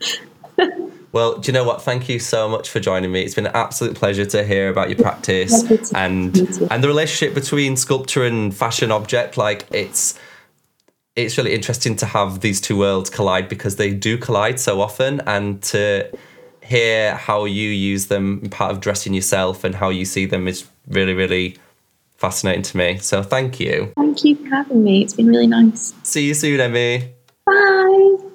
Well, 1.17 1.39
do 1.39 1.51
you 1.51 1.55
know 1.55 1.65
what? 1.65 1.81
Thank 1.81 2.11
you 2.11 2.19
so 2.19 2.47
much 2.47 2.69
for 2.69 2.79
joining 2.79 3.11
me. 3.11 3.23
It's 3.23 3.35
been 3.35 3.47
an 3.47 3.57
absolute 3.57 3.95
pleasure 3.95 4.27
to 4.27 4.45
hear 4.45 4.69
about 4.69 4.91
your 4.91 4.99
practice 4.99 5.65
and 5.95 6.37
and 6.71 6.85
the 6.85 6.89
relationship 6.89 7.35
between 7.35 7.79
sculpture 7.79 8.27
and 8.27 8.55
fashion 8.55 8.93
object. 8.93 9.39
Like 9.39 9.65
it's 9.73 10.19
it's 11.15 11.39
really 11.39 11.55
interesting 11.55 11.97
to 11.97 12.05
have 12.05 12.41
these 12.41 12.61
two 12.61 12.77
worlds 12.77 13.09
collide 13.09 13.49
because 13.49 13.77
they 13.77 13.95
do 13.95 14.19
collide 14.19 14.61
so 14.61 14.83
often, 14.83 15.23
and 15.27 15.63
to 15.73 16.11
hear 16.63 17.15
how 17.15 17.47
you 17.47 17.71
use 17.71 18.09
them 18.09 18.41
in 18.43 18.51
part 18.51 18.71
of 18.73 18.81
dressing 18.81 19.15
yourself 19.15 19.65
and 19.65 19.75
how 19.77 19.89
you 19.89 20.05
see 20.05 20.27
them 20.27 20.47
is 20.47 20.67
really 20.87 21.15
really 21.15 21.57
fascinating 22.19 22.61
to 22.65 22.77
me. 22.77 22.99
So 22.99 23.23
thank 23.23 23.59
you. 23.59 23.91
Thank 23.97 24.23
you 24.23 24.37
for 24.37 24.55
having 24.55 24.85
me. 24.85 25.01
It's 25.01 25.15
been 25.15 25.29
really 25.29 25.47
nice. 25.47 25.95
See 26.03 26.27
you 26.27 26.35
soon, 26.35 26.61
Emii. 26.61 27.09
Bye. 27.47 28.26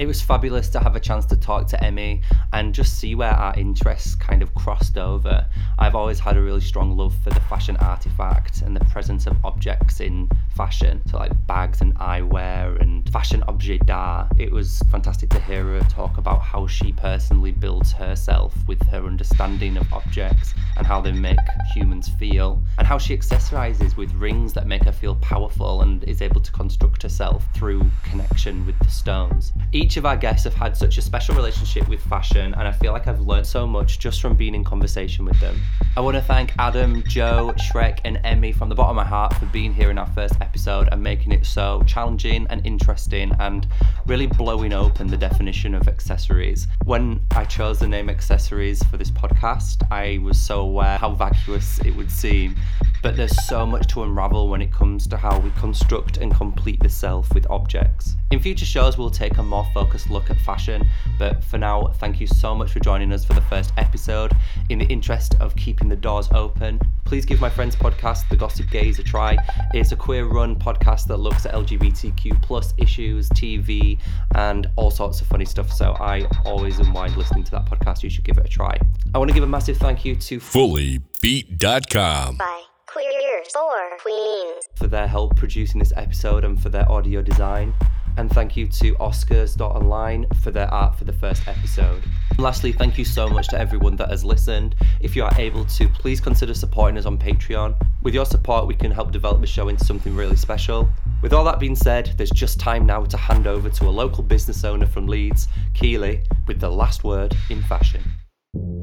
It 0.00 0.06
was 0.06 0.22
fabulous 0.22 0.70
to 0.70 0.80
have 0.80 0.96
a 0.96 1.00
chance 1.00 1.26
to 1.26 1.36
talk 1.36 1.66
to 1.66 1.76
Emii 1.76 2.22
and 2.54 2.74
just 2.74 2.98
see 2.98 3.14
where 3.14 3.34
our 3.34 3.52
interests 3.58 4.14
kind 4.14 4.40
of 4.40 4.54
crossed 4.54 4.96
over. 4.96 5.46
I've 5.78 5.94
always 5.94 6.18
had 6.18 6.38
a 6.38 6.40
really 6.40 6.62
strong 6.62 6.96
love 6.96 7.14
for 7.22 7.28
the 7.28 7.40
fashion 7.40 7.76
artifact 7.76 8.62
and 8.62 8.74
the 8.74 8.82
presence 8.86 9.26
of 9.26 9.36
objects 9.44 10.00
in 10.00 10.30
fashion, 10.56 11.02
so 11.10 11.18
like 11.18 11.32
bags 11.46 11.82
and 11.82 11.94
eyewear 11.96 12.80
and 12.80 13.06
fashion 13.12 13.44
objet 13.46 13.84
d'art. 13.84 14.32
It 14.38 14.50
was 14.50 14.78
fantastic 14.90 15.28
to 15.30 15.40
hear 15.40 15.64
her 15.64 15.80
talk 15.90 16.16
about 16.16 16.40
how 16.40 16.66
she 16.66 16.92
personally 16.92 17.52
builds 17.52 17.92
herself 17.92 18.56
with 18.66 18.82
her 18.86 19.04
understanding 19.04 19.76
of 19.76 19.92
objects 19.92 20.54
and 20.80 20.86
how 20.86 20.98
they 20.98 21.12
make 21.12 21.38
humans 21.74 22.08
feel, 22.08 22.58
and 22.78 22.86
how 22.86 22.96
she 22.96 23.14
accessorizes 23.14 23.98
with 23.98 24.10
rings 24.14 24.54
that 24.54 24.66
make 24.66 24.82
her 24.82 24.92
feel 24.92 25.14
powerful 25.16 25.82
and 25.82 26.02
is 26.04 26.22
able 26.22 26.40
to 26.40 26.50
construct 26.52 27.02
herself 27.02 27.46
through 27.54 27.84
connection 28.02 28.64
with 28.64 28.78
the 28.78 28.88
stones. 28.88 29.52
Each 29.72 29.98
of 29.98 30.06
our 30.06 30.16
guests 30.16 30.44
have 30.44 30.54
had 30.54 30.74
such 30.74 30.96
a 30.96 31.02
special 31.02 31.34
relationship 31.34 31.86
with 31.86 32.00
fashion, 32.00 32.54
and 32.54 32.66
I 32.66 32.72
feel 32.72 32.94
like 32.94 33.06
I've 33.06 33.20
learned 33.20 33.46
so 33.46 33.66
much 33.66 33.98
just 33.98 34.22
from 34.22 34.34
being 34.34 34.54
in 34.54 34.64
conversation 34.64 35.26
with 35.26 35.38
them. 35.38 35.60
I 35.98 36.00
want 36.00 36.16
to 36.16 36.22
thank 36.22 36.54
Adam, 36.58 37.02
Joe, 37.02 37.52
Shrek, 37.58 37.98
and 38.06 38.16
Emii 38.24 38.54
from 38.54 38.70
the 38.70 38.74
bottom 38.74 38.96
of 38.96 39.04
my 39.04 39.08
heart 39.08 39.34
for 39.34 39.44
being 39.46 39.74
here 39.74 39.90
in 39.90 39.98
our 39.98 40.06
first 40.06 40.34
episode 40.40 40.88
and 40.92 41.02
making 41.02 41.32
it 41.32 41.44
so 41.44 41.82
challenging 41.86 42.46
and 42.48 42.64
interesting 42.64 43.32
and 43.38 43.66
really 44.06 44.26
blowing 44.26 44.72
open 44.72 45.08
the 45.08 45.18
definition 45.18 45.74
of 45.74 45.88
accessories. 45.88 46.68
When 46.86 47.20
I 47.32 47.44
chose 47.44 47.80
the 47.80 47.86
name 47.86 48.08
accessories 48.08 48.82
for 48.84 48.96
this 48.96 49.10
podcast, 49.10 49.86
I 49.90 50.18
was 50.22 50.40
so 50.40 50.69
aware 50.70 50.94
uh, 50.94 50.98
how 50.98 51.10
vacuous 51.10 51.80
it 51.80 51.94
would 51.96 52.10
seem, 52.10 52.56
but 53.02 53.16
there's 53.16 53.46
so 53.46 53.64
much 53.64 53.86
to 53.88 54.02
unravel 54.02 54.48
when 54.48 54.60
it 54.60 54.72
comes 54.72 55.06
to 55.06 55.16
how 55.16 55.38
we 55.40 55.50
construct 55.52 56.18
and 56.18 56.34
complete 56.34 56.80
the 56.80 56.88
self 56.88 57.32
with 57.34 57.48
objects. 57.50 58.16
In 58.30 58.38
future 58.38 58.64
shows, 58.64 58.96
we'll 58.96 59.10
take 59.10 59.38
a 59.38 59.42
more 59.42 59.66
focused 59.74 60.10
look 60.10 60.30
at 60.30 60.38
fashion, 60.40 60.86
but 61.18 61.42
for 61.42 61.58
now, 61.58 61.88
thank 61.98 62.20
you 62.20 62.26
so 62.26 62.54
much 62.54 62.70
for 62.72 62.80
joining 62.80 63.12
us 63.12 63.24
for 63.24 63.32
the 63.32 63.40
first 63.42 63.72
episode. 63.76 64.32
In 64.68 64.78
the 64.78 64.86
interest 64.86 65.34
of 65.40 65.56
keeping 65.56 65.88
the 65.88 65.96
doors 65.96 66.28
open, 66.32 66.80
please 67.04 67.24
give 67.24 67.40
my 67.40 67.50
friend's 67.50 67.74
podcast, 67.74 68.28
The 68.28 68.36
Gossip 68.36 68.70
Gaze, 68.70 68.98
a 68.98 69.02
try. 69.02 69.36
It's 69.74 69.92
a 69.92 69.96
queer 69.96 70.26
run 70.26 70.54
podcast 70.56 71.06
that 71.06 71.16
looks 71.16 71.46
at 71.46 71.54
LGBTQ 71.54 72.40
plus 72.42 72.72
issues, 72.76 73.28
TV, 73.30 73.98
and 74.36 74.68
all 74.76 74.90
sorts 74.90 75.20
of 75.20 75.26
funny 75.26 75.44
stuff. 75.44 75.72
So 75.72 75.96
I 75.98 76.26
always 76.44 76.78
unwind 76.78 77.16
listening 77.16 77.44
to 77.44 77.50
that 77.52 77.66
podcast. 77.66 78.02
You 78.02 78.10
should 78.10 78.24
give 78.24 78.38
it 78.38 78.46
a 78.46 78.48
try. 78.48 78.78
I 79.14 79.18
want 79.18 79.28
to 79.28 79.34
give 79.34 79.44
a 79.44 79.48
massive 79.48 79.78
thank 79.78 80.04
you 80.04 80.14
to 80.14 80.38
Fullybeat.com. 80.38 82.36
by 82.36 82.62
Queers 82.92 83.46
for 83.52 83.98
Queens. 84.00 84.68
for 84.74 84.88
their 84.88 85.06
help 85.06 85.36
producing 85.36 85.78
this 85.78 85.92
episode 85.94 86.44
and 86.44 86.60
for 86.60 86.70
their 86.70 86.90
audio 86.90 87.22
design. 87.22 87.72
And 88.16 88.28
thank 88.32 88.56
you 88.56 88.66
to 88.66 88.96
Oscars.online 88.96 90.26
for 90.42 90.50
their 90.50 90.68
art 90.74 90.98
for 90.98 91.04
the 91.04 91.12
first 91.12 91.46
episode. 91.46 92.02
Lastly, 92.36 92.72
thank 92.72 92.98
you 92.98 93.04
so 93.04 93.28
much 93.28 93.46
to 93.50 93.58
everyone 93.58 93.94
that 93.94 94.10
has 94.10 94.24
listened. 94.24 94.74
If 95.00 95.14
you 95.14 95.22
are 95.22 95.32
able 95.38 95.64
to, 95.66 95.88
please 95.88 96.20
consider 96.20 96.52
supporting 96.52 96.98
us 96.98 97.06
on 97.06 97.16
Patreon. 97.16 97.76
With 98.02 98.12
your 98.12 98.26
support, 98.26 98.66
we 98.66 98.74
can 98.74 98.90
help 98.90 99.12
develop 99.12 99.40
the 99.40 99.46
show 99.46 99.68
into 99.68 99.84
something 99.84 100.16
really 100.16 100.36
special. 100.36 100.88
With 101.22 101.32
all 101.32 101.44
that 101.44 101.60
being 101.60 101.76
said, 101.76 102.14
there's 102.16 102.30
just 102.30 102.58
time 102.58 102.86
now 102.86 103.04
to 103.04 103.16
hand 103.16 103.46
over 103.46 103.70
to 103.70 103.84
a 103.84 103.90
local 103.90 104.24
business 104.24 104.64
owner 104.64 104.86
from 104.86 105.06
Leeds, 105.06 105.46
Keeley, 105.74 106.24
with 106.48 106.58
the 106.58 106.70
last 106.70 107.04
word 107.04 107.36
in 107.50 107.62
fashion. 107.62 108.02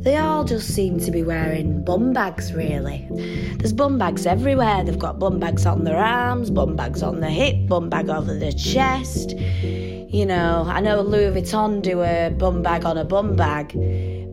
They 0.07 0.15
all 0.15 0.45
just 0.45 0.73
seem 0.73 1.01
to 1.01 1.11
be 1.11 1.21
wearing 1.21 1.83
bum 1.83 2.13
bags, 2.13 2.53
really. 2.53 3.05
There's 3.57 3.73
bum 3.73 3.97
bags 3.97 4.25
everywhere. 4.25 4.81
They've 4.85 4.97
got 4.97 5.19
bum 5.19 5.37
bags 5.37 5.65
on 5.65 5.83
their 5.83 5.97
arms, 5.97 6.49
bum 6.49 6.77
bags 6.77 7.03
on 7.03 7.19
the 7.19 7.29
hip, 7.29 7.67
bum 7.67 7.89
bag 7.89 8.09
over 8.09 8.33
the 8.33 8.53
chest. 8.53 9.33
You 9.35 10.25
know, 10.25 10.63
I 10.65 10.79
know 10.79 11.01
Louis 11.01 11.41
Vuitton 11.41 11.81
do 11.81 12.03
a 12.03 12.29
bum 12.29 12.61
bag 12.61 12.85
on 12.85 12.97
a 12.97 13.03
bum 13.03 13.35
bag, 13.35 13.73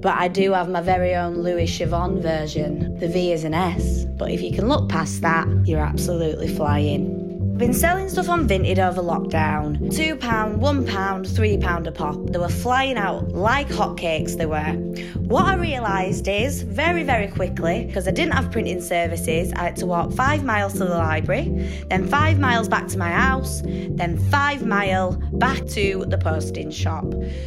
but 0.01 0.17
I 0.17 0.29
do 0.29 0.53
have 0.53 0.69
my 0.69 0.81
very 0.81 1.13
own 1.17 1.39
Louis 1.43 1.67
Chavon 1.67 2.23
version. 2.23 2.97
The 3.01 3.09
V 3.09 3.33
is 3.33 3.43
an 3.43 3.55
S, 3.55 4.05
but 4.17 4.31
if 4.31 4.43
you 4.43 4.53
can 4.53 4.69
look 4.69 4.89
past 4.89 5.23
that, 5.23 5.49
you're 5.65 5.81
absolutely 5.81 6.55
flying. 6.55 7.34
Been 7.57 7.73
selling 7.73 8.09
stuff 8.09 8.29
on 8.29 8.49
Vinted 8.49 8.81
over 8.81 9.01
lockdown. 9.01 9.79
£2, 9.79 10.19
£1, 10.19 10.59
£3 10.59 11.87
a 11.87 11.93
pop. 11.93 12.27
They 12.27 12.39
were 12.39 12.49
flying 12.49 12.97
out 12.97 13.29
like 13.31 13.69
hotcakes, 13.69 14.37
they 14.37 14.47
were. 14.47 14.73
What 15.21 15.45
I 15.45 15.55
realised 15.55 16.27
is, 16.27 16.63
very, 16.63 17.05
very 17.05 17.29
quickly, 17.29 17.85
because 17.87 18.09
I 18.09 18.11
didn't 18.11 18.33
have 18.33 18.51
printing 18.51 18.81
services, 18.81 19.53
I 19.53 19.63
had 19.63 19.77
to 19.77 19.87
walk 19.87 20.13
five 20.13 20.43
miles 20.43 20.73
to 20.73 20.81
the 20.81 20.97
library, 20.99 21.45
then 21.89 22.09
five 22.09 22.41
miles 22.41 22.69
back 22.69 22.89
to 22.89 22.99
my 22.99 23.13
house, 23.13 23.63
then 23.63 24.19
five 24.31 24.67
mile 24.67 25.13
back 25.35 25.65
to 25.69 26.05
the 26.09 26.19
posting 26.19 26.73
shop. 26.73 27.05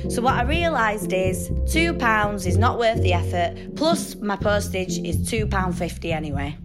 So 0.10 0.22
what 0.22 0.36
I 0.36 0.44
realised 0.44 1.12
is, 1.12 1.50
£2 1.50 2.48
is 2.48 2.58
not 2.58 2.80
worth 2.80 3.02
the 3.02 3.12
effort, 3.12 3.76
plus 3.76 4.16
my 4.16 4.38
postage 4.38 5.00
is 5.00 5.18
£2.50 5.30 6.14
anyway. 6.14 6.58